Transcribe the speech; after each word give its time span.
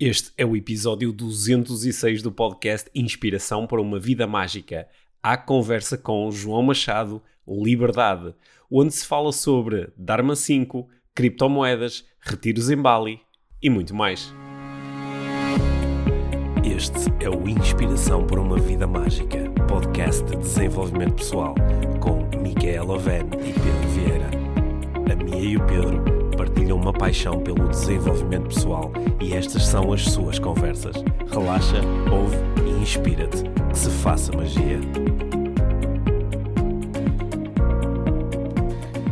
Este 0.00 0.30
é 0.38 0.46
o 0.46 0.54
episódio 0.54 1.12
206 1.12 2.22
do 2.22 2.30
podcast 2.30 2.88
Inspiração 2.94 3.66
para 3.66 3.82
uma 3.82 3.98
Vida 3.98 4.28
Mágica. 4.28 4.86
A 5.20 5.36
conversa 5.36 5.98
com 5.98 6.30
João 6.30 6.62
Machado, 6.62 7.20
Liberdade, 7.48 8.32
onde 8.70 8.94
se 8.94 9.04
fala 9.04 9.32
sobre 9.32 9.88
Dharma 9.96 10.36
5, 10.36 10.88
criptomoedas, 11.12 12.04
retiros 12.20 12.70
em 12.70 12.76
Bali 12.76 13.18
e 13.60 13.68
muito 13.68 13.92
mais. 13.92 14.32
Este 16.62 17.12
é 17.18 17.28
o 17.28 17.48
Inspiração 17.48 18.24
para 18.24 18.40
uma 18.40 18.56
Vida 18.56 18.86
Mágica, 18.86 19.50
podcast 19.66 20.22
de 20.26 20.36
desenvolvimento 20.36 21.14
pessoal, 21.14 21.56
com 21.98 22.24
Micaela 22.38 22.94
Oven 22.94 23.24
e 23.40 23.52
Pedro 23.52 23.88
Vieira. 23.88 24.30
A 25.12 25.16
Mia 25.16 25.40
e 25.40 25.56
o 25.56 25.66
Pedro 25.66 26.17
partilham 26.58 26.76
uma 26.76 26.92
paixão 26.92 27.40
pelo 27.40 27.68
desenvolvimento 27.68 28.48
pessoal 28.48 28.92
e 29.22 29.32
estas 29.32 29.64
são 29.64 29.92
as 29.92 30.02
suas 30.02 30.40
conversas. 30.40 30.96
Relaxa, 31.30 31.80
ouve 32.10 32.36
e 32.66 32.82
inspira-te. 32.82 33.44
Que 33.70 33.78
se 33.78 33.88
faça 34.02 34.32
magia. 34.32 34.80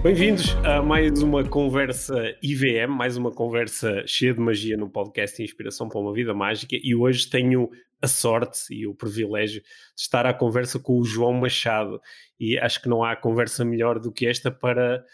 Bem-vindos 0.03 0.57
a 0.65 0.83
mais 0.83 1.23
uma 1.23 1.45
conversa 1.45 2.35
IVM, 2.43 2.89
mais 2.89 3.17
uma 3.17 3.31
conversa 3.31 4.05
cheia 4.09 4.35
de 4.35 4.41
magia 4.41 4.77
no 4.77 4.91
podcast 4.91 5.41
Inspiração 5.41 5.89
para 5.89 6.01
uma 6.01 6.13
Vida 6.13 6.35
Mágica. 6.35 6.77
E 6.83 6.97
hoje 6.97 7.31
tenho 7.31 7.71
a 8.03 8.09
sorte 8.09 8.75
e 8.75 8.89
o 8.89 8.95
privilégio 8.95 9.63
de 9.63 10.03
estar 10.03 10.27
à 10.27 10.35
conversa 10.35 10.81
com 10.81 10.99
o 10.99 11.05
João 11.05 11.33
Machado. 11.33 12.01
E 12.41 12.59
acho 12.59 12.83
que 12.83 12.89
não 12.89 13.05
há 13.05 13.15
conversa 13.15 13.65
melhor 13.65 14.01
do 14.01 14.11
que 14.11 14.27
esta 14.27 14.51
para 14.51 15.05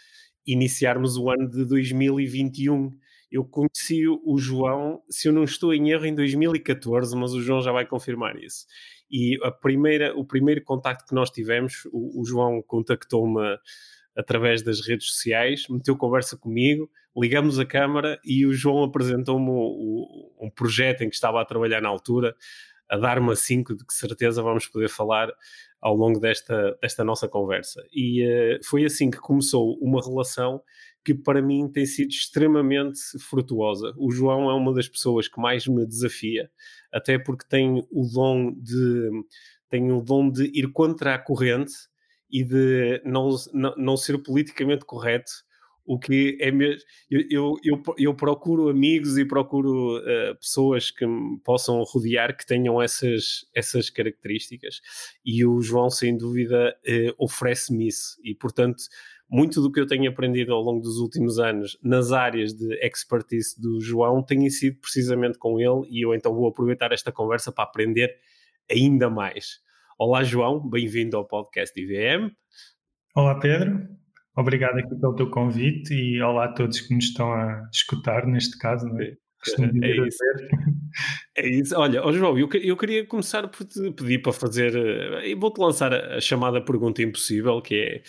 iniciarmos 0.47 1.17
o 1.17 1.31
ano 1.31 1.49
de 1.49 1.65
2021. 1.65 2.91
Eu 3.31 3.45
conheci 3.45 4.07
o 4.07 4.39
João, 4.39 5.03
se 5.09 5.29
eu 5.29 5.33
não 5.33 5.45
estou 5.45 5.73
em 5.73 5.91
erro, 5.91 6.05
em 6.05 6.15
2014, 6.15 7.17
mas 7.17 7.33
o 7.33 7.41
João 7.41 7.63
já 7.63 7.73
vai 7.73 7.87
confirmar 7.87 8.37
isso. 8.37 8.67
E 9.11 9.39
a 9.43 9.51
primeira, 9.51 10.17
o 10.17 10.25
primeiro 10.25 10.63
contacto 10.63 11.07
que 11.07 11.15
nós 11.15 11.31
tivemos, 11.31 11.85
o, 11.93 12.21
o 12.21 12.25
João 12.25 12.63
contactou-me 12.63 13.41
através 14.17 14.63
das 14.63 14.87
redes 14.87 15.09
sociais, 15.09 15.67
meteu 15.69 15.97
conversa 15.97 16.37
comigo, 16.37 16.91
ligamos 17.17 17.59
a 17.59 17.65
câmara 17.65 18.19
e 18.25 18.45
o 18.47 18.53
João 18.53 18.85
apresentou-me 18.85 19.51
um 19.51 20.51
projeto 20.55 21.03
em 21.03 21.09
que 21.09 21.15
estava 21.15 21.41
a 21.41 21.45
trabalhar 21.45 21.81
na 21.81 21.89
altura, 21.89 22.35
a 22.91 22.97
dar-me 22.97 23.33
a 23.33 23.37
5, 23.37 23.75
de 23.75 23.87
que 23.87 23.95
certeza 23.95 24.43
vamos 24.43 24.67
poder 24.67 24.89
falar 24.89 25.33
ao 25.83 25.97
longo 25.97 26.21
desta, 26.21 26.79
desta 26.81 27.03
nossa 27.03 27.29
conversa. 27.29 27.85
E 27.93 28.25
uh, 28.25 28.65
foi 28.65 28.85
assim 28.85 29.11
que 29.11 29.19
começou 29.19 29.77
uma 29.81 30.01
relação 30.01 30.63
que 31.05 31.13
para 31.13 31.43
mim 31.43 31.69
tem 31.69 31.85
sido 31.85 32.11
extremamente 32.11 33.01
frutuosa. 33.19 33.93
O 33.99 34.13
João 34.13 34.49
é 34.49 34.55
uma 34.55 34.73
das 34.73 34.89
pessoas 34.89 35.27
que 35.27 35.41
mais 35.41 35.67
me 35.67 35.85
desafia, 35.85 36.49
até 36.93 37.19
porque 37.19 37.45
tem 37.49 37.85
o 37.91 38.07
dom 38.07 38.53
de 38.53 39.11
tem 39.69 39.91
o 39.91 40.01
dom 40.01 40.31
de 40.31 40.45
ir 40.55 40.71
contra 40.71 41.15
a 41.15 41.19
corrente 41.19 41.73
e 42.31 42.45
de 42.45 43.03
não, 43.05 43.31
não, 43.53 43.75
não 43.77 43.97
ser 43.97 44.19
politicamente 44.19 44.85
correto 44.85 45.33
o 45.85 45.99
que 45.99 46.37
é 46.41 46.51
mesmo. 46.51 46.83
Eu, 47.11 47.57
eu, 47.63 47.83
eu, 47.99 48.15
procuro 48.15 48.69
amigos 48.69 49.19
e 49.19 49.25
procuro 49.25 49.99
uh, 49.99 50.37
pessoas 50.37 50.91
que 50.91 51.07
me 51.07 51.39
possam 51.41 51.83
rodear 51.83 52.37
que 52.37 52.47
tenham 52.47 52.81
essas, 52.81 53.47
essas 53.55 53.91
características, 53.91 54.81
e 55.25 55.45
o 55.45 55.61
João, 55.61 55.91
sem 55.91 56.17
dúvida, 56.17 56.77
uh, 56.87 57.25
oferece-me 57.25 57.89
isso, 57.89 58.17
e 58.25 58.35
portanto. 58.35 58.83
Muito 59.35 59.63
do 59.63 59.73
que 59.73 59.81
eu 59.81 59.87
tenho 59.87 60.11
aprendido 60.11 60.53
ao 60.53 60.61
longo 60.61 60.83
dos 60.83 60.99
últimos 60.99 61.39
anos 61.39 61.79
nas 61.83 62.13
áreas 62.13 62.53
de 62.53 62.75
expertise 62.85 63.59
do 63.59 63.81
João 63.81 64.23
tem 64.23 64.51
sido 64.51 64.79
precisamente 64.79 65.39
com 65.39 65.59
ele, 65.59 65.89
e 65.89 66.05
eu 66.05 66.15
então 66.15 66.35
vou 66.35 66.47
aproveitar 66.47 66.93
esta 66.93 67.11
conversa 67.11 67.51
para 67.51 67.65
aprender 67.65 68.15
ainda 68.71 69.09
mais. 69.09 69.63
Olá, 69.99 70.23
João, 70.23 70.69
bem-vindo 70.69 71.17
ao 71.17 71.27
podcast 71.27 71.81
IVM. 71.81 72.31
Olá, 73.15 73.39
Pedro. 73.39 74.02
Obrigado 74.37 74.79
aqui 74.79 74.95
pelo 74.95 75.15
teu 75.15 75.29
convite 75.29 75.93
e 75.93 76.21
olá 76.23 76.47
a 76.47 76.53
todos 76.53 76.81
que 76.81 76.95
nos 76.95 77.05
estão 77.05 77.33
a 77.33 77.69
escutar, 77.73 78.27
neste 78.27 78.57
caso, 78.59 78.87
não 78.87 79.01
é? 79.01 79.05
é, 79.05 79.87
é 79.87 80.07
isso. 80.07 80.19
é 81.37 81.49
isso. 81.49 81.77
Olha, 81.77 82.07
oh 82.07 82.13
João, 82.13 82.39
eu, 82.39 82.49
eu 82.55 82.77
queria 82.77 83.07
começar 83.07 83.47
por 83.49 83.67
te 83.67 83.91
pedir 83.93 84.23
para 84.23 84.33
fazer. 84.33 84.75
Eh, 84.75 85.31
e 85.31 85.35
vou-te 85.35 85.59
lançar 85.59 85.93
a, 85.93 86.17
a, 86.17 86.21
chamada 86.21 86.65
pergunta 86.65 87.03
impossível, 87.03 87.61
que 87.61 87.75
é 87.75 88.03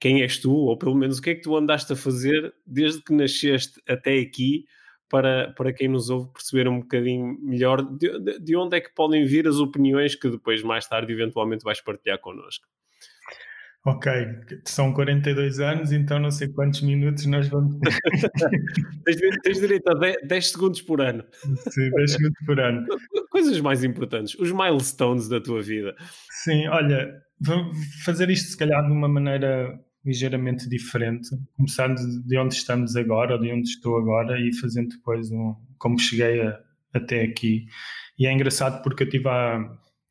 quem 0.00 0.22
és 0.22 0.38
tu, 0.38 0.52
ou 0.52 0.76
pelo 0.76 0.96
menos 0.96 1.18
o 1.18 1.22
que 1.22 1.30
é 1.30 1.34
que 1.34 1.42
tu 1.42 1.56
andaste 1.56 1.92
a 1.92 1.96
fazer 1.96 2.52
desde 2.66 3.02
que 3.02 3.12
nasceste 3.12 3.80
até 3.86 4.18
aqui, 4.18 4.64
para, 5.08 5.52
para 5.56 5.72
quem 5.72 5.88
nos 5.88 6.08
ouve 6.08 6.32
perceber 6.32 6.68
um 6.68 6.80
bocadinho 6.80 7.36
melhor 7.42 7.82
de, 7.82 8.18
de, 8.20 8.38
de 8.38 8.56
onde 8.56 8.76
é 8.76 8.80
que 8.80 8.94
podem 8.94 9.24
vir 9.24 9.46
as 9.46 9.56
opiniões 9.56 10.14
que 10.14 10.30
depois, 10.30 10.62
mais 10.62 10.86
tarde, 10.86 11.12
eventualmente 11.12 11.64
vais 11.64 11.80
partilhar 11.80 12.18
connosco. 12.18 12.66
Ok, 13.86 14.12
são 14.66 14.92
42 14.92 15.58
anos, 15.58 15.90
então 15.90 16.18
não 16.18 16.30
sei 16.30 16.48
quantos 16.48 16.82
minutos 16.82 17.24
nós 17.24 17.48
vamos 17.48 17.78
tens, 19.06 19.16
tens 19.42 19.58
direito 19.58 19.88
a 19.88 19.94
10, 19.94 20.16
10, 20.28 20.50
segundos 20.50 20.82
por 20.82 21.00
ano. 21.00 21.24
Sim, 21.70 21.90
10 21.90 22.12
segundos 22.12 22.38
por 22.44 22.60
ano. 22.60 22.86
Coisas 23.30 23.58
mais 23.62 23.82
importantes, 23.82 24.34
os 24.38 24.52
milestones 24.52 25.30
da 25.30 25.40
tua 25.40 25.62
vida. 25.62 25.94
Sim, 26.44 26.68
olha, 26.68 27.10
vou 27.40 27.72
fazer 28.04 28.28
isto 28.28 28.50
se 28.50 28.56
calhar 28.56 28.84
de 28.84 28.92
uma 28.92 29.08
maneira 29.08 29.80
ligeiramente 30.04 30.68
diferente, 30.68 31.28
começando 31.56 31.96
de 32.26 32.38
onde 32.38 32.54
estamos 32.54 32.96
agora, 32.96 33.34
ou 33.34 33.40
de 33.40 33.50
onde 33.50 33.68
estou 33.68 33.96
agora, 33.96 34.38
e 34.38 34.54
fazendo 34.56 34.88
depois 34.88 35.30
um, 35.30 35.54
como 35.78 35.98
cheguei 35.98 36.42
a, 36.42 36.58
até 36.92 37.22
aqui. 37.22 37.64
E 38.18 38.26
é 38.26 38.32
engraçado 38.32 38.82
porque 38.82 39.04
eu 39.04 39.08
tive 39.08 39.28
a, 39.28 39.58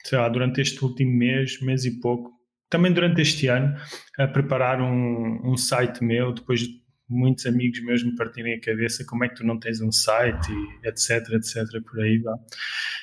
sei 0.04 0.18
lá, 0.18 0.28
durante 0.28 0.60
este 0.60 0.84
último 0.84 1.12
mês, 1.16 1.62
mês 1.62 1.86
e 1.86 2.00
pouco, 2.00 2.39
também 2.70 2.94
durante 2.94 3.22
este 3.22 3.48
ano, 3.48 3.76
a 4.18 4.28
preparar 4.28 4.82
um, 4.82 5.42
um 5.44 5.58
site 5.58 6.04
meu, 6.04 6.32
depois 6.34 6.62
de 6.62 6.80
muitos 7.10 7.46
amigos 7.46 7.82
meus 7.84 8.04
me 8.04 8.16
partirem 8.16 8.54
a 8.54 8.62
cabeça 8.62 9.04
como 9.04 9.24
é 9.24 9.30
que 9.30 9.36
tu 9.36 9.46
não 9.46 9.60
tens 9.60 9.82
um 9.82 9.92
site 9.92 10.52
e 10.52 10.88
etc, 10.88 11.28
etc, 11.34 11.82
por 11.84 12.00
aí 12.02 12.20
vá. 12.20 12.38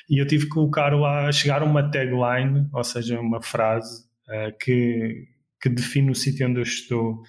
E 0.09 0.19
eu 0.21 0.25
tive 0.25 0.45
que 0.45 0.51
colocar 0.51 0.95
lá, 0.95 1.29
chegar 1.31 1.61
a 1.61 1.65
uma 1.65 1.91
tagline, 1.91 2.69
ou 2.71 2.83
seja, 2.83 3.19
uma 3.19 3.41
frase 3.41 4.05
uh, 4.29 4.57
que, 4.59 5.27
que 5.61 5.69
define 5.69 6.11
o 6.11 6.15
sítio 6.15 6.47
onde 6.47 6.59
eu 6.59 6.63
estou 6.63 7.21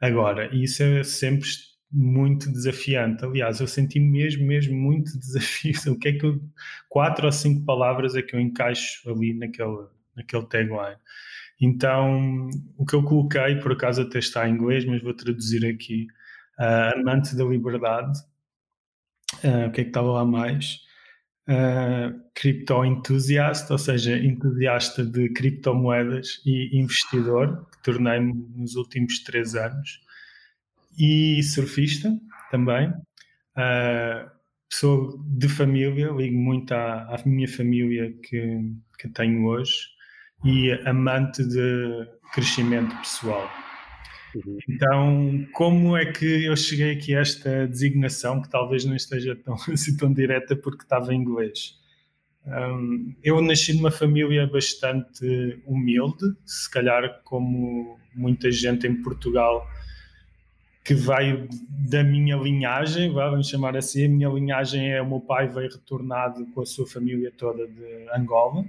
agora. 0.00 0.48
E 0.54 0.64
isso 0.64 0.82
é 0.82 1.04
sempre 1.04 1.48
muito 1.92 2.50
desafiante. 2.50 3.22
Aliás, 3.24 3.60
eu 3.60 3.66
senti 3.66 4.00
mesmo, 4.00 4.46
mesmo 4.46 4.74
muito 4.74 5.16
desafio. 5.20 5.92
O 5.92 5.98
que 5.98 6.08
é 6.08 6.12
que 6.12 6.24
eu, 6.24 6.40
quatro 6.88 7.26
ou 7.26 7.32
cinco 7.32 7.64
palavras 7.66 8.16
é 8.16 8.22
que 8.22 8.34
eu 8.34 8.40
encaixo 8.40 9.08
ali 9.10 9.34
naquele, 9.34 9.86
naquele 10.16 10.46
tagline. 10.46 10.96
Então, 11.62 12.50
o 12.76 12.84
que 12.84 12.96
eu 12.96 13.04
coloquei, 13.04 13.54
por 13.60 13.70
acaso 13.70 14.02
até 14.02 14.18
está 14.18 14.48
em 14.48 14.54
inglês, 14.54 14.84
mas 14.84 15.00
vou 15.00 15.14
traduzir 15.14 15.64
aqui, 15.64 16.08
uh, 16.58 16.98
amante 16.98 17.36
da 17.36 17.44
liberdade, 17.44 18.18
uh, 19.44 19.68
o 19.68 19.70
que 19.70 19.82
é 19.82 19.84
que 19.84 19.90
estava 19.90 20.10
lá 20.10 20.24
mais? 20.24 20.80
Uh, 21.48 22.20
cripto 22.34 22.84
entusiasta, 22.84 23.72
ou 23.74 23.78
seja, 23.78 24.18
entusiasta 24.18 25.06
de 25.06 25.28
criptomoedas 25.28 26.42
e 26.44 26.76
investidor, 26.76 27.64
que 27.70 27.82
tornei-me 27.84 28.34
nos 28.56 28.74
últimos 28.74 29.20
três 29.22 29.54
anos, 29.54 30.00
e 30.98 31.40
surfista 31.44 32.12
também. 32.50 32.88
Uh, 33.56 34.28
pessoa 34.68 35.16
de 35.28 35.48
família, 35.48 36.10
ligo 36.10 36.36
muito 36.36 36.72
à, 36.72 37.14
à 37.14 37.22
minha 37.24 37.46
família 37.46 38.12
que, 38.20 38.58
que 38.98 39.08
tenho 39.10 39.46
hoje 39.46 39.91
e 40.44 40.72
amante 40.84 41.44
de 41.44 42.08
crescimento 42.32 42.96
pessoal. 42.96 43.48
Uhum. 44.34 44.58
Então, 44.68 45.46
como 45.52 45.96
é 45.96 46.06
que 46.06 46.44
eu 46.44 46.56
cheguei 46.56 46.92
aqui 46.92 47.14
a 47.14 47.20
esta 47.20 47.66
designação, 47.66 48.40
que 48.40 48.48
talvez 48.48 48.84
não 48.84 48.96
esteja 48.96 49.36
tão, 49.36 49.54
assim, 49.72 49.96
tão 49.96 50.12
direta 50.12 50.56
porque 50.56 50.82
estava 50.82 51.14
em 51.14 51.18
inglês? 51.18 51.80
Um, 52.44 53.14
eu 53.22 53.40
nasci 53.40 53.72
numa 53.74 53.90
família 53.90 54.46
bastante 54.46 55.62
humilde, 55.64 56.24
se 56.44 56.68
calhar 56.68 57.20
como 57.22 57.98
muita 58.14 58.50
gente 58.50 58.86
em 58.86 59.00
Portugal 59.00 59.64
que 60.84 60.94
veio 60.94 61.48
da 61.88 62.02
minha 62.02 62.36
linhagem, 62.36 63.12
vamos 63.12 63.48
chamar 63.48 63.76
assim, 63.76 64.06
a 64.06 64.08
minha 64.08 64.28
linhagem 64.28 64.90
é 64.90 65.00
o 65.00 65.08
meu 65.08 65.20
pai 65.20 65.46
veio 65.46 65.70
retornado 65.70 66.44
com 66.46 66.60
a 66.60 66.66
sua 66.66 66.86
família 66.86 67.32
toda 67.36 67.68
de 67.68 68.08
Angola, 68.12 68.64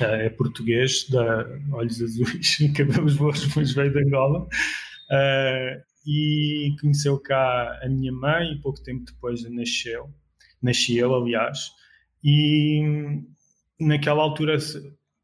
é 0.00 0.28
português, 0.30 1.08
da 1.08 1.46
olhos 1.72 2.02
azuis, 2.02 2.58
cabelos 2.76 3.16
voos, 3.16 3.54
mas 3.54 3.72
veio 3.72 3.92
de 3.92 4.04
Angola. 4.04 4.46
Uh, 5.10 5.82
e 6.06 6.74
conheceu 6.80 7.18
cá 7.18 7.78
a 7.82 7.88
minha 7.88 8.12
mãe 8.12 8.52
e 8.52 8.60
pouco 8.60 8.82
tempo 8.82 9.04
depois 9.04 9.42
nasceu. 9.50 10.10
Nasci 10.62 10.98
ele, 10.98 11.14
aliás. 11.14 11.70
E 12.22 12.82
naquela 13.80 14.22
altura 14.22 14.56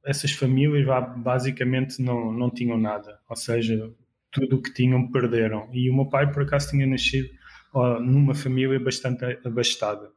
essas 0.04 0.32
famílias 0.32 0.86
basicamente 1.18 2.00
não, 2.02 2.32
não 2.32 2.50
tinham 2.50 2.78
nada. 2.78 3.18
Ou 3.28 3.36
seja, 3.36 3.92
tudo 4.30 4.56
o 4.56 4.62
que 4.62 4.72
tinham 4.72 5.10
perderam. 5.10 5.68
E 5.72 5.90
o 5.90 5.94
meu 5.94 6.06
pai, 6.06 6.30
por 6.30 6.42
acaso, 6.42 6.70
tinha 6.70 6.86
nascido 6.86 7.28
numa 8.00 8.34
família 8.34 8.80
bastante 8.80 9.24
abastada. 9.44 10.10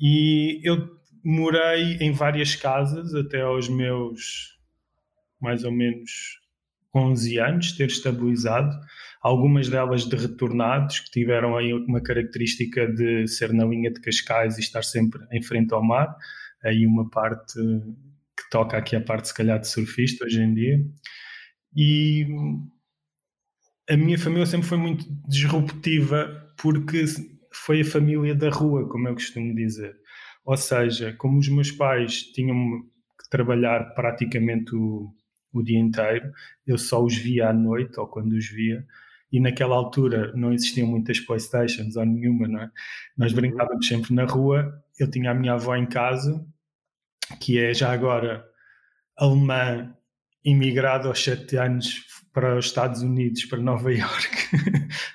E 0.00 0.60
eu 0.64 0.96
morei 1.26 1.96
em 2.00 2.12
várias 2.12 2.54
casas 2.54 3.12
até 3.12 3.40
aos 3.40 3.68
meus 3.68 4.56
mais 5.40 5.64
ou 5.64 5.72
menos 5.72 6.40
11 6.94 7.38
anos, 7.38 7.72
ter 7.72 7.88
estabilizado. 7.88 8.72
Algumas 9.20 9.68
delas 9.68 10.04
de 10.04 10.14
retornados, 10.14 11.00
que 11.00 11.10
tiveram 11.10 11.56
aí 11.56 11.72
uma 11.72 12.00
característica 12.00 12.86
de 12.86 13.26
ser 13.26 13.52
na 13.52 13.64
linha 13.64 13.90
de 13.90 14.00
Cascais 14.00 14.56
e 14.56 14.60
estar 14.60 14.84
sempre 14.84 15.20
em 15.32 15.42
frente 15.42 15.74
ao 15.74 15.82
mar. 15.82 16.16
Aí 16.64 16.86
uma 16.86 17.10
parte 17.10 17.54
que 17.58 18.48
toca 18.48 18.76
aqui 18.76 18.94
a 18.94 19.00
parte, 19.00 19.28
se 19.28 19.34
calhar, 19.34 19.58
de 19.58 19.66
surfista 19.66 20.24
hoje 20.24 20.40
em 20.40 20.54
dia. 20.54 20.78
E 21.74 22.24
a 23.90 23.96
minha 23.96 24.16
família 24.16 24.46
sempre 24.46 24.68
foi 24.68 24.78
muito 24.78 25.04
disruptiva 25.28 26.54
porque 26.56 27.04
foi 27.52 27.80
a 27.80 27.84
família 27.84 28.34
da 28.34 28.48
rua, 28.48 28.88
como 28.88 29.08
eu 29.08 29.14
costumo 29.14 29.52
dizer. 29.56 29.96
Ou 30.46 30.56
seja, 30.56 31.12
como 31.18 31.40
os 31.40 31.48
meus 31.48 31.72
pais 31.72 32.22
tinham 32.22 32.56
que 33.20 33.28
trabalhar 33.28 33.92
praticamente 33.94 34.76
o, 34.76 35.12
o 35.52 35.60
dia 35.60 35.80
inteiro, 35.80 36.32
eu 36.64 36.78
só 36.78 37.04
os 37.04 37.16
via 37.16 37.48
à 37.48 37.52
noite 37.52 37.98
ou 37.98 38.06
quando 38.06 38.32
os 38.34 38.48
via. 38.48 38.86
E 39.32 39.40
naquela 39.40 39.74
altura 39.74 40.32
não 40.36 40.52
existiam 40.52 40.86
muitas 40.86 41.18
Playstations 41.18 41.96
ou 41.96 42.06
nenhuma, 42.06 42.46
não 42.46 42.60
é? 42.60 42.70
Nós 43.18 43.32
uhum. 43.32 43.40
brincávamos 43.40 43.88
sempre 43.88 44.14
na 44.14 44.24
rua. 44.24 44.72
Eu 45.00 45.10
tinha 45.10 45.32
a 45.32 45.34
minha 45.34 45.54
avó 45.54 45.74
em 45.74 45.84
casa, 45.84 46.46
que 47.40 47.58
é 47.58 47.74
já 47.74 47.92
agora 47.92 48.46
alemã, 49.16 49.92
imigrada 50.44 51.08
aos 51.08 51.24
sete 51.24 51.56
anos 51.56 52.06
para 52.32 52.56
os 52.56 52.66
Estados 52.66 53.02
Unidos, 53.02 53.44
para 53.46 53.58
Nova 53.58 53.90
York, 53.92 54.30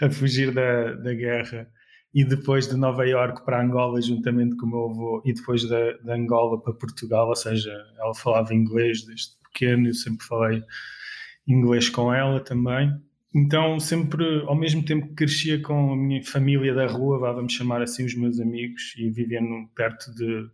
a 0.02 0.10
fugir 0.10 0.54
da, 0.54 0.92
da 0.92 1.14
guerra 1.14 1.72
e 2.14 2.26
depois 2.26 2.68
de 2.68 2.76
Nova 2.76 3.06
York 3.06 3.46
para 3.46 3.64
Angola, 3.64 4.02
juntamente 4.02 4.56
com 4.58 4.66
o 4.66 4.70
meu 4.70 4.90
avô, 4.90 5.22
e 5.26 5.34
depois 5.34 5.68
da, 5.68 5.94
de 5.94 6.12
Angola 6.12 6.62
para 6.62 6.74
Portugal, 6.74 7.30
ou 7.30 7.36
seja, 7.36 7.72
ela 7.98 8.14
falava 8.14 8.54
inglês 8.54 9.06
desde 9.06 9.32
pequeno, 9.44 9.88
eu 9.88 9.94
sempre 9.94 10.26
falei 10.26 10.64
inglês 11.48 11.90
com 11.90 12.14
ela 12.14 12.40
também. 12.40 12.94
Então, 13.34 13.80
sempre, 13.80 14.44
ao 14.46 14.56
mesmo 14.56 14.84
tempo 14.84 15.08
que 15.08 15.16
crescia 15.16 15.62
com 15.62 15.94
a 15.94 15.96
minha 15.96 16.22
família 16.24 16.74
da 16.74 16.86
rua, 16.86 17.18
vamos 17.18 17.54
chamar 17.54 17.82
assim 17.82 18.06
os 18.06 18.14
meus 18.14 18.40
amigos, 18.42 18.94
e 18.98 19.10
vivia 19.10 19.40
perto 19.74 20.14
de. 20.14 20.50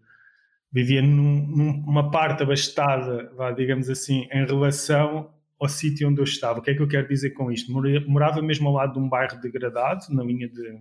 vivia 0.72 1.02
num, 1.02 1.48
numa 1.48 2.12
parte 2.12 2.44
abastada, 2.44 3.32
vá, 3.36 3.52
digamos 3.52 3.90
assim, 3.90 4.28
em 4.32 4.46
relação 4.46 5.32
ao 5.60 5.68
sítio 5.68 6.08
onde 6.08 6.20
eu 6.20 6.24
estava. 6.24 6.60
O 6.60 6.62
que 6.62 6.70
é 6.70 6.76
que 6.76 6.82
eu 6.82 6.88
quero 6.88 7.08
dizer 7.08 7.32
com 7.32 7.52
isto? 7.52 7.72
Morava 8.08 8.44
mesmo 8.44 8.68
ao 8.68 8.76
lado 8.76 8.94
de 8.94 9.00
um 9.00 9.10
bairro 9.10 9.42
degradado, 9.42 10.06
na 10.12 10.24
linha 10.24 10.48
de, 10.48 10.80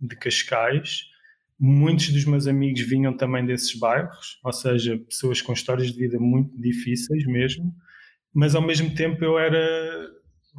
de 0.00 0.16
Cascais. 0.16 1.04
Muitos 1.58 2.10
dos 2.10 2.24
meus 2.24 2.46
amigos 2.46 2.82
vinham 2.82 3.16
também 3.16 3.44
desses 3.44 3.74
bairros, 3.78 4.38
ou 4.44 4.52
seja, 4.52 4.98
pessoas 4.98 5.40
com 5.40 5.52
histórias 5.52 5.90
de 5.90 5.98
vida 5.98 6.18
muito 6.18 6.54
difíceis 6.60 7.24
mesmo, 7.26 7.74
mas 8.34 8.54
ao 8.54 8.60
mesmo 8.60 8.94
tempo 8.94 9.24
eu 9.24 9.38
era, 9.38 10.10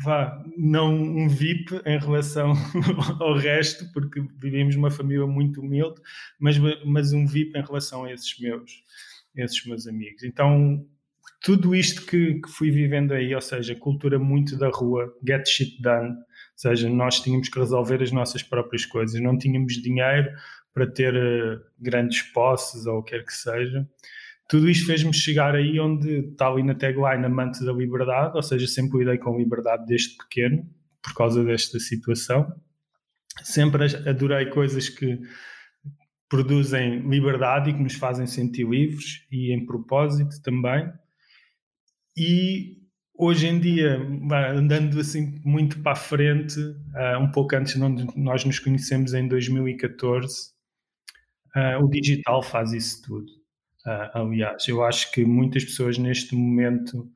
vá, 0.03 0.43
não 0.57 0.95
um 0.95 1.29
VIP 1.29 1.79
em 1.85 1.99
relação 1.99 2.53
ao 3.21 3.35
resto, 3.35 3.85
porque 3.93 4.19
vivíamos 4.41 4.75
uma 4.75 4.89
família 4.89 5.27
muito 5.27 5.61
humilde, 5.61 6.01
mas, 6.39 6.57
mas 6.83 7.13
um 7.13 7.27
VIP 7.27 7.55
em 7.55 7.63
relação 7.63 8.05
a 8.05 8.11
esses 8.11 8.39
meus, 8.39 8.83
esses 9.35 9.63
meus 9.67 9.85
amigos. 9.85 10.23
Então, 10.23 10.83
tudo 11.41 11.75
isto 11.75 12.05
que, 12.07 12.41
que 12.41 12.49
fui 12.49 12.71
vivendo 12.71 13.13
aí, 13.13 13.35
ou 13.35 13.41
seja, 13.41 13.75
cultura 13.75 14.17
muito 14.17 14.57
da 14.57 14.69
rua, 14.69 15.15
get 15.25 15.47
shit 15.47 15.79
done, 15.79 16.15
seja, 16.59 16.89
nós 16.89 17.21
tínhamos 17.21 17.50
que 17.50 17.59
resolver 17.59 18.01
as 18.01 18.12
nossas 18.12 18.42
próprias 18.42 18.86
coisas, 18.86 19.21
não 19.21 19.38
tínhamos 19.38 19.74
dinheiro 19.74 20.31
para 20.74 20.86
ter 20.86 21.13
uh, 21.15 21.62
grandes 21.80 22.21
posses 22.21 22.86
ou 22.86 23.00
o 23.00 23.04
que 23.04 23.12
quer 23.12 23.25
que 23.25 23.33
seja. 23.33 23.88
Tudo 24.50 24.69
isto 24.69 24.86
fez-me 24.86 25.13
chegar 25.13 25.56
aí 25.56 25.80
onde 25.80 26.30
está 26.31 26.48
ali 26.48 26.63
na 26.63 26.74
tagline 26.74 27.25
amante 27.25 27.65
da 27.65 27.74
liberdade, 27.74 28.36
ou 28.36 28.42
seja, 28.42 28.65
sempre 28.65 29.00
lidei 29.00 29.18
com 29.18 29.38
liberdade 29.38 29.86
desde 29.86 30.15
pequeno, 30.18 30.65
por 31.01 31.13
causa 31.13 31.44
desta 31.44 31.80
situação. 31.80 32.51
Sempre 33.44 33.86
adorei 34.07 34.48
coisas 34.48 34.89
que 34.89 35.19
produzem 36.30 37.07
liberdade 37.07 37.69
e 37.69 37.74
que 37.74 37.83
nos 37.83 37.95
fazem 37.95 38.25
sentir 38.25 38.68
livres 38.68 39.25
e 39.31 39.54
em 39.54 39.65
propósito 39.65 40.42
também. 40.42 40.92
E 42.15 42.86
hoje 43.17 43.47
em 43.47 43.59
dia, 43.59 43.99
andando 44.55 44.99
assim 44.99 45.41
muito 45.43 45.81
para 45.81 45.93
a 45.93 45.95
frente, 45.95 46.59
uh, 46.59 47.19
um 47.19 47.31
pouco 47.31 47.55
antes 47.55 47.73
de 47.73 48.19
nós 48.19 48.45
nos 48.45 48.59
conhecemos 48.59 49.13
em 49.13 49.27
2014, 49.27 50.51
uh, 51.55 51.59
ah, 51.59 51.79
o 51.79 51.89
digital 51.89 52.43
faz 52.43 52.71
isso 52.71 53.01
tudo. 53.01 53.27
Uh, 53.85 54.17
aliás, 54.17 54.67
eu 54.67 54.83
acho 54.83 55.11
que 55.11 55.25
muitas 55.25 55.63
pessoas 55.65 55.97
neste 55.97 56.35
momento 56.35 57.09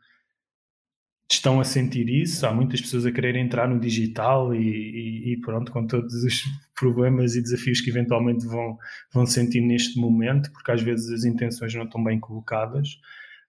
estão 1.29 1.59
a 1.59 1.63
sentir 1.63 2.09
isso. 2.09 2.45
Há 2.45 2.53
muitas 2.53 2.81
pessoas 2.81 3.05
a 3.05 3.11
querer 3.11 3.35
entrar 3.35 3.67
no 3.67 3.79
digital 3.79 4.53
e, 4.53 4.59
e, 4.59 5.33
e, 5.33 5.41
pronto, 5.41 5.71
com 5.71 5.85
todos 5.85 6.13
os 6.23 6.43
problemas 6.75 7.35
e 7.35 7.41
desafios 7.41 7.81
que 7.81 7.89
eventualmente 7.89 8.45
vão, 8.45 8.77
vão 9.13 9.25
sentir 9.25 9.61
neste 9.61 9.99
momento, 9.99 10.51
porque 10.51 10.71
às 10.71 10.81
vezes 10.81 11.11
as 11.11 11.23
intenções 11.23 11.73
não 11.75 11.83
estão 11.83 12.03
bem 12.03 12.19
colocadas 12.19 12.97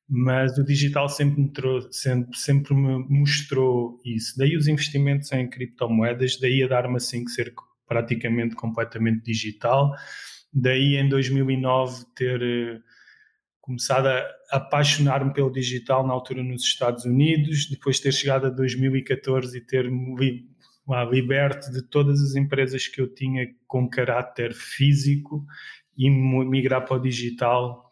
mas 0.09 0.57
o 0.59 0.65
digital 0.65 1.09
sempre 1.09 1.43
me, 1.43 1.53
trouxe, 1.53 1.89
sempre, 1.93 2.39
sempre 2.39 2.75
me 2.75 3.05
mostrou 3.09 4.01
isso. 4.05 4.37
Daí 4.37 4.57
os 4.57 4.69
investimentos 4.69 5.33
em 5.33 5.49
criptomoedas, 5.49 6.39
daí 6.39 6.63
a 6.63 6.69
Dharma 6.69 7.01
5 7.01 7.31
ser 7.31 7.55
praticamente 7.87 8.55
completamente 8.55 9.23
digital, 9.23 9.93
daí 10.53 10.97
em 10.97 11.09
2009 11.09 12.05
ter 12.15 12.43
eh, 12.43 12.81
começado 13.61 14.09
a 14.09 14.29
apaixonar-me 14.51 15.33
pelo 15.33 15.51
digital 15.51 16.07
na 16.07 16.13
altura 16.13 16.43
nos 16.43 16.63
Estados 16.63 17.05
Unidos, 17.05 17.69
depois 17.71 18.01
ter 18.01 18.13
chegado 18.13 18.47
a 18.47 18.51
2014 18.51 19.57
e 19.57 19.61
ter 19.61 19.91
me 19.91 20.51
liberto 21.11 21.71
de 21.71 21.83
todas 21.83 22.21
as 22.21 22.35
empresas 22.35 22.87
que 22.87 23.01
eu 23.01 23.13
tinha 23.13 23.47
com 23.67 23.89
caráter 23.89 24.53
físico 24.53 25.47
e 25.97 26.11
migrar 26.11 26.85
para 26.85 26.97
o 26.97 27.03
digital 27.03 27.92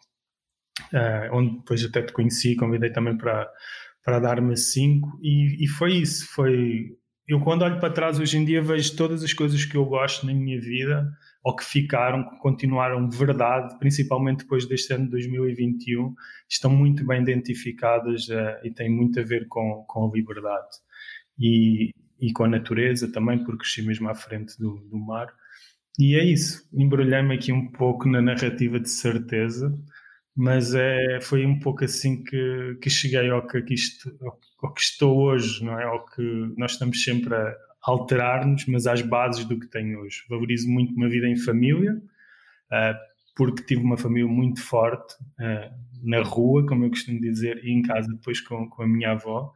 uh, 0.93 1.35
onde 1.35 1.59
depois 1.59 1.85
até 1.85 2.03
te 2.03 2.13
conheci, 2.13 2.57
convidei 2.57 2.91
também 2.91 3.17
para, 3.17 3.49
para 4.05 4.19
dar-me 4.19 4.57
5 4.57 5.21
e, 5.23 5.65
e 5.65 5.69
foi 5.69 5.95
isso, 5.95 6.27
foi... 6.33 6.97
Eu 7.29 7.41
quando 7.41 7.63
olho 7.63 7.79
para 7.79 7.93
trás 7.93 8.19
hoje 8.19 8.39
em 8.39 8.45
dia 8.45 8.61
vejo 8.61 8.97
todas 8.97 9.23
as 9.23 9.33
coisas 9.33 9.65
que 9.65 9.77
eu 9.77 9.85
gosto 9.85 10.27
na 10.27 10.35
minha 10.35 10.61
vida 10.61 11.09
ou 11.45 11.55
que 11.55 11.65
ficaram, 11.65 12.29
que 12.29 12.37
continuaram 12.39 13.09
verdade, 13.09 13.79
principalmente 13.79 14.41
depois 14.41 14.67
deste 14.67 14.93
ano 14.93 15.05
de 15.05 15.11
2021, 15.13 16.13
estão 16.49 16.71
muito 16.71 17.07
bem 17.07 17.23
identificadas 17.23 18.29
uh, 18.29 18.59
e 18.65 18.71
têm 18.71 18.91
muito 18.91 19.21
a 19.21 19.23
ver 19.23 19.47
com, 19.49 19.85
com 19.87 20.09
a 20.09 20.13
liberdade. 20.13 20.69
E, 21.39 21.91
e 22.21 22.33
com 22.33 22.45
a 22.45 22.49
natureza 22.49 23.11
também, 23.11 23.39
porque 23.39 23.59
cresci 23.59 23.83
mesmo 23.83 24.09
à 24.09 24.15
frente 24.15 24.59
do, 24.59 24.75
do 24.91 24.99
mar. 24.99 25.33
E 25.99 26.15
é 26.15 26.25
isso, 26.25 26.69
embrulhei-me 26.73 27.35
aqui 27.35 27.53
um 27.53 27.71
pouco 27.73 28.09
na 28.09 28.21
narrativa 28.21 28.79
de 28.79 28.91
certeza, 28.91 29.75
mas 30.37 30.75
é, 30.75 31.21
foi 31.21 31.45
um 31.45 31.59
pouco 31.59 31.85
assim 31.85 32.23
que, 32.23 32.79
que 32.81 32.89
cheguei 32.89 33.29
ao 33.31 33.47
que, 33.47 33.59
estou, 33.75 34.13
ao 34.63 34.73
que 34.73 34.81
estou 34.81 35.19
hoje, 35.19 35.65
não 35.65 35.79
é? 35.79 35.85
Ao 35.85 36.07
que 36.07 36.23
nós 36.57 36.73
estamos 36.73 37.03
sempre 37.03 37.35
a 37.35 37.57
alterar-nos, 37.83 38.67
mas 38.67 38.87
às 38.87 39.03
bases 39.03 39.45
do 39.45 39.59
que 39.59 39.67
tenho 39.67 40.01
hoje. 40.01 40.23
Valorizo 40.29 40.69
muito 40.69 40.95
uma 40.95 41.09
vida 41.09 41.27
em 41.27 41.37
família, 41.37 41.95
uh, 41.95 42.97
porque 43.35 43.63
tive 43.63 43.83
uma 43.83 43.97
família 43.97 44.29
muito 44.29 44.63
forte 44.63 45.15
uh, 45.15 45.75
na 46.03 46.23
rua, 46.23 46.67
como 46.67 46.85
eu 46.85 46.91
costumo 46.91 47.21
dizer, 47.21 47.65
e 47.65 47.73
em 47.73 47.83
casa 47.83 48.09
depois 48.09 48.41
com, 48.41 48.69
com 48.69 48.83
a 48.83 48.89
minha 48.89 49.13
avó 49.13 49.53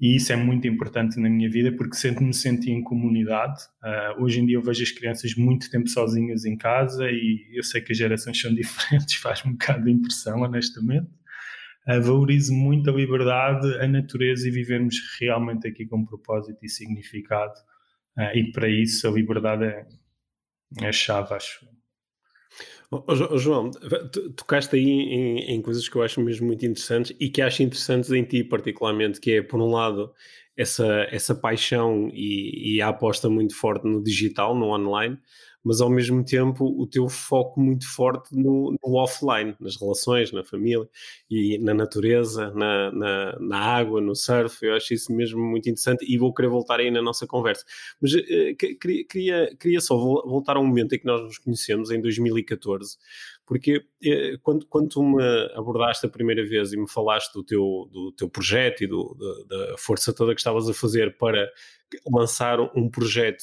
e 0.00 0.16
isso 0.16 0.32
é 0.32 0.36
muito 0.36 0.66
importante 0.66 1.20
na 1.20 1.28
minha 1.28 1.50
vida 1.50 1.70
porque 1.76 1.94
sempre 1.94 2.24
me 2.24 2.32
senti 2.32 2.70
em 2.70 2.82
comunidade. 2.82 3.60
Uh, 3.84 4.22
hoje 4.22 4.40
em 4.40 4.46
dia 4.46 4.56
eu 4.56 4.62
vejo 4.62 4.82
as 4.82 4.90
crianças 4.90 5.34
muito 5.34 5.70
tempo 5.70 5.88
sozinhas 5.88 6.46
em 6.46 6.56
casa 6.56 7.10
e 7.10 7.46
eu 7.52 7.62
sei 7.62 7.82
que 7.82 7.92
as 7.92 7.98
gerações 7.98 8.40
são 8.40 8.52
diferentes, 8.54 9.16
faz-me 9.16 9.50
um 9.50 9.52
bocado 9.52 9.84
de 9.84 9.90
impressão, 9.90 10.40
honestamente. 10.40 11.10
Uh, 11.86 12.00
valorizo 12.00 12.54
muito 12.54 12.88
a 12.88 12.94
liberdade, 12.94 13.66
a 13.78 13.86
natureza 13.86 14.48
e 14.48 14.50
vivermos 14.50 14.96
realmente 15.20 15.68
aqui 15.68 15.84
com 15.84 16.02
propósito 16.04 16.64
e 16.64 16.68
significado. 16.68 17.52
Uh, 18.16 18.34
e 18.34 18.52
para 18.52 18.70
isso 18.70 19.06
a 19.06 19.10
liberdade 19.10 19.64
é, 19.64 19.86
é 20.80 20.92
chave, 20.92 21.34
acho. 21.34 21.60
Oh, 22.92 23.38
João, 23.38 23.70
tocaste 24.36 24.74
aí 24.74 24.82
em, 24.82 25.38
em, 25.54 25.62
coisas 25.62 25.88
que 25.88 25.94
eu 25.94 26.02
acho 26.02 26.20
mesmo 26.20 26.48
muito 26.48 26.66
interessantes 26.66 27.16
e 27.20 27.30
que 27.30 27.40
acho 27.40 27.62
interessantes 27.62 28.10
em 28.10 28.24
ti 28.24 28.42
particularmente, 28.42 29.20
que 29.20 29.34
é, 29.34 29.42
por 29.42 29.60
um 29.60 29.70
lado, 29.70 30.12
essa, 30.56 31.06
essa 31.08 31.32
paixão 31.32 32.10
e, 32.12 32.74
e 32.76 32.82
a 32.82 32.88
aposta 32.88 33.28
muito 33.30 33.54
forte 33.54 33.86
no 33.86 34.02
digital, 34.02 34.56
no 34.56 34.66
online, 34.74 35.16
mas 35.64 35.80
ao 35.80 35.90
mesmo 35.90 36.24
tempo 36.24 36.64
o 36.64 36.86
teu 36.86 37.08
foco 37.08 37.60
muito 37.60 37.86
forte 37.86 38.34
no, 38.34 38.76
no 38.82 38.94
offline, 38.94 39.54
nas 39.60 39.76
relações, 39.76 40.32
na 40.32 40.42
família 40.42 40.88
e 41.30 41.58
na 41.58 41.74
natureza, 41.74 42.50
na, 42.52 42.90
na, 42.90 43.38
na, 43.38 43.58
água, 43.58 44.00
no 44.00 44.14
surf. 44.14 44.64
Eu 44.64 44.74
acho 44.74 44.94
isso 44.94 45.12
mesmo 45.12 45.40
muito 45.40 45.68
interessante 45.68 46.04
e 46.08 46.16
vou 46.16 46.32
querer 46.32 46.48
voltar 46.48 46.80
aí 46.80 46.90
na 46.90 47.02
nossa 47.02 47.26
conversa. 47.26 47.64
Mas 48.00 48.14
uh, 48.14 48.56
queria, 49.08 49.54
queria 49.56 49.80
só 49.80 49.96
voltar 49.96 50.56
a 50.56 50.60
um 50.60 50.66
momento 50.66 50.94
em 50.94 50.98
que 50.98 51.06
nós 51.06 51.20
nos 51.22 51.38
conhecemos, 51.38 51.90
em 51.90 52.00
2014, 52.00 52.96
porque 53.44 53.84
eh, 54.04 54.36
quando, 54.42 54.64
quando 54.66 54.88
tu 54.88 55.02
me 55.02 55.22
abordaste 55.54 56.06
a 56.06 56.08
primeira 56.08 56.46
vez 56.46 56.72
e 56.72 56.76
me 56.76 56.88
falaste 56.88 57.32
do 57.32 57.42
teu, 57.42 57.88
do 57.92 58.12
teu 58.12 58.28
projeto 58.28 58.84
e 58.84 58.86
do, 58.86 59.16
da, 59.18 59.56
da 59.56 59.78
força 59.78 60.12
toda 60.12 60.34
que 60.34 60.40
estavas 60.40 60.68
a 60.68 60.74
fazer 60.74 61.16
para 61.18 61.50
lançar 62.06 62.60
um 62.76 62.88
projeto 62.88 63.42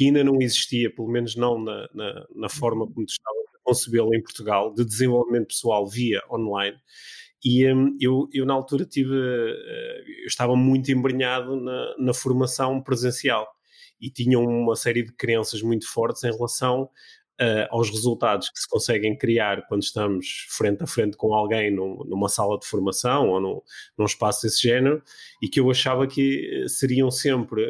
que 0.00 0.06
ainda 0.06 0.24
não 0.24 0.40
existia, 0.40 0.90
pelo 0.90 1.08
menos 1.08 1.36
não 1.36 1.62
na, 1.62 1.86
na, 1.92 2.26
na 2.34 2.48
forma 2.48 2.86
como 2.86 3.04
tu 3.04 3.10
estavas 3.10 3.44
a 3.54 3.58
concebê-lo 3.62 4.14
em 4.14 4.22
Portugal, 4.22 4.72
de 4.72 4.82
desenvolvimento 4.82 5.48
pessoal 5.48 5.86
via 5.86 6.22
online. 6.32 6.78
E 7.44 7.70
um, 7.70 7.98
eu, 8.00 8.26
eu, 8.32 8.46
na 8.46 8.54
altura, 8.54 8.86
tive, 8.86 9.12
uh, 9.12 10.26
estava 10.26 10.56
muito 10.56 10.90
embrenhado 10.90 11.54
na, 11.54 11.94
na 11.98 12.14
formação 12.14 12.80
presencial 12.80 13.46
e 14.00 14.08
tinha 14.08 14.38
uma 14.38 14.74
série 14.74 15.02
de 15.02 15.12
crenças 15.12 15.60
muito 15.60 15.86
fortes 15.86 16.24
em 16.24 16.32
relação 16.32 16.88
uh, 17.40 17.66
aos 17.70 17.90
resultados 17.90 18.50
que 18.50 18.60
se 18.60 18.68
conseguem 18.68 19.16
criar 19.16 19.66
quando 19.66 19.82
estamos 19.82 20.46
frente 20.50 20.82
a 20.82 20.86
frente 20.86 21.16
com 21.16 21.34
alguém 21.34 21.70
num, 21.74 22.04
numa 22.04 22.28
sala 22.28 22.58
de 22.58 22.66
formação 22.66 23.28
ou 23.28 23.40
num, 23.40 23.60
num 23.98 24.04
espaço 24.04 24.42
desse 24.42 24.62
género 24.62 25.02
e 25.42 25.48
que 25.48 25.58
eu 25.58 25.70
achava 25.70 26.06
que 26.06 26.64
seriam 26.68 27.10
sempre 27.10 27.64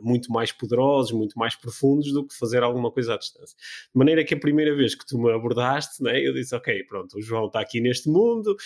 muito 0.00 0.32
mais 0.32 0.50
poderosos, 0.50 1.12
muito 1.12 1.38
mais 1.38 1.54
profundos 1.54 2.12
do 2.12 2.26
que 2.26 2.36
fazer 2.36 2.62
alguma 2.62 2.90
coisa 2.90 3.14
à 3.14 3.16
distância. 3.16 3.56
De 3.56 3.98
maneira 3.98 4.24
que 4.24 4.34
a 4.34 4.38
primeira 4.38 4.74
vez 4.74 4.94
que 4.94 5.06
tu 5.06 5.18
me 5.18 5.32
abordaste, 5.32 6.02
né, 6.02 6.20
eu 6.20 6.34
disse, 6.34 6.54
ok, 6.54 6.82
pronto, 6.84 7.16
o 7.16 7.22
João 7.22 7.46
está 7.46 7.60
aqui 7.60 7.80
neste 7.80 8.08
mundo, 8.08 8.56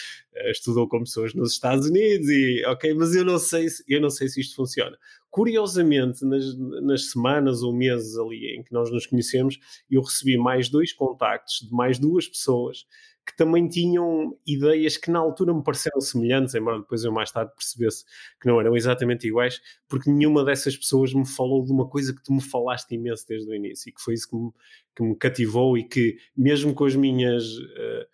estudou 0.47 0.89
com 0.89 1.01
pessoas 1.01 1.35
nos 1.35 1.53
Estados 1.53 1.87
Unidos 1.89 2.29
e, 2.29 2.65
ok, 2.67 2.95
mas 2.95 3.15
eu 3.15 3.25
não 3.25 3.39
sei, 3.39 3.67
eu 3.87 4.01
não 4.01 4.11
sei 4.11 4.29
se 4.29 4.41
isto 4.41 4.57
funciona. 4.57 4.97
Curiosamente, 5.37 6.25
nas, 6.25 6.57
nas, 6.57 7.11
semanas 7.11 7.63
ou 7.63 7.71
meses 7.71 8.17
ali 8.17 8.57
em 8.57 8.63
que 8.63 8.73
nós 8.73 8.91
nos 8.91 9.05
conhecemos, 9.05 9.59
eu 9.91 10.01
recebi 10.01 10.39
mais 10.39 10.71
dois 10.71 10.95
contactos 10.95 11.61
de 11.61 11.71
mais 11.77 11.99
duas 11.99 12.27
pessoas 12.27 12.87
que 13.27 13.37
também 13.37 13.69
tinham 13.69 14.35
ideias 14.47 14.97
que 14.97 15.11
na 15.11 15.19
altura 15.19 15.53
me 15.53 15.63
pareceram 15.63 16.01
semelhantes, 16.01 16.55
embora 16.55 16.79
depois 16.79 17.05
eu 17.05 17.13
mais 17.13 17.31
tarde 17.31 17.53
percebesse 17.55 18.03
que 18.41 18.49
não 18.49 18.59
eram 18.59 18.75
exatamente 18.75 19.27
iguais, 19.29 19.61
porque 19.87 20.11
nenhuma 20.11 20.43
dessas 20.43 20.75
pessoas 20.75 21.13
me 21.13 21.29
falou 21.29 21.63
de 21.63 21.71
uma 21.71 21.87
coisa 21.87 22.15
que 22.15 22.23
tu 22.23 22.33
me 22.33 22.41
falaste 22.43 22.95
imenso 22.95 23.27
desde 23.29 23.51
o 23.51 23.55
início, 23.55 23.91
e 23.91 23.93
que 23.93 24.01
foi 24.01 24.15
isso 24.15 24.31
que 24.31 24.37
me, 24.37 24.51
que 24.97 25.03
me 25.03 25.17
cativou 25.17 25.77
e 25.77 25.87
que, 25.87 26.17
mesmo 26.35 26.73
com 26.73 26.87
as 26.87 26.97
minhas 26.97 27.45
uh, 27.45 28.07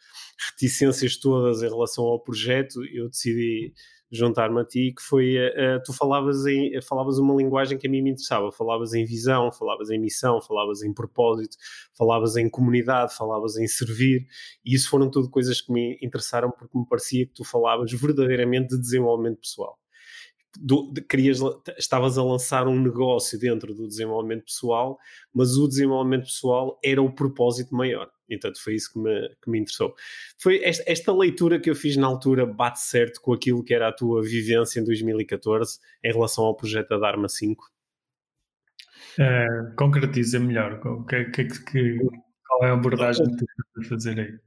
reticências 0.50 1.16
todas 1.16 1.62
em 1.62 1.68
relação 1.68 2.02
ao 2.02 2.18
projeto, 2.18 2.84
eu 2.86 3.08
decidi 3.08 3.72
juntar-me 4.12 4.60
a 4.60 4.64
ti, 4.64 4.92
que 4.94 5.02
foi, 5.02 5.36
uh, 5.38 5.82
tu 5.84 5.92
falavas, 5.92 6.44
em, 6.44 6.78
falavas 6.82 7.18
uma 7.18 7.34
linguagem 7.34 7.78
que 7.78 7.86
a 7.86 7.90
mim 7.90 8.02
me 8.02 8.10
interessava, 8.10 8.52
falavas 8.52 8.92
em 8.92 9.06
visão, 9.06 9.50
falavas 9.50 9.88
em 9.90 9.98
missão, 9.98 10.40
falavas 10.42 10.82
em 10.82 10.92
propósito, 10.92 11.56
falavas 11.96 12.36
em 12.36 12.48
comunidade, 12.50 13.16
falavas 13.16 13.56
em 13.56 13.66
servir, 13.66 14.26
e 14.64 14.74
isso 14.74 14.90
foram 14.90 15.10
tudo 15.10 15.30
coisas 15.30 15.62
que 15.62 15.72
me 15.72 15.98
interessaram 16.02 16.50
porque 16.50 16.78
me 16.78 16.86
parecia 16.86 17.26
que 17.26 17.32
tu 17.32 17.42
falavas 17.42 17.90
verdadeiramente 17.90 18.68
de 18.76 18.80
desenvolvimento 18.80 19.40
pessoal. 19.40 19.78
Do, 20.60 20.92
de, 20.92 21.00
querias, 21.00 21.40
estavas 21.78 22.18
a 22.18 22.22
lançar 22.22 22.68
um 22.68 22.78
negócio 22.78 23.38
dentro 23.38 23.74
do 23.74 23.88
desenvolvimento 23.88 24.44
pessoal, 24.44 24.98
mas 25.32 25.56
o 25.56 25.66
desenvolvimento 25.66 26.24
pessoal 26.24 26.78
era 26.84 27.00
o 27.02 27.10
propósito 27.10 27.74
maior. 27.74 28.10
Então 28.34 28.50
foi 28.56 28.74
isso 28.74 28.92
que 28.92 28.98
me, 28.98 29.28
que 29.42 29.50
me 29.50 29.58
interessou. 29.58 29.94
Foi 30.38 30.62
esta, 30.62 30.84
esta, 30.86 31.12
leitura 31.12 31.60
que 31.60 31.70
eu 31.70 31.74
fiz 31.74 31.96
na 31.96 32.06
altura 32.06 32.46
bate 32.46 32.80
certo 32.80 33.20
com 33.20 33.32
aquilo 33.32 33.62
que 33.62 33.74
era 33.74 33.88
a 33.88 33.92
tua 33.92 34.22
vivência 34.22 34.80
em 34.80 34.84
2014 34.84 35.78
em 36.04 36.12
relação 36.12 36.44
ao 36.44 36.56
projeto 36.56 36.88
da 36.88 36.98
Dharma 36.98 37.28
5? 37.28 37.70
É, 39.18 39.46
concretiza 39.76 40.38
melhor. 40.38 40.80
Que, 41.06 41.24
que, 41.26 41.44
que, 41.44 41.98
qual 42.46 42.64
é 42.64 42.70
a 42.70 42.74
abordagem 42.74 43.24
que 43.26 43.36
tu 43.36 43.44
estás 43.44 43.86
a 43.86 43.88
fazer 43.88 44.20
aí? 44.20 44.38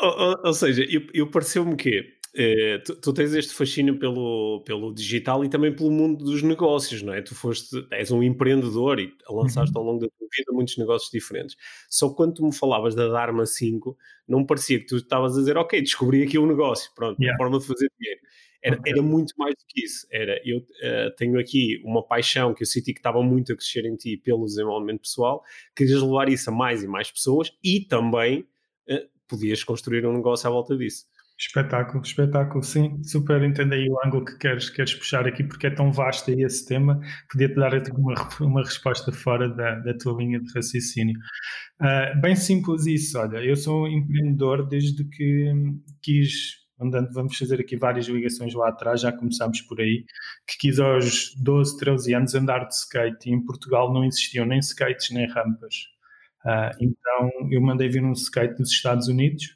Ou, 0.00 0.28
ou, 0.28 0.36
ou 0.46 0.54
seja, 0.54 0.84
eu, 0.88 1.06
eu 1.12 1.30
pareceu-me 1.30 1.76
que 1.76 2.19
eh, 2.34 2.78
tu, 2.84 2.94
tu, 2.94 3.12
tens 3.12 3.34
este 3.34 3.52
fascínio 3.52 3.98
pelo, 3.98 4.62
pelo 4.64 4.94
digital 4.94 5.44
e 5.44 5.48
também 5.48 5.74
pelo 5.74 5.90
mundo 5.90 6.24
dos 6.24 6.42
negócios, 6.42 7.02
não 7.02 7.12
é? 7.12 7.20
Tu 7.20 7.34
foste, 7.34 7.86
és 7.90 8.10
um 8.10 8.22
empreendedor 8.22 9.00
e 9.00 9.12
lançaste 9.28 9.74
uhum. 9.74 9.82
ao 9.82 9.86
longo 9.88 10.00
da 10.00 10.08
tua 10.08 10.28
vida 10.36 10.52
muitos 10.52 10.76
negócios 10.76 11.10
diferentes. 11.10 11.56
Só 11.88 12.10
quando 12.10 12.34
tu 12.34 12.44
me 12.44 12.54
falavas 12.54 12.94
da 12.94 13.08
Dharma 13.08 13.46
5, 13.46 13.96
não 14.28 14.46
parecia 14.46 14.78
que 14.78 14.86
tu 14.86 14.96
estavas 14.96 15.36
a 15.36 15.40
dizer, 15.40 15.56
ok, 15.56 15.80
descobri 15.80 16.22
aqui 16.22 16.38
um 16.38 16.46
negócio, 16.46 16.90
pronto, 16.94 17.20
yeah. 17.20 17.34
uma 17.34 17.44
forma 17.44 17.58
de 17.58 17.66
fazer 17.66 17.90
dinheiro. 17.98 18.20
Era, 18.62 18.76
okay. 18.76 18.92
era, 18.92 19.02
muito 19.02 19.34
mais 19.36 19.54
do 19.54 19.64
que 19.66 19.84
isso. 19.84 20.06
Era, 20.10 20.40
eu 20.44 20.58
uh, 20.58 21.16
tenho 21.16 21.40
aqui 21.40 21.80
uma 21.82 22.06
paixão 22.06 22.54
que 22.54 22.62
eu 22.62 22.66
senti 22.66 22.92
que 22.92 23.00
estava 23.00 23.22
muito 23.22 23.52
a 23.52 23.56
crescer 23.56 23.84
em 23.86 23.96
ti 23.96 24.16
pelo 24.16 24.44
desenvolvimento 24.44 25.00
pessoal, 25.00 25.42
querias 25.74 26.00
levar 26.00 26.28
isso 26.28 26.50
a 26.50 26.52
mais 26.52 26.82
e 26.82 26.86
mais 26.86 27.10
pessoas 27.10 27.50
e 27.64 27.80
também 27.80 28.40
uh, 28.88 29.08
podias 29.26 29.64
construir 29.64 30.06
um 30.06 30.12
negócio 30.12 30.46
à 30.46 30.52
volta 30.52 30.76
disso. 30.76 31.06
Espetáculo, 31.40 32.02
espetáculo, 32.04 32.62
sim, 32.62 33.02
super 33.02 33.42
entendo 33.42 33.72
aí 33.72 33.88
o 33.88 33.96
ângulo 34.04 34.26
que 34.26 34.36
queres, 34.36 34.68
queres 34.68 34.92
puxar 34.92 35.26
aqui, 35.26 35.42
porque 35.42 35.68
é 35.68 35.70
tão 35.70 35.90
vasto 35.90 36.30
aí 36.30 36.42
esse 36.42 36.66
tema, 36.66 37.00
podia-te 37.32 37.54
dar 37.54 37.72
uma, 37.96 38.14
uma 38.42 38.62
resposta 38.62 39.10
fora 39.10 39.48
da, 39.48 39.76
da 39.76 39.96
tua 39.96 40.22
linha 40.22 40.38
de 40.38 40.52
raciocínio. 40.52 41.18
Uh, 41.80 42.20
bem 42.20 42.36
simples 42.36 42.84
isso, 42.84 43.18
olha, 43.18 43.38
eu 43.38 43.56
sou 43.56 43.88
empreendedor 43.88 44.68
desde 44.68 45.02
que 45.02 45.50
quis, 46.02 46.58
andando, 46.78 47.10
vamos 47.14 47.38
fazer 47.38 47.58
aqui 47.58 47.74
várias 47.74 48.06
ligações 48.06 48.52
lá 48.52 48.68
atrás, 48.68 49.00
já 49.00 49.10
começámos 49.10 49.62
por 49.62 49.80
aí, 49.80 50.04
que 50.46 50.58
quis 50.58 50.78
aos 50.78 51.34
12, 51.42 51.78
13 51.78 52.14
anos 52.16 52.34
andar 52.34 52.66
de 52.66 52.74
skate, 52.74 53.30
e 53.30 53.32
em 53.32 53.42
Portugal 53.42 53.90
não 53.94 54.04
existiam 54.04 54.44
nem 54.44 54.58
skates 54.58 55.10
nem 55.10 55.26
rampas. 55.26 55.74
Uh, 56.44 56.76
então 56.82 57.50
eu 57.50 57.62
mandei 57.62 57.88
vir 57.88 58.04
um 58.04 58.12
skate 58.12 58.56
dos 58.56 58.70
Estados 58.70 59.08
Unidos, 59.08 59.54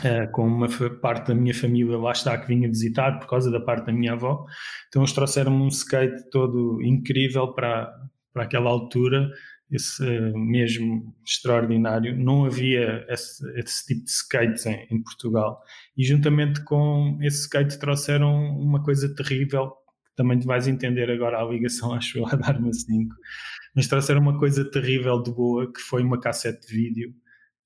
Uh, 0.00 0.30
com 0.32 0.46
uma 0.46 0.68
parte 1.02 1.28
da 1.28 1.34
minha 1.34 1.54
família 1.54 1.98
lá 1.98 2.12
está 2.12 2.36
que 2.38 2.48
vinha 2.48 2.66
visitar 2.66 3.20
por 3.20 3.28
causa 3.28 3.50
da 3.50 3.60
parte 3.60 3.86
da 3.86 3.92
minha 3.92 4.14
avó. 4.14 4.46
Então 4.88 5.02
eles 5.02 5.12
trouxeram 5.12 5.52
um 5.52 5.68
skate 5.68 6.30
todo 6.30 6.80
incrível 6.82 7.52
para, 7.52 7.92
para 8.32 8.44
aquela 8.44 8.70
altura, 8.70 9.30
esse 9.70 10.02
uh, 10.02 10.38
mesmo 10.38 11.14
extraordinário. 11.24 12.16
Não 12.18 12.46
havia 12.46 13.04
esse, 13.08 13.46
esse 13.58 13.86
tipo 13.86 14.04
de 14.04 14.10
skates 14.10 14.66
em, 14.66 14.86
em, 14.90 15.02
Portugal. 15.02 15.60
E 15.96 16.04
juntamente 16.04 16.64
com 16.64 17.18
esse 17.20 17.42
skate 17.42 17.78
trouxeram 17.78 18.34
uma 18.58 18.82
coisa 18.82 19.14
terrível, 19.14 19.70
que 19.70 20.16
também 20.16 20.38
te 20.38 20.46
vais 20.46 20.66
entender 20.66 21.10
agora 21.10 21.38
a 21.38 21.44
ligação, 21.44 21.92
acho 21.94 22.18
eu, 22.18 22.26
a 22.26 22.34
dar-me 22.34 22.74
5. 22.74 23.14
Mas 23.76 23.86
trouxeram 23.86 24.22
uma 24.22 24.38
coisa 24.38 24.68
terrível 24.68 25.22
de 25.22 25.30
boa, 25.32 25.70
que 25.70 25.80
foi 25.80 26.02
uma 26.02 26.18
cassete 26.18 26.66
de 26.66 26.74
vídeo 26.74 27.14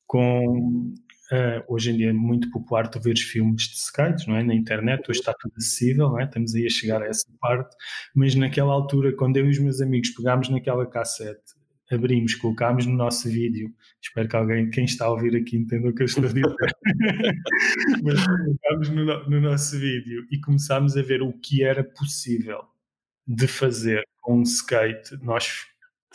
com 0.06 0.95
Uh, 1.33 1.61
hoje 1.66 1.90
em 1.90 1.97
dia 1.97 2.11
é 2.11 2.12
muito 2.12 2.49
popular 2.50 2.88
tu 2.88 3.00
veres 3.00 3.23
filmes 3.23 3.62
de 3.62 3.76
skate, 3.76 4.28
não 4.28 4.37
é? 4.37 4.45
Na 4.45 4.54
internet, 4.54 5.11
hoje 5.11 5.18
está 5.18 5.35
tudo 5.35 5.54
acessível, 5.56 6.09
não 6.09 6.21
é? 6.21 6.25
Estamos 6.25 6.54
aí 6.54 6.64
a 6.64 6.71
chegar 6.71 7.02
a 7.02 7.06
essa 7.06 7.26
parte, 7.40 7.75
mas 8.14 8.37
naquela 8.37 8.73
altura, 8.73 9.12
quando 9.12 9.37
eu 9.37 9.47
e 9.47 9.50
os 9.50 9.59
meus 9.59 9.80
amigos 9.80 10.11
pegámos 10.11 10.49
naquela 10.49 10.87
cassete, 10.87 11.56
abrimos, 11.90 12.35
colocámos 12.37 12.87
no 12.87 12.95
nosso 12.95 13.28
vídeo, 13.28 13.73
espero 14.00 14.28
que 14.28 14.37
alguém, 14.37 14.71
quem 14.71 14.85
está 14.85 15.06
a 15.06 15.11
ouvir 15.11 15.35
aqui 15.37 15.56
entenda 15.56 15.88
o 15.88 15.95
que 15.95 16.02
eu 16.02 16.06
estou 16.06 16.25
a 16.25 16.28
dizer, 16.28 16.42
mas 18.04 18.25
colocámos 18.25 18.88
no, 18.90 19.28
no 19.28 19.40
nosso 19.40 19.78
vídeo 19.78 20.26
e 20.30 20.40
começámos 20.40 20.97
a 20.97 21.02
ver 21.02 21.23
o 21.23 21.33
que 21.33 21.64
era 21.64 21.83
possível 21.83 22.64
de 23.26 23.49
fazer 23.49 24.04
com 24.21 24.38
um 24.38 24.42
skate, 24.42 25.16
nós 25.23 25.66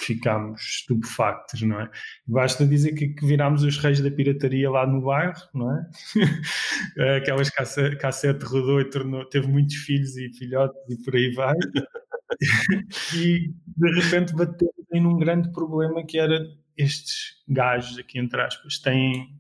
ficámos 0.04 0.62
estupefactos, 0.62 1.62
não 1.62 1.80
é? 1.80 1.90
Basta 2.26 2.66
dizer 2.66 2.94
que, 2.94 3.10
que 3.10 3.26
virámos 3.26 3.64
os 3.64 3.78
reis 3.78 4.02
da 4.02 4.12
pirataria 4.12 4.70
lá 4.70 4.86
no 4.86 5.02
bairro, 5.02 5.42
não 5.54 5.72
é? 5.78 5.90
Aquelas 7.18 7.50
cassete, 7.50 7.96
cassete 7.98 8.44
rodou 8.46 8.82
e 8.82 8.90
tornou, 8.90 9.26
teve 9.26 9.48
muitos 9.48 9.76
filhos 9.76 10.18
e 10.18 10.30
filhotes 10.34 10.80
e 10.90 11.04
por 11.04 11.16
aí 11.16 11.32
vai. 11.34 11.56
e 13.16 13.54
de 13.78 14.02
repente 14.02 14.34
batemos 14.34 14.74
em 14.94 15.06
um 15.06 15.18
grande 15.18 15.52
problema 15.52 16.06
que 16.06 16.18
era 16.18 16.40
estes 16.78 17.36
gajos 17.48 17.98
aqui 17.98 18.18
entre 18.18 18.42
aspas 18.42 18.80
têm 18.80 19.38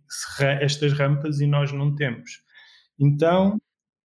estas 0.59 0.93
rampas 0.93 1.39
e 1.39 1.47
nós 1.47 1.71
não 1.71 1.95
temos. 1.95 2.43
Então 2.99 3.59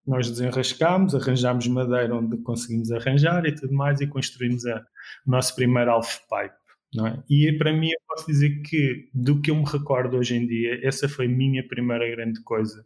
nós 0.07 0.29
desenrascámos, 0.29 1.13
arranjámos 1.13 1.67
madeira 1.67 2.15
onde 2.15 2.37
conseguimos 2.37 2.91
arranjar 2.91 3.45
e 3.45 3.53
tudo 3.53 3.73
mais 3.73 3.99
e 3.99 4.07
construímos 4.07 4.65
a, 4.65 4.81
o 5.25 5.31
nosso 5.31 5.55
primeiro 5.55 5.91
half 5.91 6.19
pipe. 6.21 6.55
Não 6.93 7.07
é? 7.07 7.23
E 7.29 7.51
para 7.57 7.73
mim 7.73 7.89
eu 7.89 7.99
posso 8.07 8.27
dizer 8.27 8.61
que 8.61 9.09
do 9.13 9.41
que 9.41 9.51
eu 9.51 9.55
me 9.55 9.65
recordo 9.65 10.17
hoje 10.17 10.35
em 10.35 10.47
dia, 10.47 10.79
essa 10.83 11.07
foi 11.09 11.25
a 11.25 11.29
minha 11.29 11.67
primeira 11.67 12.09
grande 12.09 12.41
coisa 12.41 12.85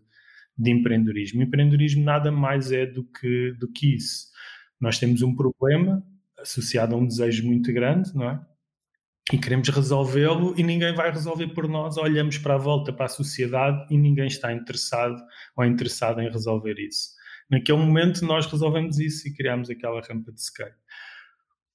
de 0.57 0.71
empreendedorismo. 0.71 1.41
Empreendedorismo 1.41 2.03
nada 2.03 2.31
mais 2.31 2.71
é 2.71 2.85
do 2.85 3.03
que, 3.03 3.53
do 3.59 3.71
que 3.71 3.95
isso. 3.95 4.27
Nós 4.79 4.97
temos 4.97 5.21
um 5.21 5.35
problema 5.35 6.03
associado 6.39 6.95
a 6.95 6.97
um 6.97 7.05
desejo 7.05 7.45
muito 7.45 7.71
grande, 7.71 8.13
não 8.15 8.29
é? 8.29 8.41
e 9.31 9.37
queremos 9.37 9.69
resolvê-lo 9.69 10.53
e 10.57 10.63
ninguém 10.63 10.93
vai 10.93 11.09
resolver 11.11 11.47
por 11.49 11.67
nós. 11.67 11.97
Olhamos 11.97 12.37
para 12.37 12.55
a 12.55 12.57
volta, 12.57 12.91
para 12.91 13.05
a 13.05 13.09
sociedade 13.09 13.85
e 13.89 13.97
ninguém 13.97 14.27
está 14.27 14.51
interessado 14.51 15.15
ou 15.55 15.65
interessado 15.65 16.19
em 16.19 16.29
resolver 16.29 16.77
isso. 16.79 17.11
Naquele 17.49 17.77
momento 17.77 18.25
nós 18.25 18.45
resolvemos 18.45 18.99
isso 18.99 19.27
e 19.27 19.33
criamos 19.33 19.69
aquela 19.69 20.01
rampa 20.01 20.31
de 20.31 20.41
skate 20.41 20.75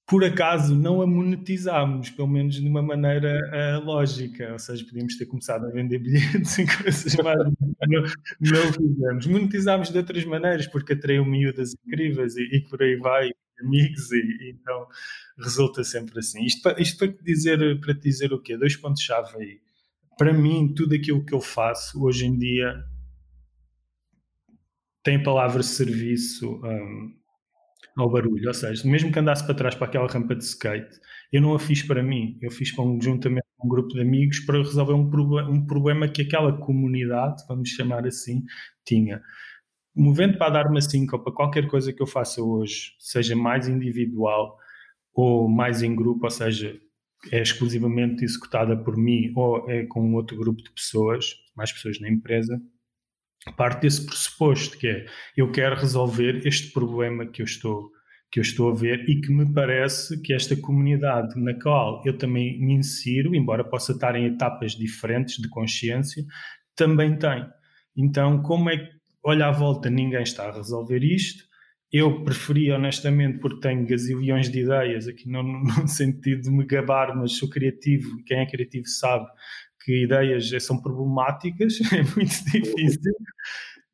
por 0.07 0.23
acaso 0.23 0.73
não 0.73 1.01
a 1.01 1.05
monetizámos, 1.05 2.09
pelo 2.09 2.29
menos 2.29 2.55
de 2.55 2.65
uma 2.65 2.81
maneira 2.81 3.37
uh, 3.51 3.85
lógica, 3.85 4.53
ou 4.53 4.59
seja, 4.59 4.85
podíamos 4.85 5.17
ter 5.17 5.25
começado 5.25 5.65
a 5.65 5.69
vender 5.69 5.99
bilhetes 5.99 6.57
e 6.57 6.65
coisas 6.65 7.13
mais, 7.15 7.37
não, 7.37 8.01
não 8.39 8.73
fizemos. 8.73 9.27
Monetizámos 9.27 9.89
de 9.89 9.97
outras 9.97 10.23
maneiras, 10.23 10.65
porque 10.65 10.93
atraiu 10.93 11.25
miúdas 11.25 11.75
incríveis 11.85 12.37
e, 12.37 12.43
e 12.43 12.61
por 12.61 12.81
aí 12.81 12.95
vai, 12.95 13.31
amigos, 13.59 14.09
e, 14.13 14.15
e, 14.15 14.51
então 14.51 14.87
resulta 15.37 15.83
sempre 15.83 16.19
assim. 16.19 16.45
Isto, 16.45 16.61
para, 16.61 16.81
isto 16.81 16.97
para, 16.97 17.07
dizer, 17.21 17.79
para 17.81 17.93
te 17.93 18.01
dizer 18.03 18.31
o 18.31 18.41
quê? 18.41 18.57
Dois 18.57 18.77
pontos-chave 18.77 19.35
aí. 19.37 19.59
Para 20.17 20.31
mim, 20.31 20.73
tudo 20.73 20.95
aquilo 20.95 21.25
que 21.25 21.33
eu 21.33 21.41
faço 21.41 22.01
hoje 22.01 22.25
em 22.25 22.37
dia 22.37 22.81
tem 25.03 25.17
a 25.17 25.23
palavra 25.23 25.61
serviço 25.63 26.61
um, 26.63 27.16
ao 27.97 28.09
barulho. 28.09 28.47
Ou 28.47 28.53
seja, 28.53 28.87
mesmo 28.87 29.11
que 29.11 29.19
andasse 29.19 29.43
para 29.43 29.55
trás 29.55 29.75
para 29.75 29.87
aquela 29.87 30.07
rampa 30.07 30.35
de 30.35 30.43
skate, 30.43 30.99
eu 31.31 31.41
não 31.41 31.53
a 31.53 31.59
fiz 31.59 31.81
para 31.83 32.03
mim, 32.03 32.37
eu 32.41 32.51
fiz 32.51 32.71
para 32.71 32.85
um, 32.85 33.01
juntamente 33.01 33.45
com 33.57 33.67
um 33.67 33.69
grupo 33.69 33.89
de 33.89 34.01
amigos 34.01 34.39
para 34.41 34.59
resolver 34.59 34.93
um, 34.93 35.09
um 35.49 35.65
problema 35.65 36.07
que 36.07 36.21
aquela 36.21 36.53
comunidade, 36.57 37.43
vamos 37.47 37.69
chamar 37.69 38.05
assim, 38.05 38.43
tinha. 38.85 39.21
Movendo 39.95 40.37
para 40.37 40.51
dar-me 40.51 40.77
assim, 40.77 41.07
ou 41.11 41.19
para 41.19 41.33
qualquer 41.33 41.67
coisa 41.67 41.91
que 41.91 42.01
eu 42.01 42.07
faça 42.07 42.41
hoje, 42.41 42.93
seja 42.99 43.35
mais 43.35 43.67
individual 43.67 44.57
ou 45.13 45.49
mais 45.49 45.81
em 45.81 45.95
grupo, 45.95 46.25
ou 46.25 46.29
seja, 46.29 46.79
é 47.31 47.41
exclusivamente 47.41 48.23
executada 48.23 48.77
por 48.77 48.95
mim 48.95 49.33
ou 49.35 49.69
é 49.69 49.85
com 49.87 50.13
outro 50.13 50.37
grupo 50.37 50.61
de 50.61 50.71
pessoas, 50.71 51.35
mais 51.55 51.71
pessoas 51.71 51.99
na 51.99 52.07
empresa, 52.07 52.61
parte 53.55 53.81
desse 53.81 54.05
pressuposto 54.05 54.77
que 54.77 54.87
é 54.87 55.05
eu 55.35 55.51
quero 55.51 55.75
resolver 55.75 56.45
este 56.45 56.71
problema 56.71 57.25
que 57.25 57.41
eu 57.41 57.45
estou 57.45 57.91
que 58.29 58.39
eu 58.39 58.41
estou 58.41 58.71
a 58.71 58.75
ver 58.75 59.09
e 59.09 59.21
que 59.21 59.31
me 59.31 59.51
parece 59.53 60.21
que 60.21 60.33
esta 60.33 60.55
comunidade 60.55 61.39
na 61.39 61.53
qual 61.59 62.01
eu 62.05 62.17
também 62.17 62.59
me 62.59 62.73
insiro, 62.73 63.33
embora 63.33 63.63
possa 63.63 63.93
estar 63.93 64.15
em 64.15 64.25
etapas 64.25 64.73
diferentes 64.73 65.37
de 65.37 65.47
consciência, 65.47 66.25
também 66.75 67.17
tem. 67.17 67.45
Então, 67.95 68.41
como 68.43 68.69
é 68.69 68.77
que, 68.77 68.89
olha 69.23 69.47
à 69.47 69.51
volta, 69.51 69.89
ninguém 69.89 70.23
está 70.23 70.49
a 70.49 70.51
resolver 70.51 71.03
isto, 71.03 71.47
eu 71.91 72.23
preferia, 72.23 72.75
honestamente, 72.75 73.39
porque 73.39 73.61
tenho 73.61 73.87
gazilhões 73.87 74.51
de 74.51 74.59
ideias, 74.59 75.07
aqui 75.07 75.29
não 75.29 75.41
no 75.63 75.87
sentido 75.87 76.41
de 76.41 76.51
me 76.51 76.65
gabar, 76.65 77.15
mas 77.15 77.37
sou 77.37 77.49
criativo, 77.49 78.21
quem 78.25 78.39
é 78.39 78.45
criativo 78.45 78.87
sabe 78.87 79.25
que 79.87 80.03
ideias 80.03 80.51
são 80.65 80.81
problemáticas, 80.81 81.79
é 81.93 82.03
muito 82.13 82.43
difícil. 82.51 83.13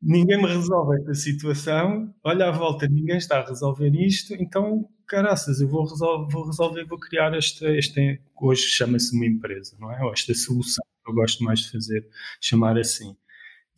Ninguém 0.02 0.42
me 0.42 0.48
resolve 0.48 0.98
esta 0.98 1.14
situação, 1.14 2.12
olha 2.24 2.48
à 2.48 2.50
volta, 2.50 2.88
ninguém 2.88 3.16
está 3.16 3.38
a 3.38 3.46
resolver 3.46 3.94
isto, 3.94 4.34
então, 4.34 4.88
caraças, 5.06 5.60
eu 5.60 5.68
vou, 5.68 5.84
resolver, 5.88 6.32
vou 6.32 6.46
resolver, 6.46 6.84
vou 6.84 6.98
criar 6.98 7.32
esta, 7.32 7.68
esta 7.68 8.00
hoje 8.36 8.62
chama-se 8.62 9.14
uma 9.14 9.24
empresa, 9.24 9.76
não 9.78 9.92
é? 9.92 10.02
Ou 10.02 10.12
esta 10.12 10.34
solução, 10.34 10.84
eu 11.06 11.14
gosto 11.14 11.44
mais 11.44 11.60
de 11.60 11.70
fazer, 11.70 12.08
chamar 12.40 12.76
assim. 12.76 13.16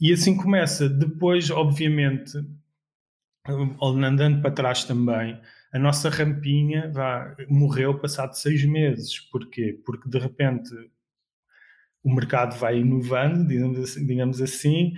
E 0.00 0.10
assim 0.10 0.34
começa. 0.36 0.88
Depois, 0.88 1.50
obviamente, 1.50 2.32
andando 3.80 4.40
para 4.40 4.50
trás 4.50 4.84
também, 4.84 5.38
a 5.70 5.78
nossa 5.78 6.08
rampinha 6.08 6.90
vá, 6.90 7.36
morreu 7.48 7.98
passado 7.98 8.32
seis 8.32 8.64
meses. 8.64 9.20
Porquê? 9.20 9.78
Porque 9.84 10.08
de 10.08 10.18
repente 10.18 10.70
o 12.06 12.14
mercado 12.14 12.56
vai 12.56 12.78
inovando, 12.78 13.44
digamos 13.48 13.80
assim, 13.80 14.06
digamos 14.06 14.40
assim, 14.40 14.92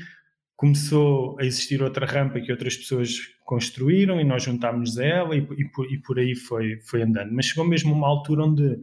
começou 0.55 1.38
a 1.41 1.45
existir 1.45 1.83
outra 1.83 2.05
rampa 2.05 2.38
que 2.38 2.53
outras 2.53 2.77
pessoas 2.77 3.17
construíram 3.47 4.21
e 4.21 4.25
nós 4.25 4.43
juntámos 4.43 4.99
a 4.99 5.07
ela 5.07 5.35
e, 5.35 5.38
e, 5.38 5.65
por, 5.71 5.91
e 5.91 5.99
por 6.03 6.19
aí 6.19 6.35
foi, 6.35 6.79
foi 6.83 7.00
andando. 7.03 7.33
Mas 7.33 7.47
chegou 7.47 7.65
mesmo 7.65 7.95
uma 7.95 8.07
altura 8.07 8.45
onde 8.45 8.79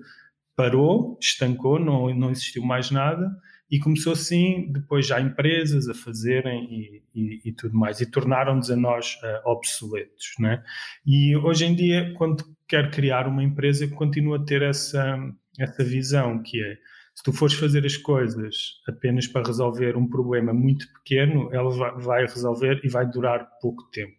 parou, 0.55 1.19
estancou, 1.21 1.79
não, 1.79 2.11
não 2.15 2.31
existiu 2.31 2.63
mais 2.63 2.89
nada 2.89 3.29
e 3.69 3.77
começou 3.77 4.13
assim 4.13 4.71
depois 4.71 5.05
já 5.05 5.21
empresas 5.21 5.87
a 5.87 5.93
fazerem 5.93 6.67
e, 6.71 7.03
e, 7.13 7.49
e 7.49 7.51
tudo 7.51 7.77
mais 7.77 8.01
e 8.01 8.09
tornaram-nos 8.09 8.71
a 8.71 8.75
nós 8.75 9.19
uh, 9.21 9.49
obsoletos, 9.51 10.33
né? 10.39 10.63
E 11.05 11.35
hoje 11.35 11.65
em 11.65 11.75
dia 11.75 12.11
quando 12.15 12.43
quero 12.67 12.89
criar 12.89 13.27
uma 13.27 13.43
empresa 13.43 13.87
continuo 13.87 14.33
a 14.33 14.43
ter 14.43 14.63
essa 14.63 15.19
essa 15.59 15.83
visão 15.83 16.41
que 16.41 16.59
é 16.63 16.77
se 17.15 17.23
tu 17.23 17.31
fores 17.31 17.55
fazer 17.55 17.85
as 17.85 17.95
coisas 17.95 18.81
apenas 18.87 19.25
para 19.25 19.47
resolver 19.47 19.95
um 19.95 20.07
problema 20.07 20.53
muito 20.53 20.85
pequeno, 20.93 21.49
ela 21.53 21.69
vai 21.97 22.23
resolver 22.23 22.81
e 22.83 22.89
vai 22.89 23.09
durar 23.09 23.49
pouco 23.61 23.83
tempo. 23.89 24.17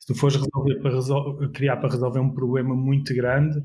Se 0.00 0.06
tu 0.06 0.14
fores 0.14 0.36
resolver 0.36 0.80
para 0.80 0.94
resol 0.94 1.50
criar 1.52 1.76
para 1.76 1.90
resolver 1.90 2.20
um 2.20 2.32
problema 2.32 2.74
muito 2.74 3.14
grande, 3.14 3.62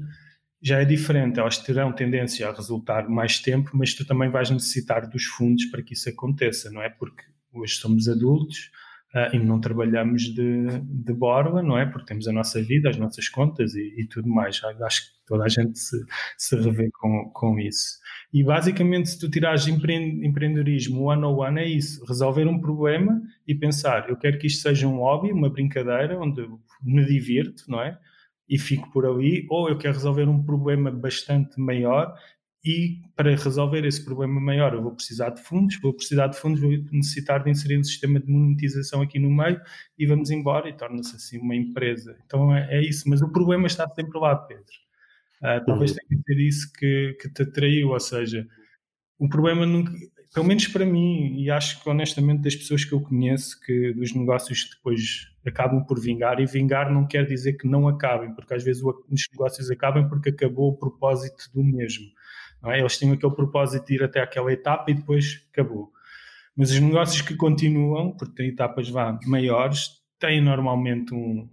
já 0.61 0.81
é 0.81 0.85
diferente. 0.85 1.39
Elas 1.39 1.57
terão 1.57 1.93
tendência 1.93 2.47
a 2.47 2.53
resultar 2.53 3.07
mais 3.07 3.39
tempo, 3.39 3.71
mas 3.73 3.93
tu 3.93 4.05
também 4.05 4.29
vais 4.29 4.49
necessitar 4.49 5.09
dos 5.09 5.23
fundos 5.23 5.65
para 5.67 5.81
que 5.81 5.93
isso 5.93 6.09
aconteça, 6.09 6.69
não 6.69 6.81
é? 6.81 6.89
Porque 6.89 7.23
hoje 7.53 7.75
somos 7.75 8.09
adultos 8.09 8.69
uh, 9.17 9.35
e 9.35 9.39
não 9.39 9.59
trabalhamos 9.59 10.23
de, 10.23 10.79
de 10.83 11.13
borla, 11.13 11.63
não 11.63 11.77
é? 11.77 11.85
Porque 11.85 12.05
temos 12.05 12.27
a 12.27 12.31
nossa 12.31 12.61
vida, 12.61 12.89
as 12.89 12.97
nossas 12.97 13.27
contas 13.27 13.73
e, 13.73 13.95
e 13.97 14.07
tudo 14.07 14.29
mais. 14.29 14.61
Acho 14.63 15.01
que 15.01 15.25
toda 15.25 15.45
a 15.45 15.49
gente 15.49 15.79
se, 15.79 15.97
se 16.37 16.55
revê 16.55 16.89
com, 16.91 17.29
com 17.33 17.59
isso. 17.59 17.97
E 18.31 18.43
basicamente, 18.43 19.09
se 19.09 19.19
tu 19.19 19.29
tirares 19.29 19.67
empreendedorismo 19.67 21.03
one 21.03 21.23
on 21.23 21.35
one, 21.35 21.59
é 21.59 21.65
isso: 21.65 22.05
resolver 22.05 22.45
um 22.47 22.59
problema 22.59 23.19
e 23.47 23.55
pensar, 23.55 24.09
eu 24.09 24.17
quero 24.17 24.37
que 24.37 24.47
isto 24.47 24.61
seja 24.61 24.87
um 24.87 24.97
hobby, 24.97 25.31
uma 25.31 25.49
brincadeira, 25.49 26.19
onde 26.19 26.47
me 26.83 27.05
divirto, 27.05 27.63
não 27.67 27.81
é? 27.81 27.97
E 28.47 28.57
fico 28.57 28.89
por 28.91 29.05
ali, 29.05 29.45
ou 29.49 29.67
eu 29.67 29.77
quero 29.77 29.93
resolver 29.93 30.29
um 30.29 30.41
problema 30.43 30.89
bastante 30.89 31.59
maior 31.59 32.13
e 32.63 33.01
para 33.15 33.35
resolver 33.35 33.85
esse 33.85 34.03
problema 34.03 34.39
maior 34.39 34.73
eu 34.73 34.81
vou 34.81 34.93
precisar 34.93 35.29
de 35.29 35.41
fundos, 35.41 35.79
vou 35.81 35.93
precisar 35.93 36.27
de 36.27 36.37
fundos, 36.37 36.59
vou 36.59 36.71
necessitar 36.91 37.43
de 37.43 37.49
inserir 37.49 37.77
um 37.77 37.83
sistema 37.83 38.19
de 38.19 38.29
monetização 38.29 39.01
aqui 39.01 39.19
no 39.19 39.29
meio 39.29 39.61
e 39.97 40.05
vamos 40.05 40.31
embora 40.31 40.67
e 40.69 40.73
torna-se 40.73 41.15
assim 41.15 41.39
uma 41.39 41.55
empresa. 41.55 42.17
Então 42.25 42.55
é, 42.55 42.77
é, 42.77 42.81
isso, 42.81 43.07
mas 43.09 43.21
o 43.21 43.31
problema 43.31 43.67
está 43.67 43.87
sempre 43.89 44.19
lá, 44.19 44.35
Pedro. 44.35 44.65
Uh, 45.41 45.63
talvez 45.65 45.91
uhum. 45.91 45.97
tenha 45.97 46.21
sido 46.25 46.41
isso 46.41 46.73
que, 46.73 47.17
que 47.21 47.29
te 47.29 47.43
atraiu, 47.43 47.89
ou 47.89 47.99
seja, 47.99 48.47
o 49.19 49.29
problema 49.29 49.65
nunca, 49.65 49.93
pelo 50.33 50.45
menos 50.45 50.67
para 50.67 50.85
mim, 50.85 51.39
e 51.39 51.49
acho 51.49 51.81
que 51.81 51.89
honestamente 51.89 52.41
das 52.41 52.55
pessoas 52.55 52.83
que 52.83 52.93
eu 52.93 53.01
conheço, 53.01 53.59
que 53.61 53.93
dos 53.93 54.13
negócios 54.13 54.63
que 54.63 54.75
depois 54.75 55.27
acabam 55.45 55.83
por 55.85 55.99
vingar, 55.99 56.39
e 56.39 56.45
vingar 56.45 56.91
não 56.91 57.07
quer 57.07 57.25
dizer 57.25 57.53
que 57.53 57.67
não 57.67 57.87
acabem, 57.87 58.33
porque 58.33 58.53
às 58.53 58.63
vezes 58.63 58.83
os 58.83 59.21
negócios 59.31 59.71
acabam 59.71 60.07
porque 60.09 60.29
acabou 60.29 60.69
o 60.71 60.77
propósito 60.77 61.49
do 61.53 61.63
mesmo. 61.63 62.05
É? 62.71 62.79
Eles 62.79 62.97
tinham 62.97 63.13
aquele 63.13 63.33
propósito 63.33 63.85
de 63.85 63.95
ir 63.95 64.03
até 64.03 64.21
aquela 64.21 64.51
etapa 64.51 64.91
e 64.91 64.93
depois 64.93 65.45
acabou. 65.51 65.91
Mas 66.55 66.71
os 66.71 66.79
negócios 66.79 67.21
que 67.21 67.35
continuam, 67.35 68.11
porque 68.17 68.35
têm 68.35 68.49
etapas 68.49 68.89
vá, 68.89 69.17
maiores, 69.25 70.01
têm 70.19 70.41
normalmente 70.41 71.13
um, 71.13 71.47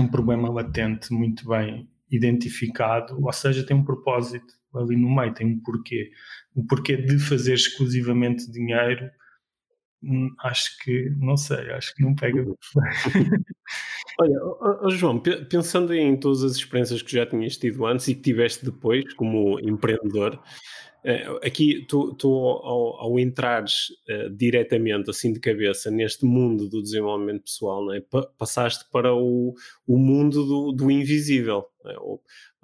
um 0.00 0.08
problema 0.08 0.50
latente 0.50 1.12
muito 1.12 1.46
bem 1.48 1.88
identificado, 2.10 3.22
ou 3.22 3.32
seja, 3.32 3.66
tem 3.66 3.76
um 3.76 3.84
propósito 3.84 4.54
ali 4.74 4.96
no 4.96 5.14
meio, 5.14 5.34
tem 5.34 5.46
um 5.46 5.60
porquê. 5.60 6.10
O 6.54 6.64
porquê 6.64 6.96
de 6.96 7.18
fazer 7.18 7.54
exclusivamente 7.54 8.50
dinheiro, 8.50 9.10
acho 10.40 10.78
que, 10.78 11.10
não 11.18 11.36
sei, 11.36 11.70
acho 11.70 11.94
que 11.94 12.02
não 12.02 12.14
pega. 12.14 12.44
Olha, 14.20 14.38
oh, 14.82 14.90
João, 14.90 15.20
pensando 15.20 15.94
em 15.94 16.16
todas 16.16 16.42
as 16.42 16.52
experiências 16.56 17.02
que 17.02 17.12
já 17.12 17.26
tinhas 17.26 17.56
tido 17.56 17.86
antes 17.86 18.08
e 18.08 18.14
que 18.14 18.22
tiveste 18.22 18.64
depois 18.64 19.12
como 19.14 19.60
empreendedor, 19.60 20.40
eh, 21.04 21.24
aqui 21.44 21.86
tu, 21.88 22.14
tu 22.14 22.28
ao, 22.28 23.00
ao 23.00 23.18
entrares 23.20 23.90
uh, 24.10 24.28
diretamente, 24.30 25.08
assim 25.08 25.32
de 25.32 25.38
cabeça, 25.38 25.90
neste 25.90 26.24
mundo 26.24 26.68
do 26.68 26.82
desenvolvimento 26.82 27.44
pessoal, 27.44 27.92
é? 27.94 28.02
passaste 28.36 28.84
para 28.90 29.14
o, 29.14 29.54
o 29.86 29.96
mundo 29.96 30.44
do, 30.44 30.72
do 30.72 30.90
invisível, 30.90 31.66
é? 31.86 31.94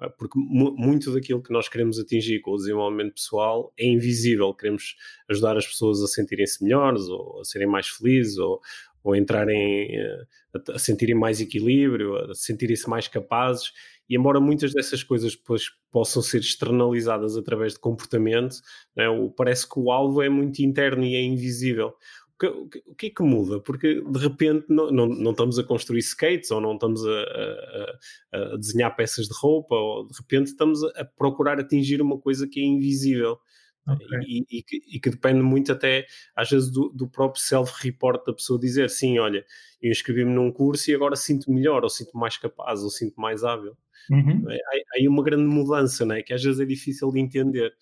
Porque 0.09 0.39
muito 0.39 1.13
daquilo 1.13 1.41
que 1.41 1.51
nós 1.51 1.67
queremos 1.67 1.99
atingir 1.99 2.39
com 2.41 2.51
o 2.51 2.57
desenvolvimento 2.57 3.13
pessoal 3.13 3.73
é 3.77 3.85
invisível. 3.85 4.53
Queremos 4.53 4.95
ajudar 5.29 5.57
as 5.57 5.65
pessoas 5.65 6.01
a 6.01 6.07
sentirem-se 6.07 6.63
melhores, 6.63 7.03
ou 7.07 7.39
a 7.39 7.43
serem 7.43 7.67
mais 7.67 7.87
felizes, 7.87 8.37
ou, 8.37 8.59
ou 9.03 9.15
entrarem 9.15 9.95
eh, 9.95 10.25
a 10.73 10.79
sentirem 10.79 11.15
mais 11.15 11.41
equilíbrio, 11.41 12.15
a 12.15 12.33
sentirem-se 12.33 12.89
mais 12.89 13.07
capazes. 13.07 13.71
E 14.09 14.15
embora 14.15 14.39
muitas 14.39 14.73
dessas 14.73 15.03
coisas 15.03 15.35
depois 15.35 15.63
possam 15.91 16.21
ser 16.21 16.39
externalizadas 16.39 17.35
através 17.35 17.73
de 17.73 17.79
comportamento, 17.79 18.57
né, 18.95 19.05
parece 19.35 19.67
que 19.67 19.79
o 19.79 19.91
alvo 19.91 20.21
é 20.21 20.29
muito 20.29 20.59
interno 20.59 21.03
e 21.03 21.15
é 21.15 21.21
invisível. 21.21 21.93
O 22.43 22.95
que, 22.95 23.07
é 23.07 23.09
que 23.09 23.23
muda? 23.23 23.59
Porque 23.61 24.01
de 24.01 24.19
repente 24.19 24.65
não, 24.67 24.91
não, 24.91 25.07
não 25.07 25.31
estamos 25.31 25.57
a 25.57 25.63
construir 25.63 25.99
skates 25.99 26.51
ou 26.51 26.59
não 26.59 26.73
estamos 26.73 27.05
a, 27.05 27.09
a, 27.11 27.97
a, 28.33 28.57
desenhar 28.57 28.95
peças 28.95 29.27
de 29.27 29.33
roupa 29.37 29.75
ou 29.75 30.07
de 30.07 30.17
repente 30.17 30.47
estamos 30.47 30.83
a, 30.83 31.05
procurar 31.05 31.59
atingir 31.59 32.01
uma 32.01 32.19
coisa 32.19 32.47
que 32.47 32.59
é 32.59 32.63
invisível. 32.63 33.39
Okay. 33.87 34.19
E, 34.27 34.45
e, 34.49 34.63
que, 34.63 34.81
e, 34.95 34.99
que, 34.99 35.09
depende 35.11 35.41
muito 35.41 35.71
até 35.71 36.07
às 36.35 36.49
vezes 36.49 36.71
do, 36.71 36.89
do 36.89 37.07
próprio 37.07 37.41
self-report 37.41 38.25
da 38.25 38.33
pessoa 38.33 38.59
dizer 38.59 38.89
sim, 38.89 39.19
olha, 39.19 39.45
eu 39.79 39.91
inscrevi-me 39.91 40.33
num 40.33 40.51
curso 40.51 40.89
e 40.89 40.95
agora 40.95 41.15
sinto 41.15 41.51
melhor, 41.51 41.83
ou 41.83 41.89
sinto 41.89 42.17
mais 42.17 42.35
capaz, 42.35 42.81
ou 42.81 42.89
sinto 42.89 43.21
mais 43.21 43.43
hábil. 43.43 43.77
Uhum. 44.09 44.49
É, 44.49 44.55
há 44.55 44.97
aí 44.97 45.07
uma 45.07 45.23
grande 45.23 45.45
mudança, 45.45 46.05
né? 46.05 46.21
que 46.21 46.33
às 46.33 46.43
vezes 46.43 46.59
é 46.59 46.65
difícil 46.65 47.11
de 47.11 47.19
entender. 47.19 47.73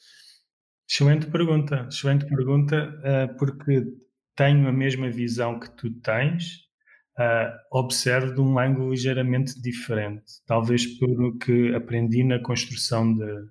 Excelente 0.90 1.28
pergunta, 1.28 1.88
excelente 1.90 2.26
pergunta, 2.26 2.94
uh, 3.00 3.38
porque 3.38 3.84
tenho 4.36 4.68
a 4.68 4.72
mesma 4.72 5.10
visão 5.10 5.60
que 5.60 5.70
tu 5.72 5.92
tens, 6.02 6.64
uh, 7.20 7.78
observo 7.78 8.34
de 8.34 8.42
um 8.42 8.58
ângulo 8.58 8.92
ligeiramente 8.92 9.60
diferente. 9.62 10.24
Talvez 10.46 10.86
porque 10.98 11.74
aprendi 11.76 12.24
na 12.24 12.40
construção 12.40 13.14
de, 13.14 13.48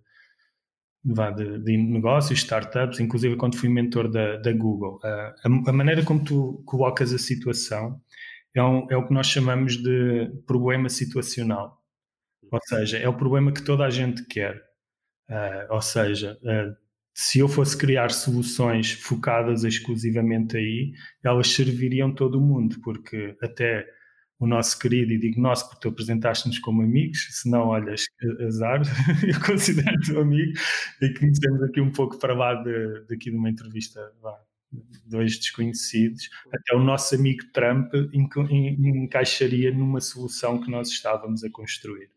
de, 1.05 1.59
de 1.59 1.77
negócios, 1.77 2.41
startups, 2.41 3.01
inclusive 3.01 3.37
quando 3.37 3.57
fui 3.57 3.69
mentor 3.69 4.09
da, 4.11 4.37
da 4.37 4.53
Google. 4.53 4.99
Uh, 5.05 5.65
a, 5.67 5.71
a, 5.71 5.73
maneira 5.73 6.05
como 6.05 6.25
tu 6.25 6.63
colocas 6.67 7.13
a 7.13 7.19
situação 7.19 8.01
é, 8.55 8.63
um, 8.63 8.87
é 8.91 8.97
o 8.97 9.07
que 9.07 9.15
nós 9.15 9.29
chamamos 9.29 9.77
de 9.77 10.31
problema 10.47 10.89
situacional. 10.89 11.81
Ou 12.51 12.61
seja, 12.65 12.99
é 12.99 13.09
o 13.09 13.17
problema 13.17 13.53
que 13.53 13.63
toda 13.63 13.85
a 13.85 13.91
gente 13.91 14.25
quer. 14.27 14.57
Uh, 15.31 15.67
ou 15.71 15.81
seja, 15.81 16.39
uh, 16.43 16.82
se 17.15 17.39
eu 17.41 17.49
fosse 17.49 17.77
criar 17.77 18.11
soluções 18.11 18.93
focadas 18.93 19.65
exclusivamente 19.65 20.57
aí, 20.57 20.93
elas 21.23 21.49
serviriam 21.49 22.15
todo 22.15 22.39
o 22.39 22.41
mundo, 22.41 22.81
porque 22.83 23.37
até 23.43 23.87
o 24.39 24.47
nosso 24.47 24.79
querido, 24.79 25.13
e 25.13 25.19
digo 25.19 25.41
nosso 25.41 25.69
porque 25.69 25.83
tu 25.83 25.89
apresentaste-nos 25.89 26.59
como 26.59 26.83
amigos, 26.83 27.29
se 27.31 27.49
não, 27.49 27.69
olhas, 27.69 28.07
azar, 28.45 28.83
eu 29.23 29.41
considero 29.47 30.01
teu 30.01 30.21
amigo, 30.21 30.53
e 31.01 31.15
conhecemos 31.15 31.63
aqui 31.63 31.81
um 31.81 31.93
pouco 31.93 32.19
para 32.19 32.35
lá 32.35 32.55
de, 32.55 33.05
daqui 33.09 33.31
de 33.31 33.37
uma 33.37 33.51
entrevista, 33.51 34.01
vá, 34.21 34.37
dois 35.07 35.39
desconhecidos, 35.39 36.29
até 36.53 36.75
o 36.75 36.83
nosso 36.83 37.15
amigo 37.15 37.45
Trump 37.53 37.93
encaixaria 38.13 39.71
numa 39.71 40.01
solução 40.01 40.61
que 40.61 40.71
nós 40.71 40.89
estávamos 40.89 41.45
a 41.45 41.51
construir. 41.51 42.11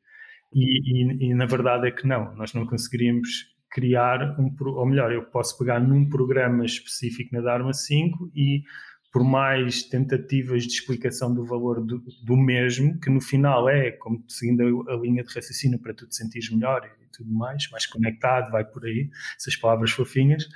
E, 0.54 0.64
e, 0.64 1.30
e, 1.30 1.34
na 1.36 1.46
verdade 1.46 1.88
é 1.88 1.92
que 1.92 2.08
não, 2.08 2.34
nós 2.36 2.54
não 2.54 2.66
conseguiríamos 2.66 3.55
criar 3.76 4.40
um, 4.40 4.56
ou 4.68 4.86
melhor, 4.86 5.12
eu 5.12 5.22
posso 5.22 5.58
pegar 5.58 5.82
num 5.82 6.08
programa 6.08 6.64
específico 6.64 7.36
na 7.36 7.42
Dharma 7.42 7.74
5 7.74 8.32
e 8.34 8.64
por 9.12 9.22
mais 9.22 9.84
tentativas 9.84 10.64
de 10.64 10.72
explicação 10.72 11.34
do 11.34 11.44
valor 11.44 11.86
do, 11.86 12.02
do 12.24 12.38
mesmo, 12.38 12.98
que 13.02 13.10
no 13.10 13.20
final 13.20 13.68
é, 13.68 13.92
como 13.92 14.24
seguindo 14.30 14.90
a, 14.90 14.96
linha 14.96 15.26
de 15.26 15.34
raciocínio 15.34 15.78
para 15.78 15.94
tu 15.94 16.08
te 16.08 16.16
sentires 16.16 16.50
melhor 16.50 16.90
e 17.02 17.06
tudo 17.18 17.30
mais, 17.34 17.70
mais 17.70 17.86
conectado, 17.86 18.50
vai 18.50 18.64
por 18.64 18.86
aí, 18.86 19.10
essas 19.38 19.58
palavras 19.58 19.92
fofinhas, 19.92 20.48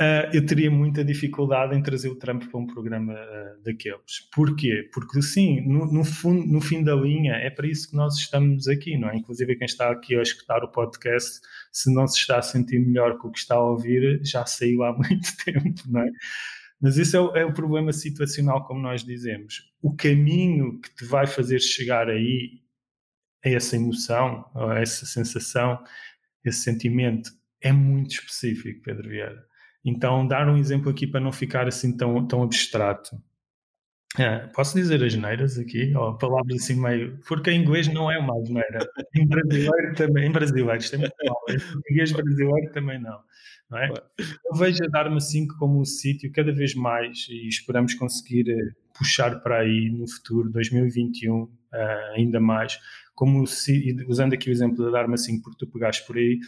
Uh, 0.00 0.26
eu 0.32 0.44
teria 0.44 0.68
muita 0.72 1.04
dificuldade 1.04 1.76
em 1.76 1.80
trazer 1.80 2.08
o 2.08 2.16
Trump 2.16 2.42
para 2.50 2.58
um 2.58 2.66
programa 2.66 3.12
uh, 3.12 3.62
daqueles. 3.62 4.28
Porquê? 4.34 4.90
Porque, 4.92 5.22
sim, 5.22 5.60
no, 5.60 5.86
no, 5.86 6.02
fundo, 6.02 6.44
no 6.44 6.60
fim 6.60 6.82
da 6.82 6.96
linha, 6.96 7.34
é 7.34 7.48
para 7.48 7.68
isso 7.68 7.90
que 7.90 7.96
nós 7.96 8.16
estamos 8.16 8.66
aqui, 8.66 8.98
não 8.98 9.08
é? 9.08 9.16
Inclusive, 9.16 9.54
quem 9.54 9.66
está 9.66 9.92
aqui 9.92 10.16
a 10.16 10.22
escutar 10.22 10.64
o 10.64 10.72
podcast, 10.72 11.40
se 11.70 11.94
não 11.94 12.08
se 12.08 12.18
está 12.18 12.38
a 12.38 12.42
sentir 12.42 12.80
melhor 12.80 13.18
com 13.18 13.28
o 13.28 13.30
que 13.30 13.38
está 13.38 13.54
a 13.54 13.62
ouvir, 13.62 14.20
já 14.24 14.44
saiu 14.44 14.82
há 14.82 14.92
muito 14.98 15.28
tempo, 15.44 15.82
não 15.86 16.00
é? 16.00 16.10
Mas 16.80 16.96
isso 16.96 17.16
é 17.16 17.20
o, 17.20 17.36
é 17.36 17.44
o 17.44 17.54
problema 17.54 17.92
situacional, 17.92 18.66
como 18.66 18.80
nós 18.80 19.04
dizemos. 19.04 19.62
O 19.80 19.94
caminho 19.94 20.80
que 20.80 20.92
te 20.92 21.04
vai 21.04 21.28
fazer 21.28 21.60
chegar 21.60 22.08
aí, 22.08 22.60
a 23.44 23.48
essa 23.48 23.76
emoção, 23.76 24.44
a 24.56 24.80
essa 24.80 25.06
sensação, 25.06 25.78
esse 26.44 26.62
sentimento, 26.62 27.30
é 27.60 27.70
muito 27.70 28.10
específico, 28.10 28.82
Pedro 28.82 29.08
Vieira 29.08 29.53
então, 29.84 30.26
dar 30.26 30.48
um 30.48 30.56
exemplo 30.56 30.90
aqui 30.90 31.06
para 31.06 31.20
não 31.20 31.30
ficar 31.30 31.68
assim 31.68 31.96
tão, 31.96 32.26
tão 32.26 32.42
abstrato. 32.42 33.16
É, 34.16 34.46
posso 34.54 34.76
dizer 34.76 35.02
as 35.02 35.14
neiras 35.16 35.58
aqui, 35.58 35.92
ou 35.94 36.16
palavras 36.16 36.62
assim 36.62 36.80
meio. 36.80 37.18
Porque 37.26 37.50
em 37.50 37.60
inglês 37.60 37.88
não 37.88 38.10
é 38.10 38.16
uma 38.16 38.38
asneira. 38.38 38.78
Em 39.14 39.26
brasileiro 39.26 39.94
também, 39.94 40.28
em 40.28 40.32
brasileiro. 40.32 40.84
Em 41.90 42.12
brasileiro 42.12 42.72
também 42.72 43.00
não. 43.00 43.18
não 43.68 43.78
é? 43.78 43.90
Eu 44.46 44.54
vejo 44.56 44.84
a 44.84 44.88
Dharma 44.88 45.20
5 45.20 45.56
como 45.58 45.80
um 45.80 45.84
sítio 45.84 46.30
cada 46.32 46.52
vez 46.52 46.74
mais, 46.74 47.26
e 47.28 47.48
esperamos 47.48 47.94
conseguir 47.94 48.48
eh, 48.48 48.72
puxar 48.96 49.40
para 49.40 49.60
aí 49.60 49.90
no 49.90 50.08
futuro, 50.08 50.48
2021, 50.48 51.42
uh, 51.42 51.50
eh, 51.72 52.12
ainda 52.16 52.38
mais, 52.38 52.78
como 53.16 53.44
usando 54.06 54.34
aqui 54.34 54.48
o 54.48 54.52
exemplo 54.52 54.84
da 54.84 54.92
Dharma 54.92 55.16
5, 55.16 55.42
porque 55.42 55.58
tu 55.58 55.66
pegaste 55.66 56.06
por 56.06 56.16
aí, 56.16 56.38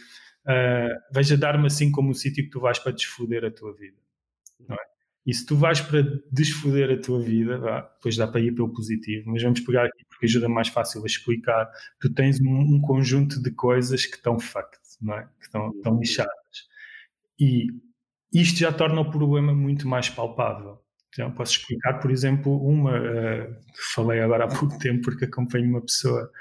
uh, 0.47 1.13
veja 1.13 1.37
dar-me 1.37 1.67
assim 1.67 1.91
como 1.91 2.11
o 2.11 2.15
sítio 2.15 2.43
que 2.43 2.49
tu 2.49 2.59
vais 2.59 2.79
para 2.79 2.91
desfoder 2.91 3.45
a 3.45 3.51
tua 3.51 3.73
vida. 3.75 3.97
Não 4.67 4.75
é? 4.75 4.97
E 5.25 5.33
se 5.33 5.45
tu 5.45 5.57
vais 5.57 5.81
para 5.81 6.01
desfoder 6.31 6.89
a 6.89 7.01
tua 7.01 7.21
vida, 7.21 7.57
vá, 7.57 7.81
depois 7.81 8.15
dá 8.15 8.25
para 8.25 8.39
ir 8.39 8.55
pelo 8.55 8.71
positivo, 8.71 9.29
mas 9.29 9.43
vamos 9.43 9.59
pegar 9.59 9.85
aqui 9.85 10.05
porque 10.07 10.25
ajuda 10.25 10.47
mais 10.47 10.69
fácil 10.69 11.03
a 11.03 11.05
explicar. 11.05 11.69
Tu 11.99 12.13
tens 12.13 12.39
um, 12.39 12.75
um 12.75 12.81
conjunto 12.81 13.41
de 13.41 13.51
coisas 13.51 14.05
que 14.05 14.15
estão 14.15 14.39
fucked, 14.39 14.79
não 15.01 15.15
é? 15.15 15.25
que 15.37 15.45
estão, 15.45 15.71
estão 15.71 15.99
lixadas. 15.99 16.31
E 17.37 17.67
isto 18.33 18.59
já 18.59 18.71
torna 18.71 19.01
o 19.01 19.11
problema 19.11 19.53
muito 19.53 19.85
mais 19.85 20.09
palpável. 20.09 20.81
Então, 21.09 21.31
posso 21.31 21.57
explicar, 21.57 21.99
por 21.99 22.09
exemplo, 22.09 22.55
uma 22.65 22.97
uh, 22.97 23.55
que 23.73 23.93
falei 23.93 24.21
agora 24.21 24.45
há 24.45 24.47
pouco 24.47 24.77
tempo 24.79 25.01
porque 25.01 25.25
acompanho 25.25 25.69
uma 25.69 25.81
pessoa, 25.81 26.31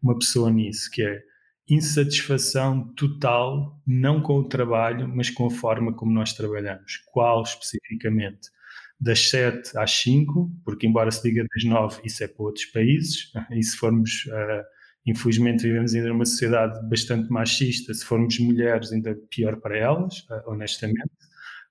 uma 0.00 0.16
pessoa 0.16 0.50
nisso, 0.50 0.90
que 0.90 1.02
é 1.02 1.20
insatisfação 1.68 2.86
total, 2.94 3.80
não 3.86 4.20
com 4.22 4.38
o 4.38 4.48
trabalho, 4.48 5.08
mas 5.08 5.30
com 5.30 5.46
a 5.46 5.50
forma 5.50 5.92
como 5.92 6.12
nós 6.12 6.32
trabalhamos. 6.32 7.02
Qual 7.12 7.42
especificamente? 7.42 8.50
Das 8.98 9.28
7 9.28 9.76
às 9.76 9.90
5, 9.90 10.50
porque 10.64 10.86
embora 10.86 11.10
se 11.10 11.22
diga 11.22 11.44
das 11.54 11.64
9, 11.64 12.00
isso 12.04 12.24
é 12.24 12.28
para 12.28 12.44
outros 12.44 12.64
países, 12.66 13.30
e 13.50 13.62
se 13.62 13.76
formos, 13.76 14.24
uh, 14.26 14.64
infelizmente 15.04 15.64
vivemos 15.64 15.94
ainda 15.94 16.08
numa 16.08 16.24
sociedade 16.24 16.88
bastante 16.88 17.28
machista, 17.30 17.92
se 17.92 18.04
formos 18.04 18.38
mulheres 18.38 18.92
ainda 18.92 19.14
pior 19.28 19.56
para 19.56 19.76
elas, 19.76 20.20
uh, 20.30 20.50
honestamente. 20.50 21.10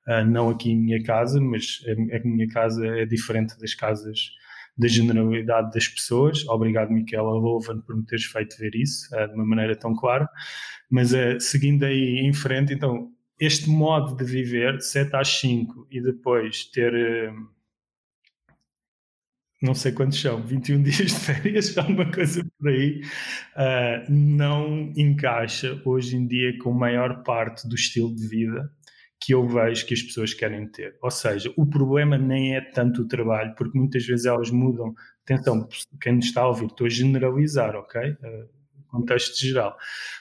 Uh, 0.08 0.24
não 0.24 0.50
aqui 0.50 0.70
em 0.70 0.78
minha 0.78 1.02
casa, 1.04 1.42
mas 1.42 1.80
a 1.88 2.28
minha 2.28 2.48
casa 2.48 2.86
é 2.86 3.08
diferente 3.08 3.58
das 3.58 3.74
casas 3.74 4.30
da 4.78 4.88
generalidade 4.88 5.72
das 5.72 5.88
pessoas. 5.88 6.46
Obrigado, 6.48 6.92
Miquela 6.92 7.32
Louvan, 7.32 7.80
por 7.82 7.96
me 7.96 8.06
teres 8.06 8.26
feito 8.26 8.58
ver 8.58 8.76
isso 8.76 9.08
uh, 9.16 9.28
de 9.28 9.34
uma 9.34 9.46
maneira 9.46 9.76
tão 9.76 9.96
clara. 9.96 10.28
Mas 10.90 11.14
uh, 11.14 11.40
seguindo 11.40 11.84
aí 11.84 12.20
em 12.20 12.34
frente, 12.34 12.74
então, 12.74 13.12
este 13.40 13.70
modo 13.70 14.16
de 14.16 14.24
viver 14.24 14.78
de 14.78 14.86
7 14.86 15.16
às 15.16 15.28
5 15.40 15.88
e 15.90 16.02
depois 16.02 16.66
ter. 16.66 16.94
Uh, 16.94 17.56
não 19.62 19.74
sei 19.74 19.94
quantos 19.94 20.20
são, 20.20 20.46
21 20.46 20.84
dias 20.84 20.98
de 20.98 21.20
férias, 21.20 21.78
alguma 21.78 22.12
coisa 22.12 22.46
por 22.60 22.70
aí, 22.70 23.02
uh, 23.56 24.12
não 24.12 24.94
encaixa 24.96 25.82
hoje 25.86 26.18
em 26.18 26.28
dia 26.28 26.58
com 26.60 26.72
a 26.72 26.78
maior 26.78 27.24
parte 27.24 27.68
do 27.68 27.74
estilo 27.74 28.14
de 28.14 28.28
vida 28.28 28.72
que 29.26 29.34
eu 29.34 29.48
vejo 29.48 29.88
que 29.88 29.96
as 29.96 30.04
pessoas 30.04 30.36
querem 30.36 30.68
ter. 30.68 30.98
Ou 31.02 31.10
seja, 31.10 31.52
o 31.58 31.66
problema 31.66 32.16
nem 32.16 32.56
é 32.56 32.62
tanto 32.62 33.02
o 33.02 33.08
trabalho, 33.08 33.56
porque 33.56 33.76
muitas 33.76 34.06
vezes 34.06 34.28
elas 34.28 34.52
mudam. 34.52 34.94
Atenção, 35.24 35.68
quem 36.00 36.20
está 36.20 36.42
a 36.42 36.50
ouvir, 36.50 36.68
estou 36.68 36.86
a 36.86 36.90
generalizar, 36.90 37.76
ok? 37.76 38.12
Uh, 38.12 38.48
contexto 38.88 39.36
geral. 39.40 39.76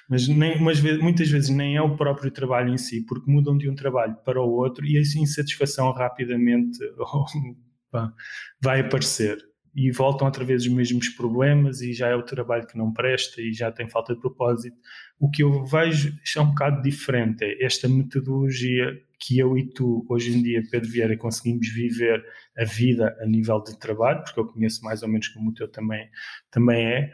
Mas, 0.09 0.27
nem, 0.27 0.59
mas 0.59 0.81
muitas 0.81 1.29
vezes 1.29 1.51
nem 1.51 1.77
é 1.77 1.83
o 1.83 1.97
próprio 1.99 2.31
trabalho 2.31 2.73
em 2.73 2.79
si, 2.79 3.05
porque 3.05 3.31
mudam 3.31 3.59
de 3.59 3.69
um 3.69 3.75
trabalho 3.75 4.17
para 4.25 4.41
o 4.41 4.51
outro 4.51 4.87
e 4.87 4.97
a 4.97 5.01
insatisfação 5.03 5.93
rapidamente 5.93 6.79
vai 8.63 8.81
aparecer 8.81 9.37
e 9.75 9.91
voltam 9.91 10.27
outra 10.27 10.45
vez 10.45 10.63
os 10.63 10.69
mesmos 10.69 11.09
problemas 11.09 11.81
e 11.81 11.93
já 11.93 12.09
é 12.09 12.15
o 12.15 12.23
trabalho 12.23 12.67
que 12.67 12.79
não 12.79 12.93
presta 12.93 13.43
e 13.43 13.53
já 13.53 13.73
tem 13.73 13.89
falta 13.89 14.15
de 14.15 14.21
propósito. 14.21 14.77
O 15.19 15.29
que 15.29 15.43
eu 15.43 15.65
vejo 15.65 16.15
é 16.37 16.41
um 16.41 16.47
bocado 16.47 16.81
diferente, 16.83 17.45
é 17.45 17.65
esta 17.65 17.89
metodologia 17.89 18.97
que 19.19 19.39
eu 19.39 19.57
e 19.57 19.67
tu, 19.67 20.07
hoje 20.09 20.37
em 20.37 20.43
dia, 20.43 20.63
Pedro 20.71 20.91
Vieira, 20.91 21.17
conseguimos 21.17 21.69
viver 21.69 22.25
a 22.57 22.65
vida 22.65 23.17
a 23.21 23.27
nível 23.27 23.63
de 23.63 23.79
trabalho, 23.79 24.23
porque 24.23 24.39
eu 24.39 24.47
conheço 24.47 24.85
mais 24.85 25.03
ou 25.03 25.09
menos 25.09 25.29
como 25.29 25.51
o 25.51 25.55
teu 25.55 25.67
também, 25.67 26.09
também 26.51 26.87
é, 26.87 27.11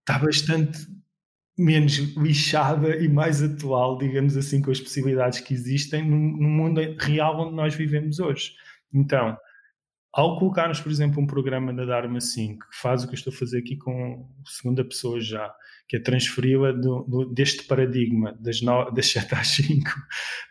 está 0.00 0.18
bastante 0.18 0.86
menos 1.56 1.98
lixada 2.16 2.96
e 2.96 3.08
mais 3.08 3.42
atual, 3.42 3.96
digamos 3.98 4.36
assim, 4.36 4.60
com 4.60 4.70
as 4.70 4.80
possibilidades 4.80 5.40
que 5.40 5.54
existem 5.54 6.08
no, 6.08 6.16
no 6.16 6.48
mundo 6.48 6.80
real 6.98 7.40
onde 7.40 7.54
nós 7.54 7.74
vivemos 7.74 8.18
hoje. 8.18 8.52
Então, 8.92 9.36
ao 10.12 10.38
colocarmos, 10.38 10.80
por 10.80 10.90
exemplo, 10.90 11.22
um 11.22 11.26
programa 11.26 11.72
na 11.72 11.84
Dharma 11.84 12.20
5, 12.20 12.68
que 12.70 12.76
faz 12.76 13.04
o 13.04 13.06
que 13.06 13.14
eu 13.14 13.18
estou 13.18 13.32
a 13.32 13.36
fazer 13.36 13.58
aqui 13.58 13.76
com 13.76 14.28
segunda 14.44 14.84
pessoa 14.84 15.20
já, 15.20 15.52
que 15.88 15.96
é 15.96 16.00
transferi-la 16.00 16.72
deste 17.32 17.64
paradigma 17.64 18.36
das, 18.40 18.60
no, 18.60 18.90
das 18.90 19.06
7 19.06 19.34
às 19.34 19.48
5, 19.48 19.88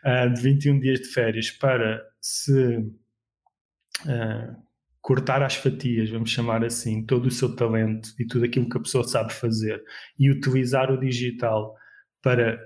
uh, 0.04 0.32
de 0.34 0.40
21 0.40 0.80
dias 0.80 1.00
de 1.00 1.08
férias, 1.08 1.50
para 1.50 2.02
se 2.20 2.78
uh, 4.06 4.56
cortar 5.02 5.42
às 5.42 5.56
fatias, 5.56 6.08
vamos 6.08 6.30
chamar 6.30 6.64
assim, 6.64 7.04
todo 7.04 7.26
o 7.26 7.30
seu 7.30 7.54
talento 7.54 8.10
e 8.18 8.26
tudo 8.26 8.46
aquilo 8.46 8.68
que 8.68 8.78
a 8.78 8.82
pessoa 8.82 9.04
sabe 9.06 9.32
fazer 9.32 9.82
e 10.18 10.30
utilizar 10.30 10.90
o 10.90 10.98
digital 10.98 11.74
para 12.22 12.58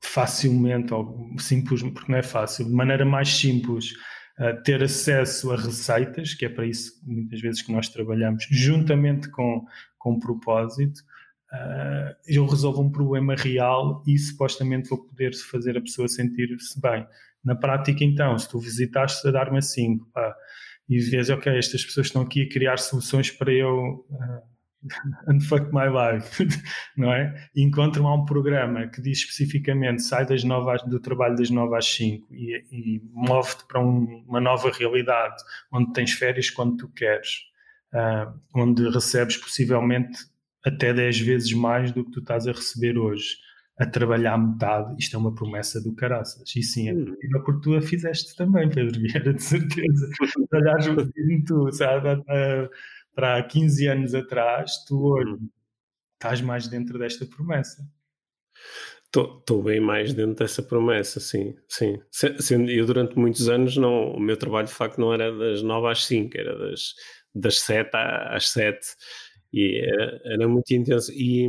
facilmente, 0.00 0.94
ou 0.94 1.34
simples, 1.38 1.82
porque 1.82 2.10
não 2.10 2.18
é 2.18 2.22
fácil, 2.22 2.64
de 2.64 2.72
maneira 2.72 3.04
mais 3.04 3.28
simples, 3.28 3.94
ter 4.64 4.82
acesso 4.82 5.50
a 5.50 5.56
receitas, 5.56 6.34
que 6.34 6.44
é 6.44 6.48
para 6.48 6.64
isso 6.64 6.92
muitas 7.04 7.40
vezes 7.40 7.62
que 7.62 7.72
nós 7.72 7.88
trabalhamos, 7.88 8.46
juntamente 8.50 9.28
com, 9.30 9.66
com 9.98 10.18
propósito, 10.18 11.00
uh, 11.52 12.14
eu 12.26 12.46
resolvo 12.46 12.82
um 12.82 12.90
problema 12.90 13.34
real 13.34 14.02
e 14.06 14.16
supostamente 14.16 14.88
vou 14.88 14.98
poder 14.98 15.34
fazer 15.34 15.76
a 15.76 15.80
pessoa 15.80 16.06
sentir-se 16.08 16.80
bem. 16.80 17.06
Na 17.44 17.54
prática, 17.54 18.04
então, 18.04 18.38
se 18.38 18.48
tu 18.48 18.58
visitaste 18.58 19.26
a 19.26 19.30
dar-me 19.30 19.60
5 19.60 20.06
e 20.88 20.98
vês, 21.00 21.30
ok, 21.30 21.56
estas 21.56 21.84
pessoas 21.84 22.06
estão 22.06 22.22
aqui 22.22 22.42
a 22.42 22.48
criar 22.48 22.78
soluções 22.78 23.30
para 23.30 23.52
eu 23.52 24.06
uh, 24.10 24.57
unfuck 25.28 25.70
my 25.72 25.88
life, 25.88 26.46
não 26.96 27.12
é? 27.12 27.34
Encontram 27.56 28.04
lá 28.04 28.14
um 28.14 28.24
programa 28.24 28.86
que 28.88 29.00
diz 29.00 29.18
especificamente 29.18 30.02
sai 30.02 30.26
das 30.26 30.44
novas 30.44 30.82
do 30.84 31.00
trabalho 31.00 31.36
das 31.36 31.50
9 31.50 31.76
às 31.76 31.86
5 31.86 32.26
e, 32.32 32.64
e 32.70 33.02
move-te 33.12 33.66
para 33.66 33.80
um, 33.80 34.24
uma 34.26 34.40
nova 34.40 34.70
realidade 34.70 35.42
onde 35.72 35.92
tens 35.92 36.12
férias 36.12 36.50
quando 36.50 36.76
tu 36.76 36.88
queres, 36.88 37.40
uh, 37.94 38.32
onde 38.54 38.88
recebes 38.88 39.36
possivelmente 39.36 40.18
até 40.64 40.92
10 40.92 41.20
vezes 41.20 41.52
mais 41.52 41.92
do 41.92 42.04
que 42.04 42.10
tu 42.10 42.20
estás 42.20 42.46
a 42.46 42.52
receber 42.52 42.98
hoje 42.98 43.36
a 43.78 43.86
trabalhar 43.86 44.36
metade, 44.36 44.96
isto 44.98 45.16
é 45.16 45.18
uma 45.20 45.32
promessa 45.32 45.80
do 45.80 45.94
caraças. 45.94 46.42
E 46.56 46.62
sim, 46.62 46.88
é 46.88 46.94
hum. 46.94 47.14
porque 47.44 47.60
tu 47.62 47.76
a 47.76 47.80
fizeste 47.80 48.34
também, 48.34 48.68
Pedro 48.68 49.00
Vieira, 49.00 49.32
de 49.32 49.42
certeza. 49.42 50.10
Olhares 50.52 50.88
um 50.88 51.44
tu, 51.46 51.70
sabe? 51.72 52.08
Para 53.18 53.42
15 53.42 53.88
anos 53.88 54.14
atrás, 54.14 54.84
tu 54.86 55.08
hoje 55.08 55.28
hum. 55.28 55.50
estás 56.14 56.40
mais 56.40 56.68
dentro 56.68 56.96
desta 57.00 57.26
promessa. 57.26 57.82
Estou 59.06 59.60
bem 59.60 59.80
mais 59.80 60.14
dentro 60.14 60.36
dessa 60.36 60.62
promessa, 60.62 61.18
sim, 61.18 61.56
sim. 61.68 62.00
Sendo, 62.12 62.70
eu 62.70 62.86
durante 62.86 63.18
muitos 63.18 63.48
anos 63.48 63.76
não, 63.76 64.12
o 64.12 64.20
meu 64.20 64.36
trabalho 64.36 64.68
de 64.68 64.72
facto 64.72 65.00
não 65.00 65.12
era 65.12 65.36
das 65.36 65.62
9 65.62 65.88
às 65.88 66.04
5, 66.04 66.38
era 66.38 66.56
das, 66.56 66.94
das 67.34 67.58
7 67.58 67.90
às 67.92 68.50
7 68.50 68.86
e 69.52 69.80
era, 69.84 70.20
era 70.24 70.48
muito 70.48 70.70
intenso. 70.72 71.10
E, 71.10 71.48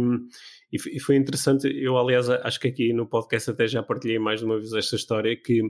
e, 0.72 1.00
foi 1.00 1.16
interessante, 1.16 1.68
eu 1.68 1.98
aliás 1.98 2.30
acho 2.30 2.60
que 2.60 2.68
aqui 2.68 2.94
no 2.94 3.08
podcast 3.08 3.50
até 3.50 3.68
já 3.68 3.82
partilhei 3.82 4.20
mais 4.20 4.40
de 4.40 4.46
uma 4.46 4.58
vez 4.58 4.72
esta 4.74 4.96
história, 4.96 5.36
que 5.36 5.62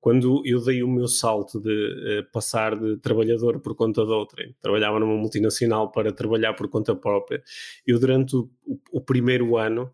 quando 0.00 0.42
eu 0.44 0.62
dei 0.64 0.82
o 0.82 0.88
meu 0.88 1.06
salto 1.06 1.60
de 1.60 1.70
uh, 1.70 2.30
passar 2.32 2.78
de 2.78 2.96
trabalhador 2.98 3.60
por 3.60 3.74
conta 3.74 4.04
de 4.04 4.10
outra, 4.10 4.44
trabalhava 4.60 4.98
numa 4.98 5.16
multinacional 5.16 5.92
para 5.92 6.12
trabalhar 6.12 6.54
por 6.54 6.68
conta 6.68 6.94
própria, 6.94 7.42
eu 7.86 7.98
durante 7.98 8.36
o, 8.36 8.50
o, 8.66 8.78
o 8.92 9.00
primeiro 9.00 9.56
ano 9.56 9.92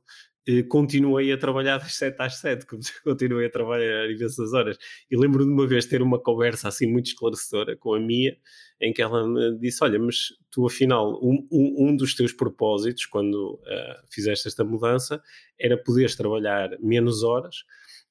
continuei 0.68 1.32
a 1.32 1.38
trabalhar 1.38 1.78
das 1.78 1.94
7 1.94 2.16
às 2.20 2.36
7, 2.36 2.66
continuei 3.04 3.46
a 3.46 3.50
trabalhar 3.50 4.10
imensas 4.10 4.52
horas. 4.52 4.76
E 5.10 5.16
lembro 5.16 5.44
de 5.44 5.50
uma 5.50 5.66
vez 5.66 5.86
ter 5.86 6.02
uma 6.02 6.18
conversa 6.18 6.68
assim 6.68 6.86
muito 6.86 7.06
esclarecedora 7.06 7.76
com 7.76 7.94
a 7.94 8.00
Mia, 8.00 8.36
em 8.80 8.92
que 8.92 9.00
ela 9.00 9.26
me 9.26 9.58
disse: 9.58 9.82
Olha, 9.82 9.98
mas 9.98 10.28
tu 10.50 10.66
afinal, 10.66 11.18
um, 11.22 11.46
um, 11.50 11.88
um 11.88 11.96
dos 11.96 12.14
teus 12.14 12.32
propósitos 12.32 13.06
quando 13.06 13.54
uh, 13.54 14.06
fizeste 14.10 14.48
esta 14.48 14.64
mudança 14.64 15.22
era 15.58 15.76
poderes 15.76 16.14
trabalhar 16.14 16.70
menos 16.80 17.22
horas 17.22 17.64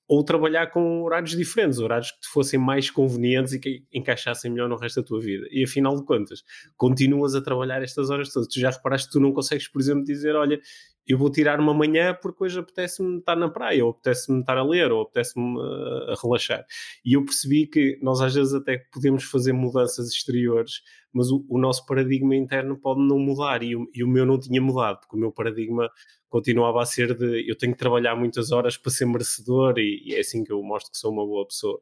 ou 0.07 0.23
trabalhar 0.23 0.67
com 0.67 1.01
horários 1.03 1.31
diferentes, 1.31 1.79
horários 1.79 2.11
que 2.11 2.21
te 2.21 2.27
fossem 2.27 2.59
mais 2.59 2.91
convenientes 2.91 3.53
e 3.53 3.59
que 3.59 3.83
encaixassem 3.91 4.51
melhor 4.51 4.67
no 4.67 4.75
resto 4.75 5.01
da 5.01 5.07
tua 5.07 5.21
vida. 5.21 5.47
E 5.49 5.63
afinal 5.63 5.95
de 5.95 6.05
contas, 6.05 6.43
continuas 6.75 7.35
a 7.35 7.41
trabalhar 7.41 7.81
estas 7.81 8.09
horas 8.09 8.31
todas. 8.31 8.47
Tu 8.49 8.59
já 8.59 8.69
reparaste 8.69 9.07
que 9.07 9.13
tu 9.13 9.19
não 9.19 9.31
consegues, 9.31 9.67
por 9.67 9.81
exemplo, 9.81 10.03
dizer: 10.03 10.35
Olha, 10.35 10.59
eu 11.07 11.17
vou 11.17 11.29
tirar 11.29 11.59
uma 11.59 11.73
manhã 11.73 12.17
porque 12.19 12.43
hoje 12.43 12.59
apetece-me 12.59 13.19
estar 13.19 13.35
na 13.35 13.49
praia, 13.49 13.83
ou 13.83 13.91
apetece-me 13.91 14.39
estar 14.39 14.57
a 14.57 14.63
ler, 14.63 14.91
ou 14.91 15.01
apetece-me 15.01 15.59
a 15.59 16.15
relaxar. 16.21 16.65
E 17.05 17.13
eu 17.13 17.25
percebi 17.25 17.67
que 17.67 17.99
nós 18.01 18.21
às 18.21 18.33
vezes 18.33 18.53
até 18.53 18.77
podemos 18.91 19.23
fazer 19.23 19.51
mudanças 19.51 20.07
exteriores, 20.09 20.81
mas 21.11 21.29
o, 21.29 21.45
o 21.47 21.59
nosso 21.59 21.85
paradigma 21.85 22.35
interno 22.35 22.77
pode 22.77 23.01
não 23.01 23.19
mudar, 23.19 23.61
e 23.63 23.75
o, 23.75 23.89
e 23.93 24.03
o, 24.03 24.07
meu 24.07 24.25
não 24.25 24.39
tinha 24.39 24.61
mudado, 24.61 24.99
porque 25.01 25.15
o 25.15 25.19
meu 25.19 25.31
paradigma 25.31 25.89
continuava 26.29 26.81
a 26.81 26.85
ser 26.85 27.15
de 27.15 27.47
eu 27.47 27.55
tenho 27.55 27.73
que 27.73 27.77
trabalhar 27.77 28.15
muitas 28.15 28.51
horas 28.51 28.77
para 28.77 28.91
ser 28.91 29.05
merecedor, 29.05 29.75
e, 29.77 30.01
e 30.05 30.15
é 30.15 30.19
assim 30.19 30.43
que 30.43 30.51
eu 30.51 30.63
mostro 30.63 30.91
que 30.91 30.97
sou 30.97 31.11
uma 31.11 31.25
boa 31.25 31.45
pessoa. 31.45 31.79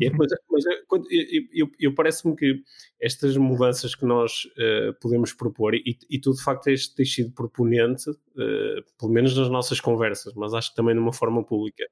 É, 0.00 0.10
mas, 0.10 0.30
mas 0.50 0.66
é, 0.66 0.80
eu, 1.10 1.48
eu, 1.52 1.70
eu 1.80 1.94
parece-me 1.94 2.36
que 2.36 2.62
estas 3.00 3.36
mudanças 3.36 3.94
que 3.94 4.04
nós 4.04 4.44
uh, 4.44 4.94
podemos 5.00 5.32
propor, 5.32 5.74
e, 5.74 5.98
e 6.08 6.20
tu 6.20 6.32
de 6.32 6.42
facto 6.42 6.64
tens, 6.64 6.88
tens 6.88 7.14
sido 7.14 7.32
proponente, 7.32 8.10
uh, 8.10 8.84
pelo 8.98 9.12
menos 9.12 9.36
nas 9.36 9.48
nossas 9.48 9.80
conversas, 9.80 10.34
mas 10.34 10.52
acho 10.52 10.70
que 10.70 10.76
também 10.76 10.94
de 10.94 11.00
uma 11.00 11.12
forma 11.12 11.42
pública, 11.42 11.84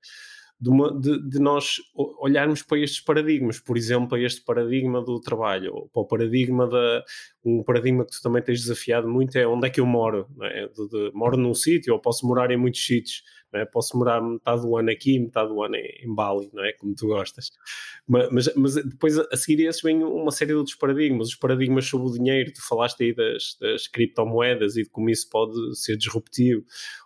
de, 0.60 0.70
uma, 0.70 0.92
de, 0.92 1.22
de, 1.28 1.38
nós 1.38 1.76
olharmos 1.94 2.62
para 2.62 2.80
estes 2.80 3.00
paradigmas, 3.00 3.60
por 3.60 3.76
exemplo, 3.76 4.08
para 4.08 4.20
este 4.20 4.42
paradigma 4.42 5.00
do 5.00 5.20
trabalho, 5.20 5.72
ou 5.72 5.88
para 5.88 6.02
o 6.02 6.04
paradigma 6.04 6.68
da. 6.68 7.04
Um 7.44 7.62
paradigma 7.62 8.04
que 8.04 8.10
tu 8.10 8.20
também 8.20 8.42
tens 8.42 8.62
desafiado 8.62 9.08
muito 9.08 9.38
é 9.38 9.46
onde 9.46 9.68
é 9.68 9.70
que 9.70 9.80
eu 9.80 9.86
moro, 9.86 10.26
é? 10.42 10.66
de, 10.66 11.12
moro 11.14 11.36
num 11.36 11.54
sítio, 11.54 11.94
ou 11.94 12.00
posso 12.00 12.26
morar 12.26 12.50
em 12.50 12.56
muitos 12.56 12.84
sítios 12.84 13.22
é? 13.54 13.64
Posso 13.64 13.96
morar 13.96 14.20
metade 14.20 14.62
do 14.62 14.76
ano 14.76 14.90
aqui, 14.90 15.18
metade 15.18 15.48
do 15.48 15.62
ano 15.62 15.76
em, 15.76 16.14
Bali, 16.14 16.50
não 16.52 16.64
é? 16.64 16.72
Como 16.72 16.94
tu 16.94 17.06
gostas. 17.06 17.50
Mas, 18.06 18.30
mas, 18.30 18.54
mas 18.54 18.74
depois 18.74 19.18
a 19.18 19.36
seguir 19.36 19.66
esses 19.66 19.82
vem 19.82 20.02
uma 20.02 20.30
série 20.30 20.52
de 20.52 20.56
outros 20.56 20.76
paradigmas, 20.76 21.28
os 21.28 21.34
paradigmas 21.34 21.86
sobre 21.86 22.08
o 22.08 22.12
dinheiro, 22.12 22.52
tu 22.52 22.66
falaste 22.66 23.02
aí 23.02 23.14
das, 23.14 23.56
das 23.60 23.86
criptomoedas 23.86 24.76
e 24.76 24.82
de 24.82 24.90
como 24.90 25.08
isso 25.10 25.28
pode 25.30 25.76
ser 25.78 25.96
disruptivo, 25.96 26.64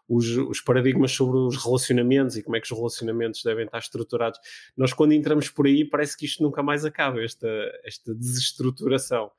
os, 0.08 0.36
os, 0.36 0.60
paradigmas 0.60 1.12
sobre 1.12 1.38
os 1.38 1.62
relacionamentos 1.62 2.36
e 2.36 2.42
como 2.42 2.56
é 2.56 2.60
que 2.60 2.70
os 2.70 2.76
relacionamentos 2.76 3.42
devem 3.42 3.64
estar 3.64 3.78
estruturados. 3.78 4.38
Nós, 4.76 4.92
quando 4.92 5.12
entramos 5.12 5.48
por 5.48 5.66
aí, 5.66 5.84
parece 5.84 6.16
que 6.16 6.26
isto 6.26 6.42
nunca 6.42 6.62
mais 6.62 6.84
acaba, 6.84 7.22
esta, 7.22 7.48
esta 7.84 8.14
desestruturação. 8.14 9.30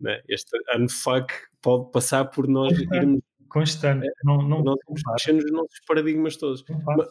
Né? 0.00 0.22
Este 0.28 0.50
unfuck 0.78 1.32
pode 1.60 1.90
passar 1.90 2.24
por 2.26 2.48
nós 2.48 2.72
irmos 2.78 3.20
constante. 3.48 4.06
É, 4.06 4.10
não, 4.24 4.38
não, 4.42 4.62
nós 4.62 4.78
mexemos 5.12 5.44
nos 5.44 5.52
nossos 5.52 5.80
paradigmas 5.86 6.36
todos. 6.36 6.64
Mas, 6.86 7.08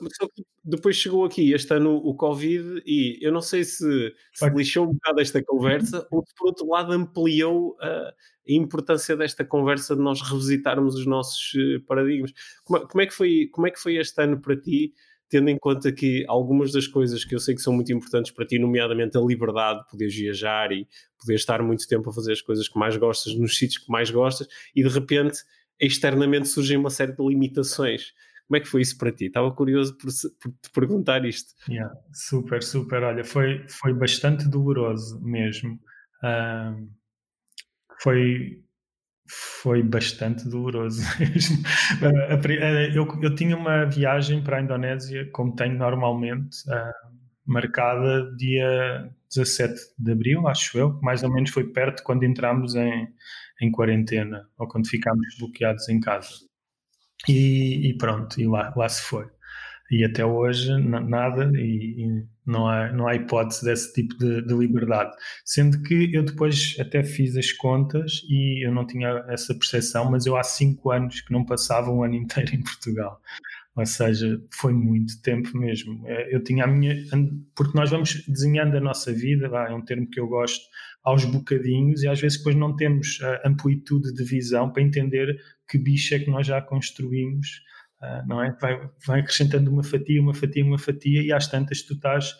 depois 0.64 0.96
chegou 0.96 1.26
aqui 1.26 1.54
este 1.54 1.74
ano 1.74 1.96
o 1.96 2.16
Covid 2.16 2.82
e 2.86 3.18
eu 3.22 3.32
não 3.32 3.42
sei 3.42 3.64
se, 3.64 4.14
se 4.34 4.50
lixou 4.50 4.86
um 4.86 4.94
bocado 4.94 5.22
esta 5.22 5.44
conversa 5.44 6.08
ou 6.12 6.24
se 6.26 6.34
por 6.36 6.48
outro 6.48 6.68
lado 6.68 6.92
ampliou 6.92 7.76
a, 7.82 7.88
a 7.88 8.14
importância 8.48 9.16
desta 9.16 9.46
conversa 9.46 9.96
de 9.96 10.02
nós 10.02 10.22
revisitarmos 10.22 10.96
os 10.96 11.06
nossos 11.06 11.54
eh, 11.56 11.80
paradigmas. 11.88 12.32
Como, 12.64 12.88
como, 12.88 13.02
é 13.02 13.06
que 13.06 13.14
foi, 13.14 13.50
como 13.52 13.68
é 13.68 13.72
que 13.72 13.80
foi 13.80 13.98
este 13.98 14.22
ano 14.22 14.40
para 14.40 14.56
ti? 14.56 14.94
Tendo 15.30 15.50
em 15.50 15.58
conta 15.58 15.94
que 15.94 16.26
algumas 16.28 16.74
das 16.74 16.88
coisas 16.88 17.24
que 17.24 17.34
eu 17.34 17.40
sei 17.40 17.56
que 17.56 17.62
são 17.62 17.72
muito 17.72 17.94
importantes 17.94 18.32
para 18.32 18.46
ti, 18.46 18.60
nomeadamente 18.60 19.18
a 19.18 19.22
liberdade, 19.22 19.88
poder 19.90 20.10
viajar 20.10 20.74
e 20.74 20.86
poder 21.18 21.36
estar 21.36 21.64
muito 21.64 21.88
tempo 21.88 22.10
a 22.10 22.14
fazer 22.14 22.34
as 22.34 22.42
coisas 22.42 22.68
que 22.68 22.78
mais 22.78 22.98
gostas, 22.98 23.34
nos 23.36 23.58
sítios 23.58 23.86
que 23.86 23.90
mais 23.90 24.12
gostas, 24.12 24.48
e 24.76 24.84
de 24.84 24.90
repente 24.90 25.40
externamente 25.82 26.48
surgem 26.48 26.78
uma 26.78 26.90
série 26.90 27.14
de 27.14 27.24
limitações. 27.24 28.14
Como 28.48 28.58
é 28.58 28.60
que 28.60 28.68
foi 28.68 28.82
isso 28.82 28.98
para 28.98 29.12
ti? 29.12 29.26
Estava 29.26 29.52
curioso 29.52 29.98
por, 29.98 30.10
por 30.42 30.52
te 30.52 30.70
perguntar 30.74 31.26
isto. 31.26 31.54
Yeah, 31.70 31.94
super, 32.14 32.62
super. 32.62 33.02
Olha, 33.02 33.24
foi, 33.24 33.66
foi 33.68 33.94
bastante 33.94 34.48
doloroso 34.48 35.22
mesmo. 35.24 35.80
Uh, 36.22 36.90
foi, 38.02 38.62
foi 39.28 39.82
bastante 39.82 40.50
doloroso 40.50 41.02
mesmo. 41.18 41.58
Uh, 42.02 42.94
eu, 42.94 43.08
eu 43.22 43.36
tinha 43.36 43.56
uma 43.56 43.86
viagem 43.86 44.44
para 44.44 44.58
a 44.58 44.62
Indonésia, 44.62 45.30
como 45.32 45.56
tenho 45.56 45.78
normalmente, 45.78 46.58
uh, 46.68 47.12
marcada 47.46 48.36
dia 48.36 49.10
17 49.34 49.74
de 49.98 50.12
abril, 50.12 50.48
acho 50.48 50.78
eu, 50.78 51.00
mais 51.02 51.24
ou 51.24 51.32
menos 51.32 51.52
foi 51.52 51.64
perto 51.72 52.04
quando 52.04 52.24
entramos 52.24 52.76
em, 52.76 53.08
em 53.62 53.72
quarentena 53.72 54.48
ou 54.58 54.68
quando 54.68 54.88
ficámos 54.88 55.38
bloqueados 55.40 55.88
em 55.90 56.00
casa. 56.00 56.30
E, 57.28 57.90
e, 57.90 57.98
pronto, 57.98 58.42
e 58.42 58.48
lá, 58.48 58.74
lá 58.76 58.90
se 58.90 59.04
foi. 59.04 59.28
E 59.92 60.06
até 60.06 60.26
hoje 60.26 60.72
nada, 60.80 61.52
e, 61.54 62.06
e, 62.06 62.26
não, 62.46 62.66
há, 62.68 62.92
não 62.94 63.08
há 63.08 63.16
hipótese 63.16 63.64
desse 63.64 63.94
tipo 63.94 64.18
de, 64.18 64.42
de, 64.42 64.54
liberdade. 64.54 65.12
Sendo 65.46 65.82
que 65.84 66.10
eu 66.14 66.24
depois 66.24 66.78
até 66.80 67.04
fiz 67.04 67.36
as 67.36 67.52
contas 67.52 68.22
e 68.30 68.66
eu 68.66 68.72
não 68.74 68.88
tinha 68.88 69.26
essa 69.28 69.54
percepção, 69.54 70.10
mas 70.10 70.26
eu 70.26 70.38
há 70.38 70.44
cinco 70.44 70.92
anos 70.92 71.20
que 71.22 71.34
não 71.34 71.46
passava 71.46 71.92
um 71.92 72.04
ano 72.04 72.16
inteiro 72.16 72.56
em 72.56 72.64
Portugal. 72.64 73.22
Ou 73.76 73.86
seja, 73.86 74.42
foi 74.54 74.74
muito 74.74 75.22
tempo 75.22 75.58
mesmo. 75.58 76.06
É, 76.08 76.34
eu 76.36 76.44
tinha 76.44 76.66
a 76.66 76.68
minha. 76.68 76.96
Porque 77.56 77.78
nós 77.78 77.90
vamos 77.90 78.24
desenhando 78.28 78.76
a 78.78 78.82
nossa 78.82 79.14
vida, 79.14 79.48
é 79.48 79.74
um 79.74 79.84
termo 79.84 80.10
que 80.10 80.20
eu 80.20 80.28
gosto, 80.28 80.62
aos 81.04 81.26
bocadinhos, 81.26 82.04
e 82.04 82.08
às 82.08 82.20
vezes 82.20 82.38
depois 82.38 82.56
não 82.56 82.76
temos 82.76 83.20
a 83.22 83.48
amplitude 83.48 84.14
de 84.14 84.24
visão 84.24 84.72
para 84.72 84.84
entender 84.84 85.36
que 85.68 85.78
bicho 85.78 86.14
é 86.14 86.20
que 86.20 86.30
nós 86.30 86.46
já 86.46 86.62
construímos, 86.62 87.62
ah, 88.02 88.24
não 88.28 88.44
é? 88.44 88.56
Vai, 88.62 88.90
vai 89.06 89.20
acrescentando 89.22 89.72
uma 89.72 89.84
fatia, 89.84 90.22
uma 90.22 90.34
fatia, 90.34 90.64
uma 90.64 90.78
fatia, 90.78 91.24
e 91.24 91.32
às 91.32 91.48
tantas 91.48 91.82
tu 91.82 91.94
estás 91.94 92.34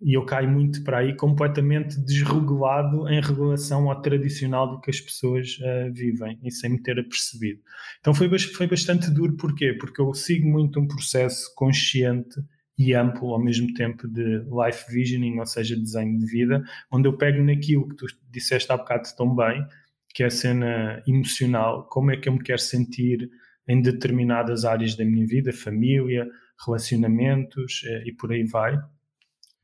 e 0.00 0.16
eu 0.16 0.24
caio 0.24 0.50
muito 0.50 0.84
para 0.84 0.98
aí 0.98 1.16
completamente 1.16 1.98
desregulado 2.00 3.08
em 3.08 3.20
relação 3.20 3.90
ao 3.90 4.02
tradicional 4.02 4.70
do 4.70 4.80
que 4.80 4.90
as 4.90 5.00
pessoas 5.00 5.58
uh, 5.58 5.92
vivem 5.92 6.38
e 6.42 6.50
sem 6.50 6.70
me 6.70 6.82
ter 6.82 6.98
apercebido. 6.98 7.60
Então 8.00 8.12
foi, 8.12 8.28
foi 8.38 8.66
bastante 8.66 9.10
duro, 9.10 9.36
porquê? 9.36 9.72
Porque 9.72 10.00
eu 10.00 10.12
sigo 10.12 10.46
muito 10.46 10.78
um 10.78 10.86
processo 10.86 11.50
consciente 11.54 12.36
e 12.78 12.94
amplo 12.94 13.32
ao 13.32 13.42
mesmo 13.42 13.72
tempo 13.74 14.06
de 14.06 14.38
life 14.44 14.92
visioning, 14.92 15.38
ou 15.38 15.46
seja, 15.46 15.76
desenho 15.76 16.18
de 16.18 16.26
vida, 16.26 16.62
onde 16.90 17.08
eu 17.08 17.16
pego 17.16 17.42
naquilo 17.42 17.88
que 17.88 17.96
tu 17.96 18.06
disseste 18.30 18.70
há 18.70 18.76
bocado 18.76 19.08
tão 19.16 19.34
bem, 19.34 19.66
que 20.14 20.22
é 20.22 20.26
a 20.26 20.30
cena 20.30 21.02
emocional, 21.06 21.86
como 21.88 22.10
é 22.10 22.16
que 22.16 22.28
eu 22.28 22.32
me 22.32 22.42
quero 22.42 22.58
sentir 22.58 23.30
em 23.68 23.82
determinadas 23.82 24.64
áreas 24.64 24.94
da 24.94 25.04
minha 25.04 25.26
vida, 25.26 25.52
família, 25.52 26.26
relacionamentos 26.64 27.82
eh, 27.84 28.04
e 28.06 28.12
por 28.12 28.32
aí 28.32 28.44
vai, 28.44 28.78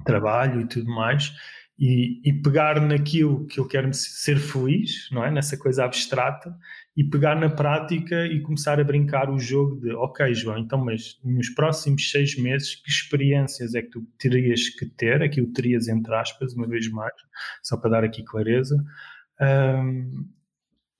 trabalho 0.04 0.60
e 0.60 0.66
tudo 0.66 0.90
mais, 0.90 1.32
e, 1.78 2.20
e, 2.24 2.32
pegar 2.42 2.80
naquilo 2.80 3.46
que 3.46 3.58
eu 3.58 3.66
quero 3.66 3.92
ser 3.94 4.38
feliz, 4.38 5.08
não 5.10 5.24
é? 5.24 5.30
Nessa 5.30 5.56
coisa 5.56 5.84
abstrata, 5.84 6.54
e 6.96 7.02
pegar 7.04 7.34
na 7.36 7.48
prática 7.48 8.26
e 8.26 8.40
começar 8.42 8.78
a 8.78 8.84
brincar 8.84 9.30
o 9.30 9.38
jogo 9.38 9.80
de, 9.80 9.92
ok, 9.92 10.34
João, 10.34 10.58
então, 10.58 10.84
mas 10.84 11.18
nos 11.24 11.48
próximos 11.50 12.10
seis 12.10 12.36
meses, 12.36 12.74
que 12.74 12.90
experiências 12.90 13.74
é 13.74 13.82
que 13.82 13.90
tu 13.90 14.06
terias 14.18 14.68
que 14.68 14.86
ter? 14.86 15.22
Aqui 15.22 15.40
o 15.40 15.52
terias 15.52 15.88
entre 15.88 16.14
aspas, 16.14 16.54
uma 16.54 16.68
vez 16.68 16.90
mais, 16.90 17.14
só 17.62 17.76
para 17.76 17.90
dar 17.90 18.04
aqui 18.04 18.22
clareza. 18.22 18.76
Um, 19.40 20.28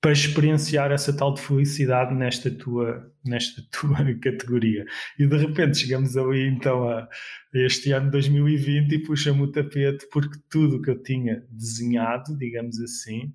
para 0.03 0.11
experienciar 0.11 0.91
essa 0.91 1.15
tal 1.15 1.33
de 1.33 1.39
felicidade 1.39 2.13
nesta 2.13 2.51
tua, 2.51 3.09
nesta 3.25 3.61
tua 3.71 3.97
categoria. 4.19 4.83
E 5.17 5.25
de 5.25 5.37
repente 5.37 5.77
chegamos 5.77 6.17
ali 6.17 6.45
então 6.45 6.89
a 6.89 7.07
este 7.53 7.93
ano 7.93 8.11
2020 8.11 8.91
e 8.91 8.99
puxa-me 8.99 9.43
o 9.43 9.51
tapete 9.51 10.05
porque 10.11 10.37
tudo 10.49 10.81
que 10.81 10.89
eu 10.89 11.01
tinha 11.01 11.41
desenhado, 11.49 12.37
digamos 12.37 12.81
assim, 12.81 13.33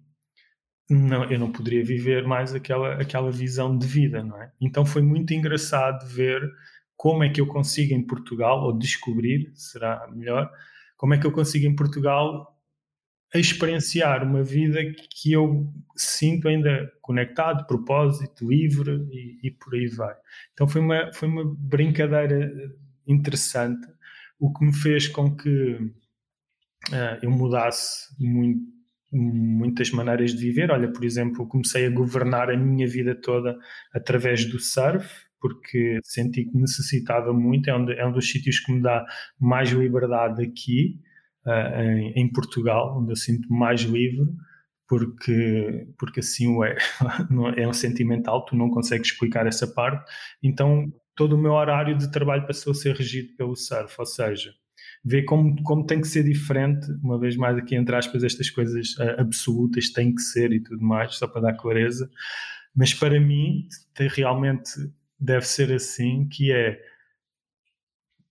não, 0.89 1.25
eu 1.31 1.39
não 1.39 1.53
poderia 1.53 1.85
viver 1.85 2.27
mais 2.27 2.55
aquela, 2.55 2.95
aquela 2.95 3.31
visão 3.31 3.77
de 3.77 3.87
vida, 3.87 4.23
não 4.23 4.41
é? 4.41 4.51
Então 4.61 4.87
foi 4.87 5.03
muito 5.03 5.35
engraçado 5.35 6.07
ver 6.07 6.41
como 6.97 7.23
é 7.23 7.29
que 7.29 7.41
eu 7.41 7.47
consigo 7.47 7.95
em 7.95 8.05
Portugal, 8.05 8.65
ou 8.65 8.77
descobrir, 8.77 9.53
será 9.55 10.09
melhor, 10.13 10.51
como 10.97 11.15
é 11.15 11.19
que 11.19 11.27
eu 11.27 11.33
consigo 11.33 11.67
em 11.67 11.77
Portugal 11.77 12.59
experienciar 13.35 14.25
uma 14.25 14.43
vida 14.43 14.79
que 15.11 15.33
eu 15.33 15.71
sinto 15.97 16.49
ainda 16.49 16.91
conectado, 17.03 17.67
propósito, 17.67 18.49
livre 18.49 19.07
e, 19.11 19.39
e, 19.49 19.51
por 19.51 19.75
aí 19.75 19.87
vai. 19.87 20.15
Então 20.53 20.67
foi 20.67 20.81
uma, 20.81 21.13
foi 21.13 21.29
uma 21.29 21.45
brincadeira 21.45 22.51
interessante, 23.07 23.87
o 24.39 24.53
que 24.53 24.65
me 24.65 24.73
fez 24.73 25.09
com 25.09 25.37
que 25.37 25.75
uh, 26.91 27.19
eu 27.23 27.31
mudasse 27.31 28.15
muito, 28.19 28.78
muitas 29.13 29.91
maneiras 29.91 30.33
de 30.33 30.41
viver. 30.41 30.71
Olha, 30.71 30.91
por 30.93 31.05
exemplo, 31.05 31.47
comecei 31.47 31.87
a 31.87 31.91
governar 31.91 32.51
a 32.51 32.57
minha 32.57 32.87
vida 32.87 33.15
toda 33.15 33.57
através 33.93 34.45
do 34.45 34.59
surf, 34.59 35.09
porque 35.41 36.01
senti 36.03 36.45
que 36.45 36.57
necessitava 36.57 37.33
muito, 37.33 37.71
é 37.71 37.77
um, 37.77 37.91
é 37.91 38.07
um 38.07 38.13
dos 38.13 38.31
sítios 38.31 38.59
que 38.61 38.73
me 38.73 38.83
dá 38.83 39.07
mais 39.39 39.71
liberdade 39.71 40.43
aqui 40.43 41.01
uh, 41.47 41.81
em, 41.81 42.13
em, 42.23 42.33
Portugal, 42.33 42.99
onde 42.99 43.13
eu 43.13 43.17
sinto 43.17 43.53
mais 43.53 43.83
livre, 43.83 44.27
porque, 44.89 45.87
porque 45.99 46.21
assim 46.21 46.49
o 46.49 46.65
é. 46.65 46.77
é 47.57 47.69
um 47.69 47.73
sentimental, 47.73 48.45
tu 48.45 48.57
não 48.57 48.71
consegues 48.71 49.13
explicar 49.13 49.47
essa 49.47 49.67
parte. 49.67 50.11
Então, 50.43 50.93
todo 51.15 51.35
o 51.35 51.39
meu 51.39 51.53
horário 51.53 51.97
de 51.97 52.11
trabalho 52.11 52.47
passou 52.47 52.73
a 52.73 52.75
ser 52.75 52.97
regido 52.97 53.37
pelo 53.37 53.55
surf, 53.55 53.95
ou 53.99 54.07
seja, 54.07 54.53
vê 55.09 55.23
como, 55.23 55.61
como 55.63 55.87
tem 55.87 56.01
que 56.01 56.07
ser 56.07 56.23
diferente, 56.23 56.91
uma 57.03 57.19
vez 57.19 57.37
mais 57.37 57.57
aqui 57.57 57.75
entre 57.75 57.97
aspas, 57.97 58.23
estas 58.23 58.51
coisas 58.51 58.95
uh, 58.99 59.21
absolutas 59.21 59.91
têm 59.91 60.15
que 60.15 60.21
ser 60.21 60.53
e 60.53 60.61
tudo 60.61 60.85
mais, 60.85 61.17
só 61.17 61.27
para 61.27 61.41
dar 61.41 61.55
clareza. 61.55 62.11
Mas 62.77 62.93
para 62.93 63.19
mim, 63.19 63.67
realmente 63.99 64.71
deve 65.19 65.47
ser 65.47 65.73
assim, 65.73 66.29
que 66.29 66.53
é 66.53 66.79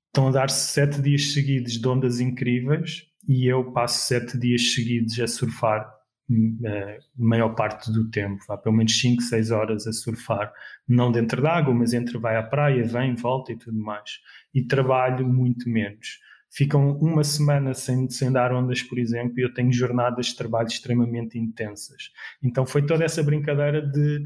estão 0.07 0.29
a 0.29 0.31
dar 0.31 0.49
sete 0.49 1.01
dias 1.01 1.33
seguidos 1.33 1.73
de 1.73 1.87
ondas 1.87 2.19
incríveis 2.19 3.05
e 3.27 3.45
eu 3.45 3.71
passo 3.71 4.07
sete 4.07 4.37
dias 4.37 4.73
seguidos 4.73 5.19
a 5.19 5.27
surfar 5.27 5.87
uh, 6.29 7.03
maior 7.15 7.55
parte 7.55 7.91
do 7.91 8.09
tempo, 8.09 8.43
há 8.49 8.57
pelo 8.57 8.75
menos 8.75 8.99
5, 8.99 9.21
6 9.21 9.51
horas 9.51 9.87
a 9.87 9.93
surfar, 9.93 10.51
não 10.87 11.11
dentro 11.11 11.41
d'água, 11.41 11.73
mas 11.73 11.93
entre 11.93 12.17
vai 12.17 12.37
à 12.37 12.43
praia, 12.43 12.83
vem, 12.83 13.15
volta 13.15 13.51
e 13.51 13.57
tudo 13.57 13.77
mais. 13.79 14.19
E 14.53 14.63
trabalho 14.63 15.27
muito 15.27 15.69
menos. 15.69 16.19
Ficam 16.49 16.97
uma 16.99 17.23
semana 17.23 17.73
sem, 17.73 18.09
sem 18.09 18.31
dar 18.31 18.53
ondas, 18.53 18.81
por 18.81 18.97
exemplo, 18.97 19.39
e 19.39 19.43
eu 19.43 19.53
tenho 19.53 19.71
jornadas 19.71 20.27
de 20.27 20.35
trabalho 20.35 20.67
extremamente 20.67 21.37
intensas. 21.37 22.11
Então 22.41 22.65
foi 22.65 22.85
toda 22.85 23.03
essa 23.03 23.21
brincadeira 23.21 23.81
de 23.81 24.23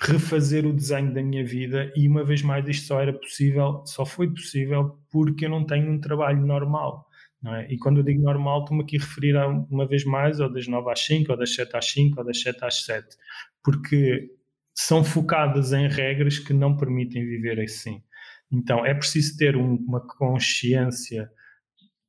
refazer 0.00 0.64
o 0.64 0.72
desenho 0.72 1.12
da 1.12 1.22
minha 1.22 1.44
vida 1.44 1.92
e 1.96 2.06
uma 2.06 2.24
vez 2.24 2.42
mais 2.42 2.66
isto 2.68 2.86
só 2.86 3.00
era 3.00 3.12
possível, 3.12 3.82
só 3.84 4.06
foi 4.06 4.30
possível 4.30 4.96
porque 5.10 5.46
eu 5.46 5.50
não 5.50 5.66
tenho 5.66 5.90
um 5.90 6.00
trabalho 6.00 6.46
normal. 6.46 7.08
É? 7.46 7.72
E 7.72 7.78
quando 7.78 7.98
eu 7.98 8.02
digo 8.02 8.22
normal, 8.22 8.60
estou-me 8.60 8.82
aqui 8.82 8.96
a 8.96 9.00
referir 9.00 9.36
a, 9.36 9.46
uma 9.46 9.86
vez 9.86 10.04
mais 10.04 10.40
ou 10.40 10.52
das 10.52 10.66
9 10.66 10.90
às 10.90 11.00
5, 11.04 11.30
ou 11.30 11.38
das 11.38 11.54
7 11.54 11.76
às 11.76 11.86
5, 11.86 12.18
ou 12.18 12.26
das 12.26 12.40
7 12.40 12.64
às 12.64 12.84
7, 12.84 13.16
porque 13.62 14.28
são 14.74 15.04
focadas 15.04 15.72
em 15.72 15.88
regras 15.88 16.38
que 16.38 16.52
não 16.52 16.76
permitem 16.76 17.24
viver 17.24 17.60
assim. 17.60 18.02
Então 18.50 18.84
é 18.84 18.94
preciso 18.94 19.36
ter 19.36 19.56
um, 19.56 19.74
uma 19.76 20.00
consciência 20.00 21.30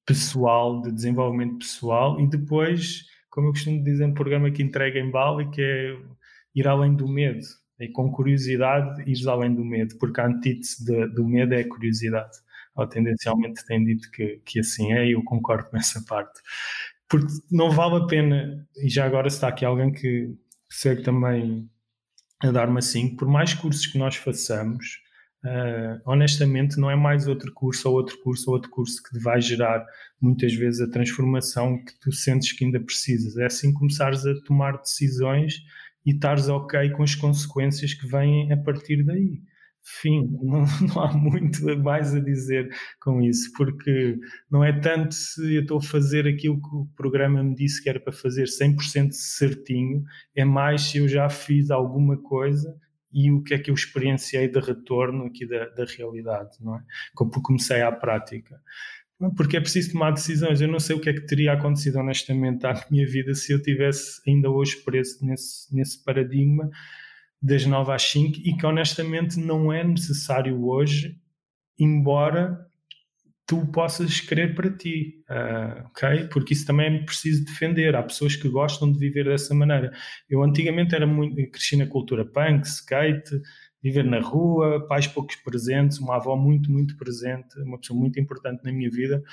pessoal, 0.06 0.82
de 0.82 0.92
desenvolvimento 0.92 1.60
pessoal, 1.60 2.20
e 2.20 2.28
depois, 2.28 3.06
como 3.30 3.48
eu 3.48 3.52
costumo 3.52 3.84
dizer 3.84 4.08
no 4.08 4.14
programa 4.14 4.50
que 4.50 4.64
entrega 4.64 5.00
em 5.00 5.12
Bali, 5.12 5.50
que 5.52 5.62
é 5.62 5.96
ir 6.56 6.68
além 6.68 6.96
do 6.96 7.08
medo. 7.08 7.46
E 7.80 7.88
com 7.88 8.12
curiosidade, 8.12 9.04
ir 9.10 9.28
além 9.30 9.54
do 9.54 9.64
medo, 9.64 9.98
porque 10.00 10.20
a 10.20 10.28
antítese 10.28 10.84
de, 10.84 11.08
do 11.10 11.26
medo 11.26 11.54
é 11.54 11.62
a 11.62 11.70
curiosidade 11.70 12.38
ou 12.76 12.88
tendencialmente 12.88 13.66
tem 13.66 13.84
dito 13.84 14.10
que, 14.12 14.42
que 14.46 14.60
assim 14.60 14.94
é, 14.94 15.08
e 15.08 15.12
eu 15.14 15.24
concordo 15.24 15.66
com 15.70 15.78
essa 15.78 16.04
parte. 16.08 16.40
Porque 17.08 17.32
não 17.52 17.72
vale 17.72 18.04
a 18.04 18.08
pena, 18.08 18.68
e 18.78 18.90
já 18.90 19.06
agora 19.06 19.28
está 19.28 19.48
aqui 19.48 19.66
alguém 19.66 19.92
que 19.92 20.36
segue 20.70 21.04
também 21.04 21.70
a 22.42 22.52
dar-me 22.52 22.80
assim, 22.80 23.16
por 23.16 23.28
mais 23.28 23.54
cursos 23.54 23.86
que 23.86 23.98
nós 23.98 24.16
façamos, 24.16 25.00
uh, 25.46 26.02
honestamente 26.06 26.80
não 26.80 26.90
é 26.90 26.96
mais 26.96 27.28
outro 27.28 27.52
curso 27.54 27.90
ou 27.90 27.96
outro 27.96 28.18
curso 28.22 28.50
ou 28.50 28.56
outro 28.56 28.70
curso 28.70 29.02
que 29.04 29.20
vai 29.20 29.42
gerar 29.42 29.86
muitas 30.22 30.54
vezes 30.54 30.82
a 30.82 30.90
transformação 30.90 31.84
que 31.84 31.98
tu 32.00 32.12
sentes 32.12 32.52
que 32.54 32.66
ainda 32.66 32.80
precisas. 32.80 33.38
É 33.38 33.46
assim 33.46 33.74
começares 33.74 34.26
a 34.26 34.34
tomar 34.46 34.78
decisões 34.78 35.62
e 36.06 36.12
estares 36.12 36.48
ok 36.48 36.90
com 36.92 37.04
as 37.04 37.16
consequências 37.16 37.94
que 37.94 38.08
vêm 38.08 38.52
a 38.52 38.58
partir 38.58 39.04
daí 39.04 39.42
fim, 40.02 40.28
não, 40.42 40.66
não, 40.82 41.02
há 41.02 41.14
muito 41.14 41.64
mais 41.80 42.14
a 42.14 42.20
dizer 42.20 42.70
com 43.00 43.22
isso, 43.22 43.52
porque 43.58 44.18
não 44.50 44.64
é 44.64 44.78
tanto 44.80 45.14
se 45.14 45.56
eu 45.56 45.62
estou 45.62 45.78
a 45.80 45.82
fazer 45.82 46.28
aquilo 46.28 46.62
que 46.62 46.76
o 46.76 46.88
programa 46.96 47.44
me 47.44 47.56
disse 47.56 47.82
que 47.82 47.90
era 47.90 48.00
para 48.00 48.14
fazer 48.14 48.46
100% 48.46 49.12
certinho, 49.12 50.04
é 50.36 50.46
mais 50.46 50.82
se 50.82 50.98
eu 50.98 51.08
já 51.08 51.30
fiz 51.30 51.72
alguma 51.72 52.18
coisa 52.18 52.76
e 53.12 53.32
o 53.32 53.42
que 53.42 53.54
é 53.54 53.60
que 53.60 53.72
eu 53.72 53.76
experienciei 53.76 54.48
de 54.48 54.60
retorno 54.60 55.26
aqui 55.26 55.46
da, 55.46 55.66
da 55.70 55.86
realidade, 55.86 56.58
não 56.62 56.76
é? 56.76 56.84
Como 57.16 57.32
comecei 57.42 57.82
à 57.82 57.92
prática. 57.92 58.62
Porque 59.36 59.58
é 59.58 59.60
preciso 59.60 59.92
tomar 59.92 60.12
decisões. 60.12 60.62
Eu 60.62 60.70
não 60.70 60.80
sei 60.80 60.96
o 60.96 61.02
que 61.02 61.10
é 61.10 61.14
que 61.14 61.26
teria 61.26 61.54
acontecido 61.54 61.98
honestamente 62.00 62.66
à 62.66 62.74
minha 62.90 63.06
vida 63.06 63.34
se 63.34 63.52
eu 63.52 63.62
tivesse 63.62 64.22
ainda 64.28 64.50
hoje 64.50 64.78
preso 64.78 65.26
nesse, 65.26 65.76
nesse 65.76 66.04
paradigma 66.04 66.70
das 67.42 67.66
9 67.66 67.92
às 67.92 68.04
5 68.04 68.40
e 68.44 68.56
que 68.56 68.66
honestamente 68.66 69.40
não 69.40 69.72
é 69.72 69.84
necessário 69.84 70.66
hoje, 70.66 71.18
embora 71.78 72.69
tu 73.50 73.66
possas 73.66 74.22
querer 74.22 74.54
para 74.54 74.70
ti, 74.70 75.24
uh, 75.28 75.88
ok? 75.88 76.28
Porque 76.32 76.54
isso 76.54 76.68
também 76.68 76.98
é 76.98 77.04
preciso 77.04 77.44
defender. 77.44 77.96
Há 77.96 78.04
pessoas 78.04 78.36
que 78.36 78.48
gostam 78.48 78.92
de 78.92 79.00
viver 79.00 79.26
dessa 79.26 79.56
maneira. 79.56 79.92
Eu 80.30 80.44
antigamente 80.44 80.94
era 80.94 81.08
muito, 81.08 81.36
cresci 81.50 81.76
na 81.76 81.88
cultura 81.88 82.24
punk, 82.24 82.68
skate, 82.68 83.42
viver 83.82 84.04
na 84.04 84.20
rua, 84.20 84.86
pais 84.88 85.08
poucos 85.08 85.36
presentes, 85.38 85.98
uma 85.98 86.18
avó 86.18 86.36
muito, 86.36 86.72
muito 86.72 86.96
presente, 86.96 87.60
uma 87.62 87.80
pessoa 87.80 88.00
muito 88.00 88.20
importante 88.20 88.64
na 88.64 88.72
minha 88.72 88.92
vida. 88.92 89.24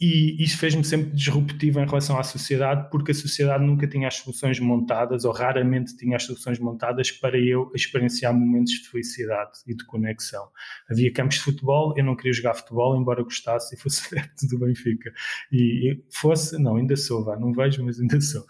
E 0.00 0.42
isso 0.42 0.56
fez-me 0.56 0.82
sempre 0.82 1.10
disruptivo 1.10 1.78
em 1.78 1.84
relação 1.84 2.18
à 2.18 2.22
sociedade, 2.22 2.88
porque 2.90 3.10
a 3.10 3.14
sociedade 3.14 3.62
nunca 3.62 3.86
tinha 3.86 4.08
as 4.08 4.14
soluções 4.14 4.58
montadas, 4.58 5.26
ou 5.26 5.32
raramente 5.32 5.94
tinha 5.94 6.16
as 6.16 6.22
soluções 6.22 6.58
montadas 6.58 7.10
para 7.10 7.38
eu 7.38 7.70
experienciar 7.74 8.32
momentos 8.32 8.72
de 8.72 8.88
felicidade 8.88 9.58
e 9.66 9.74
de 9.74 9.84
conexão. 9.84 10.48
Havia 10.90 11.12
campos 11.12 11.36
de 11.36 11.42
futebol, 11.42 11.92
eu 11.98 12.04
não 12.04 12.16
queria 12.16 12.32
jogar 12.32 12.54
futebol, 12.54 12.96
embora 12.96 13.22
gostasse 13.22 13.74
e 13.74 13.78
fosse 13.78 14.08
adepto 14.16 14.48
do 14.48 14.58
Benfica. 14.58 15.12
E 15.52 16.02
fosse, 16.10 16.58
não, 16.58 16.76
ainda 16.76 16.96
sou, 16.96 17.22
vá, 17.22 17.36
não 17.36 17.52
vejo, 17.52 17.84
mas 17.84 18.00
ainda 18.00 18.18
sou. 18.22 18.40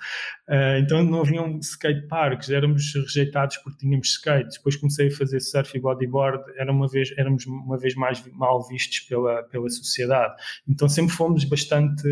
Uh, 0.49 0.79
então 0.81 1.03
não 1.03 1.21
haviam 1.23 1.59
skate 1.59 2.07
parks, 2.07 2.49
éramos 2.51 2.95
rejeitados 2.95 3.57
porque 3.57 3.79
tínhamos 3.79 4.09
skate. 4.09 4.57
Depois 4.57 4.77
comecei 4.77 5.09
a 5.09 5.11
fazer 5.11 5.41
surf 5.41 5.77
e 5.77 5.81
bodyboard, 5.81 6.45
era 6.57 6.71
uma 6.71 6.87
vez, 6.87 7.13
éramos 7.19 7.45
uma 7.45 7.77
vez 7.77 7.97
mais 7.97 8.25
mal 8.35 8.65
vistos 8.69 9.01
pela, 9.01 9.43
pela 9.43 9.69
sociedade. 9.69 10.35
Então 10.69 10.89
sempre 10.89 11.13
fomos 11.13 11.40
bastante 11.45 12.07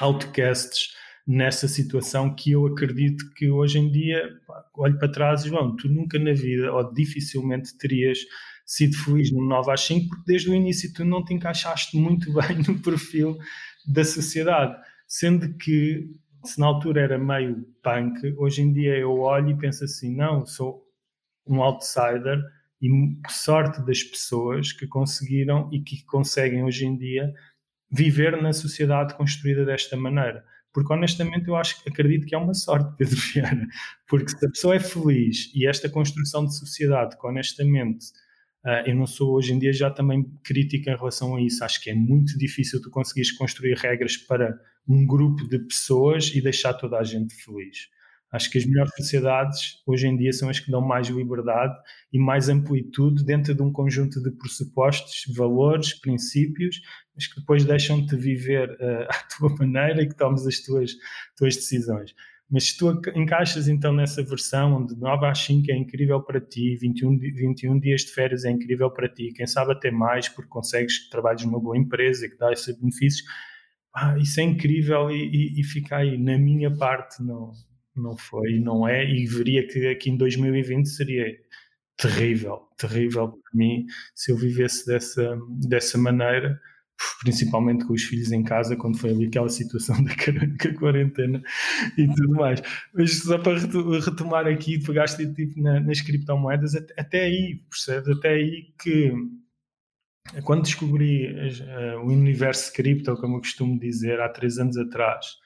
outcasts 0.00 0.94
nessa 1.26 1.66
situação 1.66 2.34
que 2.34 2.52
eu 2.52 2.66
acredito 2.66 3.28
que 3.34 3.50
hoje 3.50 3.78
em 3.78 3.90
dia 3.90 4.30
olho 4.74 4.98
para 4.98 5.10
trás 5.10 5.44
João, 5.44 5.74
tu 5.74 5.88
nunca 5.88 6.18
na 6.18 6.32
vida 6.32 6.72
ou 6.72 6.92
dificilmente 6.92 7.76
terias 7.76 8.18
sido 8.64 8.96
feliz 8.96 9.32
no 9.32 9.42
9 9.42 9.72
às 9.72 9.80
5 9.82 10.08
porque 10.08 10.24
desde 10.26 10.50
o 10.50 10.54
início 10.54 10.92
tu 10.92 11.04
não 11.04 11.24
te 11.24 11.34
encaixaste 11.34 11.96
muito 11.96 12.32
bem 12.34 12.58
no 12.66 12.80
perfil 12.80 13.36
da 13.86 14.04
sociedade, 14.04 14.76
sendo 15.06 15.56
que 15.56 16.10
se 16.44 16.60
na 16.60 16.66
altura 16.66 17.00
era 17.00 17.18
meio 17.18 17.66
punk, 17.82 18.34
hoje 18.36 18.62
em 18.62 18.72
dia 18.72 18.96
eu 18.96 19.18
olho 19.18 19.50
e 19.50 19.58
penso 19.58 19.84
assim, 19.84 20.14
não, 20.14 20.46
sou 20.46 20.84
um 21.46 21.62
outsider 21.62 22.40
e 22.80 22.88
sorte 23.28 23.80
das 23.82 24.02
pessoas 24.02 24.72
que 24.72 24.86
conseguiram 24.86 25.68
e 25.72 25.80
que 25.80 26.04
conseguem 26.04 26.62
hoje 26.64 26.84
em 26.84 26.96
dia 26.96 27.32
viver 27.90 28.40
na 28.40 28.52
sociedade 28.52 29.14
construída 29.14 29.64
desta 29.64 29.96
maneira. 29.96 30.44
Porque 30.72 30.92
honestamente 30.92 31.48
eu 31.48 31.56
acho, 31.56 31.76
acredito 31.86 32.26
que 32.26 32.34
é 32.34 32.38
uma 32.38 32.54
sorte, 32.54 32.94
Pedro 32.98 33.16
Vieira, 33.32 33.66
porque 34.08 34.28
se 34.30 34.44
a 34.44 34.50
pessoa 34.50 34.74
é 34.76 34.80
feliz 34.80 35.50
e 35.54 35.66
esta 35.66 35.88
construção 35.88 36.44
de 36.44 36.56
sociedade 36.56 37.18
que 37.18 37.26
honestamente 37.26 38.06
Uh, 38.66 38.82
eu 38.84 38.96
não 38.96 39.06
sou 39.06 39.36
hoje 39.36 39.52
em 39.52 39.60
dia 39.60 39.72
já 39.72 39.88
também 39.88 40.24
crítica 40.42 40.90
em 40.90 40.96
relação 40.96 41.36
a 41.36 41.40
isso. 41.40 41.62
Acho 41.62 41.80
que 41.80 41.88
é 41.88 41.94
muito 41.94 42.36
difícil 42.36 42.82
tu 42.82 42.90
conseguires 42.90 43.30
construir 43.30 43.76
regras 43.78 44.16
para 44.16 44.58
um 44.88 45.06
grupo 45.06 45.46
de 45.48 45.60
pessoas 45.60 46.34
e 46.34 46.40
deixar 46.40 46.74
toda 46.74 46.98
a 46.98 47.04
gente 47.04 47.32
feliz. 47.32 47.88
Acho 48.36 48.50
que 48.50 48.58
as 48.58 48.66
melhores 48.66 48.92
sociedades 48.94 49.82
hoje 49.86 50.06
em 50.06 50.14
dia 50.14 50.30
são 50.30 50.50
as 50.50 50.60
que 50.60 50.70
dão 50.70 50.82
mais 50.82 51.08
liberdade 51.08 51.74
e 52.12 52.18
mais 52.18 52.50
amplitude 52.50 53.24
dentro 53.24 53.54
de 53.54 53.62
um 53.62 53.72
conjunto 53.72 54.22
de 54.22 54.30
pressupostos, 54.30 55.24
valores, 55.34 55.94
princípios, 55.94 56.82
mas 57.14 57.26
que 57.26 57.40
depois 57.40 57.64
deixam-te 57.64 58.14
viver 58.14 58.68
uh, 58.72 59.08
à 59.08 59.14
tua 59.38 59.56
maneira 59.56 60.02
e 60.02 60.08
que 60.08 60.14
tomes 60.14 60.46
as 60.46 60.60
tuas, 60.60 60.92
tuas 61.34 61.56
decisões. 61.56 62.14
Mas 62.50 62.64
se 62.64 62.76
tu 62.76 63.00
encaixas 63.14 63.68
então 63.68 63.92
nessa 63.92 64.22
versão 64.22 64.82
onde 64.82 64.94
9 64.94 65.26
às 65.26 65.38
5 65.38 65.72
é 65.72 65.76
incrível 65.76 66.20
para 66.22 66.38
ti, 66.38 66.76
21, 66.76 67.18
21 67.18 67.80
dias 67.80 68.02
de 68.02 68.12
férias 68.12 68.44
é 68.44 68.50
incrível 68.50 68.90
para 68.90 69.08
ti, 69.08 69.32
quem 69.34 69.46
sabe 69.46 69.72
até 69.72 69.90
mais 69.90 70.28
porque 70.28 70.50
consegues 70.50 70.98
que 70.98 71.10
trabalhes 71.10 71.42
numa 71.46 71.58
boa 71.58 71.76
empresa 71.76 72.28
que 72.28 72.36
dá 72.36 72.52
esses 72.52 72.78
benefícios, 72.78 73.26
ah, 73.94 74.16
isso 74.18 74.38
é 74.40 74.42
incrível 74.42 75.10
e, 75.10 75.56
e, 75.56 75.60
e 75.60 75.64
fica 75.64 75.96
aí. 75.96 76.18
Na 76.18 76.36
minha 76.36 76.70
parte, 76.76 77.22
não, 77.22 77.52
não 77.96 78.16
foi, 78.16 78.58
não 78.60 78.86
é, 78.86 79.04
e 79.04 79.26
veria 79.26 79.66
que 79.66 79.86
aqui 79.86 80.10
em 80.10 80.16
2020 80.16 80.86
seria 80.86 81.26
terrível, 81.96 82.60
terrível 82.76 83.28
para 83.28 83.50
mim 83.54 83.86
se 84.14 84.30
eu 84.30 84.36
vivesse 84.36 84.86
dessa, 84.86 85.38
dessa 85.66 85.96
maneira, 85.96 86.60
principalmente 87.22 87.84
com 87.84 87.92
os 87.92 88.02
filhos 88.02 88.32
em 88.32 88.42
casa, 88.42 88.76
quando 88.76 88.98
foi 88.98 89.10
ali 89.10 89.26
aquela 89.26 89.48
situação 89.48 89.96
da 90.04 90.14
quarentena 90.74 91.42
e 91.96 92.06
tudo 92.06 92.32
mais. 92.32 92.62
Mas 92.94 93.22
só 93.22 93.38
para 93.38 93.58
retomar 93.58 94.46
aqui, 94.46 94.78
pegaste 94.82 95.26
tipo 95.34 95.60
na, 95.60 95.80
nas 95.80 96.00
criptomoedas, 96.00 96.74
até 96.74 97.24
aí, 97.24 97.60
percebes? 97.70 98.08
Até 98.16 98.30
aí 98.30 98.72
que 98.78 99.12
quando 100.44 100.62
descobri 100.62 101.26
uh, 101.32 102.00
o 102.00 102.08
universo 102.08 102.72
cripto, 102.72 103.14
como 103.16 103.36
eu 103.36 103.40
costumo 103.40 103.78
dizer, 103.78 104.20
há 104.20 104.28
três 104.28 104.58
anos 104.58 104.76
atrás, 104.76 105.36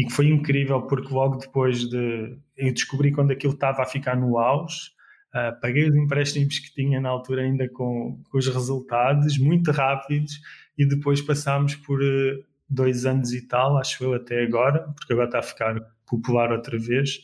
e 0.00 0.04
que 0.06 0.12
foi 0.12 0.28
incrível 0.28 0.80
porque 0.82 1.12
logo 1.12 1.36
depois 1.36 1.86
de 1.90 2.34
eu 2.56 2.72
descobri 2.72 3.12
quando 3.12 3.32
aquilo 3.32 3.52
estava 3.52 3.82
a 3.82 3.86
ficar 3.86 4.16
no 4.16 4.38
auge, 4.38 4.92
uh, 5.34 5.60
paguei 5.60 5.90
os 5.90 5.94
empréstimos 5.94 6.58
que 6.58 6.72
tinha 6.72 6.98
na 6.98 7.10
altura 7.10 7.42
ainda 7.42 7.68
com, 7.68 8.18
com 8.30 8.38
os 8.38 8.46
resultados 8.48 9.36
muito 9.36 9.70
rápidos 9.70 10.40
e 10.78 10.88
depois 10.88 11.20
passámos 11.20 11.74
por 11.74 12.00
uh, 12.00 12.44
dois 12.66 13.04
anos 13.04 13.34
e 13.34 13.46
tal, 13.46 13.76
acho 13.76 14.02
eu 14.02 14.14
até 14.14 14.42
agora, 14.42 14.88
porque 14.96 15.12
agora 15.12 15.28
está 15.28 15.40
a 15.40 15.42
ficar 15.42 15.78
popular 16.08 16.50
outra 16.50 16.78
vez, 16.78 17.20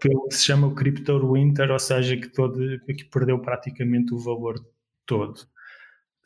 pelo 0.00 0.26
que 0.26 0.34
se 0.34 0.46
chama 0.46 0.66
o 0.66 0.74
Crypto 0.74 1.32
Winter, 1.32 1.70
ou 1.70 1.78
seja, 1.78 2.16
que, 2.16 2.28
todo, 2.28 2.58
que 2.86 3.04
perdeu 3.04 3.38
praticamente 3.38 4.12
o 4.12 4.18
valor 4.18 4.56
todo. 5.06 5.46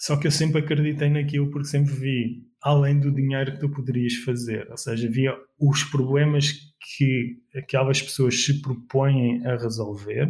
Só 0.04 0.18
que 0.18 0.26
eu 0.26 0.30
sempre 0.30 0.60
acreditei 0.60 1.08
naquilo 1.08 1.50
porque 1.50 1.66
sempre 1.66 1.94
vi 1.94 2.46
além 2.60 3.00
do 3.00 3.10
dinheiro 3.10 3.52
que 3.52 3.60
tu 3.60 3.70
poderias 3.70 4.12
fazer. 4.16 4.70
Ou 4.70 4.76
seja, 4.76 5.08
havia 5.08 5.34
os 5.58 5.82
problemas 5.84 6.52
que 6.98 7.38
aquelas 7.56 8.02
pessoas 8.02 8.44
se 8.44 8.60
propõem 8.60 9.42
a 9.46 9.56
resolver. 9.56 10.28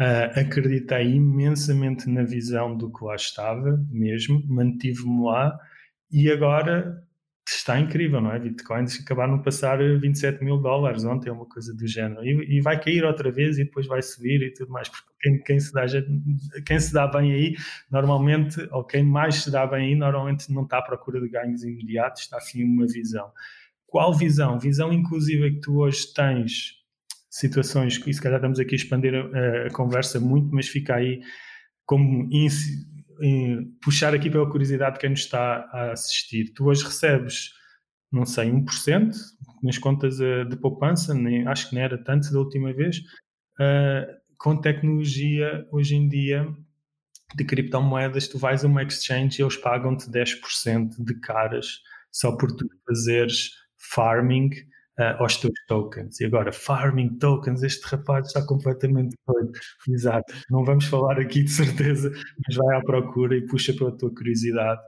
Uh, 0.00 0.40
acreditei 0.40 1.06
imensamente 1.06 2.10
na 2.10 2.24
visão 2.24 2.76
do 2.76 2.92
que 2.92 3.04
lá 3.04 3.14
estava, 3.14 3.80
mesmo, 3.92 4.42
mantive-me 4.48 5.22
lá 5.24 5.56
e 6.10 6.28
agora 6.28 7.00
está 7.46 7.78
incrível, 7.78 8.20
não 8.20 8.32
é? 8.32 8.38
Bitcoins 8.38 8.98
acabaram 9.00 9.36
de 9.36 9.44
passar 9.44 9.78
27 9.78 10.42
mil 10.42 10.56
dólares 10.56 11.04
ontem, 11.04 11.30
uma 11.30 11.46
coisa 11.46 11.74
do 11.74 11.86
género, 11.86 12.24
e, 12.24 12.56
e, 12.56 12.60
vai 12.60 12.80
cair 12.80 13.04
outra 13.04 13.30
vez 13.30 13.58
e 13.58 13.64
depois 13.64 13.86
vai 13.86 14.00
subir 14.02 14.42
e 14.42 14.52
tudo 14.52 14.72
mais, 14.72 14.88
porque 14.88 15.10
quem, 15.20 15.42
quem, 15.42 15.60
se 15.60 15.72
dá, 15.72 15.84
quem 16.64 16.80
se 16.80 16.92
dá 16.92 17.06
bem 17.06 17.32
aí, 17.32 17.54
normalmente, 17.90 18.66
ou 18.70 18.82
quem 18.82 19.02
mais 19.02 19.36
se 19.36 19.50
dá 19.50 19.66
bem 19.66 19.88
aí, 19.88 19.94
normalmente 19.94 20.50
não 20.52 20.62
está 20.62 20.78
à 20.78 20.82
procura 20.82 21.20
de 21.20 21.28
ganhos 21.28 21.62
imediatos, 21.62 22.22
está 22.22 22.38
assim 22.38 22.64
uma 22.64 22.86
visão. 22.86 23.30
Qual 23.86 24.14
visão? 24.14 24.58
Visão 24.58 24.92
inclusive 24.92 25.52
que 25.52 25.60
tu 25.60 25.78
hoje 25.78 26.12
tens 26.14 26.82
situações, 27.28 28.00
e 28.06 28.14
se 28.14 28.22
calhar 28.22 28.38
estamos 28.38 28.58
aqui 28.58 28.74
a 28.74 28.76
expandir 28.76 29.14
a, 29.14 29.66
a 29.66 29.70
conversa 29.70 30.18
muito, 30.18 30.54
mas 30.54 30.66
fica 30.68 30.94
aí 30.94 31.20
como 31.84 32.26
puxar 33.82 34.14
aqui 34.14 34.30
pela 34.30 34.50
curiosidade 34.50 34.94
de 34.94 35.00
quem 35.00 35.10
nos 35.10 35.20
está 35.20 35.68
a 35.72 35.92
assistir. 35.92 36.52
Tu 36.54 36.64
hoje 36.64 36.84
recebes, 36.84 37.50
não 38.12 38.24
sei, 38.26 38.50
1% 38.50 39.12
nas 39.62 39.78
contas 39.78 40.20
eh, 40.20 40.44
de 40.44 40.56
poupança, 40.56 41.14
nem, 41.14 41.46
acho 41.48 41.68
que 41.68 41.74
não 41.74 41.82
era 41.82 42.02
tanto 42.02 42.30
da 42.32 42.38
última 42.38 42.72
vez. 42.72 42.98
Uh, 43.58 44.04
com 44.36 44.60
tecnologia, 44.60 45.66
hoje 45.70 45.94
em 45.94 46.08
dia, 46.08 46.46
de 47.34 47.44
criptomoedas, 47.44 48.28
tu 48.28 48.38
vais 48.38 48.64
a 48.64 48.68
uma 48.68 48.82
exchange 48.82 49.40
e 49.40 49.42
eles 49.42 49.56
pagam-te 49.56 50.10
10% 50.10 51.02
de 51.02 51.20
caras 51.20 51.80
só 52.12 52.36
por 52.36 52.54
tu 52.54 52.68
fazeres 52.86 53.50
farming 53.78 54.50
uh, 54.98 55.22
aos 55.22 55.36
teus 55.36 55.54
tokens. 55.66 56.20
E 56.20 56.24
agora, 56.24 56.52
farming 56.52 57.18
tokens, 57.18 57.62
este 57.62 57.84
rapaz 57.86 58.26
está 58.26 58.44
completamente 58.46 59.16
doido. 59.26 59.52
Exato. 59.88 60.32
Não 60.50 60.64
vamos 60.64 60.86
falar 60.86 61.18
aqui 61.18 61.42
de 61.42 61.50
certeza, 61.50 62.12
mas 62.46 62.56
vai 62.56 62.76
à 62.76 62.82
procura 62.82 63.36
e 63.36 63.46
puxa 63.46 63.72
pela 63.72 63.96
tua 63.96 64.14
curiosidade, 64.14 64.80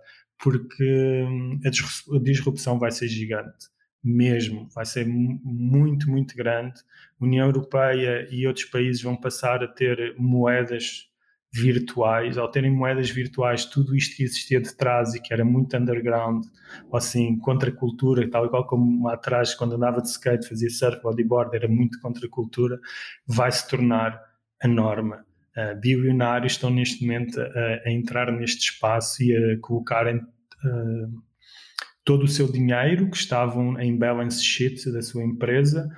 porque 0.43 1.25
hum, 1.29 1.61
a 1.65 2.19
disrupção 2.21 2.79
vai 2.79 2.91
ser 2.91 3.09
gigante. 3.09 3.67
Mesmo, 4.05 4.69
vai 4.73 4.87
ser 4.87 5.05
muito, 5.07 6.09
muito 6.09 6.37
grande. 6.37 6.81
A 7.21 7.25
União 7.25 7.47
Europeia 7.47 8.29
e 8.31 8.47
outros 8.47 8.67
países 8.67 9.03
vão 9.03 9.17
passar 9.17 9.65
a 9.65 9.69
ter 9.69 10.15
moedas 10.17 11.09
virtuais, 11.57 12.37
ao 12.37 12.51
terem 12.51 12.71
moedas 12.71 13.09
virtuais, 13.11 13.65
tudo 13.65 13.97
isto 13.97 14.17
que 14.17 14.23
existia 14.23 14.61
de 14.61 14.75
trás 14.77 15.15
e 15.15 15.21
que 15.21 15.33
era 15.33 15.45
muito 15.45 15.77
underground, 15.77 16.45
ou 16.91 16.97
assim, 16.97 17.39
contra 17.39 17.71
a 17.71 17.73
cultura, 17.73 18.29
tal 18.31 18.47
e 18.47 18.49
qual 18.49 18.67
como 18.67 19.09
atrás, 19.09 19.55
quando 19.55 19.75
andava 19.75 20.03
de 20.03 20.09
skate, 20.09 20.49
fazia 20.49 20.69
surf, 20.69 21.01
bodyboard, 21.03 21.57
era 21.57 21.69
muito 21.69 22.01
contra 22.01 22.29
cultura, 22.29 22.79
vai 23.27 23.51
se 23.51 23.67
tornar 23.69 24.21
a 24.63 24.69
norma. 24.69 25.25
Uh, 25.57 25.81
bilionários 25.81 26.53
estão 26.53 26.69
neste 26.69 27.07
momento 27.07 27.41
a, 27.41 27.45
a, 27.87 27.91
entrar 27.91 28.31
neste 28.31 28.73
espaço 28.73 29.23
e 29.23 29.35
a 29.35 29.59
colocarem 29.61 30.19
uh, 30.19 31.23
todo 32.05 32.25
o 32.25 32.29
seu 32.29 32.51
dinheiro 32.51 33.11
que 33.11 33.17
estavam 33.17 33.81
em 33.81 33.97
balance 33.97 34.45
sheet 34.45 34.93
da 34.93 35.01
sua 35.01 35.25
empresa 35.25 35.89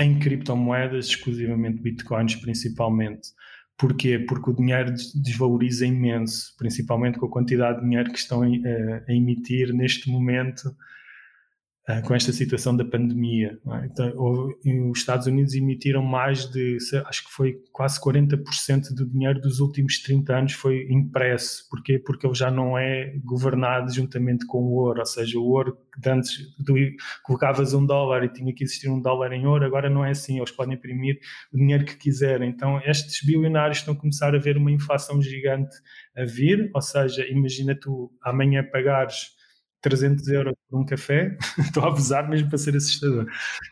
em 0.00 0.18
criptomoedas, 0.18 1.06
exclusivamente 1.06 1.82
bitcoins 1.82 2.36
principalmente. 2.36 3.28
Porquê? 3.78 4.18
Porque 4.18 4.50
o 4.50 4.52
dinheiro 4.52 4.92
desvaloriza 5.14 5.86
imenso, 5.86 6.52
principalmente 6.58 7.16
com 7.16 7.26
a 7.26 7.30
quantidade 7.30 7.78
de 7.78 7.84
dinheiro 7.84 8.10
que 8.10 8.18
estão 8.18 8.42
a, 8.42 8.46
a 8.46 9.14
emitir 9.14 9.72
neste 9.72 10.10
momento. 10.10 10.74
Uh, 11.88 12.02
com 12.06 12.14
esta 12.14 12.32
situação 12.32 12.76
da 12.76 12.84
pandemia. 12.84 13.58
É? 13.66 13.86
Então, 13.86 14.12
os 14.90 14.98
Estados 14.98 15.26
Unidos 15.26 15.54
emitiram 15.54 16.02
mais 16.02 16.44
de, 16.50 16.78
acho 17.06 17.24
que 17.24 17.32
foi 17.32 17.56
quase 17.72 18.00
40% 18.00 18.94
do 18.94 19.06
dinheiro 19.06 19.40
dos 19.40 19.60
últimos 19.60 20.00
30 20.02 20.36
anos 20.36 20.52
foi 20.52 20.86
impresso. 20.90 21.68
Porquê? 21.70 21.98
Porque 21.98 22.26
ele 22.26 22.34
já 22.34 22.50
não 22.50 22.76
é 22.76 23.14
governado 23.24 23.92
juntamente 23.92 24.46
com 24.46 24.58
o 24.58 24.74
ouro, 24.74 25.00
ou 25.00 25.06
seja, 25.06 25.38
o 25.38 25.44
ouro 25.44 25.76
que 26.00 26.08
antes 26.08 26.54
tu 26.64 26.74
colocavas 27.24 27.74
um 27.74 27.84
dólar 27.84 28.24
e 28.24 28.28
tinha 28.28 28.54
que 28.54 28.62
existir 28.62 28.88
um 28.88 29.00
dólar 29.00 29.32
em 29.32 29.46
ouro, 29.46 29.64
agora 29.64 29.90
não 29.90 30.04
é 30.04 30.10
assim, 30.10 30.38
eles 30.38 30.50
podem 30.50 30.74
imprimir 30.74 31.18
o 31.52 31.56
dinheiro 31.56 31.84
que 31.84 31.96
quiserem. 31.96 32.50
Então, 32.50 32.80
estes 32.84 33.24
bilionários 33.24 33.78
estão 33.78 33.94
a 33.94 33.96
começar 33.96 34.34
a 34.34 34.38
ver 34.38 34.56
uma 34.56 34.70
inflação 34.70 35.20
gigante 35.20 35.74
a 36.16 36.24
vir, 36.24 36.70
ou 36.74 36.82
seja, 36.82 37.26
imagina 37.26 37.74
tu 37.74 38.12
amanhã 38.22 38.62
pagares 38.64 39.37
300 39.80 40.26
euros 40.28 40.54
por 40.68 40.80
um 40.80 40.84
café, 40.84 41.36
estou 41.58 41.84
a 41.84 41.88
abusar 41.88 42.28
mesmo 42.28 42.48
para 42.48 42.58
ser 42.58 42.76
assustador, 42.76 43.26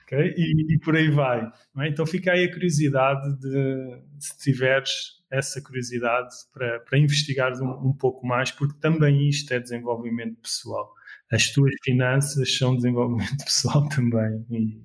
okay? 0.04 0.34
e, 0.36 0.74
e, 0.74 0.78
por 0.78 0.96
aí 0.96 1.10
vai. 1.10 1.50
É? 1.78 1.88
Então 1.88 2.06
fica 2.06 2.32
aí 2.32 2.44
a 2.44 2.52
curiosidade 2.52 3.38
de, 3.40 4.02
se 4.18 4.38
tiveres 4.38 5.16
essa 5.30 5.60
curiosidade 5.60 6.28
para, 6.52 6.80
para 6.80 6.98
investigares 6.98 7.60
um, 7.60 7.70
um, 7.70 7.92
pouco 7.92 8.26
mais, 8.26 8.50
porque 8.50 8.78
também 8.80 9.28
isto 9.28 9.52
é 9.52 9.58
desenvolvimento 9.58 10.40
pessoal. 10.40 10.92
As 11.30 11.50
tuas 11.50 11.74
finanças 11.84 12.56
são 12.56 12.76
desenvolvimento 12.76 13.36
pessoal 13.44 13.88
também 13.88 14.46
e, 14.50 14.80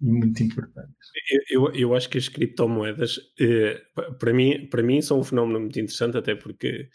e 0.00 0.10
muito 0.10 0.42
importante. 0.42 0.92
Eu, 1.50 1.72
eu, 1.74 1.94
acho 1.94 2.08
que 2.08 2.18
as 2.18 2.28
criptomoedas, 2.28 3.20
eh, 3.38 3.80
para, 4.18 4.32
mim, 4.32 4.66
para 4.68 4.82
mim, 4.82 5.02
são 5.02 5.20
um 5.20 5.24
fenómeno 5.24 5.60
muito 5.60 5.78
interessante, 5.78 6.16
até 6.16 6.34
porque 6.34 6.88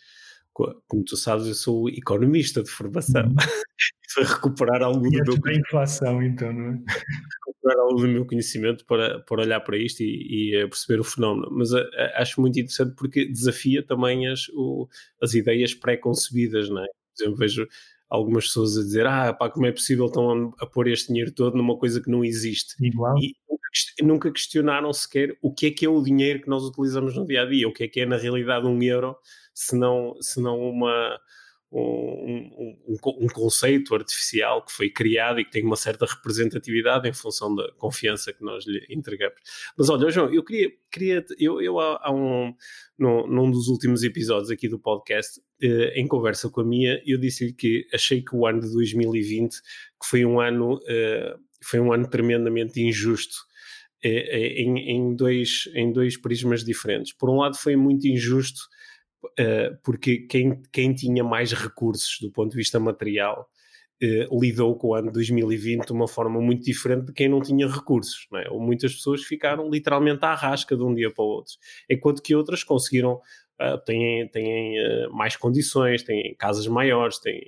como 0.88 1.04
tu 1.04 1.16
sabes, 1.16 1.48
eu 1.48 1.54
sou 1.54 1.90
economista 1.90 2.64
de 2.64 2.70
formação. 2.70 3.26
Uhum. 3.26 3.36
Recuperar 4.26 4.82
algo 4.82 5.06
e 5.06 5.22
do 5.22 5.40
meu 5.40 5.56
inflação, 5.56 6.24
então, 6.24 6.52
não 6.52 6.72
é? 6.72 6.84
Recuperar 7.46 7.86
algo 7.86 8.02
do 8.02 8.08
meu 8.08 8.26
conhecimento 8.26 8.86
para, 8.86 9.20
para 9.20 9.42
olhar 9.42 9.60
para 9.60 9.78
isto 9.78 10.02
e, 10.02 10.28
e 10.30 10.56
eh, 10.56 10.68
perceber 10.68 11.00
o 11.00 11.04
fenómeno. 11.04 11.50
Mas 11.52 11.72
a, 11.74 11.80
eh, 11.80 12.14
a, 12.16 12.22
acho 12.22 12.42
muito 12.42 12.60
interessante 12.60 12.96
porque 12.96 13.26
desafia 13.26 13.86
também 13.86 14.28
as, 14.28 14.48
o, 14.50 14.88
as 15.22 15.34
ideias 15.36 15.74
pré-concebidas, 15.74 16.70
não 16.70 16.84
é? 16.84 16.88
Por 16.88 17.24
exemplo, 17.24 17.38
vejo 17.38 17.68
algumas 18.10 18.46
pessoas 18.46 18.78
a 18.78 18.82
dizer: 18.82 19.06
Ah, 19.06 19.34
pá, 19.34 19.50
como 19.50 19.66
é 19.66 19.72
possível 19.72 20.06
estão 20.08 20.54
a, 20.60 20.64
a 20.64 20.66
pôr 20.66 20.88
este 20.88 21.08
dinheiro 21.08 21.32
todo 21.32 21.58
numa 21.58 21.78
coisa 21.78 22.02
que 22.02 22.10
não 22.10 22.24
existe? 22.24 22.76
Igual. 22.80 23.18
E 23.18 23.36
nunca, 23.50 23.70
nunca 24.02 24.32
questionaram 24.32 24.92
sequer 24.94 25.38
o 25.42 25.54
que 25.54 25.68
é 25.68 25.72
que 25.72 25.86
é 25.86 25.90
o 25.90 26.02
dinheiro 26.02 26.42
que 26.42 26.50
nós 26.50 26.64
utilizamos 26.64 27.16
no 27.16 27.26
dia 27.26 27.44
a 27.44 27.46
dia, 27.46 27.68
o 27.68 27.74
que 27.74 27.84
é 27.84 27.88
que 27.88 28.02
é 28.02 28.06
na 28.06 28.18
realidade 28.18 28.66
um 28.66 28.82
euro 28.82 29.16
se 29.54 29.76
não, 29.76 30.16
se 30.22 30.40
não 30.40 30.60
uma, 30.60 31.20
um, 31.72 32.78
um, 32.88 33.28
conceito 33.28 33.94
artificial 33.94 34.64
que 34.64 34.72
foi 34.72 34.90
criado 34.90 35.40
e 35.40 35.46
que 35.46 35.52
tem 35.52 35.64
uma 35.64 35.76
certa 35.76 36.06
representatividade 36.06 37.08
em 37.08 37.14
função 37.14 37.54
da 37.54 37.70
confiança 37.74 38.32
que 38.32 38.44
nós 38.44 38.66
lhe 38.66 38.86
entregamos. 38.90 39.38
Mas 39.78 39.90
olha, 39.90 40.10
João, 40.10 40.34
eu 40.34 40.44
queria, 40.44 40.72
queria 40.90 41.26
eu, 41.38 41.62
eu 41.62 41.80
há, 41.80 42.00
há 42.02 42.14
um, 42.14 42.54
num, 42.98 43.28
num, 43.28 43.52
dos 43.52 43.68
últimos 43.68 44.04
episódios 44.04 44.50
aqui 44.50 44.70
do 44.70 44.80
podcast, 44.80 45.42
eh, 45.62 46.00
em 46.00 46.08
conversa 46.08 46.50
com 46.50 46.62
a 46.62 46.66
minha, 46.66 47.02
eu 47.06 47.18
disse-lhe 47.18 47.54
que 47.54 47.86
achei 47.94 48.22
que 48.22 48.36
o 48.36 48.46
ano 48.46 48.62
de 48.62 48.72
2020 48.72 49.56
que 49.56 50.08
foi 50.10 50.26
um 50.26 50.40
ano, 50.40 50.80
eh, 50.88 51.36
foi 51.62 51.80
um 51.82 51.92
ano 51.92 52.08
tremendamente 52.08 52.82
injusto 52.82 53.36
eh, 54.02 54.62
em, 54.62 54.78
em, 54.90 55.16
dois, 55.16 55.70
em 55.74 55.92
dois 55.92 56.16
prismas 56.16 56.64
diferentes. 56.64 57.12
Por 57.12 57.30
um 57.30 57.38
lado, 57.38 57.58
foi 57.58 57.76
muito 57.76 58.08
injusto 58.08 58.62
porque 59.84 60.20
quem, 60.20 60.62
quem 60.72 60.94
tinha 60.94 61.24
mais 61.24 61.52
recursos 61.52 62.18
do 62.22 62.32
ponto 62.32 62.52
de 62.52 62.58
vista 62.58 62.80
material 62.80 63.50
uh, 64.04 64.40
lidou 64.40 64.76
com 64.76 64.90
o 64.90 64.96
ano 64.96 65.12
2020 65.12 65.86
de 65.86 65.94
uma 65.94 66.08
forma 66.08 66.40
muito 66.40 66.64
diferente 66.64 67.08
de 67.08 67.14
quem 67.14 67.28
não 67.28 67.42
tinha 67.42 67.68
recursos. 67.68 68.28
Não 68.32 68.40
é? 68.40 68.50
Muitas 68.50 68.94
pessoas 68.94 69.24
ficaram 69.24 69.70
literalmente 69.70 70.24
à 70.24 70.34
rasca 70.34 70.76
de 70.76 70.84
um 70.84 70.94
dia 70.94 71.12
para 71.12 71.24
o 71.24 71.28
outro, 71.28 71.54
enquanto 71.90 72.22
que 72.22 72.36
outras 72.36 72.64
conseguiram 72.64 73.20
Uh, 73.60 73.78
têm, 73.84 74.28
têm 74.30 74.78
uh, 74.80 75.12
mais 75.12 75.36
condições, 75.36 76.04
têm 76.04 76.36
casas 76.36 76.68
maiores, 76.68 77.18
têm, 77.18 77.42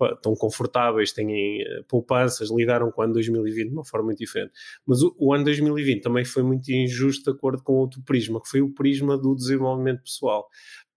uh, 0.00 0.14
estão 0.14 0.34
confortáveis, 0.34 1.12
têm 1.12 1.64
poupanças, 1.88 2.50
lidaram 2.50 2.90
com 2.90 3.02
o 3.02 3.04
ano 3.04 3.12
2020 3.12 3.68
de 3.68 3.72
uma 3.72 3.84
forma 3.84 4.06
muito 4.06 4.18
diferente. 4.18 4.52
Mas 4.84 5.00
o, 5.00 5.14
o, 5.16 5.32
ano 5.32 5.44
2020 5.44 6.02
também 6.02 6.24
foi 6.24 6.42
muito 6.42 6.68
injusto 6.72 7.30
de 7.30 7.36
acordo 7.36 7.62
com 7.62 7.74
outro 7.74 8.02
prisma, 8.02 8.42
que 8.42 8.48
foi 8.48 8.62
o 8.62 8.74
prisma 8.74 9.16
do 9.16 9.34
desenvolvimento 9.36 10.02
pessoal 10.02 10.48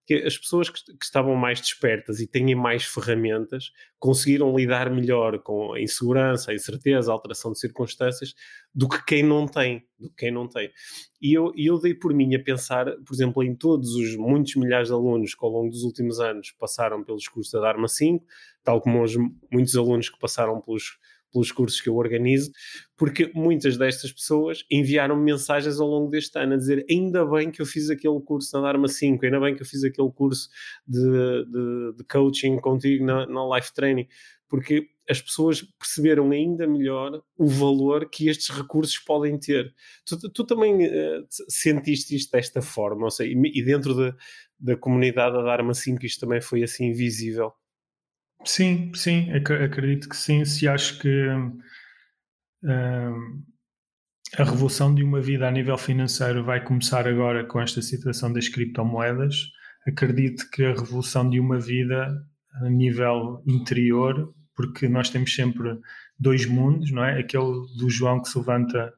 que 0.05 0.13
as 0.15 0.37
pessoas 0.37 0.69
que, 0.69 0.83
que, 0.83 1.03
estavam 1.03 1.35
mais 1.35 1.59
despertas 1.59 2.19
e 2.19 2.27
têm 2.27 2.53
mais 2.53 2.83
ferramentas 2.83 3.71
conseguiram 3.97 4.55
lidar 4.55 4.89
melhor 4.91 5.39
com 5.39 5.73
a 5.73 5.81
insegurança, 5.81 6.51
a 6.51 6.53
incerteza, 6.53 7.11
a 7.11 7.13
alteração 7.13 7.51
de 7.51 7.59
circunstâncias 7.59 8.35
do 8.73 8.87
que 8.87 9.03
quem 9.03 9.23
não 9.23 9.47
tem, 9.47 9.83
do 9.97 10.09
que 10.09 10.15
quem 10.17 10.31
não 10.31 10.47
tem. 10.47 10.71
E 11.19 11.33
eu, 11.33 11.51
eu 11.57 11.79
dei 11.79 11.95
por 11.95 12.13
mim 12.13 12.35
a 12.35 12.39
pensar, 12.43 12.85
por 12.85 13.13
exemplo, 13.13 13.43
em 13.43 13.55
todos 13.55 13.95
os 13.95 14.15
muitos 14.15 14.55
milhares 14.55 14.89
de 14.89 14.93
alunos 14.93 15.33
que 15.33 15.43
ao 15.43 15.51
longo 15.51 15.71
dos 15.71 15.83
últimos 15.83 16.19
anos 16.19 16.51
passaram 16.51 17.03
pelos 17.03 17.27
cursos 17.27 17.51
da 17.51 17.61
Dharma 17.61 17.87
5, 17.87 18.23
tal 18.63 18.79
como 18.81 19.01
os 19.01 19.15
muitos 19.51 19.75
alunos 19.75 20.09
que 20.09 20.19
passaram 20.19 20.61
pelos 20.61 20.99
pelos 21.35 21.51
cursos 21.51 21.81
que 21.81 21.89
eu 21.89 21.97
organizo, 21.97 22.49
porque 22.95 23.29
muitas 23.35 23.77
destas 23.77 24.13
pessoas 24.13 24.63
enviaram 24.71 25.17
mensagens 25.17 25.81
ao 25.81 25.87
longo 25.87 26.09
deste 26.09 26.39
ano 26.39 26.53
a 26.53 26.57
dizer 26.57 26.85
ainda 26.89 27.25
bem 27.25 27.51
que 27.51 27.61
eu 27.61 27.65
fiz 27.65 27.89
aquele 27.89 28.21
curso 28.21 28.55
na 28.55 28.65
Dharma 28.65 28.87
5, 28.87 29.25
ainda 29.25 29.39
bem 29.41 29.53
que 29.53 29.61
eu 29.61 29.65
fiz 29.65 29.83
aquele 29.83 30.09
curso 30.11 30.47
de, 30.87 31.01
de, 31.01 31.97
de 31.97 32.03
coaching 32.05 32.57
contigo 32.57 33.05
na, 33.05 33.27
na 33.27 33.57
Life 33.57 33.73
Training, 33.73 34.07
porque 34.47 34.87
as 35.09 35.21
pessoas 35.21 35.61
perceberam 35.77 36.31
ainda 36.31 36.65
melhor 36.65 37.21
o 37.37 37.47
valor 37.47 38.09
que 38.09 38.29
estes 38.29 38.49
recursos 38.49 38.97
podem 38.97 39.37
ter. 39.37 39.73
Tu, 40.05 40.17
tu 40.31 40.45
também 40.45 40.87
uh, 40.87 41.25
sentiste 41.49 42.15
isto 42.15 42.31
desta 42.31 42.61
forma, 42.61 43.03
ou 43.03 43.11
seja, 43.11 43.29
e, 43.29 43.59
e 43.59 43.63
dentro 43.63 43.93
de, 43.93 44.15
da 44.57 44.77
comunidade 44.77 45.35
da 45.35 45.43
Dharma 45.43 45.73
5 45.73 46.05
isto 46.05 46.21
também 46.21 46.39
foi 46.39 46.63
assim 46.63 46.93
visível? 46.93 47.53
Sim, 48.45 48.91
sim, 48.93 49.31
acredito 49.31 50.07
que 50.07 50.15
sim. 50.15 50.45
Se 50.45 50.67
acho 50.67 50.99
que 50.99 51.09
hum, 51.29 51.59
a 54.37 54.43
revolução 54.43 54.93
de 54.93 55.03
uma 55.03 55.21
vida 55.21 55.47
a 55.47 55.51
nível 55.51 55.77
financeiro 55.77 56.43
vai 56.43 56.63
começar 56.63 57.07
agora 57.07 57.45
com 57.45 57.59
esta 57.59 57.81
situação 57.81 58.31
das 58.31 58.47
criptomoedas, 58.47 59.51
acredito 59.87 60.49
que 60.49 60.63
a 60.63 60.73
revolução 60.73 61.29
de 61.29 61.39
uma 61.39 61.59
vida 61.59 62.07
a 62.61 62.69
nível 62.69 63.41
interior, 63.47 64.33
porque 64.55 64.87
nós 64.87 65.09
temos 65.09 65.33
sempre 65.33 65.77
dois 66.19 66.45
mundos, 66.45 66.91
não 66.91 67.03
é? 67.03 67.19
Aquele 67.19 67.65
do 67.77 67.89
João 67.89 68.21
que 68.21 68.29
se 68.29 68.37
levanta, 68.37 68.93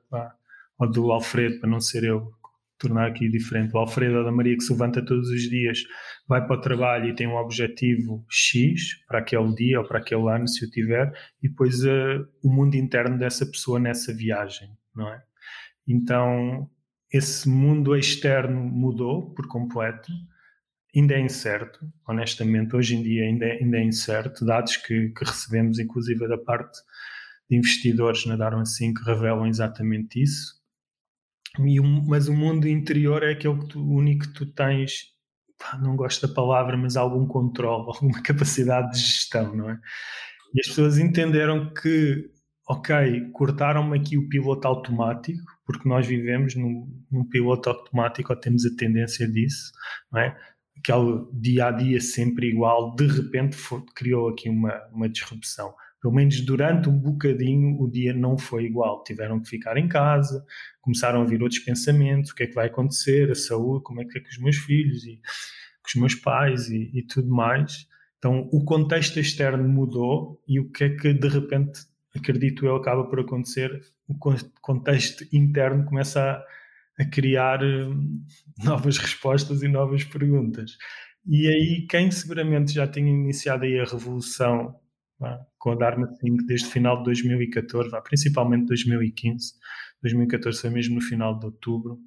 ou 0.78 0.90
do 0.90 1.12
Alfredo, 1.12 1.60
para 1.60 1.70
não 1.70 1.82
ser 1.82 2.04
eu, 2.04 2.32
tornar 2.78 3.08
aqui 3.08 3.30
diferente. 3.30 3.74
O 3.74 3.78
Alfredo 3.78 4.24
da 4.24 4.32
Maria 4.32 4.56
que 4.56 4.64
se 4.64 4.72
levanta 4.72 5.04
todos 5.04 5.30
os 5.30 5.42
dias, 5.50 5.80
vai 6.28 6.46
para 6.46 6.58
o 6.58 6.62
trabalho 6.62 7.10
e 7.10 7.16
tem 7.16 7.28
um 7.28 7.36
objetivo 7.36 8.26
X 8.30 8.96
para 9.08 9.20
aquele 9.20 9.54
dia 9.56 9.80
ou 9.80 9.88
para 9.88 10.00
aquele 10.00 10.30
ano, 10.30 10.48
se 10.48 10.66
o 10.66 10.70
tiver, 10.70 11.12
e 11.42 11.50
depois 11.50 11.84
uh, 11.84 12.28
o 12.44 12.50
mundo 12.50 12.76
interno 12.76 13.18
dessa 13.18 13.46
pessoa 13.46 13.80
nessa 13.80 14.14
viagem, 14.14 14.70
não 14.96 15.08
é? 15.12 15.22
Então, 15.88 16.70
esse 17.12 17.48
mundo 17.48 17.96
externo 17.96 18.60
mudou 18.60 19.34
por 19.34 19.48
completo, 19.48 20.12
ainda 20.96 21.16
é 21.16 21.20
incerto, 21.20 21.80
honestamente, 22.08 22.76
hoje 22.76 22.96
em 22.96 23.04
dia 23.04 23.24
ainda 23.24 23.46
é, 23.46 23.52
ainda 23.64 23.78
é 23.78 23.84
incerto, 23.84 24.46
dados 24.46 24.78
que, 24.78 25.10
que 25.10 25.26
recebemos, 25.26 25.80
inclusive 25.80 26.28
da 26.28 26.38
parte 26.38 26.78
de 27.50 27.58
investidores 27.58 28.26
na 28.26 28.36
Darwin 28.36 28.66
5, 28.66 29.04
revelam 29.04 29.48
exatamente 29.48 30.22
isso 30.22 30.57
e 31.60 31.80
um, 31.80 32.04
mas 32.06 32.28
o 32.28 32.34
mundo 32.34 32.68
interior 32.68 33.24
é 33.24 33.32
aquele 33.32 33.60
que 33.60 33.68
tu, 33.68 33.84
único 33.84 34.28
que 34.28 34.34
tu 34.34 34.46
tens, 34.46 35.06
pá, 35.58 35.78
não 35.78 35.96
gosto 35.96 36.28
da 36.28 36.34
palavra, 36.34 36.78
mas 36.78 36.96
algum 36.96 37.26
controle, 37.26 37.86
alguma 37.88 38.22
capacidade 38.22 38.92
de 38.92 39.00
gestão, 39.00 39.56
não 39.56 39.70
é? 39.70 39.80
E 40.54 40.62
as 40.62 40.68
pessoas 40.68 40.98
entenderam 40.98 41.74
que, 41.74 42.30
ok, 42.68 43.32
cortaram-me 43.34 43.98
aqui 43.98 44.18
o 44.18 44.30
piloto 44.30 44.68
automático, 44.68 45.44
porque 45.66 45.88
nós 45.88 46.06
vivemos 46.08 46.56
num, 46.56 46.88
num 47.12 47.28
piloto 47.28 47.70
automático, 47.70 48.34
ou 48.34 48.40
temos 48.40 48.66
a 48.66 48.76
tendência 48.76 49.28
disso, 49.28 49.72
não 50.12 50.22
é? 50.22 50.38
Aquele 50.78 51.26
dia 51.34 51.68
a 51.68 51.72
dia 51.72 52.00
sempre 52.00 52.50
igual, 52.50 52.96
de 52.96 53.08
repente 53.08 53.56
foi, 53.56 53.84
criou 53.96 54.30
aqui 54.30 54.48
uma, 54.48 54.80
uma 54.94 55.10
disrupção 55.10 55.74
pelo 56.08 56.16
menos 56.16 56.40
durante 56.40 56.88
um 56.88 56.98
bocadinho, 56.98 57.78
o 57.82 57.92
dia 57.92 58.14
não 58.14 58.38
foi 58.38 58.64
igual. 58.64 59.04
Tiveram 59.04 59.42
que 59.42 59.50
ficar 59.50 59.76
em 59.76 59.90
casa, 59.90 60.46
começaram 60.80 61.22
a 61.22 61.26
vir 61.26 61.44
outros 61.44 61.60
pensamentos: 61.60 62.32
o 62.32 62.36
que 62.36 62.44
é 62.44 62.48
que 62.48 62.56
vai 62.56 62.68
acontecer, 62.68 63.30
a 63.30 63.36
saúde, 63.36 63.84
como 63.84 64.02
é 64.02 64.06
que 64.06 64.18
é 64.18 64.22
com 64.22 64.30
os 64.30 64.38
meus 64.38 64.56
filhos 64.56 65.04
e 65.04 65.20
com 65.84 65.90
os 65.90 65.96
meus 65.96 66.16
pais 66.16 66.70
e, 66.70 66.92
e 66.94 67.04
tudo 67.04 67.28
mais. 67.28 67.86
Então, 68.18 68.48
o 68.54 68.64
contexto 68.64 69.20
externo 69.20 69.68
mudou 69.68 70.42
e 70.48 70.62
o 70.62 70.72
que 70.72 70.86
é 70.86 70.90
que 70.96 71.14
de 71.14 71.28
repente, 71.28 71.82
acredito 72.16 72.66
eu, 72.66 72.78
acaba 72.78 73.04
por 73.04 73.20
acontecer? 73.20 73.78
O 74.08 74.18
contexto 74.62 75.26
interno 75.34 75.84
começa 75.84 76.22
a, 76.22 77.04
a 77.04 77.06
criar 77.06 77.62
hum, 77.62 78.24
novas 78.64 78.98
respostas 78.98 79.62
e 79.62 79.68
novas 79.68 80.06
perguntas. 80.06 80.78
E 81.26 81.48
aí, 81.50 81.86
quem 81.90 82.10
seguramente 82.10 82.72
já 82.72 82.88
tinha 82.88 83.12
iniciado 83.12 83.66
aí 83.66 83.78
a 83.78 83.84
revolução 83.84 84.74
com 85.58 85.72
a 85.72 85.76
Dharma 85.76 86.08
5 86.08 86.46
desde 86.46 86.68
o 86.68 86.72
final 86.72 86.98
de 86.98 87.06
2014, 87.06 87.90
principalmente 88.04 88.68
2015. 88.68 89.54
2014 90.02 90.62
foi 90.62 90.70
mesmo 90.70 90.96
no 90.96 91.02
final 91.02 91.38
de 91.40 91.46
outubro. 91.46 92.00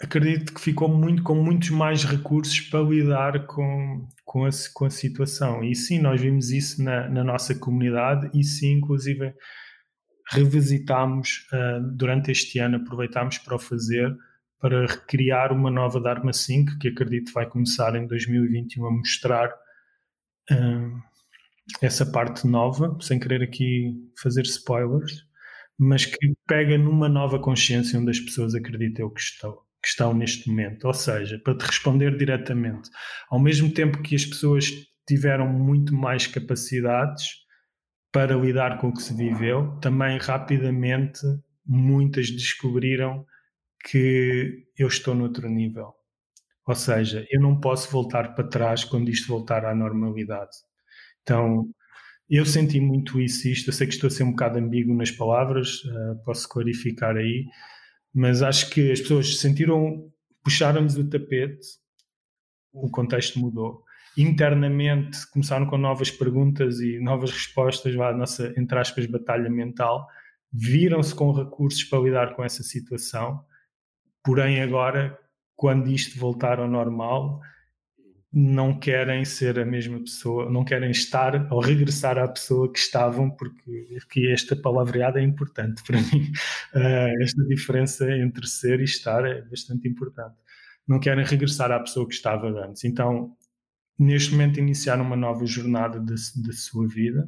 Acredito 0.00 0.52
que 0.52 0.60
ficou 0.60 0.88
muito 0.88 1.22
com 1.22 1.34
muitos 1.34 1.70
mais 1.70 2.04
recursos 2.04 2.60
para 2.60 2.80
lidar 2.80 3.46
com, 3.46 4.06
com, 4.24 4.44
a, 4.44 4.50
com 4.74 4.84
a 4.84 4.90
situação. 4.90 5.64
E 5.64 5.74
sim, 5.74 5.98
nós 5.98 6.20
vimos 6.20 6.50
isso 6.50 6.82
na, 6.82 7.08
na 7.08 7.24
nossa 7.24 7.54
comunidade 7.58 8.30
e 8.34 8.44
sim, 8.44 8.72
inclusive, 8.72 9.34
revisitámos 10.30 11.46
uh, 11.52 11.96
durante 11.96 12.30
este 12.30 12.58
ano, 12.58 12.76
aproveitámos 12.76 13.38
para 13.38 13.56
o 13.56 13.58
fazer, 13.58 14.14
para 14.60 14.86
recriar 14.86 15.52
uma 15.52 15.70
nova 15.70 16.00
Dharma 16.00 16.32
5, 16.32 16.78
que 16.78 16.88
acredito 16.88 17.32
vai 17.32 17.46
começar 17.46 17.94
em 17.96 18.06
2021 18.06 18.86
a 18.86 18.90
mostrar 18.90 19.48
uh, 20.50 21.02
essa 21.82 22.06
parte 22.06 22.46
nova, 22.46 22.96
sem 23.00 23.18
querer 23.18 23.42
aqui 23.42 23.94
fazer 24.20 24.42
spoilers, 24.42 25.24
mas 25.78 26.06
que 26.06 26.34
pega 26.46 26.78
numa 26.78 27.08
nova 27.08 27.38
consciência 27.38 27.98
onde 27.98 28.10
as 28.10 28.20
pessoas 28.20 28.54
acreditam 28.54 29.10
que 29.10 29.20
estão, 29.20 29.52
que 29.82 29.88
estão 29.88 30.14
neste 30.14 30.48
momento. 30.48 30.86
Ou 30.86 30.94
seja, 30.94 31.38
para 31.44 31.56
te 31.56 31.66
responder 31.66 32.16
diretamente, 32.16 32.90
ao 33.28 33.38
mesmo 33.38 33.70
tempo 33.72 34.02
que 34.02 34.14
as 34.14 34.24
pessoas 34.24 34.70
tiveram 35.06 35.48
muito 35.48 35.94
mais 35.94 36.26
capacidades 36.26 37.26
para 38.12 38.34
lidar 38.34 38.78
com 38.78 38.88
o 38.88 38.92
que 38.92 39.02
se 39.02 39.14
viveu, 39.14 39.78
também 39.80 40.18
rapidamente 40.18 41.20
muitas 41.66 42.30
descobriram 42.30 43.26
que 43.84 44.66
eu 44.78 44.88
estou 44.88 45.14
noutro 45.14 45.48
nível. 45.48 45.92
Ou 46.66 46.74
seja, 46.74 47.24
eu 47.30 47.40
não 47.40 47.60
posso 47.60 47.90
voltar 47.90 48.34
para 48.34 48.48
trás 48.48 48.84
quando 48.84 49.08
isto 49.08 49.28
voltar 49.28 49.64
à 49.64 49.74
normalidade. 49.74 50.56
Então, 51.26 51.68
eu 52.30 52.46
senti 52.46 52.80
muito 52.80 53.20
isso, 53.20 53.48
isto. 53.48 53.68
Eu 53.68 53.72
sei 53.72 53.88
que 53.88 53.94
estou 53.94 54.06
a 54.06 54.10
ser 54.10 54.22
um 54.22 54.30
bocado 54.30 54.58
ambíguo 54.58 54.94
nas 54.94 55.10
palavras, 55.10 55.82
uh, 55.84 56.22
posso 56.24 56.48
clarificar 56.48 57.16
aí, 57.16 57.44
mas 58.14 58.42
acho 58.42 58.70
que 58.70 58.92
as 58.92 59.00
pessoas 59.00 59.38
sentiram, 59.38 60.08
puxaram-nos 60.44 60.96
o 60.96 61.08
tapete, 61.08 61.66
o 62.72 62.88
contexto 62.88 63.38
mudou 63.40 63.84
internamente 64.16 65.26
começaram 65.30 65.66
com 65.66 65.76
novas 65.76 66.10
perguntas 66.10 66.80
e 66.80 66.98
novas 66.98 67.30
respostas 67.30 67.94
à 68.00 68.12
nossa, 68.12 68.52
entre 68.56 68.78
aspas, 68.78 69.04
batalha 69.06 69.50
mental, 69.50 70.06
viram-se 70.50 71.14
com 71.14 71.32
recursos 71.32 71.84
para 71.84 71.98
lidar 71.98 72.34
com 72.34 72.42
essa 72.42 72.62
situação, 72.62 73.44
porém 74.24 74.62
agora, 74.62 75.18
quando 75.54 75.90
isto 75.90 76.18
voltar 76.18 76.58
ao 76.58 76.68
normal, 76.68 77.40
não 78.38 78.78
querem 78.78 79.24
ser 79.24 79.58
a 79.58 79.64
mesma 79.64 79.98
pessoa, 79.98 80.50
não 80.50 80.62
querem 80.62 80.90
estar 80.90 81.50
ou 81.50 81.58
regressar 81.58 82.18
à 82.18 82.28
pessoa 82.28 82.70
que 82.70 82.78
estavam, 82.78 83.30
porque, 83.30 83.96
porque 83.98 84.26
esta 84.30 84.54
palavreada 84.54 85.18
é 85.18 85.22
importante 85.22 85.82
para 85.82 85.96
mim. 86.12 86.30
Uh, 86.74 87.22
esta 87.22 87.42
diferença 87.46 88.04
entre 88.12 88.46
ser 88.46 88.80
e 88.80 88.84
estar 88.84 89.24
é 89.24 89.40
bastante 89.40 89.88
importante. 89.88 90.36
Não 90.86 91.00
querem 91.00 91.24
regressar 91.24 91.72
à 91.72 91.80
pessoa 91.80 92.06
que 92.06 92.12
estava 92.12 92.46
antes. 92.48 92.84
Então, 92.84 93.34
neste 93.98 94.32
momento 94.32 94.60
iniciar 94.60 95.00
uma 95.00 95.16
nova 95.16 95.46
jornada 95.46 95.98
da 95.98 96.52
sua 96.52 96.86
vida. 96.86 97.26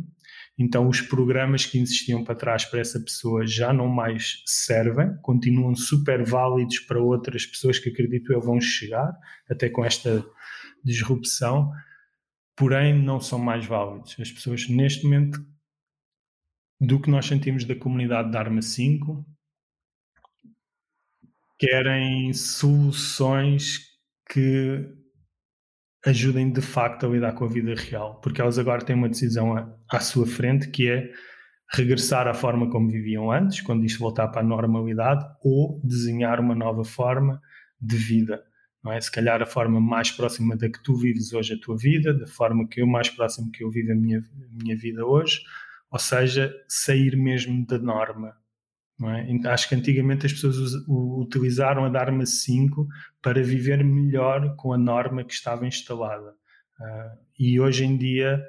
Então, 0.59 0.89
os 0.89 1.01
programas 1.01 1.65
que 1.65 1.79
existiam 1.79 2.23
para 2.23 2.35
trás 2.35 2.67
para 2.67 2.81
essa 2.81 3.01
pessoa 3.01 3.47
já 3.47 3.73
não 3.73 3.89
mais 3.89 4.43
servem, 4.45 5.17
continuam 5.23 5.75
super 5.75 6.23
válidos 6.23 6.81
para 6.81 7.01
outras 7.01 7.47
pessoas 7.47 7.79
que 7.79 7.89
acredito 7.89 8.31
eu 8.31 8.43
vão 8.43 8.61
chegar, 8.61 9.11
até 9.49 9.71
com 9.71 9.85
esta 9.85 10.23
disrupção, 10.85 11.73
porém 12.57 12.95
não 12.95 13.21
são 13.21 13.39
mais 13.39 13.65
válidos. 13.67 14.17
As 14.19 14.31
pessoas, 14.31 14.69
neste 14.69 15.05
momento, 15.05 15.45
do 16.81 17.01
que 17.01 17.11
nós 17.11 17.27
sentimos 17.27 17.65
da 17.65 17.75
comunidade 17.75 18.31
da 18.31 18.39
Arma 18.39 18.63
5, 18.63 19.25
querem 21.59 22.33
soluções 22.33 23.81
que 24.31 24.87
ajudem 26.07 26.53
de 26.53 26.61
facto 26.61 27.07
a 27.07 27.09
lidar 27.09 27.33
com 27.33 27.45
a 27.45 27.49
vida 27.49 27.75
real, 27.75 28.21
porque 28.21 28.41
elas 28.41 28.59
agora 28.59 28.85
têm 28.85 28.95
uma 28.95 29.09
decisão 29.09 29.57
à, 29.57 29.69
à 29.91 30.01
sua 30.01 30.27
frente 30.27 30.71
que 30.71 30.89
é 30.89 31.11
regressar 31.71 32.27
à 32.27 32.35
forma 32.35 32.71
como 32.71 32.89
viviam 32.89 33.31
antes, 33.31 33.61
quando 33.61 33.85
isto 33.85 33.99
voltar 33.99 34.29
para 34.29 34.41
a 34.41 34.45
normalidade, 34.45 35.25
ou 35.43 35.81
desenhar 35.85 36.41
uma 36.41 36.55
nova 36.55 36.85
forma 36.85 37.41
de 37.81 37.97
vida. 37.97 38.43
Não 38.89 38.93
é? 38.95 39.01
Se 39.03 39.13
calhar 39.13 39.43
a 39.43 39.47
forma 39.47 39.79
mais 39.79 40.11
próxima 40.11 40.57
da 40.57 40.71
que 40.71 40.83
tu 40.83 40.97
vives 40.97 41.35
hoje 41.35 41.53
a 41.53 41.61
tua 41.61 41.77
vida, 41.77 42.15
da 42.15 42.27
forma 42.27 42.67
que 42.67 42.81
eu 42.81 42.87
mais 42.87 43.11
próximo 43.11 43.51
que 43.51 43.63
eu 43.63 43.71
vivo 43.71 43.93
a 43.93 43.95
minha, 43.95 44.19
a 44.19 44.63
minha 44.63 44.75
vida 44.75 45.05
hoje, 45.05 45.43
ou 45.91 45.99
seja, 45.99 46.55
sair 46.67 47.15
mesmo 47.15 47.67
da 47.67 47.79
norma, 47.79 48.35
é? 49.01 49.49
Acho 49.49 49.69
que 49.69 49.77
antigamente 49.77 50.27
as 50.27 50.33
pessoas 50.33 50.73
utilizaram 50.89 51.85
a 51.85 51.89
Dharma 51.89 52.27
5 52.27 52.89
para 53.23 53.41
viver 53.45 53.85
melhor 53.85 54.57
com 54.57 54.73
a 54.73 54.79
norma 54.79 55.23
que 55.23 55.33
estava 55.33 55.67
instalada. 55.67 56.31
Uh, 56.81 57.19
e 57.39 57.61
hoje 57.61 57.85
em 57.85 57.97
dia 57.97 58.43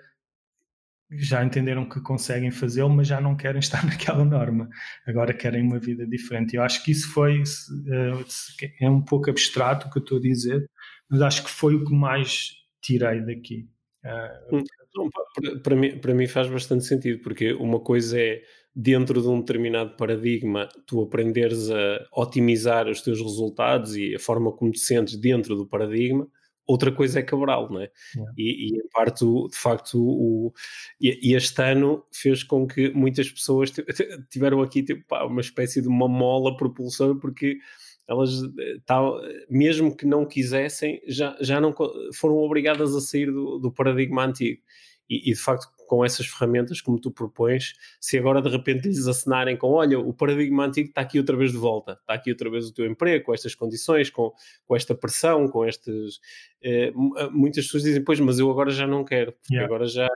já 1.12 1.44
entenderam 1.44 1.88
que 1.88 2.00
conseguem 2.02 2.52
fazê-lo, 2.52 2.90
mas 2.90 3.08
já 3.08 3.20
não 3.20 3.36
querem 3.36 3.60
estar 3.60 3.86
naquela 3.86 4.24
norma. 4.24 4.70
Agora 5.08 5.34
querem 5.34 5.64
uma 5.64 5.80
vida 5.80 6.06
diferente. 6.06 6.56
Eu 6.56 6.64
acho 6.64 6.84
que 6.84 6.92
isso 6.92 7.12
foi. 7.12 7.42
Uh, 7.42 8.26
é 8.82 8.90
um 8.90 9.02
pouco 9.02 9.30
abstrato 9.30 9.88
o 9.88 9.92
que 9.92 10.00
eu 10.00 10.04
estou 10.04 10.18
a 10.18 10.22
dizer, 10.22 10.70
mas 11.10 11.22
acho 11.22 11.44
que 11.44 11.50
foi 11.50 11.76
o 11.76 11.84
que 11.84 11.94
mais 11.94 12.52
tirei 12.82 13.22
daqui. 13.22 13.68
Uh, 14.06 14.64
para, 15.36 15.60
para, 15.60 15.76
mim, 15.76 15.98
para 16.00 16.14
mim 16.14 16.28
faz 16.28 16.48
bastante 16.48 16.86
sentido, 16.86 17.22
porque 17.22 17.54
uma 17.54 17.80
coisa 17.80 18.20
é 18.20 18.42
dentro 18.76 19.22
de 19.22 19.28
um 19.28 19.40
determinado 19.40 19.96
paradigma, 19.98 20.70
tu 20.86 21.02
aprenderes 21.02 21.70
a 21.70 22.08
otimizar 22.14 22.88
os 22.88 23.02
teus 23.02 23.20
resultados 23.20 23.96
e 23.96 24.16
a 24.16 24.20
forma 24.20 24.52
como 24.52 24.72
te 24.72 24.80
sentes 24.80 25.18
dentro 25.18 25.56
do 25.56 25.68
paradigma, 25.68 26.28
outra 26.70 26.92
coisa 26.92 27.20
é 27.20 27.24
quebrá-lo, 27.24 27.68
não 27.74 27.82
é? 27.82 27.92
Yeah. 28.16 28.34
E, 28.38 28.68
e, 28.68 28.78
em 28.78 28.88
parte, 28.90 29.26
de 29.26 29.58
facto, 29.58 29.98
o, 29.98 30.54
e, 31.02 31.34
este 31.36 31.62
ano 31.64 32.06
fez 32.14 32.44
com 32.44 32.68
que 32.68 32.92
muitas 32.92 33.28
pessoas 33.28 33.72
tiveram 34.30 34.62
aqui 34.62 34.84
tipo, 34.84 35.04
pá, 35.08 35.24
uma 35.24 35.42
espécie 35.42 35.82
de 35.82 35.88
uma 35.88 36.08
mola 36.08 36.56
propulsora, 36.56 37.16
porque 37.16 37.58
elas, 38.08 38.30
tal, 38.86 39.20
mesmo 39.50 39.96
que 39.96 40.06
não 40.06 40.26
quisessem, 40.26 41.02
já, 41.08 41.36
já 41.42 41.60
não 41.60 41.74
foram 42.14 42.38
obrigadas 42.38 42.96
a 42.96 43.02
sair 43.02 43.32
do, 43.32 43.58
do 43.58 43.72
paradigma 43.72 44.26
antigo. 44.26 44.62
E, 45.10 45.32
e, 45.32 45.34
de 45.34 45.40
facto, 45.40 45.68
com 45.90 46.06
essas 46.06 46.28
ferramentas, 46.28 46.82
como 46.82 47.02
tu 47.02 47.10
propões, 47.10 47.74
se 48.00 48.16
agora 48.16 48.44
de 48.44 48.48
repente 48.48 48.88
lhes 48.88 49.08
assinarem 49.08 49.58
com 49.58 49.72
olha, 49.72 50.00
o 50.00 50.14
paradigma 50.14 50.68
antigo 50.68 50.90
está 50.90 51.02
aqui 51.02 51.18
outra 51.18 51.36
vez 51.36 51.52
de 51.52 51.58
volta, 51.58 51.94
está 51.94 52.14
aqui 52.14 52.30
outra 52.30 52.48
vez 52.48 52.68
o 52.68 52.74
teu 52.74 52.86
emprego, 52.86 53.26
com 53.26 53.34
estas 53.34 53.56
condições, 53.56 54.12
com, 54.12 54.32
com 54.68 54.76
esta 54.76 54.94
pressão, 54.94 55.48
com 55.48 55.66
estas. 55.66 56.20
Eh, 56.62 56.94
eh, 57.18 57.30
muitas 57.32 57.66
pessoas 57.66 57.82
dizem, 57.82 58.04
pois, 58.04 58.20
mas 58.20 58.38
eu 58.38 58.52
agora 58.52 58.70
já 58.70 58.86
não 58.86 59.04
quero, 59.04 59.32
porque 59.32 59.56
yeah. 59.56 59.66
agora 59.66 59.88
já, 59.88 60.08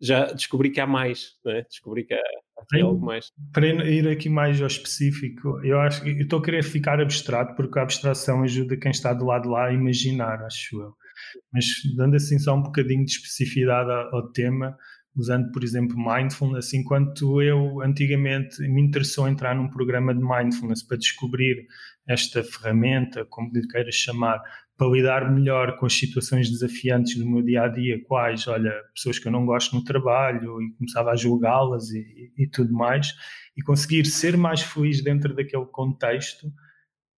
já 0.00 0.32
descobri 0.32 0.70
que 0.70 0.80
há 0.80 0.86
mais, 0.86 1.36
é? 1.46 1.62
descobri 1.62 2.04
que 2.04 2.14
há, 2.14 2.22
aqui 2.58 2.80
algo 2.80 3.04
mais. 3.04 3.30
Para 3.52 3.66
ir 3.66 4.08
aqui 4.08 4.30
mais 4.30 4.62
ao 4.62 4.66
específico, 4.66 5.60
eu 5.62 5.78
acho 5.78 6.02
que 6.02 6.10
estou 6.10 6.38
a 6.38 6.42
querer 6.42 6.64
ficar 6.64 7.02
abstrato, 7.02 7.54
porque 7.54 7.78
a 7.78 7.82
abstração 7.82 8.42
ajuda 8.42 8.78
quem 8.78 8.90
está 8.90 9.12
do 9.12 9.26
lado 9.26 9.42
de 9.42 9.48
lá 9.50 9.66
a 9.66 9.74
imaginar, 9.74 10.42
acho 10.42 10.80
eu. 10.80 10.94
Mas 11.52 11.66
dando 11.96 12.16
assim 12.16 12.38
só 12.38 12.54
um 12.54 12.62
bocadinho 12.62 13.04
de 13.04 13.12
especificidade 13.12 13.90
ao 13.90 14.32
tema, 14.32 14.76
usando, 15.14 15.52
por 15.52 15.62
exemplo, 15.62 15.96
mindfulness, 15.96 16.72
enquanto 16.72 17.42
eu 17.42 17.80
antigamente 17.82 18.60
me 18.62 18.80
interessou 18.80 19.28
entrar 19.28 19.54
num 19.54 19.68
programa 19.68 20.14
de 20.14 20.22
mindfulness 20.22 20.82
para 20.82 20.96
descobrir 20.96 21.66
esta 22.08 22.42
ferramenta, 22.42 23.24
como 23.26 23.50
lhe 23.52 23.66
queiras 23.68 23.94
chamar, 23.94 24.40
para 24.76 24.88
lidar 24.88 25.30
melhor 25.30 25.76
com 25.76 25.86
as 25.86 25.92
situações 25.92 26.50
desafiantes 26.50 27.16
do 27.16 27.28
meu 27.28 27.42
dia 27.42 27.62
a 27.64 27.68
dia, 27.68 28.02
quais, 28.04 28.48
olha, 28.48 28.72
pessoas 28.94 29.18
que 29.18 29.28
eu 29.28 29.32
não 29.32 29.44
gosto 29.44 29.76
no 29.76 29.84
trabalho 29.84 30.60
e 30.62 30.72
começava 30.72 31.10
a 31.10 31.16
julgá-las 31.16 31.90
e, 31.90 32.32
e, 32.36 32.48
tudo 32.48 32.72
mais, 32.72 33.14
e 33.56 33.62
conseguir 33.62 34.06
ser 34.06 34.36
mais 34.36 34.62
feliz 34.62 35.02
dentro 35.04 35.34
daquele 35.34 35.66
contexto 35.66 36.50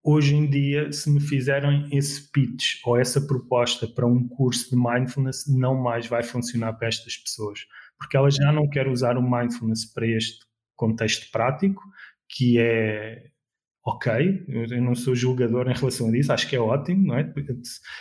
hoje 0.05 0.37
em 0.37 0.49
dia, 0.49 0.93
se 0.93 1.11
me 1.11 1.19
fizerem 1.19 1.89
esse 1.91 2.31
pitch 2.31 2.81
ou 2.85 2.99
essa 2.99 3.23
proposta 3.23 3.89
para 3.89 4.07
um 4.07 4.29
curso 4.29 4.69
de 4.69 4.77
mindfulness, 4.77 5.47
não 5.49 5.75
mais 5.83 6.07
vai 6.07 6.23
funcionar 6.23 6.75
para 6.75 6.89
estas 6.89 7.17
pessoas, 7.17 7.61
porque 8.05 8.19
elas 8.19 8.35
já 8.35 8.53
não 8.53 8.69
querem 8.69 8.93
usar 8.93 9.17
o 9.17 9.23
mindfulness 9.23 9.87
para 9.87 10.07
este 10.07 10.45
contexto 10.77 11.33
prático, 11.33 11.83
que 12.29 12.59
é 12.59 13.31
ok, 13.83 14.45
eu 14.47 14.83
não 14.83 14.95
sou 14.95 15.15
julgador 15.15 15.71
em 15.71 15.75
relação 15.75 16.09
a 16.09 16.17
isso, 16.17 16.33
acho 16.33 16.49
que 16.49 16.57
é 16.57 16.61
ótimo, 16.61 17.07
não 17.07 17.19
é? 17.19 17.33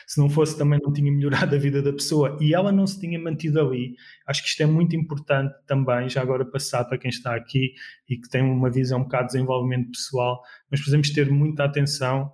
Se 0.05 0.19
não 0.19 0.29
fosse 0.29 0.57
também 0.57 0.79
não 0.81 0.91
tinha 0.91 1.11
melhorado 1.11 1.55
a 1.55 1.57
vida 1.57 1.81
da 1.81 1.93
pessoa 1.93 2.37
e 2.41 2.53
ela 2.53 2.71
não 2.71 2.85
se 2.85 2.99
tinha 2.99 3.17
mantido 3.17 3.61
ali. 3.61 3.95
Acho 4.27 4.43
que 4.43 4.49
isto 4.49 4.61
é 4.61 4.65
muito 4.65 4.95
importante 4.95 5.53
também, 5.65 6.09
já 6.09 6.21
agora 6.21 6.45
passar 6.45 6.83
para 6.83 6.97
quem 6.97 7.09
está 7.09 7.33
aqui 7.35 7.73
e 8.09 8.17
que 8.17 8.29
tem 8.29 8.41
uma 8.41 8.69
visão 8.69 8.99
um 8.99 9.03
bocado 9.03 9.27
de 9.27 9.33
desenvolvimento 9.33 9.91
pessoal, 9.91 10.41
mas 10.69 10.81
precisamos 10.81 11.09
ter 11.11 11.31
muita 11.31 11.63
atenção, 11.63 12.31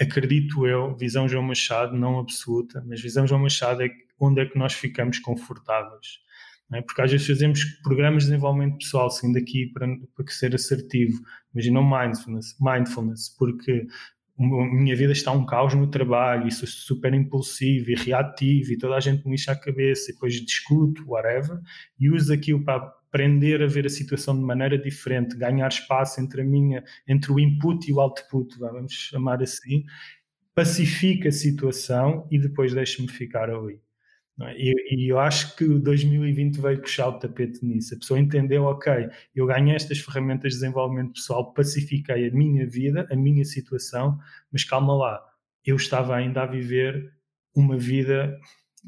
acredito 0.00 0.64
eu, 0.64 0.96
visão 0.96 1.28
João 1.28 1.42
Machado, 1.42 1.96
não 1.96 2.20
absoluta, 2.20 2.84
mas 2.86 3.00
visão 3.00 3.26
João 3.26 3.42
Machado 3.42 3.82
é 3.82 3.88
onde 4.18 4.40
é 4.40 4.46
que 4.46 4.56
nós 4.56 4.74
ficamos 4.74 5.18
confortáveis. 5.18 6.24
É? 6.72 6.82
Porque 6.82 7.02
às 7.02 7.10
vezes 7.10 7.26
fazemos 7.26 7.62
programas 7.82 8.24
de 8.24 8.30
desenvolvimento 8.30 8.78
pessoal, 8.78 9.10
sendo 9.10 9.38
aqui 9.38 9.66
para, 9.72 9.86
para 9.86 10.26
ser 10.28 10.54
assertivo. 10.54 11.20
Imagina 11.52 11.80
o 11.80 11.84
mindfulness, 11.84 12.56
mindfulness, 12.60 13.28
porque 13.36 13.86
a 14.38 14.42
minha 14.42 14.96
vida 14.96 15.12
está 15.12 15.30
um 15.30 15.46
caos 15.46 15.74
no 15.74 15.88
trabalho, 15.88 16.48
isso 16.48 16.66
super 16.66 17.14
impulsivo 17.14 17.90
e 17.90 17.94
reativo, 17.94 18.72
e 18.72 18.78
toda 18.78 18.96
a 18.96 19.00
gente 19.00 19.24
me 19.26 19.34
enche 19.34 19.50
a 19.50 19.56
cabeça, 19.56 20.10
e 20.10 20.14
depois 20.14 20.34
discuto, 20.34 21.04
whatever, 21.06 21.60
e 22.00 22.10
uso 22.10 22.32
aquilo 22.32 22.64
para 22.64 22.76
aprender 22.76 23.62
a 23.62 23.66
ver 23.66 23.86
a 23.86 23.90
situação 23.90 24.36
de 24.36 24.42
maneira 24.42 24.76
diferente, 24.76 25.36
ganhar 25.36 25.68
espaço 25.68 26.20
entre 26.20 26.42
a 26.42 26.44
minha, 26.44 26.82
entre 27.06 27.30
o 27.30 27.38
input 27.38 27.88
e 27.88 27.92
o 27.92 28.00
output, 28.00 28.58
vamos 28.58 28.92
chamar 28.92 29.40
assim, 29.40 29.84
pacifica 30.52 31.28
a 31.28 31.32
situação 31.32 32.26
e 32.28 32.38
depois 32.38 32.74
deixa-me 32.74 33.08
ficar 33.08 33.48
ali. 33.48 33.83
É? 34.40 34.56
E, 34.56 34.74
e, 34.90 35.08
eu 35.08 35.18
acho 35.18 35.54
que 35.56 35.64
2020 35.64 36.60
veio 36.60 36.80
puxar 36.80 37.08
o 37.08 37.18
tapete 37.18 37.64
nisso. 37.64 37.94
A 37.94 37.98
pessoa 37.98 38.18
entendeu, 38.18 38.64
ok, 38.64 39.08
eu 39.34 39.46
ganhei 39.46 39.76
estas 39.76 39.98
ferramentas 40.00 40.52
de 40.52 40.60
desenvolvimento 40.60 41.12
pessoal, 41.12 41.52
pacifiquei 41.52 42.28
a 42.28 42.32
minha 42.32 42.66
vida, 42.66 43.06
a 43.10 43.16
minha 43.16 43.44
situação, 43.44 44.18
mas 44.52 44.64
calma 44.64 44.94
lá, 44.96 45.22
eu 45.64 45.76
estava 45.76 46.16
ainda 46.16 46.42
a 46.42 46.46
viver 46.46 47.12
uma 47.54 47.76
vida 47.76 48.36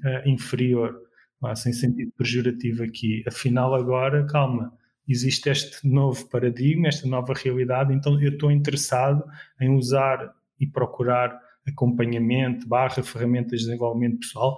uh, 0.04 0.28
inferior, 0.28 1.00
uh, 1.42 1.54
sem 1.54 1.72
sentido 1.72 2.12
pejorativo 2.18 2.82
aqui. 2.82 3.22
Afinal, 3.26 3.72
agora, 3.74 4.26
calma, 4.26 4.72
existe 5.06 5.48
este 5.48 5.86
novo 5.88 6.28
paradigma, 6.28 6.88
esta 6.88 7.06
nova 7.06 7.32
realidade, 7.32 7.94
então 7.94 8.20
eu 8.20 8.32
estou 8.32 8.50
interessado 8.50 9.24
em 9.60 9.70
usar 9.70 10.34
e 10.58 10.66
procurar 10.66 11.40
acompanhamento, 11.68 12.66
barra 12.66 13.02
ferramentas 13.02 13.60
de 13.60 13.66
desenvolvimento 13.66 14.20
pessoal 14.20 14.56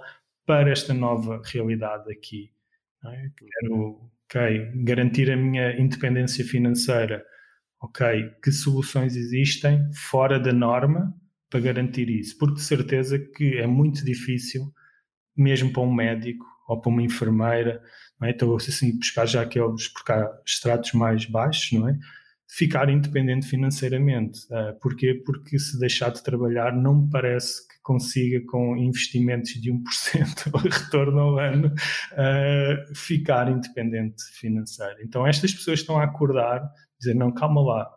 para 0.49 0.71
esta 0.71 0.95
nova 0.95 1.39
realidade 1.45 2.11
aqui. 2.11 2.51
É? 3.05 3.29
Quero 3.37 4.09
okay, 4.25 4.71
garantir 4.83 5.29
a 5.29 5.37
minha 5.37 5.79
independência 5.79 6.43
financeira. 6.43 7.23
Ok, 7.79 8.31
que 8.43 8.51
soluções 8.51 9.15
existem 9.15 9.93
fora 9.93 10.39
da 10.39 10.51
norma 10.51 11.13
para 11.51 11.59
garantir 11.59 12.09
isso? 12.09 12.35
Porque 12.39 12.55
de 12.55 12.63
certeza 12.63 13.19
que 13.19 13.59
é 13.59 13.67
muito 13.67 14.03
difícil, 14.03 14.73
mesmo 15.37 15.71
para 15.71 15.83
um 15.83 15.93
médico 15.93 16.43
ou 16.67 16.81
para 16.81 16.89
uma 16.89 17.03
enfermeira, 17.03 17.79
não 18.19 18.27
é? 18.27 18.31
Estou 18.31 18.57
assim 18.57 18.97
buscar 18.97 19.27
já 19.27 19.43
aqueles 19.43 19.87
porque 19.89 20.11
há 20.11 20.27
estratos 20.43 20.93
mais 20.93 21.25
baixos, 21.25 21.73
não 21.73 21.89
é? 21.89 21.99
Ficar 22.51 22.89
independente 22.89 23.45
financeiramente. 23.45 24.39
Uh, 24.45 24.77
porquê? 24.81 25.21
Porque 25.25 25.59
se 25.59 25.79
deixar 25.79 26.09
de 26.09 26.23
trabalhar, 26.23 26.75
não 26.75 27.03
me 27.03 27.09
parece 27.09 27.69
consiga, 27.89 28.39
com 28.45 28.77
investimentos 28.77 29.51
de 29.53 29.71
1% 29.71 29.81
retorno 30.69 31.19
ao 31.19 31.39
ano, 31.39 31.67
uh, 31.67 32.95
ficar 32.95 33.49
independente 33.49 34.23
financeiro. 34.33 34.97
Então, 35.01 35.25
estas 35.25 35.53
pessoas 35.53 35.79
estão 35.79 35.97
a 35.97 36.03
acordar, 36.03 36.61
dizer: 36.99 37.15
não, 37.15 37.31
calma 37.31 37.61
lá, 37.61 37.89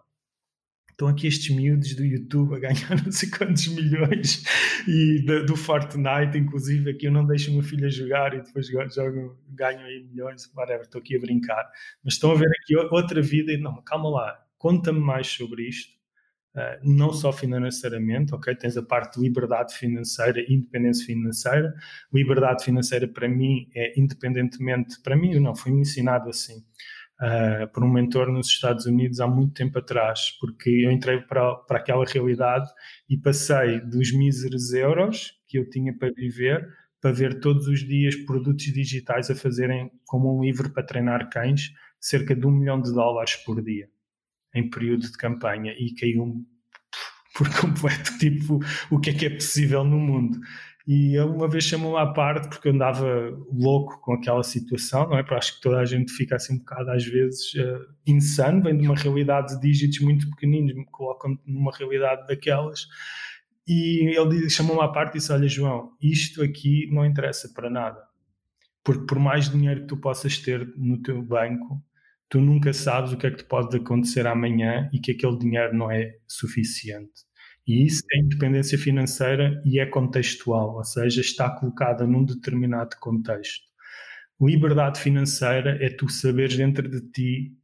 estão 1.03 1.09
aqui 1.09 1.27
estes 1.27 1.55
miúdos 1.55 1.95
do 1.95 2.05
YouTube 2.05 2.55
a 2.55 2.59
ganhar 2.59 2.91
não 3.05 3.11
sei 3.11 3.29
quantos 3.29 3.67
milhões 3.69 4.45
e 4.87 5.25
do, 5.25 5.47
do 5.47 5.57
Fortnite, 5.57 6.39
inclusive, 6.39 6.91
aqui 6.91 7.07
eu 7.07 7.13
não 7.13 7.27
deixo 7.27 7.51
minha 7.51 7.63
filha 7.63 7.91
jogar 7.91 8.35
e 8.35 8.43
depois 8.43 8.69
jogo, 8.69 9.37
ganho 9.49 9.81
aí 9.81 10.05
milhões, 10.05 10.51
whatever, 10.55 10.83
estou 10.83 11.01
aqui 11.01 11.17
a 11.17 11.21
brincar. 11.21 11.69
Mas 12.05 12.15
estão 12.15 12.31
a 12.31 12.35
ver 12.35 12.49
aqui 12.49 12.77
outra 12.77 13.21
vida 13.21 13.53
e 13.53 13.57
não, 13.57 13.83
calma 13.83 14.09
lá, 14.09 14.39
conta-me 14.57 15.01
mais 15.01 15.27
sobre 15.27 15.69
isto 15.69 16.01
Uh, 16.55 16.77
não 16.85 17.15
só 17.15 17.33
financeiramente, 17.33 18.35
ok? 18.35 18.55
Tens 18.55 18.77
a 18.77 18.83
parte 18.83 19.19
de 19.19 19.23
liberdade 19.27 19.75
financeira 19.75 20.39
independência 20.53 21.07
financeira. 21.07 21.75
Liberdade 22.13 22.63
financeira 22.63 23.09
para 23.09 23.27
mim 23.27 23.71
é 23.75 23.99
independentemente, 23.99 25.01
para 25.01 25.17
mim 25.17 25.35
não, 25.41 25.57
foi-me 25.57 25.81
ensinado 25.81 26.29
assim, 26.29 26.63
uh, 27.23 27.73
por 27.73 27.85
um 27.85 27.91
mentor 27.91 28.31
nos 28.31 28.49
Estados 28.49 28.85
Unidos 28.85 29.21
há 29.21 29.29
muito 29.29 29.55
tempo 29.55 29.79
atrás, 29.79 30.37
porque 30.41 30.69
eu 30.69 30.91
entrei 30.91 31.21
para, 31.21 31.55
para 31.55 31.79
aquela 31.79 32.05
realidade 32.05 32.69
e 33.09 33.17
passei 33.17 33.81
dos 33.81 34.13
míseros 34.13 34.73
euros 34.73 35.33
que 35.47 35.59
eu 35.59 35.71
tinha 35.71 35.97
para 35.97 36.11
viver 36.11 36.67
para 37.01 37.11
ver 37.11 37.41
todos 37.41 37.67
os 37.67 37.81
dias 37.81 38.15
produtos 38.15 38.67
digitais 38.67 39.29
a 39.29 39.35
fazerem 39.35 39.91
como 40.07 40.39
um 40.39 40.45
livro 40.45 40.71
para 40.71 40.85
treinar 40.85 41.29
cães 41.29 41.73
cerca 42.01 42.35
de 42.35 42.47
um 42.47 42.51
milhão 42.53 42.81
de 42.81 42.93
dólares 42.93 43.35
por 43.45 43.61
dia 43.61 43.89
em 44.55 44.71
período 44.71 45.03
de 45.03 45.17
campanha 45.17 45.73
e 45.73 45.95
caiu 45.95 46.45
por 47.35 47.49
completo, 47.61 48.17
tipo, 48.21 48.61
o 48.91 49.01
que 49.01 49.11
é 49.11 49.15
que 49.15 49.27
é 49.27 49.31
possível 49.31 49.85
no 49.85 49.99
mundo. 49.99 50.39
E 50.87 51.17
ele 51.17 51.31
uma 51.31 51.49
vez 51.49 51.65
chamou-me 51.65 51.99
à 51.99 52.07
parte 52.07 52.49
porque 52.49 52.69
eu 52.69 52.73
andava 52.73 53.07
louco 53.53 54.01
com 54.01 54.15
aquela 54.15 54.43
situação, 54.43 55.09
não 55.09 55.19
é? 55.19 55.23
Porque 55.23 55.35
acho 55.35 55.55
que 55.55 55.61
toda 55.61 55.79
a 55.79 55.85
gente 55.85 56.13
fica 56.13 56.37
assim 56.37 56.55
um 56.55 56.59
bocado 56.59 56.91
às 56.91 57.05
vezes 57.05 57.55
uh, 57.55 57.87
insano, 58.07 58.63
vem 58.63 58.77
de 58.77 58.87
uma 58.87 58.97
realidade 58.97 59.55
de 59.55 59.61
dígitos 59.61 60.01
muito 60.01 60.29
pequeninos, 60.31 60.75
me 60.75 60.85
colocam 60.87 61.39
numa 61.47 61.73
realidade 61.73 62.27
daquelas. 62.27 62.87
E 63.67 64.17
ele 64.19 64.51
chamou-me 64.51 64.83
à 64.83 64.89
parte 64.89 65.15
e 65.15 65.19
disse: 65.19 65.33
Olha, 65.33 65.49
João, 65.49 65.93
isto 66.01 66.43
aqui 66.43 66.89
não 66.91 67.07
interessa 67.07 67.49
para 67.55 67.71
nada. 67.71 68.03
Porque 68.85 69.07
por 69.07 69.19
mais 69.19 69.49
dinheiro 69.49 69.83
que 69.83 69.87
tu 69.87 69.97
possas 69.97 70.39
ter 70.39 70.73
no 70.77 71.01
teu 71.01 71.23
banco, 71.23 71.81
tu 72.29 72.41
nunca 72.41 72.73
sabes 72.73 73.13
o 73.13 73.17
que 73.17 73.27
é 73.27 73.31
que 73.31 73.39
te 73.39 73.45
pode 73.45 73.77
acontecer 73.77 74.27
amanhã 74.27 74.91
e 74.93 74.99
que 74.99 75.13
aquele 75.13 75.39
dinheiro 75.39 75.77
não 75.77 75.91
é 75.91 76.17
suficiente. 76.27 77.13
E 77.67 77.87
isso 77.87 78.03
é 78.13 78.19
independência 78.19 78.77
financeira 78.77 79.63
e 79.65 79.79
é 79.79 79.87
contextual, 79.87 80.77
ou 80.77 80.85
seja, 80.85 81.21
está 81.21 81.49
colocada 81.51 82.07
num 82.07 82.25
determinado 82.25 82.97
contexto. 82.99 83.65
Liberdade 84.41 85.01
financeira 85.01 85.79
é 85.81 85.89
tu 85.89 86.09
saberes 86.09 86.57
dentro 86.57 86.89
de 86.89 87.01
ti 87.13 87.57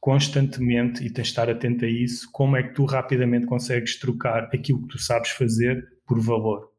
constantemente, 0.00 1.04
e 1.04 1.10
tens 1.10 1.28
de 1.28 1.30
estar 1.30 1.48
atento 1.48 1.84
a 1.84 1.88
isso, 1.88 2.28
como 2.32 2.56
é 2.56 2.62
que 2.64 2.74
tu 2.74 2.84
rapidamente 2.84 3.46
consegues 3.46 3.96
trocar 4.00 4.50
aquilo 4.52 4.82
que 4.82 4.88
tu 4.88 4.98
sabes 4.98 5.30
fazer 5.30 5.86
por 6.04 6.18
valor. 6.20 6.72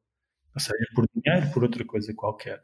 Ou 0.54 0.60
seja, 0.60 0.86
por 0.94 1.06
dinheiro, 1.16 1.50
por 1.54 1.64
outra 1.64 1.86
coisa 1.86 2.14
qualquer. 2.14 2.62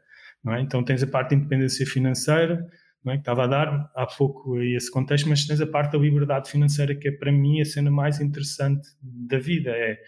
É? 0.48 0.60
Então 0.60 0.84
tens 0.84 1.02
a 1.02 1.06
parte 1.06 1.30
de 1.30 1.36
independência 1.36 1.86
financeira, 1.86 2.66
é? 3.06 3.12
que 3.12 3.20
estava 3.20 3.44
a 3.44 3.46
dar 3.46 3.90
há 3.94 4.06
pouco 4.06 4.60
esse 4.60 4.90
contexto, 4.90 5.28
mas 5.28 5.46
tens 5.46 5.60
a 5.60 5.66
parte 5.66 5.92
da 5.92 5.98
liberdade 5.98 6.50
financeira 6.50 6.94
que 6.94 7.08
é 7.08 7.12
para 7.12 7.32
mim 7.32 7.60
a 7.60 7.64
cena 7.64 7.90
mais 7.90 8.20
interessante 8.20 8.88
da 9.02 9.38
vida. 9.38 9.70
É 9.70 9.98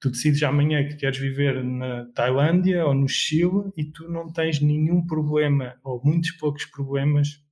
tu 0.00 0.10
decides 0.10 0.42
amanhã 0.42 0.86
que 0.86 0.96
queres 0.96 1.18
viver 1.18 1.62
na 1.64 2.06
Tailândia 2.14 2.86
ou 2.86 2.94
no 2.94 3.08
Chile 3.08 3.72
e 3.76 3.84
tu 3.84 4.08
não 4.08 4.32
tens 4.32 4.60
nenhum 4.60 5.04
problema 5.06 5.74
ou 5.82 6.00
muitos 6.04 6.30
poucos 6.32 6.64
problemas 6.66 7.42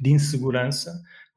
de 0.00 0.10
insegurança 0.10 0.90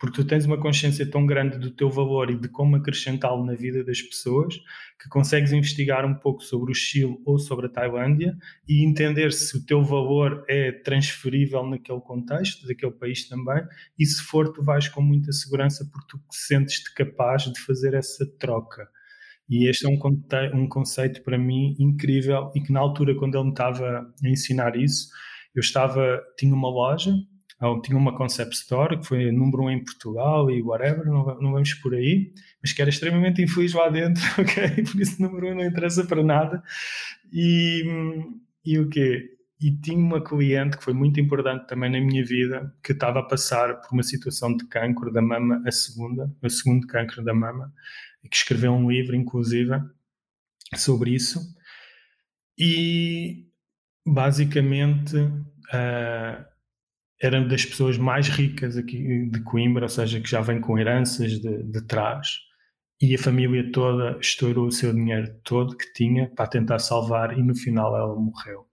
porque 0.03 0.21
tu 0.21 0.27
tens 0.27 0.45
uma 0.45 0.59
consciência 0.59 1.09
tão 1.09 1.25
grande 1.25 1.57
do 1.57 1.71
teu 1.71 1.89
valor 1.89 2.29
e 2.29 2.37
de 2.37 2.49
como 2.49 2.75
acrescentá-lo 2.75 3.45
na 3.45 3.53
vida 3.53 3.85
das 3.85 4.01
pessoas 4.01 4.53
que 5.01 5.07
consegues 5.07 5.53
investigar 5.53 6.05
um 6.05 6.13
pouco 6.13 6.43
sobre 6.43 6.73
o 6.73 6.75
Chile 6.75 7.17
ou 7.25 7.39
sobre 7.39 7.67
a 7.67 7.69
Tailândia 7.69 8.35
e 8.67 8.85
entender 8.85 9.31
se 9.31 9.55
o 9.55 9.65
teu 9.65 9.81
valor 9.81 10.43
é 10.49 10.73
transferível 10.73 11.65
naquele 11.65 12.01
contexto, 12.01 12.67
daquele 12.67 12.91
país 12.91 13.29
também, 13.29 13.63
e 13.97 14.05
se 14.05 14.21
for, 14.23 14.51
tu 14.51 14.61
vais 14.61 14.89
com 14.89 15.01
muita 15.01 15.31
segurança 15.31 15.89
porque 15.89 16.07
tu 16.09 16.19
sentes-te 16.29 16.93
capaz 16.93 17.43
de 17.43 17.57
fazer 17.61 17.93
essa 17.93 18.25
troca. 18.37 18.85
E 19.49 19.69
este 19.69 19.85
é 19.85 19.89
um, 19.89 19.97
um 20.53 20.67
conceito 20.67 21.23
para 21.23 21.37
mim 21.37 21.77
incrível 21.79 22.51
e 22.53 22.59
que 22.59 22.73
na 22.73 22.81
altura, 22.81 23.15
quando 23.15 23.35
ele 23.35 23.45
me 23.45 23.51
estava 23.51 24.13
a 24.21 24.27
ensinar 24.27 24.75
isso, 24.75 25.07
eu 25.55 25.61
estava, 25.61 26.21
tinha 26.37 26.53
uma 26.53 26.67
loja 26.67 27.13
tinha 27.81 27.97
uma 27.97 28.15
concept 28.15 28.55
store 28.55 28.99
que 28.99 29.07
foi 29.07 29.31
número 29.31 29.63
um 29.63 29.69
em 29.69 29.83
Portugal 29.83 30.49
e 30.51 30.61
whatever, 30.61 31.05
não, 31.05 31.23
não 31.39 31.51
vamos 31.51 31.73
por 31.75 31.93
aí, 31.93 32.33
mas 32.61 32.73
que 32.73 32.81
era 32.81 32.89
extremamente 32.89 33.41
infeliz 33.41 33.73
lá 33.73 33.89
dentro, 33.89 34.21
ok? 34.39 34.83
Por 34.83 35.01
isso 35.01 35.21
número 35.21 35.47
um 35.47 35.55
não 35.55 35.65
interessa 35.65 36.05
para 36.05 36.23
nada. 36.23 36.61
E, 37.31 37.83
e 38.65 38.79
o 38.79 38.89
quê? 38.89 39.29
E 39.61 39.71
tinha 39.71 39.97
uma 39.97 40.21
cliente 40.21 40.77
que 40.77 40.83
foi 40.83 40.93
muito 40.93 41.19
importante 41.19 41.67
também 41.67 41.89
na 41.89 42.01
minha 42.01 42.25
vida, 42.25 42.73
que 42.83 42.91
estava 42.91 43.19
a 43.19 43.23
passar 43.23 43.79
por 43.79 43.93
uma 43.93 44.03
situação 44.03 44.55
de 44.55 44.67
cancro 44.67 45.11
da 45.11 45.21
mama, 45.21 45.63
a 45.65 45.71
segunda, 45.71 46.29
o 46.41 46.49
segundo 46.49 46.85
cancro 46.85 47.23
da 47.23 47.33
mama, 47.33 47.73
e 48.23 48.27
que 48.27 48.35
escreveu 48.35 48.73
um 48.73 48.91
livro, 48.91 49.15
inclusive, 49.15 49.81
sobre 50.75 51.11
isso. 51.11 51.39
E 52.57 53.47
basicamente 54.05 55.15
uh, 55.15 56.52
era 57.21 57.43
das 57.47 57.65
pessoas 57.65 57.97
mais 57.97 58.27
ricas 58.27 58.77
aqui 58.77 59.29
de 59.29 59.41
Coimbra, 59.43 59.83
ou 59.83 59.89
seja, 59.89 60.19
que 60.19 60.29
já 60.29 60.41
vem 60.41 60.59
com 60.59 60.77
heranças 60.77 61.39
de, 61.39 61.63
de 61.63 61.87
trás, 61.87 62.39
e 63.01 63.15
a 63.15 63.19
família 63.19 63.71
toda 63.71 64.17
estourou 64.19 64.67
o 64.67 64.71
seu 64.71 64.93
dinheiro 64.93 65.33
todo 65.43 65.77
que 65.77 65.91
tinha 65.93 66.29
para 66.29 66.47
tentar 66.47 66.79
salvar, 66.79 67.37
e 67.37 67.43
no 67.43 67.55
final 67.55 67.95
ela 67.95 68.15
morreu. 68.15 68.65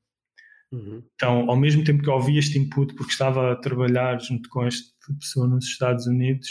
Uhum. 0.73 1.03
Então, 1.15 1.51
ao 1.51 1.57
mesmo 1.57 1.83
tempo 1.83 2.03
que 2.03 2.09
eu 2.09 2.15
ouvi 2.15 2.39
este 2.39 2.59
input, 2.59 2.95
porque 2.95 3.13
estava 3.13 3.53
a 3.53 3.57
trabalhar 3.57 4.21
junto 4.21 4.49
com 4.49 4.65
esta 4.65 4.89
pessoa 5.19 5.49
nos 5.49 5.67
Estados 5.67 6.07
Unidos, 6.07 6.49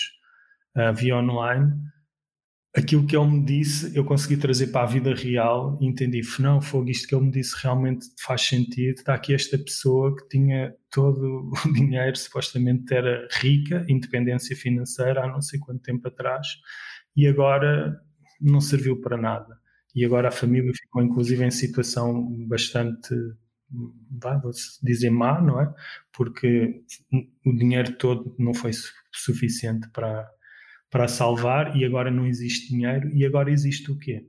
uh, 0.75 0.93
via 0.93 1.15
online, 1.15 1.73
aquilo 2.75 3.05
que 3.05 3.17
ele 3.17 3.27
me 3.27 3.43
disse, 3.43 3.95
eu 3.95 4.05
consegui 4.05 4.37
trazer 4.37 4.67
para 4.67 4.83
a 4.83 4.85
vida 4.85 5.13
real 5.13 5.77
e 5.81 5.87
entendi, 5.87 6.21
não, 6.39 6.61
foi 6.61 6.89
isto 6.89 7.07
que 7.07 7.15
ele 7.15 7.25
me 7.25 7.31
disse 7.31 7.55
realmente 7.61 8.05
faz 8.19 8.43
sentido. 8.43 8.97
Está 8.97 9.15
aqui 9.15 9.33
esta 9.33 9.57
pessoa 9.57 10.15
que 10.15 10.27
tinha 10.29 10.73
todo 10.91 11.51
o 11.51 11.53
dinheiro, 11.73 12.15
supostamente 12.15 12.93
era 12.93 13.27
rica, 13.41 13.85
independência 13.87 14.55
financeira 14.55 15.23
há 15.23 15.27
não 15.27 15.41
sei 15.41 15.59
quanto 15.59 15.81
tempo 15.81 16.07
atrás, 16.07 16.47
e 17.15 17.27
agora 17.27 17.99
não 18.39 18.61
serviu 18.61 19.01
para 19.01 19.17
nada. 19.17 19.57
E 19.95 20.05
agora 20.05 20.27
a 20.29 20.31
família 20.31 20.71
ficou, 20.73 21.01
inclusive, 21.01 21.43
em 21.43 21.51
situação 21.51 22.23
bastante, 22.47 23.09
vou 24.41 24.51
dizer, 24.83 25.09
má, 25.09 25.41
não 25.41 25.59
é? 25.59 25.73
Porque 26.13 26.83
o 27.45 27.55
dinheiro 27.55 27.97
todo 27.97 28.35
não 28.37 28.53
foi 28.53 28.71
suficiente 29.11 29.89
para 29.89 30.29
para 30.89 31.07
salvar 31.07 31.75
e 31.75 31.85
agora 31.85 32.09
não 32.09 32.25
existe 32.25 32.69
dinheiro 32.69 33.09
e 33.13 33.25
agora 33.25 33.51
existe 33.51 33.91
o 33.91 33.97
quê? 33.97 34.25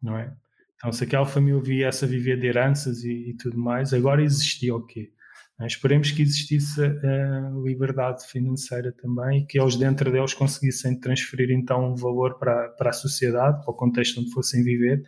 Não 0.00 0.16
é? 0.16 0.32
Então, 0.76 0.92
se 0.92 1.04
aquela 1.04 1.24
família 1.24 1.60
viesse 1.60 2.04
a 2.04 2.08
viver 2.08 2.38
de 2.40 2.46
heranças 2.48 3.04
e, 3.04 3.30
e 3.30 3.36
tudo 3.36 3.56
mais, 3.56 3.92
agora 3.92 4.22
existia 4.22 4.74
o 4.74 4.84
quê? 4.84 5.12
É? 5.60 5.66
Esperemos 5.66 6.10
que 6.10 6.22
existisse 6.22 6.82
a 6.82 7.50
liberdade 7.64 8.26
financeira 8.26 8.92
também 8.92 9.40
e 9.40 9.46
que 9.46 9.60
eles 9.60 9.76
dentro 9.76 10.10
deles 10.10 10.34
conseguissem 10.34 10.98
transferir 10.98 11.50
então 11.50 11.92
um 11.92 11.94
valor 11.94 12.38
para, 12.38 12.68
para 12.70 12.90
a 12.90 12.92
sociedade, 12.92 13.62
para 13.62 13.70
o 13.70 13.76
contexto 13.76 14.20
onde 14.20 14.32
fossem 14.32 14.64
viver, 14.64 15.02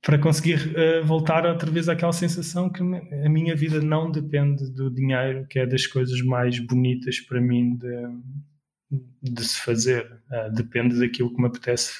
para 0.00 0.18
conseguir 0.18 0.60
uh, 0.76 1.04
voltar 1.04 1.46
outra 1.46 1.70
vez 1.70 1.88
àquela 1.88 2.12
sensação 2.12 2.70
que 2.70 2.82
a 2.82 3.28
minha 3.28 3.56
vida 3.56 3.80
não 3.80 4.10
depende 4.10 4.70
do 4.70 4.90
dinheiro, 4.90 5.46
que 5.48 5.58
é 5.58 5.66
das 5.66 5.86
coisas 5.86 6.20
mais 6.20 6.58
bonitas 6.60 7.20
para 7.20 7.40
mim 7.40 7.76
de, 7.76 8.06
de 8.90 9.44
se 9.44 9.60
fazer. 9.60 10.04
Uh, 10.30 10.52
depende 10.52 10.98
daquilo 10.98 11.34
que 11.34 11.40
me 11.40 11.48
apetece 11.48 11.92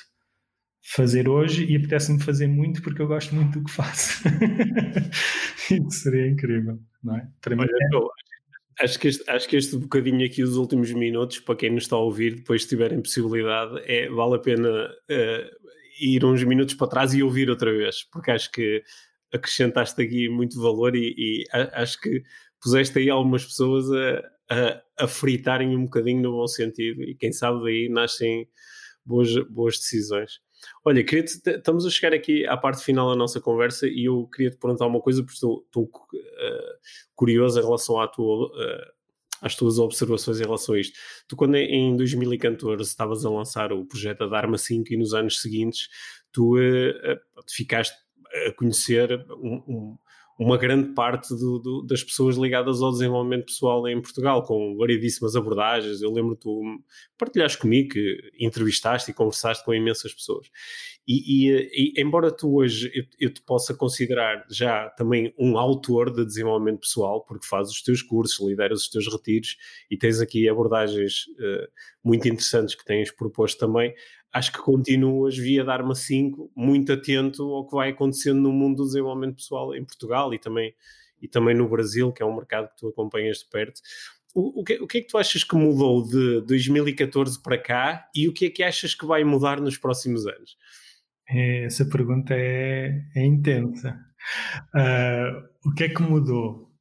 fazer 0.84 1.28
hoje 1.28 1.64
e 1.64 1.76
apetece-me 1.76 2.22
fazer 2.22 2.46
muito 2.46 2.82
porque 2.82 3.00
eu 3.00 3.08
gosto 3.08 3.34
muito 3.34 3.58
do 3.58 3.64
que 3.64 3.70
faço. 3.70 4.22
Isso 5.70 6.02
seria 6.02 6.28
incrível, 6.28 6.78
não 7.02 7.16
é? 7.16 7.26
Para 7.40 7.56
Olha, 7.56 7.66
mim 7.66 8.06
é... 8.78 8.84
acho, 8.84 8.98
que 8.98 9.08
este, 9.08 9.30
acho 9.30 9.48
que 9.48 9.56
este 9.56 9.76
bocadinho 9.78 10.24
aqui, 10.26 10.42
os 10.42 10.56
últimos 10.56 10.92
minutos, 10.92 11.40
para 11.40 11.56
quem 11.56 11.70
nos 11.70 11.84
está 11.84 11.96
a 11.96 12.00
ouvir, 12.00 12.36
depois 12.36 12.64
se 12.64 12.68
tiverem 12.68 13.00
possibilidade, 13.00 13.80
é, 13.86 14.10
vale 14.10 14.36
a 14.36 14.38
pena 14.38 14.68
uh, 14.68 15.70
ir 15.98 16.22
uns 16.22 16.44
minutos 16.44 16.74
para 16.74 16.88
trás 16.88 17.14
e 17.14 17.22
ouvir 17.22 17.48
outra 17.48 17.72
vez, 17.72 18.04
porque 18.04 18.30
acho 18.30 18.52
que 18.52 18.82
acrescentaste 19.32 20.00
aqui 20.00 20.28
muito 20.28 20.60
valor 20.60 20.94
e, 20.94 21.14
e 21.16 21.44
acho 21.72 21.98
que 22.00 22.22
puseste 22.60 22.98
aí 22.98 23.08
algumas 23.08 23.44
pessoas 23.44 23.90
a, 23.90 24.22
a, 24.50 24.82
a, 25.04 25.08
fritarem 25.08 25.76
um 25.76 25.84
bocadinho 25.84 26.22
no 26.22 26.32
bom 26.32 26.46
sentido 26.46 27.02
e 27.02 27.14
quem 27.14 27.32
sabe 27.32 27.62
daí 27.62 27.88
nascem 27.88 28.48
boas, 29.04 29.34
boas 29.48 29.78
decisões. 29.78 30.40
Olha, 30.84 31.04
queria 31.04 31.24
estamos 31.24 31.86
a 31.86 31.90
chegar 31.90 32.14
aqui 32.14 32.46
à 32.46 32.56
parte 32.56 32.82
final 32.82 33.10
da 33.10 33.16
nossa 33.16 33.40
conversa 33.40 33.86
e 33.86 34.06
eu 34.06 34.26
queria 34.28 34.50
te 34.50 34.56
perguntar 34.56 34.86
uma 34.86 35.00
coisa 35.00 35.22
porque 35.22 35.34
estou, 35.34 35.66
uh, 35.84 35.90
curioso 37.14 37.60
em 37.60 37.62
relação 37.62 38.00
à 38.00 38.08
tua, 38.08 38.46
uh, 38.46 38.92
às 39.42 39.54
tuas 39.54 39.78
observações 39.78 40.40
em 40.40 40.44
relação 40.44 40.74
a 40.74 40.80
isto. 40.80 40.98
Tu, 41.28 41.36
quando 41.36 41.56
em 41.56 41.96
2014 41.96 42.82
estavas 42.82 43.26
a 43.26 43.30
lançar 43.30 43.72
o 43.72 43.84
projeto 43.84 44.28
da 44.28 44.38
Arma 44.38 44.56
5 44.56 44.92
e 44.92 44.96
nos 44.96 45.12
anos 45.12 45.40
seguintes, 45.40 45.88
tu 46.32 46.58
uh, 46.58 47.20
ficaste 47.50 47.96
a 48.48 48.52
conhecer 48.52 49.24
um, 49.30 49.62
um, 49.68 49.98
uma 50.38 50.58
grande 50.58 50.92
parte 50.94 51.28
do, 51.34 51.58
do, 51.58 51.82
das 51.82 52.02
pessoas 52.02 52.36
ligadas 52.36 52.82
ao 52.82 52.90
desenvolvimento 52.90 53.46
pessoal 53.46 53.86
em 53.88 54.00
Portugal, 54.00 54.42
com 54.42 54.76
variedíssimas 54.76 55.36
abordagens. 55.36 56.02
Eu 56.02 56.12
lembro 56.12 56.34
tu 56.34 56.62
partilhaste 57.16 57.58
comigo 57.58 57.90
que 57.90 58.18
entrevistaste 58.38 59.10
e 59.10 59.14
conversaste 59.14 59.64
com 59.64 59.72
imensas 59.72 60.12
pessoas. 60.12 60.48
E, 61.06 61.48
e, 61.48 61.92
e 61.96 62.00
embora 62.00 62.32
tu 62.32 62.56
hoje 62.56 62.90
eu, 62.94 63.04
eu, 63.20 63.32
te 63.32 63.42
possa 63.42 63.74
considerar 63.74 64.44
já 64.50 64.88
também 64.90 65.34
um 65.38 65.58
autor 65.58 66.10
de 66.10 66.24
desenvolvimento 66.24 66.80
pessoal, 66.80 67.24
porque 67.24 67.46
fazes 67.46 67.74
os 67.74 67.82
teus 67.82 68.02
cursos, 68.02 68.46
lideras 68.48 68.82
os 68.82 68.88
teus 68.88 69.06
retiros 69.12 69.56
e 69.90 69.98
tens 69.98 70.20
aqui 70.20 70.48
abordagens 70.48 71.26
uh, 71.38 71.68
muito 72.02 72.26
interessantes 72.26 72.74
que 72.74 72.84
tens 72.84 73.10
proposto 73.10 73.58
também, 73.58 73.94
acho 74.34 74.52
que 74.52 74.58
continuas 74.58 75.38
via 75.38 75.64
Dharma 75.64 75.94
5 75.94 76.50
muito 76.56 76.92
atento 76.92 77.44
ao 77.44 77.66
que 77.66 77.76
vai 77.76 77.90
acontecendo 77.90 78.40
no 78.40 78.52
mundo 78.52 78.78
do 78.78 78.86
desenvolvimento 78.86 79.36
pessoal 79.36 79.74
em 79.76 79.84
Portugal 79.84 80.34
e 80.34 80.38
também, 80.40 80.74
e 81.22 81.28
também 81.28 81.54
no 81.54 81.68
Brasil, 81.68 82.12
que 82.12 82.20
é 82.20 82.26
um 82.26 82.34
mercado 82.34 82.68
que 82.68 82.76
tu 82.76 82.88
acompanhas 82.88 83.38
de 83.38 83.48
perto. 83.48 83.80
O, 84.34 84.60
o, 84.60 84.64
que, 84.64 84.74
o 84.80 84.88
que 84.88 84.98
é 84.98 85.00
que 85.02 85.06
tu 85.06 85.16
achas 85.16 85.44
que 85.44 85.54
mudou 85.54 86.02
de 86.02 86.40
2014 86.48 87.40
para 87.40 87.56
cá 87.56 88.10
e 88.12 88.28
o 88.28 88.32
que 88.32 88.46
é 88.46 88.50
que 88.50 88.64
achas 88.64 88.92
que 88.92 89.06
vai 89.06 89.22
mudar 89.22 89.60
nos 89.60 89.78
próximos 89.78 90.26
anos? 90.26 90.56
É, 91.30 91.64
essa 91.66 91.84
pergunta 91.84 92.34
é, 92.34 92.90
é 93.14 93.24
intensa. 93.24 93.96
Uh, 94.74 95.68
o 95.68 95.72
que 95.72 95.84
é 95.84 95.88
que 95.88 96.02
mudou? 96.02 96.72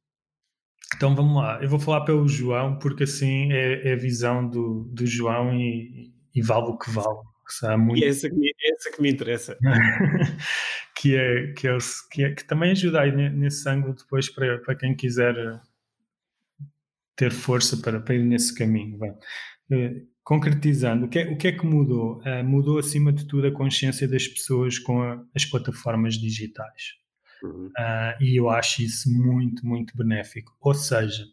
Então 0.96 1.14
vamos 1.14 1.36
lá, 1.36 1.62
eu 1.62 1.68
vou 1.68 1.78
falar 1.78 2.00
pelo 2.02 2.26
João, 2.26 2.78
porque 2.78 3.04
assim 3.04 3.52
é, 3.52 3.90
é 3.90 3.92
a 3.92 3.96
visão 3.96 4.48
do, 4.48 4.90
do 4.92 5.06
João 5.06 5.54
e, 5.54 6.12
e 6.34 6.42
vale 6.42 6.66
o 6.66 6.78
que 6.78 6.90
vale. 6.90 7.33
Muito... 7.78 8.00
E 8.00 8.04
é 8.04 8.08
essa 8.08 8.28
que 8.28 8.36
me, 8.36 8.48
é 8.48 8.72
essa 8.72 8.90
que 8.90 9.02
me 9.02 9.10
interessa. 9.10 9.58
que, 10.96 11.16
é, 11.16 11.52
que, 11.52 11.68
é, 11.68 11.78
que, 12.10 12.24
é, 12.24 12.34
que 12.34 12.44
também 12.44 12.72
ajuda 12.72 13.00
aí 13.00 13.12
nesse 13.30 13.68
ângulo 13.68 13.94
depois 13.94 14.28
para, 14.28 14.58
para 14.58 14.74
quem 14.74 14.94
quiser 14.94 15.36
eh, 15.36 15.60
ter 17.16 17.30
força 17.30 17.76
para, 17.76 18.00
para 18.00 18.14
ir 18.14 18.24
nesse 18.24 18.54
caminho. 18.54 18.98
Uh, 19.70 20.06
concretizando, 20.22 21.06
o 21.06 21.08
que, 21.08 21.18
é, 21.18 21.30
o 21.30 21.36
que 21.36 21.48
é 21.48 21.52
que 21.52 21.66
mudou? 21.66 22.20
Uh, 22.22 22.44
mudou 22.44 22.78
acima 22.78 23.12
de 23.12 23.26
tudo 23.26 23.46
a 23.46 23.52
consciência 23.52 24.08
das 24.08 24.26
pessoas 24.26 24.78
com 24.78 25.02
a, 25.02 25.22
as 25.34 25.44
plataformas 25.44 26.14
digitais. 26.14 26.94
Uhum. 27.42 27.66
Uh, 27.66 28.22
e 28.22 28.38
eu 28.38 28.48
acho 28.48 28.82
isso 28.82 29.10
muito, 29.12 29.66
muito 29.66 29.96
benéfico. 29.96 30.56
Ou 30.60 30.74
seja, 30.74 31.24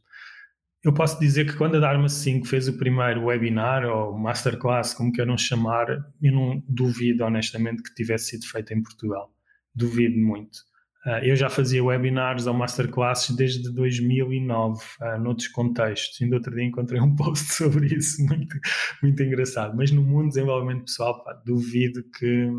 eu 0.83 0.93
posso 0.93 1.19
dizer 1.19 1.45
que 1.45 1.55
quando 1.55 1.77
a 1.77 1.79
Dharma 1.79 2.09
5 2.09 2.47
fez 2.47 2.67
o 2.67 2.77
primeiro 2.77 3.25
webinar 3.25 3.85
ou 3.85 4.17
masterclass, 4.17 4.93
como 4.93 5.11
queiram 5.11 5.37
chamar, 5.37 5.87
eu 6.21 6.33
não 6.33 6.63
duvido 6.67 7.23
honestamente 7.23 7.83
que 7.83 7.93
tivesse 7.93 8.31
sido 8.31 8.47
feito 8.47 8.73
em 8.73 8.81
Portugal. 8.81 9.29
Duvido 9.75 10.17
muito. 10.17 10.57
Uh, 11.05 11.23
eu 11.23 11.35
já 11.35 11.49
fazia 11.49 11.83
webinars 11.83 12.45
ou 12.45 12.53
masterclasses 12.53 13.35
desde 13.35 13.71
2009, 13.73 14.83
uh, 15.01 15.19
noutros 15.19 15.47
contextos. 15.49 16.19
Ainda 16.21 16.37
outro 16.37 16.53
dia 16.53 16.65
encontrei 16.65 16.99
um 16.99 17.13
post 17.15 17.53
sobre 17.53 17.87
isso, 17.87 18.23
muito, 18.25 18.55
muito 19.03 19.21
engraçado. 19.21 19.75
Mas 19.75 19.91
no 19.91 20.01
mundo 20.01 20.25
do 20.25 20.29
desenvolvimento 20.29 20.85
pessoal, 20.85 21.23
pá, 21.23 21.33
duvido 21.45 22.03
que, 22.17 22.49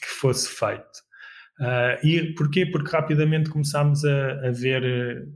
que 0.00 0.08
fosse 0.20 0.48
feito. 0.48 1.06
Uh, 1.60 2.06
e 2.06 2.34
porquê? 2.34 2.64
Porque 2.64 2.90
rapidamente 2.90 3.50
começámos 3.50 4.04
a, 4.04 4.48
a 4.48 4.50
ver 4.52 5.28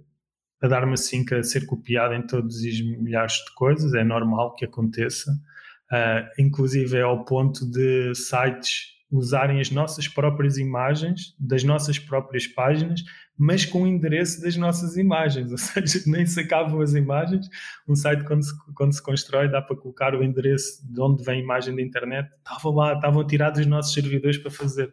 a 0.63 0.69
dar-me 0.69 0.95
assim 0.95 1.25
a 1.33 1.43
ser 1.43 1.67
copiada 1.67 2.15
em 2.15 2.23
todos 2.23 2.57
os 2.57 2.81
milhares 2.81 3.35
de 3.35 3.55
coisas, 3.55 3.93
é 3.95 4.05
normal 4.05 4.55
que 4.55 4.65
aconteça, 4.65 5.33
uh, 5.33 6.41
inclusive 6.41 6.97
é 6.97 7.03
ao 7.03 7.25
ponto 7.25 7.69
de 7.69 8.15
sites 8.15 8.93
usarem 9.11 9.61
as 9.61 9.71
nossas 9.71 10.09
próprias 10.09 10.57
imagens 10.57 11.35
das 11.39 11.63
nossas 11.63 11.99
próprias 11.99 12.47
páginas, 12.47 13.05
mas 13.37 13.67
com 13.67 13.83
o 13.83 13.87
endereço 13.87 14.41
das 14.41 14.57
nossas 14.57 14.97
imagens, 14.97 15.51
ou 15.53 15.59
seja, 15.59 16.03
nem 16.07 16.25
se 16.25 16.41
acabam 16.41 16.81
as 16.81 16.95
imagens. 16.95 17.47
Um 17.87 17.95
site, 17.95 18.25
quando 18.25 18.43
se, 18.43 18.53
quando 18.75 18.95
se 18.95 19.03
constrói, 19.03 19.51
dá 19.51 19.61
para 19.61 19.77
colocar 19.77 20.15
o 20.15 20.23
endereço 20.23 20.81
de 20.91 21.01
onde 21.01 21.23
vem 21.25 21.41
a 21.41 21.43
imagem 21.43 21.75
da 21.77 21.83
internet. 21.83 22.31
Estavam 22.39 22.73
lá, 22.73 22.95
estavam 22.95 23.27
tirados 23.27 23.61
os 23.61 23.67
nossos 23.67 23.93
servidores 23.93 24.39
para 24.39 24.51
fazer, 24.51 24.91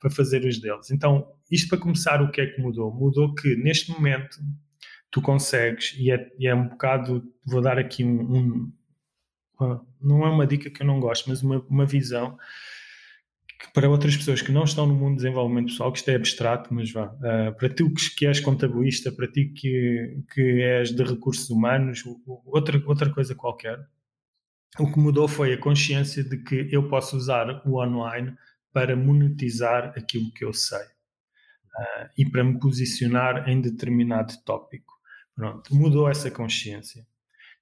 para 0.00 0.10
fazer 0.10 0.46
os 0.46 0.58
deles. 0.58 0.90
Então, 0.90 1.26
isto 1.50 1.68
para 1.68 1.78
começar, 1.78 2.22
o 2.22 2.30
que 2.30 2.40
é 2.40 2.46
que 2.46 2.62
mudou? 2.62 2.90
Mudou 2.94 3.34
que, 3.34 3.54
neste 3.56 3.90
momento, 3.90 4.38
tu 5.10 5.22
consegues, 5.22 5.94
e 5.98 6.10
é, 6.10 6.32
e 6.38 6.46
é 6.46 6.54
um 6.54 6.68
bocado, 6.68 7.22
vou 7.44 7.60
dar 7.60 7.78
aqui 7.78 8.04
um, 8.04 8.36
um 8.36 8.72
não 10.00 10.24
é 10.24 10.30
uma 10.30 10.46
dica 10.46 10.70
que 10.70 10.82
eu 10.82 10.86
não 10.86 11.00
gosto, 11.00 11.28
mas 11.28 11.42
uma, 11.42 11.64
uma 11.68 11.84
visão 11.84 12.38
que 13.58 13.72
para 13.72 13.90
outras 13.90 14.16
pessoas 14.16 14.40
que 14.40 14.52
não 14.52 14.62
estão 14.62 14.86
no 14.86 14.94
mundo 14.94 15.16
de 15.16 15.22
desenvolvimento 15.24 15.66
pessoal, 15.66 15.90
que 15.90 15.98
isto 15.98 16.08
é 16.10 16.14
abstrato, 16.14 16.72
mas 16.72 16.92
vá, 16.92 17.06
uh, 17.06 17.52
para 17.56 17.68
ti 17.68 17.82
que, 17.90 18.14
que 18.14 18.26
és 18.26 18.38
contabilista, 18.38 19.10
para 19.10 19.26
ti 19.26 19.46
que, 19.46 20.22
que 20.32 20.62
és 20.62 20.92
de 20.92 21.02
recursos 21.02 21.50
humanos, 21.50 22.04
outra, 22.46 22.80
outra 22.86 23.10
coisa 23.10 23.34
qualquer, 23.34 23.84
o 24.78 24.92
que 24.92 24.98
mudou 25.00 25.26
foi 25.26 25.52
a 25.52 25.58
consciência 25.58 26.22
de 26.22 26.38
que 26.38 26.68
eu 26.70 26.88
posso 26.88 27.16
usar 27.16 27.62
o 27.66 27.82
online 27.82 28.36
para 28.72 28.94
monetizar 28.94 29.92
aquilo 29.96 30.32
que 30.32 30.44
eu 30.44 30.52
sei 30.52 30.78
uh, 30.78 32.08
e 32.16 32.24
para 32.24 32.44
me 32.44 32.60
posicionar 32.60 33.48
em 33.48 33.60
determinado 33.60 34.34
tópico. 34.44 34.97
Pronto, 35.38 35.72
mudou 35.72 36.10
essa 36.10 36.28
consciência. 36.32 37.06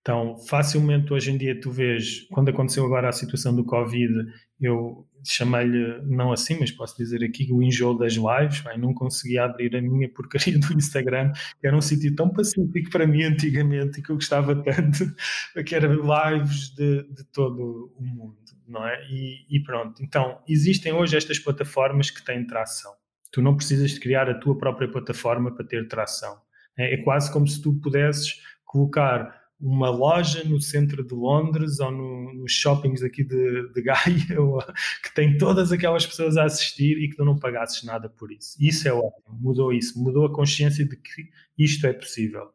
Então, 0.01 0.39
facilmente 0.49 1.13
hoje 1.13 1.31
em 1.31 1.37
dia 1.37 1.61
tu 1.61 1.71
vês, 1.71 2.23
quando 2.31 2.49
aconteceu 2.49 2.87
agora 2.87 3.11
a 3.11 3.13
situação 3.13 3.55
do 3.55 3.67
Covid, 3.67 4.15
eu 4.59 5.07
chamei-lhe, 5.23 6.01
não 6.05 6.33
assim, 6.33 6.57
mas 6.59 6.71
posso 6.71 6.97
dizer 6.97 7.23
aqui, 7.23 7.53
o 7.53 7.63
enjoo 7.63 7.99
das 7.99 8.15
lives, 8.15 8.63
bem, 8.63 8.79
não 8.79 8.95
conseguia 8.95 9.45
abrir 9.45 9.77
a 9.77 9.83
minha 9.83 10.09
porcaria 10.09 10.57
do 10.59 10.73
Instagram, 10.73 11.33
que 11.61 11.67
era 11.67 11.77
um 11.77 11.83
sítio 11.83 12.17
tão 12.17 12.31
pacífico 12.31 12.89
para 12.89 13.07
mim 13.07 13.25
antigamente 13.25 14.01
e 14.01 14.03
que 14.03 14.09
eu 14.09 14.17
gostava 14.17 14.55
tanto, 14.55 15.15
que 15.63 15.75
era 15.75 15.87
lives 15.87 16.71
de, 16.71 17.03
de 17.13 17.25
todo 17.25 17.93
o 17.95 18.03
mundo, 18.03 18.39
não 18.67 18.87
é? 18.89 19.07
E, 19.11 19.45
e 19.51 19.63
pronto, 19.63 20.03
então, 20.03 20.41
existem 20.49 20.95
hoje 20.95 21.15
estas 21.15 21.39
plataformas 21.39 22.11
que 22.11 22.25
têm 22.25 22.47
tração. 22.47 22.95
Tu 23.31 23.43
não 23.43 23.55
precisas 23.55 23.91
de 23.91 24.01
criar 24.01 24.31
a 24.31 24.39
tua 24.39 24.57
própria 24.57 24.91
plataforma 24.91 25.55
para 25.55 25.67
ter 25.67 25.87
tração. 25.89 26.46
É, 26.77 26.95
é 26.95 26.97
quase 26.99 27.33
como 27.33 27.47
se 27.47 27.61
tu 27.61 27.75
pudesses 27.75 28.41
colocar 28.65 29.47
uma 29.59 29.89
loja 29.89 30.45
no 30.45 30.61
centro 30.61 31.03
de 31.03 31.15
Londres 31.15 31.81
ou 31.81 31.91
no, 31.91 32.35
nos 32.35 32.53
shoppings 32.53 33.03
aqui 33.03 33.25
de, 33.25 33.73
de 33.73 33.83
Gaia 33.83 33.97
que 35.03 35.15
tem 35.15 35.39
todas 35.39 35.73
aquelas 35.73 36.05
pessoas 36.05 36.37
a 36.37 36.45
assistir 36.45 36.99
e 36.99 37.09
que 37.09 37.17
tu 37.17 37.25
não 37.25 37.39
pagasses 37.39 37.83
nada 37.83 38.09
por 38.09 38.31
isso. 38.31 38.57
Isso 38.61 38.87
é 38.87 38.93
ótimo, 38.93 39.39
mudou 39.41 39.73
isso, 39.73 39.99
mudou 39.99 40.27
a 40.27 40.33
consciência 40.33 40.85
de 40.85 40.97
que 40.97 41.31
isto 41.57 41.87
é 41.87 41.93
possível. 41.93 42.51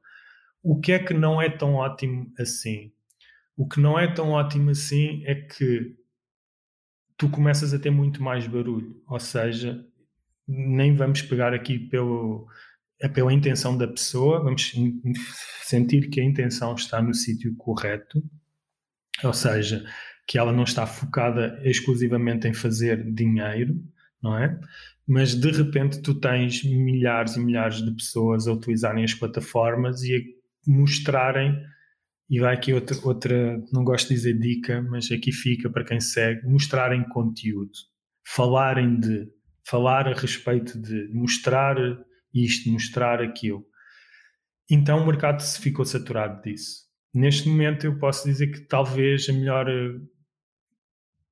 O 0.62 0.80
que 0.80 0.92
é 0.92 1.00
que 1.00 1.14
não 1.14 1.42
é 1.42 1.50
tão 1.50 1.74
ótimo 1.74 2.32
assim? 2.38 2.92
O 3.58 3.68
que 3.68 3.80
não 3.80 3.98
é 3.98 4.12
tão 4.14 4.30
ótimo 4.30 4.70
assim 4.70 5.24
é 5.26 5.34
que 5.34 5.96
tu 7.18 7.30
começas 7.30 7.74
a 7.74 7.80
ter 7.80 7.92
muito 7.92 8.22
mais 8.22 8.48
barulho, 8.48 9.02
ou 9.08 9.20
seja, 9.20 9.86
nem 10.48 10.96
vamos 10.96 11.22
pegar 11.22 11.54
aqui 11.54 11.78
pelo 11.78 12.48
é 13.02 13.08
pela 13.08 13.34
intenção 13.34 13.76
da 13.76 13.88
pessoa, 13.88 14.44
vamos 14.44 14.74
sentir 15.64 16.10
que 16.10 16.22
a 16.22 16.24
intenção 16.24 16.76
está 16.76 17.02
no 17.02 17.14
sítio 17.14 17.56
correto, 17.56 18.24
ou 19.24 19.34
seja, 19.34 19.84
que 20.28 20.38
ela 20.38 20.54
não 20.54 20.64
está 20.64 20.86
focada 20.86 21.60
exclusivamente 21.64 22.48
em 22.48 22.54
fazer 22.54 23.04
dinheiro, 23.12 23.76
não 24.22 24.38
é? 24.38 24.58
Mas 25.08 25.34
de 25.34 25.52
repente 25.52 26.02
tu 26.02 26.14
tens 26.14 26.64
milhares 26.64 27.36
e 27.36 27.40
milhares 27.40 27.84
de 27.84 27.92
pessoas 27.92 28.48
a 28.48 28.54
utilizarem 28.54 29.04
as 29.04 29.14
plataformas 29.14 30.04
e 30.04 30.16
a 30.16 30.70
mostrarem, 30.70 31.60
e 32.30 32.40
vai 32.40 32.54
aqui 32.54 32.72
outra, 32.72 32.96
outra, 33.04 33.64
não 33.74 33.84
gosto 33.84 34.10
de 34.10 34.14
dizer 34.14 34.38
dica, 34.40 34.82
mas 34.84 35.12
aqui 35.12 35.32
fica 35.32 35.70
para 35.70 35.84
quem 35.84 36.00
segue, 36.00 36.48
mostrarem 36.48 37.04
conteúdo, 37.10 37.72
falarem 38.24 39.00
de, 39.00 39.28
falar 39.66 40.08
a 40.08 40.14
respeito 40.14 40.80
de, 40.80 41.10
mostrar 41.14 41.76
isto, 42.34 42.70
mostrar 42.70 43.22
aquilo. 43.22 43.66
Então 44.70 45.02
o 45.02 45.06
mercado 45.06 45.42
se 45.42 45.60
ficou 45.60 45.86
saturado 45.86 46.42
disso. 46.42 46.90
Neste 47.14 47.50
momento 47.50 47.86
eu 47.86 47.98
posso 48.00 48.26
dizer 48.26 48.48
que 48.48 48.62
talvez 48.62 49.28
a 49.28 49.34
melhor 49.34 49.70
eh, 49.70 50.00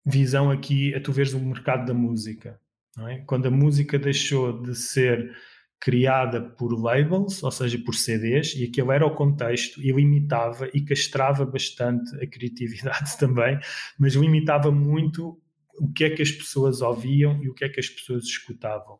visão 0.06 0.52
aqui 0.52 0.94
é 0.94 1.00
tu 1.00 1.12
veres 1.12 1.34
o 1.34 1.40
mercado 1.40 1.86
da 1.86 1.94
música. 1.94 2.60
É? 3.08 3.20
Quando 3.20 3.48
a 3.48 3.52
música 3.52 3.98
deixou 3.98 4.62
de 4.62 4.76
ser 4.76 5.34
criada 5.80 6.42
por 6.42 6.74
labels, 6.74 7.42
ou 7.42 7.52
seja, 7.52 7.80
por 7.80 7.96
CDs, 7.96 8.54
e 8.56 8.66
aquele 8.66 8.92
era 8.92 9.06
o 9.06 9.16
contexto 9.16 9.82
e 9.82 9.92
limitava 9.92 10.70
e 10.74 10.82
castrava 10.82 11.46
bastante 11.46 12.14
a 12.22 12.28
criatividade 12.28 13.16
também, 13.18 13.58
mas 13.98 14.16
limitava 14.16 14.72
muito 14.72 15.42
o 15.78 15.92
que 15.94 16.04
é 16.04 16.10
que 16.10 16.22
as 16.22 16.32
pessoas 16.32 16.82
ouviam 16.82 17.42
e 17.42 17.50
o 17.50 17.54
que 17.54 17.64
é 17.64 17.70
que 17.70 17.80
as 17.80 17.88
pessoas 17.88 18.26
escutavam. 18.26 19.00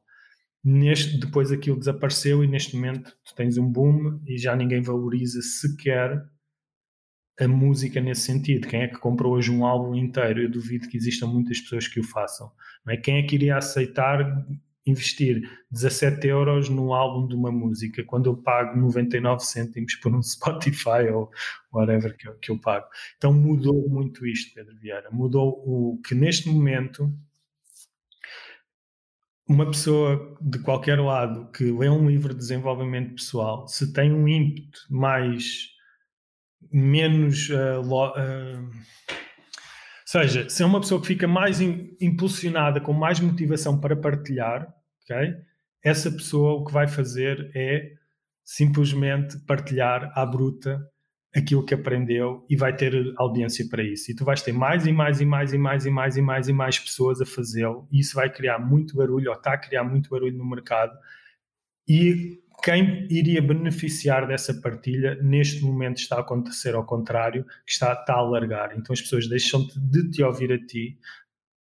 Neste, 0.64 1.18
depois 1.18 1.52
aquilo 1.52 1.80
desapareceu 1.80 2.44
e 2.44 2.48
neste 2.48 2.76
momento 2.76 3.16
tu 3.24 3.34
tens 3.34 3.58
um 3.58 3.72
boom 3.72 4.20
e 4.28 4.38
já 4.38 4.56
ninguém 4.56 4.82
valoriza 4.82 5.42
sequer 5.42 6.22
a 7.40 7.48
música 7.48 8.02
nesse 8.02 8.22
sentido. 8.22 8.68
Quem 8.68 8.82
é 8.82 8.88
que 8.88 9.00
comprou 9.00 9.34
hoje 9.34 9.50
um 9.50 9.66
álbum 9.66 9.96
inteiro? 9.96 10.42
Eu 10.42 10.52
duvido 10.52 10.90
que 10.90 10.98
existam 10.98 11.28
muitas 11.28 11.62
pessoas 11.62 11.88
que 11.88 12.00
o 12.00 12.04
façam. 12.04 12.52
Não 12.86 12.94
é? 12.94 12.98
Quem 12.98 13.18
é 13.18 13.24
que 13.24 13.36
iria 13.36 13.56
aceitar 13.56 14.46
investir 14.86 15.42
17 15.72 16.28
euros 16.28 16.68
no 16.68 16.94
álbum 16.94 17.28
de 17.28 17.36
uma 17.36 17.52
música 17.52 18.04
quando 18.04 18.30
eu 18.30 18.36
pago 18.36 18.78
99 18.78 19.44
cêntimos 19.44 19.96
por 19.96 20.14
um 20.14 20.22
Spotify 20.24 21.08
ou 21.14 21.32
whatever 21.72 22.16
que 22.18 22.28
eu, 22.28 22.36
que 22.36 22.52
eu 22.52 22.60
pago? 22.60 22.88
Então 23.18 23.32
mudou 23.32 23.88
muito 23.90 24.26
isto, 24.26 24.54
Pedro 24.54 24.76
Vieira. 24.78 25.10
Mudou 25.12 25.64
o 25.66 26.02
que 26.06 26.14
neste 26.14 26.50
momento 26.50 27.10
uma 29.50 29.66
pessoa 29.66 30.38
de 30.40 30.60
qualquer 30.60 31.02
lado 31.02 31.52
que 31.52 31.72
lê 31.72 31.90
um 31.90 32.08
livro 32.08 32.34
de 32.34 32.40
desenvolvimento 32.40 33.16
pessoal, 33.16 33.68
se 33.68 33.92
tem 33.92 34.14
um 34.14 34.28
ímpeto 34.28 34.80
mais 34.92 35.70
menos 36.72 37.50
uh, 37.50 37.82
lo, 37.82 38.12
uh, 38.12 38.70
seja, 40.06 40.48
se 40.48 40.62
é 40.62 40.66
uma 40.68 40.80
pessoa 40.80 41.02
que 41.02 41.08
fica 41.08 41.28
mais 41.28 41.60
in, 41.60 41.98
impulsionada, 42.00 42.80
com 42.80 42.94
mais 42.94 43.20
motivação 43.20 43.80
para 43.80 43.96
partilhar, 43.96 44.72
ok? 45.04 45.34
Essa 45.84 46.12
pessoa 46.12 46.62
o 46.62 46.66
que 46.66 46.72
vai 46.72 46.88
fazer 46.88 47.52
é 47.56 47.94
simplesmente 48.44 49.40
partilhar 49.48 50.12
à 50.16 50.26
bruta 50.28 50.80
aquilo 51.36 51.64
que 51.64 51.74
aprendeu 51.74 52.46
e 52.50 52.56
vai 52.56 52.76
ter 52.76 53.14
audiência 53.18 53.68
para 53.70 53.84
isso. 53.84 54.12
E 54.12 54.16
tu 54.16 54.26
vais 54.26 54.42
ter 54.42 54.52
mais 54.52 54.86
e 54.86 54.92
mais 54.92 55.22
e 55.22 55.26
mais 55.26 55.54
e 55.54 55.58
mais 55.58 55.86
e 55.86 55.92
mais 55.92 56.18
e 56.18 56.22
mais 56.22 56.48
e 56.48 56.54
mais 56.54 56.80
pessoas 56.80 57.22
a 57.22 57.26
fazê-lo 57.26 57.88
e 57.92 58.00
isso 58.00 58.16
vai 58.16 58.32
criar 58.32 58.60
muito 58.60 58.96
barulho 58.96 59.30
ou 59.30 59.38
está 59.38 59.54
a 59.54 59.58
criar 59.58 59.84
muito 59.84 60.10
barulho 60.10 60.38
no 60.38 60.50
mercado 60.50 60.98
e 61.88 62.40
quem 62.64 63.08
iria 63.10 63.42
beneficiar 63.42 64.28
dessa 64.28 64.54
partilha 64.54 65.16
neste 65.22 65.64
momento 65.64 65.98
está 65.98 66.18
a 66.18 66.22
acontecer 66.22 66.76
ao 66.76 66.86
contrário, 66.86 67.46
que 67.66 67.72
está, 67.72 67.94
está 67.94 68.14
a 68.14 68.18
alargar. 68.18 68.74
Então 68.76 68.94
as 68.94 69.02
pessoas 69.02 69.28
deixam 69.30 69.66
de 69.76 70.10
te 70.12 70.24
ouvir 70.24 70.52
a 70.52 70.66
ti 70.66 70.98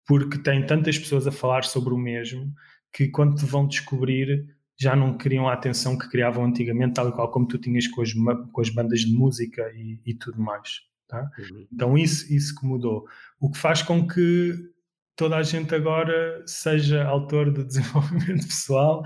porque 0.05 0.39
tem 0.39 0.65
tantas 0.65 0.97
pessoas 0.97 1.27
a 1.27 1.31
falar 1.31 1.63
sobre 1.63 1.93
o 1.93 1.97
mesmo 1.97 2.51
que 2.91 3.07
quando 3.07 3.35
te 3.35 3.45
vão 3.45 3.67
descobrir 3.67 4.45
já 4.79 4.95
não 4.95 5.17
criam 5.17 5.47
a 5.47 5.53
atenção 5.53 5.97
que 5.97 6.09
criavam 6.09 6.45
antigamente, 6.45 6.93
tal 6.93 7.09
e 7.09 7.11
qual 7.11 7.29
como 7.29 7.47
tu 7.47 7.57
tinhas 7.57 7.87
com 7.87 8.01
as, 8.01 8.13
com 8.13 8.61
as 8.61 8.69
bandas 8.69 9.01
de 9.01 9.13
música 9.13 9.69
e, 9.75 9.99
e 10.05 10.13
tudo 10.13 10.41
mais. 10.41 10.81
Tá? 11.07 11.29
Uhum. 11.37 11.67
Então, 11.73 11.97
isso, 11.97 12.31
isso 12.33 12.55
que 12.55 12.65
mudou. 12.65 13.05
O 13.39 13.51
que 13.51 13.57
faz 13.57 13.81
com 13.81 14.07
que 14.07 14.53
toda 15.17 15.35
a 15.35 15.43
gente 15.43 15.75
agora 15.75 16.41
seja 16.45 17.03
autor 17.03 17.51
de 17.51 17.61
desenvolvimento 17.65 18.47
pessoal, 18.47 19.03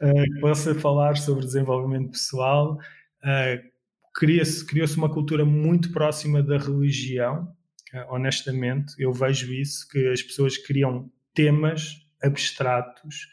uh, 0.00 0.40
possa 0.40 0.72
falar 0.76 1.16
sobre 1.16 1.44
desenvolvimento 1.44 2.12
pessoal. 2.12 2.78
Uh, 3.22 3.76
Criou-se 4.14 4.64
criou 4.64 4.86
uma 4.96 5.12
cultura 5.12 5.44
muito 5.44 5.92
próxima 5.92 6.42
da 6.42 6.56
religião, 6.56 7.52
uh, 7.92 8.14
honestamente. 8.14 8.94
Eu 8.96 9.12
vejo 9.12 9.52
isso, 9.52 9.86
que 9.88 10.08
as 10.08 10.22
pessoas 10.22 10.56
criam 10.56 11.10
temas 11.34 11.96
abstratos 12.22 13.26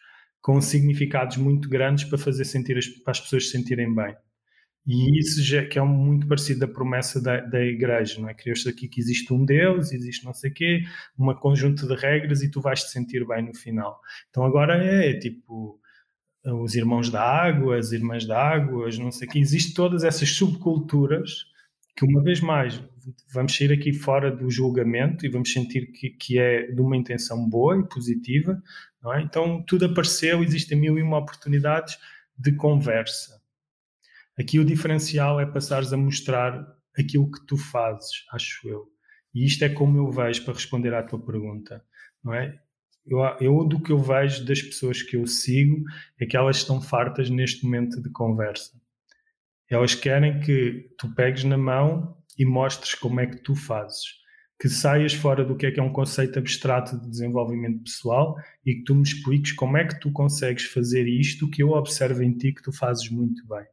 com 0.43 0.59
significados 0.59 1.37
muito 1.37 1.69
grandes 1.69 2.03
para 2.03 2.17
fazer 2.17 2.43
sentir 2.43 2.77
as, 2.77 2.85
para 2.85 3.11
as 3.11 3.19
pessoas 3.21 3.45
se 3.45 3.51
sentirem 3.51 3.95
bem. 3.95 4.13
E 4.85 5.17
isso 5.17 5.41
já 5.41 5.65
que 5.65 5.79
é 5.79 5.81
muito 5.81 6.27
parecido 6.27 6.59
da 6.59 6.67
promessa 6.67 7.21
da, 7.21 7.39
da 7.39 7.63
igreja, 7.63 8.19
não 8.19 8.27
é? 8.27 8.33
Criou-se 8.33 8.67
aqui 8.67 8.89
que 8.89 8.99
existe 8.99 9.33
um 9.33 9.45
Deus, 9.45 9.93
existe 9.93 10.25
não 10.25 10.33
sei 10.33 10.51
o 10.51 10.53
quê, 10.53 10.83
um 11.17 11.33
conjunto 11.35 11.87
de 11.87 11.95
regras 11.95 12.43
e 12.43 12.51
tu 12.51 12.59
vais 12.59 12.83
te 12.83 12.91
sentir 12.91 13.25
bem 13.25 13.43
no 13.43 13.55
final. 13.55 14.01
Então 14.29 14.43
agora 14.43 14.83
é, 14.83 15.11
é 15.11 15.17
tipo 15.17 15.79
os 16.45 16.75
irmãos 16.75 17.09
da 17.09 17.23
água, 17.23 17.77
as 17.77 17.93
irmãs 17.93 18.25
da 18.25 18.37
água, 18.37 18.89
não 18.99 19.13
sei 19.13 19.29
o 19.29 19.31
quê. 19.31 19.39
Existem 19.39 19.73
todas 19.73 20.03
essas 20.03 20.29
subculturas 20.29 21.45
que, 21.95 22.03
uma 22.05 22.21
vez 22.21 22.41
mais, 22.41 22.83
vamos 23.31 23.55
sair 23.55 23.71
aqui 23.71 23.93
fora 23.93 24.29
do 24.29 24.49
julgamento 24.49 25.25
e 25.25 25.29
vamos 25.29 25.53
sentir 25.53 25.91
que, 25.93 26.09
que 26.09 26.37
é 26.37 26.71
de 26.71 26.81
uma 26.81 26.97
intenção 26.97 27.47
boa 27.47 27.79
e 27.79 27.87
positiva, 27.87 28.61
é? 29.11 29.21
Então 29.21 29.61
tudo 29.63 29.85
apareceu, 29.85 30.43
existem 30.43 30.79
mil 30.79 30.97
e 30.97 31.01
uma 31.01 31.17
oportunidades 31.17 31.97
de 32.37 32.55
conversa. 32.55 33.41
Aqui 34.39 34.59
o 34.59 34.65
diferencial 34.65 35.39
é 35.39 35.45
passares 35.45 35.91
a 35.91 35.97
mostrar 35.97 36.65
aquilo 36.97 37.29
que 37.29 37.45
tu 37.45 37.57
fazes, 37.57 38.25
acho 38.31 38.67
eu. 38.67 38.85
E 39.33 39.45
isto 39.45 39.63
é 39.63 39.69
como 39.69 39.97
eu 39.97 40.09
vejo 40.09 40.45
para 40.45 40.53
responder 40.53 40.93
à 40.93 41.03
tua 41.03 41.19
pergunta, 41.19 41.83
não 42.23 42.33
é? 42.33 42.57
Eu, 43.05 43.19
eu 43.41 43.63
do 43.65 43.81
que 43.81 43.91
eu 43.91 43.97
vejo 43.97 44.45
das 44.45 44.61
pessoas 44.61 45.01
que 45.01 45.17
eu 45.17 45.27
sigo 45.27 45.83
é 46.17 46.25
que 46.25 46.37
elas 46.37 46.57
estão 46.57 46.81
fartas 46.81 47.29
neste 47.29 47.65
momento 47.65 48.01
de 48.01 48.09
conversa. 48.11 48.79
Elas 49.69 49.95
querem 49.95 50.39
que 50.39 50.89
tu 50.97 51.13
pegues 51.13 51.43
na 51.43 51.57
mão 51.57 52.17
e 52.37 52.45
mostres 52.45 52.95
como 52.95 53.19
é 53.19 53.27
que 53.27 53.37
tu 53.37 53.55
fazes 53.55 54.22
que 54.63 54.69
saias 54.69 55.13
fora 55.13 55.43
do 55.43 55.57
que 55.57 55.65
é 55.65 55.71
que 55.71 55.79
é 55.81 55.83
um 55.83 55.91
conceito 55.91 56.39
abstrato 56.39 56.97
de 56.97 57.09
desenvolvimento 57.09 57.83
pessoal 57.83 58.37
e 58.65 58.75
que 58.75 58.83
tu 58.85 58.95
me 58.95 59.03
expliques 59.03 59.51
como 59.51 59.75
é 59.75 59.85
que 59.85 59.99
tu 59.99 60.09
consegues 60.09 60.63
fazer 60.63 61.05
isto 61.05 61.49
que 61.49 61.61
eu 61.61 61.71
observo 61.71 62.23
em 62.23 62.31
ti 62.31 62.53
que 62.53 62.61
tu 62.61 62.71
fazes 62.71 63.09
muito 63.09 63.45
bem. 63.45 63.65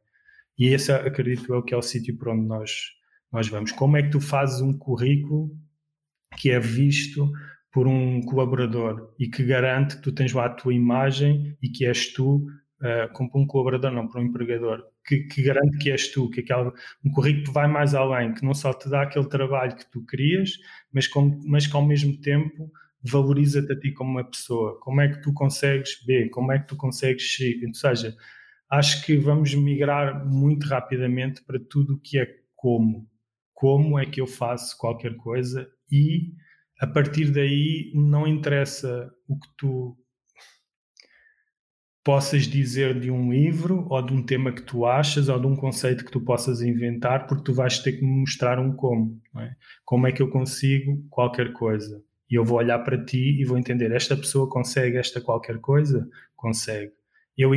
E 0.59 0.67
esse, 0.67 0.91
acredito 0.91 1.53
eu, 1.53 1.63
que 1.63 1.73
é 1.73 1.77
o 1.77 1.81
sítio 1.81 2.17
para 2.17 2.33
onde 2.33 2.45
nós, 2.45 2.89
nós 3.31 3.47
vamos. 3.47 3.71
Como 3.71 3.95
é 3.95 4.03
que 4.03 4.09
tu 4.09 4.19
fazes 4.19 4.59
um 4.59 4.77
currículo 4.77 5.57
que 6.37 6.51
é 6.51 6.59
visto 6.59 7.31
por 7.71 7.87
um 7.87 8.19
colaborador 8.23 9.13
e 9.17 9.29
que 9.29 9.45
garante 9.45 9.95
que 9.95 10.01
tu 10.01 10.11
tens 10.11 10.33
lá 10.33 10.47
a 10.47 10.53
tua 10.53 10.73
imagem 10.73 11.57
e 11.61 11.69
que 11.69 11.85
és 11.85 12.11
tu, 12.11 12.45
uh, 12.81 13.13
como 13.13 13.31
um 13.33 13.47
colaborador, 13.47 13.91
não, 13.91 14.09
por 14.09 14.19
um 14.19 14.25
empregador, 14.25 14.83
que, 15.05 15.21
que 15.23 15.43
garante 15.43 15.77
que 15.77 15.91
és 15.91 16.11
tu, 16.11 16.29
que 16.29 16.41
aquele, 16.41 16.71
um 17.03 17.11
currículo 17.11 17.45
que 17.45 17.51
vai 17.51 17.67
mais 17.67 17.93
além, 17.93 18.33
que 18.33 18.43
não 18.43 18.53
só 18.53 18.73
te 18.73 18.89
dá 18.89 19.03
aquele 19.03 19.27
trabalho 19.27 19.75
que 19.75 19.89
tu 19.89 20.05
querias, 20.05 20.51
mas, 20.91 21.07
com, 21.07 21.39
mas 21.45 21.67
que 21.67 21.75
ao 21.75 21.85
mesmo 21.85 22.19
tempo 22.21 22.71
valoriza-te 23.03 23.71
a 23.71 23.79
ti 23.79 23.91
como 23.91 24.11
uma 24.11 24.23
pessoa. 24.23 24.79
Como 24.79 25.01
é 25.01 25.09
que 25.09 25.21
tu 25.21 25.33
consegues 25.33 26.03
B? 26.05 26.29
Como 26.29 26.51
é 26.51 26.59
que 26.59 26.67
tu 26.67 26.75
consegues 26.75 27.35
C? 27.35 27.59
Ou 27.65 27.73
seja, 27.73 28.15
acho 28.69 29.05
que 29.05 29.17
vamos 29.17 29.53
migrar 29.55 30.25
muito 30.25 30.67
rapidamente 30.67 31.43
para 31.43 31.59
tudo 31.59 31.95
o 31.95 31.99
que 31.99 32.19
é 32.19 32.27
como. 32.55 33.07
Como 33.53 33.99
é 33.99 34.05
que 34.05 34.21
eu 34.21 34.27
faço 34.27 34.77
qualquer 34.77 35.15
coisa 35.17 35.67
e 35.91 36.33
a 36.79 36.87
partir 36.87 37.31
daí 37.31 37.91
não 37.93 38.27
interessa 38.27 39.11
o 39.27 39.37
que 39.37 39.47
tu 39.57 39.97
possas 42.03 42.47
dizer 42.47 42.99
de 42.99 43.11
um 43.11 43.31
livro 43.31 43.85
ou 43.89 44.01
de 44.01 44.13
um 44.13 44.23
tema 44.23 44.51
que 44.51 44.63
tu 44.63 44.85
achas 44.85 45.29
ou 45.29 45.39
de 45.39 45.47
um 45.47 45.55
conceito 45.55 46.03
que 46.03 46.11
tu 46.11 46.19
possas 46.19 46.61
inventar, 46.61 47.27
porque 47.27 47.43
tu 47.43 47.53
vais 47.53 47.79
ter 47.79 47.93
que 47.93 48.03
me 48.03 48.21
mostrar 48.21 48.59
um 48.59 48.75
como. 48.75 49.21
É? 49.37 49.51
Como 49.85 50.07
é 50.07 50.11
que 50.11 50.21
eu 50.21 50.29
consigo 50.29 51.03
qualquer 51.09 51.53
coisa? 51.53 52.03
E 52.29 52.35
eu 52.35 52.45
vou 52.45 52.57
olhar 52.57 52.79
para 52.79 53.03
ti 53.03 53.39
e 53.39 53.45
vou 53.45 53.57
entender: 53.57 53.91
esta 53.91 54.15
pessoa 54.15 54.49
consegue 54.49 54.97
esta 54.97 55.21
qualquer 55.21 55.59
coisa? 55.59 56.07
Consegue. 56.35 56.91
Eu, 57.37 57.51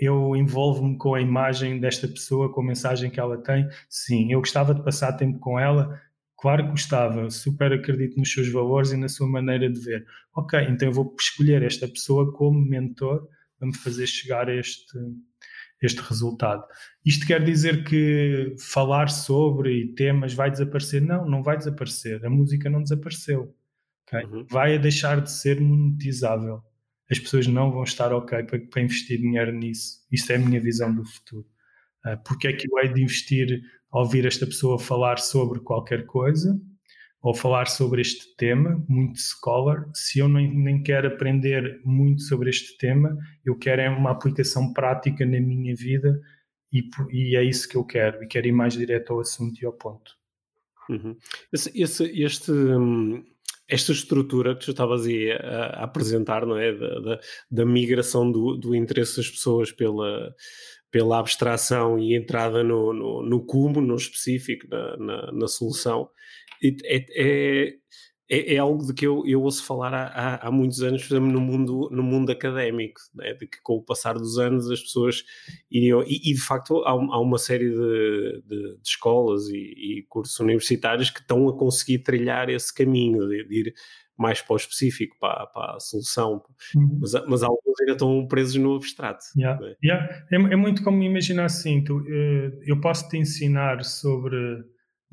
eu 0.00 0.36
envolvo-me 0.36 0.96
com 0.98 1.14
a 1.14 1.20
imagem 1.20 1.80
desta 1.80 2.06
pessoa, 2.06 2.52
com 2.52 2.60
a 2.60 2.64
mensagem 2.64 3.10
que 3.10 3.18
ela 3.18 3.38
tem. 3.38 3.66
Sim, 3.88 4.32
eu 4.32 4.38
gostava 4.40 4.74
de 4.74 4.82
passar 4.82 5.12
tempo 5.14 5.38
com 5.38 5.58
ela. 5.58 6.00
Claro 6.36 6.64
que 6.64 6.70
gostava, 6.72 7.30
super 7.30 7.72
acredito 7.72 8.18
nos 8.18 8.30
seus 8.30 8.52
valores 8.52 8.92
e 8.92 8.96
na 8.96 9.08
sua 9.08 9.26
maneira 9.26 9.70
de 9.70 9.80
ver. 9.80 10.04
Ok, 10.36 10.60
então 10.68 10.88
eu 10.88 10.92
vou 10.92 11.14
escolher 11.18 11.62
esta 11.62 11.88
pessoa 11.88 12.32
como 12.32 12.60
mentor 12.60 13.26
para 13.64 13.66
me 13.66 13.76
fazer 13.76 14.06
chegar 14.06 14.48
a 14.48 14.54
este, 14.54 14.98
este 15.82 16.00
resultado. 16.00 16.64
Isto 17.04 17.26
quer 17.26 17.42
dizer 17.42 17.84
que 17.84 18.54
falar 18.58 19.08
sobre 19.08 19.94
temas 19.94 20.34
vai 20.34 20.50
desaparecer? 20.50 21.00
Não, 21.00 21.26
não 21.26 21.42
vai 21.42 21.56
desaparecer. 21.56 22.24
A 22.24 22.30
música 22.30 22.68
não 22.68 22.82
desapareceu. 22.82 23.54
Okay? 24.06 24.24
Uhum. 24.24 24.46
Vai 24.50 24.78
deixar 24.78 25.20
de 25.20 25.30
ser 25.30 25.60
monetizável. 25.60 26.62
As 27.10 27.18
pessoas 27.18 27.46
não 27.46 27.70
vão 27.70 27.84
estar 27.84 28.12
ok 28.12 28.44
para, 28.44 28.58
para 28.58 28.82
investir 28.82 29.18
dinheiro 29.18 29.52
nisso. 29.52 30.04
Isso 30.10 30.30
é 30.32 30.36
a 30.36 30.38
minha 30.38 30.60
visão 30.60 30.94
do 30.94 31.04
futuro. 31.04 31.46
Uh, 32.04 32.22
porque 32.24 32.48
é 32.48 32.52
que 32.52 32.66
eu 32.70 32.78
hei 32.78 32.92
de 32.92 33.02
investir 33.02 33.62
a 33.90 33.98
ouvir 34.00 34.26
esta 34.26 34.46
pessoa 34.46 34.78
falar 34.78 35.18
sobre 35.18 35.60
qualquer 35.60 36.04
coisa? 36.06 36.60
Ou 37.24 37.34
falar 37.34 37.68
sobre 37.68 38.02
este 38.02 38.36
tema, 38.36 38.84
muito 38.86 39.18
scholar, 39.18 39.90
se 39.94 40.18
eu 40.18 40.28
nem, 40.28 40.54
nem 40.54 40.82
quero 40.82 41.08
aprender 41.08 41.80
muito 41.82 42.20
sobre 42.20 42.50
este 42.50 42.76
tema, 42.76 43.16
eu 43.42 43.56
quero 43.56 43.80
é 43.80 43.88
uma 43.88 44.10
aplicação 44.10 44.74
prática 44.74 45.24
na 45.24 45.40
minha 45.40 45.74
vida 45.74 46.20
e, 46.70 46.86
e 47.10 47.34
é 47.34 47.42
isso 47.42 47.66
que 47.66 47.78
eu 47.78 47.84
quero, 47.84 48.22
e 48.22 48.26
quero 48.26 48.46
ir 48.46 48.52
mais 48.52 48.74
direto 48.74 49.14
ao 49.14 49.20
assunto 49.20 49.58
e 49.62 49.64
ao 49.64 49.72
ponto. 49.72 50.12
Uhum. 50.90 51.16
Esse, 51.50 51.72
esse, 51.74 52.04
este, 52.22 52.52
hum, 52.52 53.24
esta 53.66 53.92
estrutura 53.92 54.54
que 54.54 54.66
tu 54.66 54.72
estavas 54.72 55.06
aí 55.06 55.32
a, 55.32 55.36
a, 55.36 55.84
apresentar, 55.84 56.44
não 56.44 56.58
é? 56.58 56.74
Da, 56.74 57.00
da, 57.00 57.20
da 57.50 57.64
migração 57.64 58.30
do, 58.30 58.54
do, 58.58 58.74
interesse 58.74 59.16
das 59.16 59.30
pessoas 59.30 59.72
pela, 59.72 60.34
pela 60.90 61.20
abstração 61.20 61.98
e 61.98 62.14
entrada 62.14 62.62
no, 62.62 62.92
no, 62.92 63.22
no 63.22 63.46
cubo, 63.46 63.80
no 63.80 63.96
específico, 63.96 64.66
na, 64.68 64.96
na, 64.98 65.32
na 65.32 65.48
solução, 65.48 66.10
é, 66.84 67.06
é, 67.14 67.74
é, 68.30 68.54
é, 68.54 68.58
algo 68.58 68.86
de 68.86 68.94
que 68.94 69.06
eu, 69.06 69.22
eu 69.26 69.42
ouço 69.42 69.64
falar 69.64 69.92
há, 69.92 70.36
há, 70.46 70.50
muitos 70.50 70.82
anos, 70.82 71.06
por 71.06 71.14
exemplo, 71.14 71.30
no 71.30 71.40
mundo, 71.40 71.88
no 71.92 72.02
mundo 72.02 72.32
académico, 72.32 73.00
né? 73.14 73.34
de 73.34 73.46
que 73.46 73.60
com 73.62 73.74
o 73.74 73.82
passar 73.82 74.14
dos 74.14 74.38
anos 74.38 74.70
as 74.70 74.80
pessoas 74.80 75.22
iriam. 75.70 76.02
E, 76.02 76.30
e 76.30 76.34
de 76.34 76.40
facto 76.40 76.82
há, 76.84 76.90
há, 76.90 77.20
uma 77.20 77.38
série 77.38 77.68
de, 77.68 78.42
de, 78.46 78.76
de 78.76 78.88
escolas 78.88 79.48
e, 79.48 79.98
e, 79.98 80.06
cursos 80.08 80.38
universitários 80.40 81.10
que 81.10 81.20
estão 81.20 81.48
a 81.48 81.56
conseguir 81.56 81.98
trilhar 81.98 82.48
esse 82.48 82.72
caminho 82.72 83.28
de, 83.28 83.44
de 83.44 83.60
ir 83.60 83.74
mais 84.16 84.40
para 84.40 84.54
o 84.54 84.56
específico, 84.56 85.16
para, 85.20 85.46
para 85.46 85.76
a 85.76 85.80
solução, 85.80 86.42
uhum. 86.74 86.98
mas, 87.00 87.12
mas 87.26 87.42
alguns 87.42 87.80
ainda 87.80 87.92
estão 87.92 88.26
presos 88.26 88.54
no 88.56 88.76
abstrato. 88.76 89.24
Yeah. 89.36 89.60
Né? 89.60 89.74
Yeah. 89.82 90.26
É, 90.30 90.36
é, 90.36 90.56
muito 90.56 90.82
como 90.82 91.02
imaginar 91.02 91.46
assim: 91.46 91.82
tu, 91.82 92.02
eh, 92.08 92.52
eu 92.64 92.80
posso 92.80 93.08
te 93.08 93.18
ensinar 93.18 93.84
sobre 93.84 94.64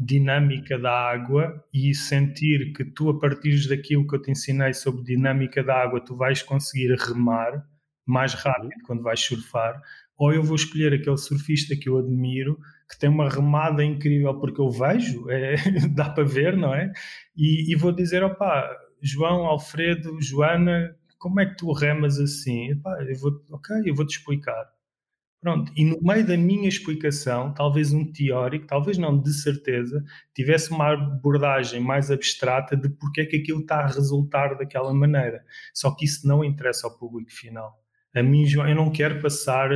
dinâmica 0.04 0.80
da 0.80 0.92
água 0.92 1.64
e 1.74 1.94
sentir 1.94 2.74
que 2.74 2.84
tu, 2.84 3.10
a 3.10 3.20
partir 3.20 3.68
daquilo 3.70 4.08
que 4.08 4.16
eu 4.16 4.22
te 4.22 4.32
ensinei 4.32 4.74
sobre 4.74 5.04
dinâmica 5.04 5.64
da 5.64 5.76
água, 5.76 6.04
tu 6.04 6.16
vais 6.16 6.42
conseguir 6.42 6.96
remar 6.96 7.66
mais 8.06 8.34
rápido 8.34 8.74
uhum. 8.74 8.86
quando 8.86 9.04
vais 9.04 9.20
surfar, 9.20 9.80
ou 10.18 10.34
eu 10.34 10.44
vou 10.44 10.56
escolher 10.56 10.94
aquele 10.94 11.18
surfista 11.18 11.76
que 11.76 11.88
eu 11.88 11.98
admiro, 11.98 12.60
que 12.90 12.98
tem 13.00 13.10
uma 13.10 13.30
remada 13.30 13.84
incrível 13.84 14.38
porque 14.40 14.60
eu 14.60 14.70
vejo, 14.70 15.30
é, 15.30 15.56
dá 15.96 16.10
para 16.10 16.24
ver, 16.24 16.58
não 16.58 16.74
é? 16.74 16.92
E, 17.36 17.72
e 17.72 17.76
vou 17.76 17.92
dizer, 17.92 18.24
opá, 18.24 18.70
João, 19.02 19.46
Alfredo, 19.46 20.20
Joana, 20.22 20.96
como 21.18 21.40
é 21.40 21.46
que 21.46 21.58
tu 21.58 21.72
remas 21.72 22.20
assim? 22.20 22.72
Epá, 22.72 22.98
eu 23.04 23.18
vou, 23.20 23.32
ok, 23.52 23.76
eu 23.86 23.96
vou 23.96 24.06
te 24.06 24.18
explicar. 24.18 24.66
Pronto, 25.42 25.72
e 25.76 25.84
no 25.84 26.00
meio 26.04 26.26
da 26.26 26.38
minha 26.38 26.70
explicação, 26.70 27.52
talvez 27.52 27.92
um 27.92 28.12
teórico, 28.12 28.68
talvez 28.68 29.00
não 29.00 29.20
de 29.20 29.34
certeza, 29.34 30.04
tivesse 30.36 30.70
uma 30.70 30.94
abordagem 30.94 31.82
mais 31.82 32.12
abstrata 32.12 32.78
de 32.78 32.88
porque 32.90 33.22
é 33.22 33.26
que 33.26 33.38
aquilo 33.38 33.62
está 33.62 33.78
a 33.78 33.88
resultar 33.88 34.56
daquela 34.56 34.94
maneira. 34.94 35.44
Só 35.74 35.96
que 35.96 36.06
isso 36.06 36.28
não 36.28 36.44
interessa 36.44 36.86
ao 36.86 36.96
público 36.96 37.32
final. 37.32 37.76
A 38.14 38.22
mim, 38.22 38.46
eu 38.48 38.76
não 38.76 38.92
quero 38.92 39.20
passar 39.20 39.70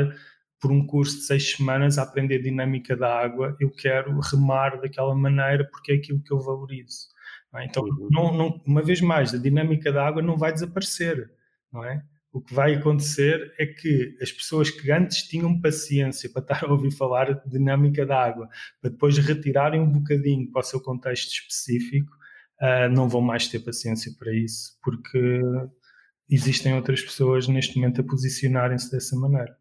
por 0.62 0.72
um 0.72 0.86
curso 0.86 1.18
de 1.18 1.24
seis 1.24 1.52
semanas 1.52 1.98
a 1.98 2.04
aprender 2.04 2.44
dinâmica 2.44 2.96
da 2.96 3.20
água, 3.20 3.56
eu 3.60 3.72
quero 3.72 4.20
remar 4.20 4.80
daquela 4.80 5.16
maneira 5.16 5.68
porque 5.72 5.92
é 5.92 5.96
aquilo 5.96 6.22
que 6.22 6.32
eu 6.32 6.40
valorizo. 6.40 7.08
É? 7.56 7.66
Então, 7.66 7.84
uhum. 7.84 8.08
não, 8.12 8.34
não, 8.38 8.62
uma 8.66 8.82
vez 8.82 9.02
mais, 9.02 9.34
a 9.34 9.38
dinâmica 9.38 9.92
da 9.92 10.06
água 10.06 10.22
não 10.22 10.38
vai 10.38 10.52
desaparecer, 10.52 11.32
não 11.72 11.84
é? 11.84 12.04
O 12.36 12.42
que 12.42 12.54
vai 12.54 12.76
acontecer 12.76 13.54
é 13.58 13.66
que 13.66 14.18
as 14.22 14.30
pessoas 14.30 14.70
que 14.70 14.92
antes 14.92 15.24
tinham 15.24 15.62
paciência 15.62 16.30
para 16.30 16.42
estar 16.42 16.66
a 16.66 16.70
ouvir 16.70 16.92
falar 16.92 17.34
de 17.34 17.50
dinâmica 17.50 18.06
da 18.06 18.22
água, 18.22 18.50
para 18.82 18.92
depois 18.92 19.18
retirarem 19.18 19.80
um 19.80 19.90
bocadinho 19.90 20.52
para 20.52 20.60
o 20.60 20.64
seu 20.64 20.82
contexto 20.82 21.32
específico, 21.32 22.12
uh, 22.62 22.94
não 22.94 23.08
vão 23.08 23.22
mais 23.22 23.48
ter 23.48 23.60
paciência 23.60 24.12
para 24.20 24.36
isso, 24.36 24.78
porque 24.84 25.42
existem 26.30 26.74
outras 26.74 27.02
pessoas 27.02 27.48
neste 27.48 27.78
momento 27.78 28.02
a 28.02 28.04
posicionarem-se 28.04 28.92
dessa 28.92 29.16
maneira. 29.16 29.56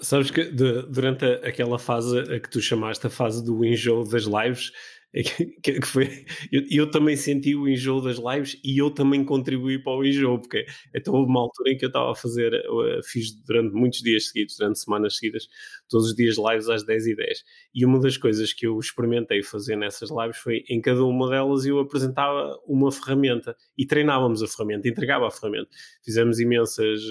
Sabes 0.00 0.30
que 0.30 0.44
de, 0.52 0.82
durante 0.82 1.24
aquela 1.44 1.80
fase 1.80 2.20
a 2.20 2.38
que 2.38 2.48
tu 2.48 2.60
chamaste 2.60 3.04
a 3.04 3.10
fase 3.10 3.44
do 3.44 3.64
enjoo 3.64 4.08
das 4.08 4.22
lives, 4.22 4.70
que, 5.62 5.84
foi, 5.84 6.24
eu, 6.52 6.62
eu, 6.70 6.90
também 6.90 7.16
senti 7.16 7.54
o 7.54 7.68
enjoo 7.68 8.00
das 8.00 8.18
lives 8.18 8.60
e 8.62 8.78
eu 8.78 8.88
também 8.88 9.24
contribuí 9.24 9.82
para 9.82 9.96
o 9.96 10.04
enjoo, 10.04 10.38
porque 10.38 10.64
então 10.94 11.12
houve 11.14 11.28
uma 11.28 11.40
altura 11.40 11.72
em 11.72 11.76
que 11.76 11.84
eu 11.84 11.88
estava 11.88 12.12
a 12.12 12.14
fazer, 12.14 12.52
eu 12.52 13.02
fiz 13.02 13.32
durante 13.44 13.74
muitos 13.74 14.00
dias 14.00 14.28
seguidos, 14.28 14.56
durante 14.56 14.78
semanas 14.78 15.16
seguidas, 15.16 15.48
todos 15.88 16.10
os 16.10 16.14
dias 16.14 16.36
lives 16.36 16.68
às 16.68 16.84
10 16.84 17.06
e 17.08 17.16
10. 17.16 17.44
E 17.74 17.84
uma 17.84 17.98
das 17.98 18.16
coisas 18.16 18.52
que 18.52 18.66
eu 18.66 18.78
experimentei 18.78 19.42
fazer 19.42 19.74
nessas 19.74 20.10
lives 20.10 20.36
foi, 20.36 20.64
em 20.68 20.80
cada 20.80 21.04
uma 21.04 21.28
delas 21.28 21.66
eu 21.66 21.80
apresentava 21.80 22.56
uma 22.66 22.92
ferramenta 22.92 23.56
e 23.76 23.84
treinávamos 23.84 24.40
a 24.42 24.46
ferramenta, 24.46 24.88
entregava 24.88 25.26
a 25.26 25.30
ferramenta. 25.30 25.70
Fizemos 26.04 26.38
imensas, 26.38 27.02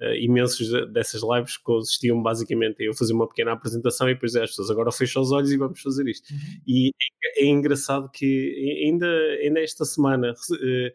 uh, 0.00 0.14
imensos 0.14 0.68
dessas 0.92 1.22
lives 1.22 1.56
consistiam 1.56 2.22
basicamente 2.22 2.80
em 2.80 2.86
eu 2.86 2.94
fazer 2.94 3.12
uma 3.12 3.28
pequena 3.28 3.52
apresentação 3.52 4.08
e 4.08 4.14
depois 4.14 4.32
dizer 4.32 4.44
às 4.44 4.50
pessoas, 4.50 4.70
agora 4.70 4.92
fecha 4.92 5.20
os 5.20 5.32
olhos 5.32 5.50
e 5.50 5.56
vamos 5.56 5.80
fazer 5.80 6.06
isto. 6.08 6.30
Uhum. 6.32 6.38
E 6.66 6.90
é, 7.24 7.44
é 7.44 7.46
engraçado 7.46 8.10
que 8.10 8.82
ainda, 8.84 9.06
ainda 9.42 9.60
esta 9.60 9.84
semana 9.84 10.32
uh, 10.32 10.92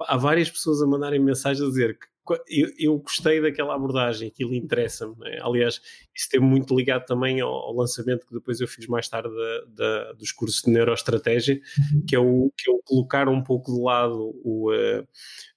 há 0.00 0.16
várias 0.16 0.50
pessoas 0.50 0.82
a 0.82 0.86
mandarem 0.86 1.20
mensagens 1.20 1.66
a 1.66 1.68
dizer 1.68 1.98
que 1.98 2.06
eu, 2.48 2.72
eu, 2.78 2.98
gostei 2.98 3.40
daquela 3.40 3.74
abordagem, 3.74 4.28
aquilo 4.28 4.54
interessa-me. 4.54 5.14
É? 5.24 5.40
Aliás, 5.42 5.80
isso 6.14 6.28
tem 6.30 6.40
muito 6.40 6.74
ligado 6.74 7.04
também 7.06 7.40
ao, 7.40 7.50
ao, 7.50 7.74
lançamento 7.74 8.26
que 8.26 8.34
depois 8.34 8.60
eu 8.60 8.66
fiz 8.66 8.86
mais 8.86 9.08
tarde 9.08 9.28
da, 9.28 9.64
da, 9.68 10.12
dos 10.12 10.32
cursos 10.32 10.62
de 10.62 10.70
neuroestratégia, 10.70 11.60
uhum. 11.78 12.04
que, 12.06 12.16
é 12.16 12.18
o, 12.18 12.52
que 12.56 12.70
é 12.70 12.72
o 12.72 12.82
colocar 12.82 13.28
um 13.28 13.42
pouco 13.42 13.72
de 13.72 13.80
lado 13.80 14.34
o, 14.44 14.72
uh, 14.72 15.06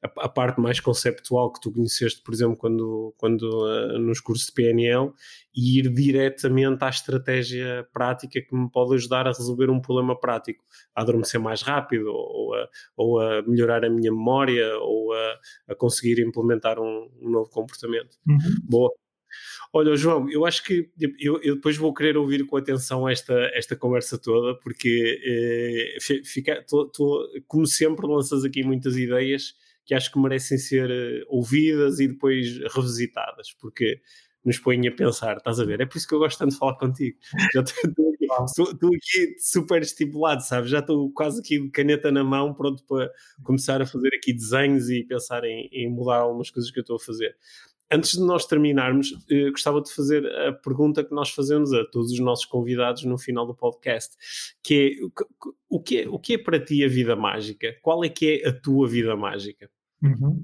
a, 0.03 0.25
a, 0.25 0.29
parte 0.29 0.59
mais 0.59 0.79
conceptual 0.79 1.51
que 1.51 1.59
tu 1.61 1.71
conheceste, 1.71 2.21
por 2.21 2.33
exemplo, 2.33 2.55
quando, 2.55 3.13
quando 3.17 3.43
uh, 3.43 3.97
nos 3.97 4.19
cursos 4.19 4.47
de 4.47 4.53
PNL, 4.53 5.11
e 5.53 5.79
ir 5.79 5.89
diretamente 5.89 6.83
à 6.83 6.89
estratégia 6.89 7.85
prática 7.91 8.41
que 8.41 8.55
me 8.55 8.69
pode 8.69 8.95
ajudar 8.95 9.27
a 9.27 9.31
resolver 9.31 9.69
um 9.69 9.81
problema 9.81 10.17
prático, 10.17 10.63
a 10.95 11.01
adormecer 11.01 11.39
mais 11.39 11.61
rápido, 11.61 12.07
ou 12.07 12.53
a, 12.53 12.69
ou 12.95 13.19
a 13.19 13.41
melhorar 13.41 13.83
a 13.83 13.89
minha 13.89 14.11
memória, 14.11 14.77
ou 14.79 15.13
a, 15.13 15.39
a 15.69 15.75
conseguir 15.75 16.21
implementar 16.21 16.60
um, 16.79 17.09
um 17.21 17.29
novo 17.29 17.49
comportamento. 17.49 18.17
Uhum. 18.27 18.37
Boa. 18.63 18.91
Olha, 19.73 19.95
João, 19.95 20.29
eu 20.29 20.45
acho 20.45 20.63
que 20.63 20.89
eu, 21.19 21.39
eu, 21.41 21.55
depois 21.55 21.77
vou 21.77 21.93
querer 21.93 22.17
ouvir 22.17 22.45
com 22.45 22.57
atenção 22.57 23.07
esta, 23.07 23.33
esta 23.53 23.75
conversa 23.75 24.17
toda, 24.17 24.59
porque 24.59 25.21
eh, 25.25 26.21
fica, 26.25 26.63
tô, 26.67 26.87
tô, 26.89 27.25
como 27.47 27.65
sempre, 27.65 28.05
lanças 28.05 28.43
aqui 28.43 28.63
muitas 28.63 28.97
ideias 28.97 29.53
que 29.85 29.93
acho 29.93 30.11
que 30.11 30.19
merecem 30.19 30.57
ser 30.57 30.91
eh, 30.91 31.23
ouvidas 31.27 31.99
e 31.99 32.07
depois 32.07 32.59
revisitadas, 32.75 33.53
porque 33.59 34.01
nos 34.43 34.59
põem 34.59 34.87
a 34.87 34.91
pensar, 34.91 35.37
estás 35.37 35.59
a 35.59 35.65
ver? 35.65 35.81
É 35.81 35.85
por 35.85 35.97
isso 35.97 36.07
que 36.07 36.15
eu 36.15 36.19
gosto 36.19 36.39
tanto 36.39 36.51
de 36.51 36.57
falar 36.57 36.75
contigo. 36.75 37.17
Já 37.53 37.61
estou 37.61 37.91
aqui, 38.31 38.61
aqui 38.61 39.35
super 39.39 39.81
estipulado, 39.81 40.41
sabes? 40.43 40.69
Já 40.69 40.79
estou 40.79 41.11
quase 41.11 41.39
aqui 41.39 41.59
de 41.59 41.69
caneta 41.69 42.11
na 42.11 42.23
mão, 42.23 42.53
pronto 42.53 42.83
para 42.85 43.11
começar 43.43 43.81
a 43.81 43.85
fazer 43.85 44.09
aqui 44.15 44.33
desenhos 44.33 44.89
e 44.89 45.03
pensar 45.03 45.43
em, 45.43 45.69
em 45.71 45.89
mudar 45.89 46.17
algumas 46.17 46.49
coisas 46.49 46.71
que 46.71 46.79
eu 46.79 46.81
estou 46.81 46.95
a 46.95 46.99
fazer. 46.99 47.35
Antes 47.93 48.13
de 48.13 48.21
nós 48.21 48.45
terminarmos, 48.45 49.13
eh, 49.29 49.49
gostava 49.49 49.81
de 49.81 49.93
fazer 49.93 50.25
a 50.47 50.53
pergunta 50.53 51.03
que 51.03 51.13
nós 51.13 51.29
fazemos 51.29 51.73
a 51.73 51.83
todos 51.85 52.11
os 52.11 52.19
nossos 52.19 52.45
convidados 52.45 53.03
no 53.03 53.17
final 53.17 53.45
do 53.45 53.53
podcast, 53.53 54.15
que 54.63 54.97
é 55.01 55.21
o 55.69 55.81
que 55.81 55.99
é, 55.99 56.09
o 56.09 56.17
que 56.17 56.35
é 56.35 56.37
para 56.37 56.57
ti 56.57 56.85
a 56.85 56.87
vida 56.87 57.17
mágica? 57.17 57.75
Qual 57.81 58.05
é 58.05 58.07
que 58.07 58.41
é 58.41 58.47
a 58.47 58.53
tua 58.53 58.87
vida 58.87 59.13
mágica? 59.17 59.69
Uhum. 60.01 60.41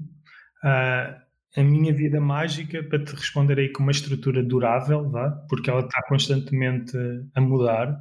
Uh, 0.62 1.27
a 1.58 1.64
minha 1.64 1.92
vida 1.92 2.20
mágica, 2.20 2.82
para 2.84 3.04
te 3.04 3.12
responder 3.14 3.58
aí 3.58 3.68
com 3.70 3.82
uma 3.82 3.90
estrutura 3.90 4.42
durável, 4.44 5.10
vá, 5.10 5.30
porque 5.48 5.68
ela 5.68 5.80
está 5.80 6.00
constantemente 6.08 6.96
a 7.34 7.40
mudar, 7.40 7.98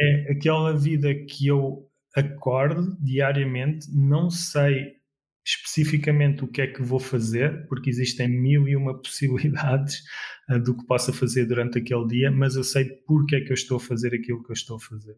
é 0.00 0.32
aquela 0.32 0.76
vida 0.76 1.12
que 1.26 1.48
eu 1.48 1.88
acordo 2.14 2.96
diariamente, 3.00 3.88
não 3.92 4.30
sei 4.30 5.00
especificamente 5.44 6.44
o 6.44 6.48
que 6.48 6.62
é 6.62 6.66
que 6.68 6.80
vou 6.82 7.00
fazer, 7.00 7.66
porque 7.66 7.90
existem 7.90 8.28
mil 8.28 8.68
e 8.68 8.76
uma 8.76 8.94
possibilidades 9.02 10.02
uh, 10.48 10.60
do 10.60 10.76
que 10.76 10.86
possa 10.86 11.12
fazer 11.12 11.46
durante 11.46 11.78
aquele 11.78 12.06
dia, 12.06 12.30
mas 12.30 12.54
eu 12.54 12.62
sei 12.62 12.84
porque 13.06 13.36
é 13.36 13.40
que 13.40 13.50
eu 13.50 13.54
estou 13.54 13.78
a 13.78 13.80
fazer 13.80 14.14
aquilo 14.14 14.44
que 14.44 14.50
eu 14.50 14.54
estou 14.54 14.76
a 14.76 14.80
fazer. 14.80 15.16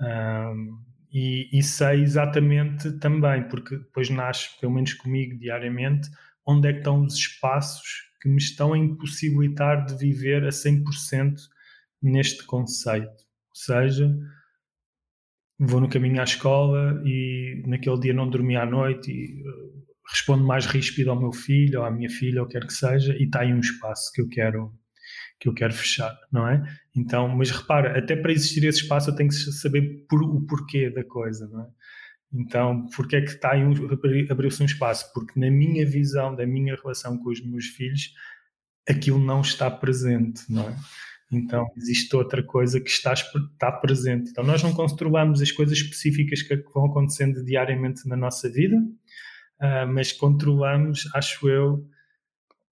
Um, 0.00 0.78
e, 1.12 1.48
e, 1.52 1.62
sei 1.62 2.02
exatamente 2.02 2.92
também, 2.98 3.42
porque 3.48 3.76
depois 3.76 4.08
nasce, 4.08 4.48
pelo 4.60 4.72
menos 4.72 4.94
comigo 4.94 5.36
diariamente, 5.36 6.08
onde 6.50 6.68
é 6.68 6.72
que 6.72 6.78
estão 6.78 7.02
os 7.02 7.14
espaços 7.14 8.10
que 8.20 8.28
me 8.28 8.36
estão 8.36 8.72
a 8.72 8.78
impossibilitar 8.78 9.86
de 9.86 9.96
viver 9.96 10.44
a 10.44 10.50
100% 10.50 11.36
neste 12.02 12.44
conceito. 12.44 13.06
Ou 13.06 13.54
seja, 13.54 14.14
vou 15.58 15.80
no 15.80 15.88
caminho 15.88 16.20
à 16.20 16.24
escola 16.24 17.02
e 17.04 17.62
naquele 17.66 18.00
dia 18.00 18.14
não 18.14 18.28
dormi 18.28 18.56
à 18.56 18.66
noite 18.66 19.10
e 19.10 19.42
uh, 19.42 19.86
respondo 20.08 20.44
mais 20.44 20.66
ríspido 20.66 21.10
ao 21.10 21.20
meu 21.20 21.32
filho 21.32 21.80
ou 21.80 21.86
à 21.86 21.90
minha 21.90 22.10
filha 22.10 22.42
ou 22.42 22.48
quer 22.48 22.66
que 22.66 22.72
seja 22.72 23.14
e 23.16 23.24
está 23.24 23.40
aí 23.40 23.52
um 23.52 23.60
espaço 23.60 24.10
que 24.12 24.20
eu 24.20 24.28
quero 24.28 24.72
que 25.38 25.48
eu 25.48 25.54
quero 25.54 25.72
fechar, 25.72 26.14
não 26.30 26.46
é? 26.46 26.62
Então, 26.94 27.26
mas 27.26 27.50
repara, 27.50 27.98
até 27.98 28.14
para 28.14 28.30
existir 28.30 28.62
esse 28.64 28.82
espaço 28.82 29.08
eu 29.08 29.16
tenho 29.16 29.30
que 29.30 29.34
saber 29.34 30.04
por, 30.06 30.22
o 30.22 30.46
porquê 30.46 30.90
da 30.90 31.02
coisa, 31.02 31.48
não 31.48 31.62
é? 31.62 31.66
Então, 32.32 32.86
porque 32.94 33.16
é 33.16 33.20
que 33.20 33.30
está 33.30 33.56
um, 33.56 33.72
abriu-se 34.30 34.62
um 34.62 34.66
espaço? 34.66 35.12
Porque 35.12 35.38
na 35.38 35.50
minha 35.50 35.84
visão 35.84 36.34
da 36.34 36.46
minha 36.46 36.76
relação 36.76 37.18
com 37.18 37.30
os 37.30 37.44
meus 37.44 37.66
filhos, 37.66 38.14
aquilo 38.88 39.18
não 39.18 39.40
está 39.40 39.70
presente, 39.70 40.42
não 40.48 40.68
é? 40.68 40.76
Então, 41.32 41.70
existe 41.76 42.14
outra 42.16 42.42
coisa 42.42 42.80
que 42.80 42.90
está, 42.90 43.12
está 43.12 43.70
presente. 43.70 44.30
Então, 44.30 44.42
nós 44.42 44.62
não 44.62 44.72
controlamos 44.72 45.40
as 45.40 45.52
coisas 45.52 45.78
específicas 45.78 46.42
que 46.42 46.56
vão 46.74 46.86
acontecendo 46.86 47.44
diariamente 47.44 48.08
na 48.08 48.16
nossa 48.16 48.50
vida, 48.50 48.76
uh, 48.76 49.86
mas 49.88 50.10
controlamos, 50.10 51.08
acho 51.14 51.48
eu, 51.48 51.88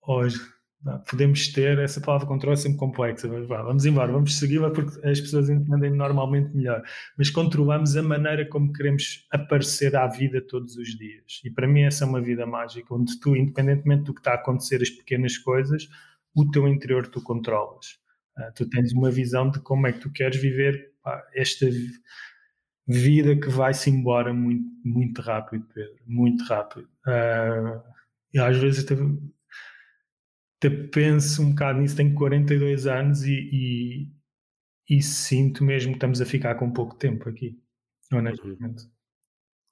hoje 0.03 0.41
podemos 1.11 1.49
ter, 1.49 1.79
essa 1.79 2.01
palavra 2.01 2.27
controle 2.27 2.55
é 2.55 2.57
sempre 2.57 2.79
complexa, 2.79 3.29
vamos 3.29 3.85
embora, 3.85 4.13
vamos 4.13 4.39
segui-la 4.39 4.71
porque 4.71 5.07
as 5.07 5.21
pessoas 5.21 5.51
entendem 5.51 5.91
normalmente 5.91 6.55
melhor, 6.55 6.83
mas 7.17 7.31
controlamos 7.31 7.97
a 7.97 8.03
maneira 8.03 8.47
como 8.49 8.73
queremos 8.73 9.27
aparecer 9.31 9.97
à 9.97 10.07
vida 10.07 10.41
todos 10.41 10.77
os 10.77 10.97
dias. 10.97 11.41
E 11.45 11.51
para 11.51 11.67
mim 11.67 11.83
essa 11.83 12.05
é 12.05 12.09
uma 12.09 12.21
vida 12.21 12.47
mágica, 12.47 12.95
onde 12.95 13.19
tu, 13.19 13.37
independentemente 13.37 14.05
do 14.05 14.15
que 14.15 14.21
está 14.21 14.33
a 14.33 14.37
acontecer, 14.37 14.81
as 14.81 14.91
pequenas 14.91 15.37
coisas, 15.37 15.89
o 16.35 16.49
teu 16.51 16.69
interior 16.69 17.09
tu 17.09 17.21
controlas. 17.23 17.99
Uh, 18.37 18.53
tu 18.55 18.69
tens 18.69 18.93
uma 18.93 19.11
visão 19.11 19.51
de 19.51 19.59
como 19.61 19.87
é 19.89 19.93
que 19.93 20.01
tu 20.01 20.13
queres 20.13 20.41
viver 20.41 20.93
esta 21.35 21.67
vida 22.87 23.37
que 23.37 23.49
vai-se 23.49 23.91
embora 23.91 24.33
muito, 24.33 24.65
muito 24.85 25.21
rápido, 25.21 25.67
Pedro, 25.75 25.99
muito 26.07 26.45
rápido. 26.45 26.89
Uh, 27.07 27.83
e 28.33 28.39
às 28.39 28.57
vezes 28.57 28.85
penso 30.93 31.43
um 31.43 31.51
bocado 31.51 31.81
nisso, 31.81 31.97
tenho 31.97 32.15
42 32.15 32.87
anos 32.87 33.23
e, 33.23 33.33
e, 33.53 34.97
e, 34.97 35.03
sinto 35.03 35.65
mesmo 35.65 35.93
que 35.93 35.97
estamos 35.97 36.21
a 36.21 36.27
ficar 36.27 36.55
com 36.57 36.73
pouco 36.73 36.97
tempo 36.97 37.29
aqui, 37.29 37.57
honestamente. 38.13 38.83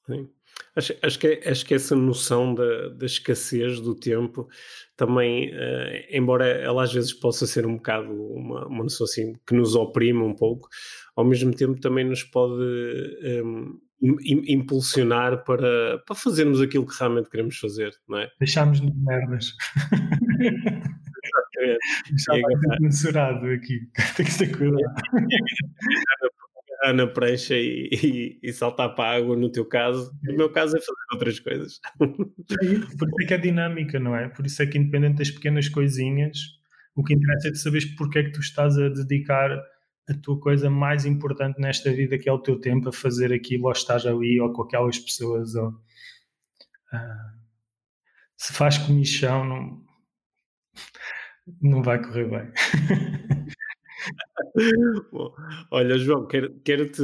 Sim. 0.07 0.29
Acho, 0.77 0.95
acho, 1.03 1.19
que, 1.19 1.27
é, 1.27 1.51
acho 1.51 1.67
que 1.67 1.75
essa 1.75 1.97
noção 1.97 2.55
da, 2.55 2.89
da 2.91 3.07
escassez 3.07 3.81
do 3.81 3.95
tempo 3.95 4.49
também, 4.97 5.51
uh, 5.51 6.07
embora 6.11 6.47
ela 6.47 6.85
às 6.85 6.93
vezes 6.93 7.13
possa 7.13 7.47
ser 7.47 7.67
um 7.67 7.77
bocado 7.77 8.13
uma, 8.13 8.67
uma 8.67 8.85
noção 8.85 9.05
assim 9.05 9.35
que 9.47 9.55
nos 9.55 9.75
oprime 9.75 10.23
um 10.23 10.35
pouco, 10.35 10.69
ao 11.17 11.25
mesmo 11.25 11.53
tempo 11.53 11.81
também 11.81 12.05
nos 12.05 12.23
pode 12.23 12.63
um, 13.43 13.81
impulsionar 14.01 15.45
para, 15.45 15.99
para 16.07 16.15
fazermos 16.15 16.61
aquilo 16.61 16.87
que 16.87 16.99
realmente 16.99 17.31
queremos 17.31 17.59
fazer, 17.59 17.93
não 18.07 18.19
é? 18.19 18.31
Merdas. 21.57 21.79
Exatamente. 22.13 22.83
mensurado 22.83 23.47
aqui. 23.47 23.81
Tem 24.17 24.27
que 24.27 24.39
ter 24.39 24.57
cuidado. 24.57 24.95
na 26.95 27.07
prancha 27.07 27.55
e, 27.55 27.89
e, 27.93 28.39
e, 28.43 28.53
saltar 28.53 28.95
para 28.95 29.11
a 29.11 29.17
água, 29.17 29.37
no 29.37 29.51
teu 29.51 29.65
caso. 29.65 30.13
No 30.23 30.37
meu 30.37 30.51
caso 30.51 30.77
é 30.77 30.81
fazer 30.81 30.93
outras 31.13 31.41
coisas. 31.41 31.81
É 32.01 32.07
por 32.07 33.09
isso 33.09 33.23
é 33.23 33.27
que 33.27 33.35
é 33.35 33.39
dinâmica, 33.39 33.99
não 33.99 34.15
é? 34.15 34.29
Por 34.29 34.47
isso 34.47 34.63
é 34.63 34.67
que, 34.67 34.79
independente 34.79 35.19
das 35.19 35.31
pequenas 35.31 35.69
coisinhas, 35.69 36.39
o 36.95 37.03
que 37.03 37.15
interessa 37.15 37.49
é 37.49 37.51
de 37.51 37.59
saberes 37.59 37.85
porque 37.97 38.19
é 38.19 38.25
que 38.25 38.33
tu 38.33 38.41
estás 38.41 38.79
a 38.79 38.89
dedicar 38.89 39.51
a 40.09 40.15
tua 40.23 40.39
coisa 40.39 40.71
mais 40.71 41.05
importante 41.05 41.61
nesta 41.61 41.93
vida, 41.93 42.19
que 42.19 42.29
é 42.29 42.33
o 42.33 42.39
teu 42.39 42.61
tempo, 42.61 42.89
a 42.89 42.93
fazer 42.93 43.33
aquilo, 43.33 43.67
ou 43.67 43.73
estás 43.73 44.07
ali, 44.07 44.41
ou 44.41 44.53
com 44.53 44.63
aquelas 44.63 44.99
pessoas, 44.99 45.55
ou. 45.55 45.69
Uh, 46.93 47.37
se 48.37 48.53
faz 48.53 48.79
comichão, 48.79 49.45
não, 49.45 49.86
não 51.61 51.83
vai 51.83 52.03
correr 52.03 52.29
bem. 52.29 52.53
Bom, 55.11 55.35
olha, 55.71 55.99
João, 55.99 56.27
quero, 56.27 56.55
quero-te 56.65 57.03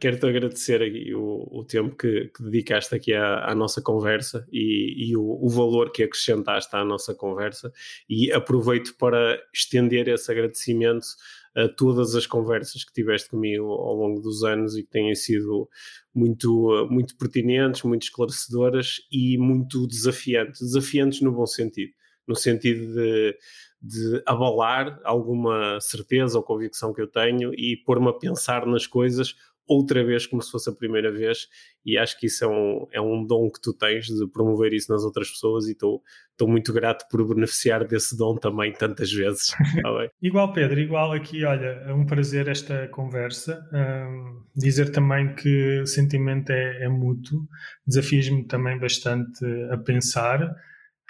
quero 0.00 0.18
-te 0.18 0.26
agradecer 0.26 0.82
aqui 0.82 1.14
o, 1.14 1.46
o 1.50 1.64
tempo 1.64 1.94
que, 1.96 2.30
que, 2.34 2.42
dedicaste 2.42 2.94
aqui 2.94 3.14
à, 3.14 3.50
à 3.50 3.54
nossa 3.54 3.80
conversa 3.82 4.46
e, 4.50 5.10
e 5.10 5.16
o, 5.16 5.22
o, 5.22 5.48
valor 5.48 5.92
que 5.92 6.02
acrescentaste 6.02 6.74
à 6.74 6.84
nossa 6.84 7.14
conversa 7.14 7.72
e 8.08 8.32
aproveito 8.32 8.94
para 8.98 9.38
estender 9.52 10.08
esse 10.08 10.30
agradecimento 10.30 11.06
a 11.54 11.68
todas 11.68 12.14
as 12.14 12.26
conversas 12.26 12.82
que 12.84 12.92
tiveste 12.92 13.28
comigo 13.28 13.66
ao 13.66 13.94
longo 13.94 14.20
dos 14.20 14.42
anos 14.42 14.76
e 14.76 14.82
que 14.82 14.90
têm 14.90 15.14
sido 15.14 15.68
muito, 16.14 16.88
muito 16.90 17.16
pertinentes, 17.16 17.82
muito 17.82 18.04
esclarecedoras 18.04 19.00
e 19.10 19.36
muito 19.38 19.86
desafiantes. 19.86 20.60
Desafiantes 20.60 21.20
no 21.20 21.32
bom 21.32 21.46
sentido, 21.46 21.92
no 22.26 22.34
sentido 22.34 22.94
de, 22.94 23.36
de 23.82 24.22
abalar 24.24 25.00
alguma 25.02 25.80
certeza 25.80 26.38
ou 26.38 26.44
convicção 26.44 26.94
que 26.94 27.00
eu 27.00 27.08
tenho 27.08 27.52
e 27.54 27.76
pôr-me 27.84 28.08
a 28.08 28.12
pensar 28.12 28.64
nas 28.64 28.86
coisas 28.86 29.34
outra 29.66 30.04
vez 30.04 30.26
como 30.26 30.42
se 30.42 30.50
fosse 30.50 30.68
a 30.68 30.72
primeira 30.72 31.10
vez 31.10 31.48
e 31.84 31.96
acho 31.96 32.18
que 32.18 32.26
isso 32.26 32.44
é 32.44 32.48
um, 32.48 32.86
é 32.92 33.00
um 33.00 33.24
dom 33.24 33.50
que 33.50 33.60
tu 33.60 33.72
tens 33.72 34.06
de 34.06 34.26
promover 34.28 34.72
isso 34.72 34.92
nas 34.92 35.04
outras 35.04 35.30
pessoas 35.30 35.66
e 35.66 35.72
estou 35.72 36.02
muito 36.42 36.72
grato 36.72 37.06
por 37.08 37.26
beneficiar 37.26 37.86
desse 37.86 38.16
dom 38.16 38.36
também 38.36 38.72
tantas 38.72 39.12
vezes. 39.12 39.48
Tá 39.82 40.08
igual 40.20 40.52
Pedro, 40.52 40.78
igual 40.78 41.12
aqui, 41.12 41.44
olha, 41.44 41.82
é 41.86 41.92
um 41.92 42.06
prazer 42.06 42.48
esta 42.48 42.88
conversa. 42.88 43.66
Um, 43.72 44.42
dizer 44.54 44.90
também 44.90 45.34
que 45.34 45.80
o 45.80 45.86
sentimento 45.86 46.50
é, 46.50 46.84
é 46.84 46.88
mútuo, 46.88 47.48
desafias-me 47.86 48.44
também 48.44 48.78
bastante 48.78 49.44
a 49.70 49.76
pensar. 49.76 50.42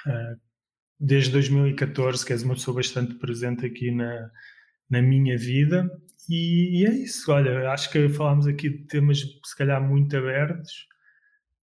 Uh, 0.07 0.52
desde 1.05 1.33
2014 1.33 2.25
que 2.25 2.33
és 2.33 2.43
uma 2.43 2.55
pessoa 2.55 2.77
bastante 2.77 3.15
presente 3.15 3.67
aqui 3.67 3.91
na, 3.91 4.31
na 4.89 5.03
minha 5.03 5.37
vida 5.37 5.91
e, 6.29 6.81
e, 6.83 6.87
é 6.87 6.91
isso, 6.91 7.31
olha, 7.33 7.71
acho 7.71 7.91
que 7.91 8.09
falámos 8.09 8.47
aqui 8.47 8.71
de 8.71 8.85
temas 8.87 9.19
se 9.45 9.57
calhar 9.57 9.83
muito 9.83 10.17
abertos. 10.17 10.87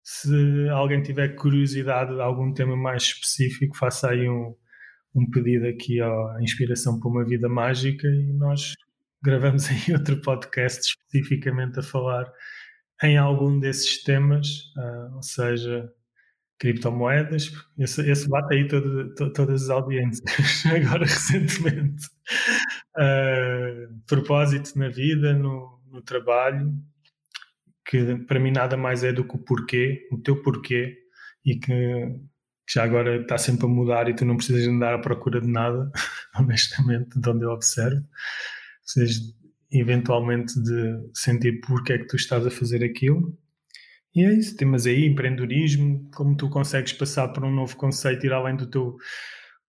Se 0.03 0.69
alguém 0.71 1.03
tiver 1.03 1.35
curiosidade 1.35 2.15
de 2.15 2.21
algum 2.21 2.53
tema 2.53 2.77
mais 2.77 3.03
específico, 3.05 3.77
faça 3.77 4.11
aí 4.11 4.29
um, 4.29 4.55
um 5.15 5.29
pedido 5.31 5.67
aqui 5.67 6.01
à 6.01 6.37
Inspiração 6.41 7.01
para 7.01 7.11
uma 7.11 7.25
Vida 7.25 7.49
Mágica 7.49 8.07
e 8.07 8.33
nós 8.35 8.75
gravamos 9.23 9.67
aí 9.71 9.93
outro 9.95 10.21
podcast 10.21 10.81
especificamente 10.91 11.81
a 11.81 11.83
falar 11.83 12.31
em 13.03 13.19
algum 13.19 13.59
desses 13.59 14.03
temas, 14.03 14.47
uh, 14.77 15.17
ou 15.17 15.23
seja, 15.23 15.91
criptomoedas. 16.59 17.53
Esse, 17.79 18.09
esse 18.11 18.29
bate 18.29 18.55
aí 18.55 18.69
todo, 18.69 19.15
to, 19.15 19.33
todas 19.33 19.65
as 19.65 19.71
audiências, 19.71 20.25
agora 20.67 21.05
recentemente. 21.05 22.07
Uh, 22.97 24.01
propósito 24.07 24.79
na 24.79 24.89
vida, 24.89 25.33
no, 25.35 25.81
no, 25.91 26.03
trabalho, 26.03 26.73
que 27.85 28.17
para 28.27 28.41
mim 28.41 28.51
nada 28.51 28.77
mais 28.77 29.05
é 29.05 29.13
do 29.13 29.25
que 29.25 29.37
o 29.37 29.39
porquê, 29.39 30.09
o 30.13 30.19
teu 30.19 30.41
porquê, 30.43 30.97
e 31.45 31.57
que 31.57 31.75
que 32.67 32.75
já 32.75 32.85
agora 32.85 33.21
está 33.21 33.37
sempre 33.37 33.67
a 33.67 33.69
mudar 33.69 34.09
e 34.09 34.15
tu 34.15 34.25
não 34.25 34.37
precisas 34.37 34.67
andar 34.67 34.95
à 34.95 34.99
procura 34.99 35.41
de 35.41 35.49
nada, 35.49 35.91
honestamente, 36.39 37.19
de 37.19 37.29
onde 37.29 37.45
eu 37.45 37.51
observo. 37.51 38.03
Precisas 38.83 39.35
eventualmente 39.71 40.55
de 40.63 41.11
sentir 41.15 41.61
porque 41.61 41.93
é 41.93 41.99
que 41.99 42.07
tu 42.07 42.17
estás 42.17 42.47
a 42.47 42.51
fazer 42.51 42.83
aquilo. 42.85 43.37
E 44.15 44.25
é 44.25 44.33
isso, 44.33 44.57
temos 44.57 44.87
aí 44.87 45.07
empreendedorismo, 45.07 46.09
como 46.15 46.37
tu 46.37 46.49
consegues 46.49 46.93
passar 46.93 47.29
por 47.29 47.45
um 47.45 47.53
novo 47.53 47.77
conceito, 47.77 48.25
ir 48.25 48.33
além 48.33 48.57
do 48.57 48.71
teu 48.71 48.97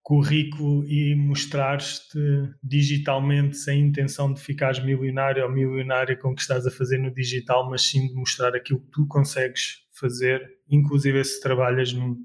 currículo 0.03 0.85
e 0.85 1.15
mostrar-te 1.15 2.19
digitalmente 2.61 3.57
sem 3.57 3.79
intenção 3.81 4.31
de 4.31 4.39
ficares 4.39 4.79
milionário 4.83 5.43
ou 5.43 5.51
milionária 5.51 6.15
com 6.15 6.29
o 6.29 6.35
que 6.35 6.41
estás 6.41 6.67
a 6.67 6.69
fazer 6.69 6.99
no 6.99 7.11
digital, 7.11 7.67
mas 7.67 7.81
sim 7.81 8.07
de 8.07 8.13
mostrar 8.13 8.55
aquilo 8.55 8.81
que 8.81 8.91
tu 8.91 9.07
consegues 9.07 9.79
fazer, 9.99 10.47
inclusive 10.69 11.23
se 11.23 11.41
trabalhas 11.41 11.91
num, 11.91 12.15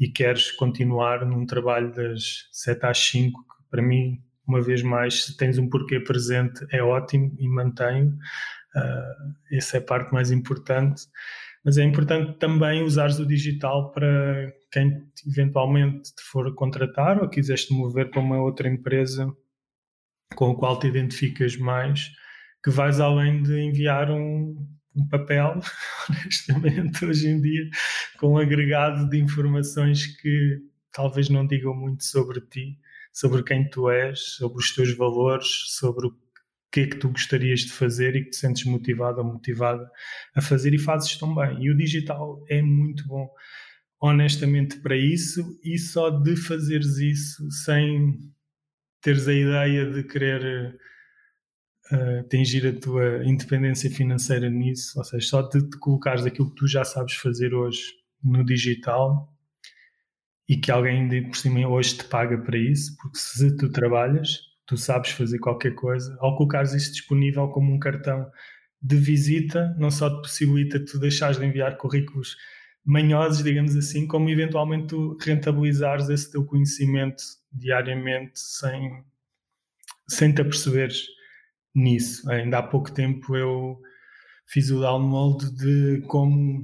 e 0.00 0.08
queres 0.08 0.50
continuar 0.50 1.24
num 1.24 1.46
trabalho 1.46 1.94
das 1.94 2.48
7 2.50 2.86
às 2.86 2.98
5, 2.98 3.38
que 3.38 3.70
para 3.70 3.82
mim, 3.82 4.20
uma 4.44 4.60
vez 4.60 4.82
mais, 4.82 5.26
se 5.26 5.36
tens 5.36 5.58
um 5.58 5.68
porquê 5.68 6.00
presente, 6.00 6.66
é 6.72 6.82
ótimo 6.82 7.32
e 7.38 7.48
mantenho. 7.48 8.18
Uh, 8.74 9.56
essa 9.56 9.76
é 9.76 9.80
a 9.80 9.84
parte 9.84 10.12
mais 10.12 10.32
importante. 10.32 11.02
Mas 11.64 11.78
é 11.78 11.84
importante 11.84 12.38
também 12.38 12.82
usares 12.82 13.18
o 13.18 13.26
digital 13.26 13.92
para 13.92 14.52
quem 14.70 15.06
eventualmente 15.26 16.14
te 16.14 16.22
for 16.22 16.52
contratar 16.54 17.22
ou 17.22 17.28
quiseres 17.28 17.66
te 17.66 17.74
mover 17.74 18.10
para 18.10 18.20
uma 18.20 18.40
outra 18.40 18.68
empresa 18.68 19.32
com 20.34 20.50
a 20.50 20.56
qual 20.56 20.78
te 20.78 20.86
identificas 20.86 21.56
mais, 21.56 22.10
que 22.64 22.70
vais 22.70 23.00
além 23.00 23.42
de 23.42 23.60
enviar 23.60 24.10
um, 24.10 24.56
um 24.94 25.08
papel, 25.08 25.60
honestamente, 26.08 27.04
hoje 27.04 27.28
em 27.28 27.40
dia, 27.40 27.68
com 28.18 28.34
um 28.34 28.38
agregado 28.38 29.08
de 29.08 29.18
informações 29.18 30.06
que 30.06 30.58
talvez 30.92 31.28
não 31.28 31.46
digam 31.46 31.74
muito 31.74 32.04
sobre 32.04 32.40
ti, 32.40 32.78
sobre 33.12 33.42
quem 33.42 33.68
tu 33.68 33.90
és, 33.90 34.20
sobre 34.36 34.58
os 34.58 34.74
teus 34.74 34.96
valores, 34.96 35.46
sobre 35.68 36.06
o 36.06 36.16
que 36.72 36.80
é 36.80 36.86
que 36.86 36.96
tu 36.96 37.10
gostarias 37.10 37.60
de 37.60 37.72
fazer 37.72 38.16
e 38.16 38.24
que 38.24 38.30
te 38.30 38.36
sentes 38.36 38.64
motivado 38.64 39.18
ou 39.18 39.24
motivada 39.24 39.88
a 40.34 40.40
fazer 40.40 40.72
e 40.72 40.78
fazes 40.78 41.16
tão 41.18 41.34
bem. 41.34 41.62
E 41.62 41.70
o 41.70 41.76
digital 41.76 42.42
é 42.48 42.62
muito 42.62 43.06
bom, 43.06 43.28
honestamente, 44.00 44.80
para 44.80 44.96
isso 44.96 45.60
e 45.62 45.78
só 45.78 46.08
de 46.08 46.34
fazeres 46.34 46.96
isso 46.96 47.50
sem 47.50 48.18
teres 49.02 49.28
a 49.28 49.34
ideia 49.34 49.90
de 49.90 50.02
querer 50.04 50.78
uh, 51.92 52.20
atingir 52.20 52.66
a 52.66 52.80
tua 52.80 53.22
independência 53.24 53.90
financeira 53.90 54.48
nisso, 54.48 54.98
ou 54.98 55.04
seja, 55.04 55.26
só 55.26 55.42
de 55.42 55.68
te 55.68 55.78
colocares 55.78 56.24
aquilo 56.24 56.50
que 56.50 56.56
tu 56.56 56.66
já 56.66 56.84
sabes 56.84 57.14
fazer 57.14 57.52
hoje 57.52 57.82
no 58.22 58.44
digital 58.44 59.28
e 60.48 60.56
que 60.56 60.70
alguém 60.70 61.28
por 61.28 61.36
cima 61.36 61.68
hoje 61.68 61.98
te 61.98 62.04
paga 62.04 62.38
para 62.38 62.56
isso, 62.56 62.96
porque 62.96 63.18
se 63.18 63.56
tu 63.56 63.70
trabalhas 63.70 64.51
tu 64.72 64.78
sabes 64.78 65.10
fazer 65.10 65.38
qualquer 65.38 65.74
coisa, 65.74 66.16
ao 66.18 66.34
colocares 66.34 66.72
isso 66.72 66.92
disponível 66.92 67.46
como 67.48 67.74
um 67.74 67.78
cartão 67.78 68.30
de 68.80 68.96
visita, 68.96 69.76
não 69.78 69.90
só 69.90 70.08
te 70.08 70.22
possibilita 70.22 70.82
tu 70.82 70.98
deixares 70.98 71.38
de 71.38 71.44
enviar 71.44 71.76
currículos 71.76 72.38
manhosos, 72.82 73.44
digamos 73.44 73.76
assim, 73.76 74.06
como 74.06 74.30
eventualmente 74.30 74.86
tu 74.86 75.18
rentabilizares 75.20 76.08
esse 76.08 76.32
teu 76.32 76.46
conhecimento 76.46 77.22
diariamente 77.52 78.40
sem, 78.40 79.04
sem 80.08 80.32
te 80.32 80.40
aperceberes 80.40 81.04
nisso. 81.74 82.28
Ainda 82.30 82.56
há 82.56 82.62
pouco 82.62 82.90
tempo 82.90 83.36
eu 83.36 83.78
fiz 84.46 84.70
o 84.70 84.80
download 84.80 85.54
de 85.54 86.00
como 86.06 86.60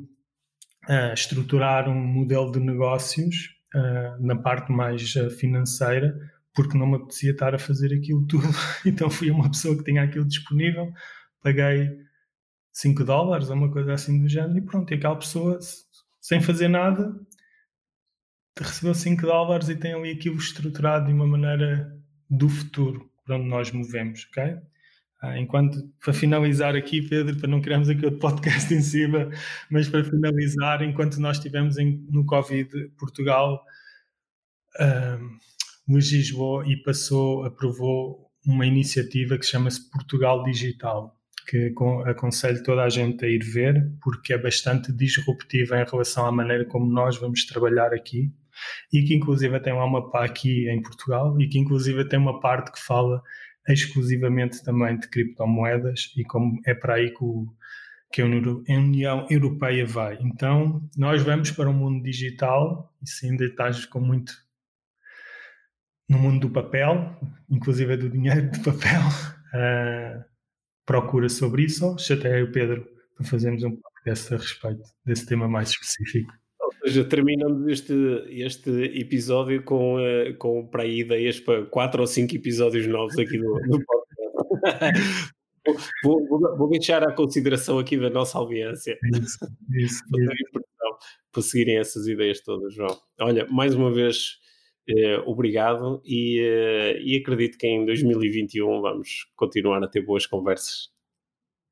uh, 0.89 1.13
estruturar 1.13 1.91
um 1.91 1.95
modelo 1.95 2.51
de 2.53 2.59
negócios 2.59 3.51
uh, 3.75 4.27
na 4.27 4.35
parte 4.35 4.73
mais 4.73 5.15
uh, 5.15 5.29
financeira 5.29 6.19
porque 6.59 6.77
não 6.77 6.89
me 6.89 6.97
apetecia 6.97 7.31
estar 7.31 7.55
a 7.55 7.59
fazer 7.59 7.95
aquilo 7.95 8.27
tudo. 8.27 8.43
Então 8.85 9.09
fui 9.09 9.31
uma 9.31 9.49
pessoa 9.49 9.79
que 9.79 9.85
tinha 9.85 10.03
aquilo 10.03 10.27
disponível, 10.27 10.93
paguei 11.41 11.89
5 12.73 13.05
dólares 13.05 13.49
ou 13.49 13.55
uma 13.55 13.71
coisa 13.71 13.93
assim 13.93 14.21
do 14.21 14.29
género 14.29 14.59
e 14.59 14.63
pronto. 14.63 14.91
E 14.91 14.97
aquela 14.97 15.15
pessoa, 15.15 15.61
sem 16.21 16.41
fazer 16.41 16.67
nada, 16.67 17.15
recebeu 18.59 18.93
5 18.93 19.23
dólares 19.23 19.69
e 19.69 19.77
tem 19.77 19.95
ali 19.95 20.11
aquilo 20.11 20.37
estruturado 20.37 21.07
de 21.07 21.13
uma 21.13 21.29
maneira 21.29 21.97
do 22.29 22.49
futuro, 22.49 23.09
para 23.25 23.37
onde 23.37 23.49
nós 23.49 23.71
movemos, 23.71 24.27
ok? 24.29 24.57
Ah, 25.23 25.39
enquanto, 25.39 25.79
para 26.03 26.13
finalizar 26.13 26.75
aqui, 26.75 27.03
Pedro, 27.03 27.37
para 27.37 27.49
não 27.49 27.61
criarmos 27.61 27.89
aqui 27.89 28.05
outro 28.05 28.19
podcast 28.19 28.75
em 28.75 28.81
cima, 28.83 29.31
mas 29.71 29.89
para 29.89 30.03
finalizar, 30.03 30.83
enquanto 30.83 31.21
nós 31.21 31.37
estivemos 31.37 31.79
em, 31.79 32.05
no 32.11 32.27
Covid, 32.27 32.89
Portugal, 32.99 33.65
um, 34.81 35.39
legislou 35.89 36.65
e 36.65 36.77
passou, 36.83 37.45
aprovou 37.45 38.29
uma 38.47 38.67
iniciativa 38.67 39.39
que 39.39 39.47
chama-se 39.47 39.91
Portugal 39.91 40.43
Digital, 40.45 41.15
que 41.49 41.73
aconselho 42.07 42.63
toda 42.63 42.83
a 42.83 42.89
gente 42.89 43.25
a 43.25 43.29
ir 43.29 43.43
ver, 43.43 43.91
porque 44.03 44.33
é 44.35 44.39
bastante 44.39 44.93
disruptiva 44.93 45.81
em 45.81 45.85
relação 45.85 46.27
à 46.27 46.33
maneira 46.33 46.65
como 46.65 46.87
nós 46.87 47.17
vamos 47.17 47.47
trabalhar 47.47 47.93
aqui, 47.93 48.33
e 48.93 49.03
que 49.03 49.15
inclusive 49.15 49.59
tem 49.61 49.73
lá 49.73 49.85
uma 49.85 50.11
pá 50.11 50.25
aqui 50.25 50.69
em 50.69 50.83
Portugal, 50.83 51.41
e 51.41 51.49
que 51.49 51.59
inclusive 51.59 52.05
tem 52.07 52.19
uma 52.19 52.41
parte 52.41 52.73
que 52.73 52.81
fala 52.81 53.23
exclusivamente 53.69 54.63
também 54.63 54.99
de 54.99 55.09
criptomoedas, 55.09 56.13
e 56.17 56.25
como 56.25 56.59
é 56.67 56.75
para 56.75 56.95
aí 56.95 57.11
que, 57.11 57.25
o, 57.25 57.47
que 58.13 58.23
a 58.23 58.25
União 58.25 59.27
Europeia 59.31 59.87
vai. 59.87 60.19
Então, 60.21 60.83
nós 60.97 61.23
vamos 61.23 61.51
para 61.51 61.69
um 61.69 61.75
mundo 61.75 62.03
digital, 62.03 62.93
e 63.03 63.09
se 63.09 63.27
ainda 63.27 63.45
estás 63.45 63.85
com 63.85 64.01
muito 64.01 64.33
no 66.09 66.19
mundo 66.19 66.49
do 66.49 66.53
papel, 66.53 67.15
inclusive 67.51 67.97
do 67.97 68.09
dinheiro 68.09 68.51
de 68.51 68.59
papel, 68.61 69.01
uh, 69.55 70.25
procura 70.87 71.29
sobre 71.29 71.65
isso. 71.65 71.97
Chateei 71.99 72.43
o 72.43 72.53
Pedro 72.53 72.87
para 73.15 73.27
fazermos 73.27 73.63
um 73.63 73.77
podcast 73.77 74.35
a 74.35 74.37
respeito 74.39 74.83
desse 75.05 75.27
tema 75.27 75.49
mais 75.49 75.71
específico. 75.71 76.33
Ou 76.61 76.73
seja, 76.83 77.05
terminamos 77.05 77.67
este, 77.69 77.95
este 78.29 78.71
episódio 78.99 79.63
com, 79.63 79.97
uh, 79.97 80.35
com 80.39 80.67
para 80.67 80.85
aí 80.85 81.01
ideias 81.01 81.39
para 81.39 81.67
quatro 81.67 82.01
ou 82.01 82.07
cinco 82.07 82.35
episódios 82.35 82.87
novos 82.87 83.19
aqui 83.19 83.37
no, 83.37 83.55
no 83.67 83.85
podcast. 83.85 85.33
vou, 86.03 86.27
vou, 86.27 86.57
vou, 86.57 86.71
deixar 86.71 87.03
à 87.07 87.13
consideração 87.13 87.79
aqui 87.79 87.99
da 87.99 88.09
nossa 88.09 88.39
audiência. 88.39 88.99
Isso, 89.13 89.39
isso, 89.75 90.03
isso. 90.05 90.69
Para 91.31 91.43
seguirem 91.43 91.79
essas 91.79 92.07
ideias 92.07 92.41
todas, 92.41 92.75
João. 92.75 92.97
Olha, 93.21 93.47
mais 93.51 93.75
uma 93.75 93.93
vez 93.93 94.39
obrigado 95.27 96.01
e, 96.05 96.41
uh, 96.41 96.99
e 97.01 97.17
acredito 97.17 97.59
que 97.59 97.67
em 97.67 97.85
2021 97.85 98.81
vamos 98.81 99.27
continuar 99.37 99.83
a 99.83 99.89
ter 99.89 100.03
boas 100.03 100.27
conversas. 100.27 100.91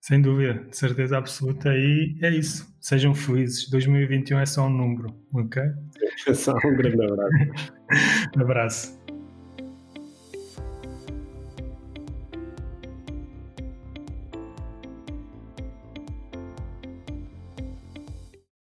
Sem 0.01 0.23
dúvida, 0.23 0.55
de 0.71 0.77
certeza 0.77 1.19
absoluta. 1.19 1.75
E 1.75 2.17
é 2.23 2.31
isso. 2.31 2.65
Sejam 2.81 3.13
felizes. 3.13 3.69
2021 3.69 4.39
é 4.39 4.47
só 4.47 4.67
um 4.67 4.71
número, 4.71 5.13
ok? 5.35 5.63
só 6.33 6.53
um 6.53 6.77
grande 6.77 7.03
abraço. 7.03 7.73
abraço. 8.39 9.16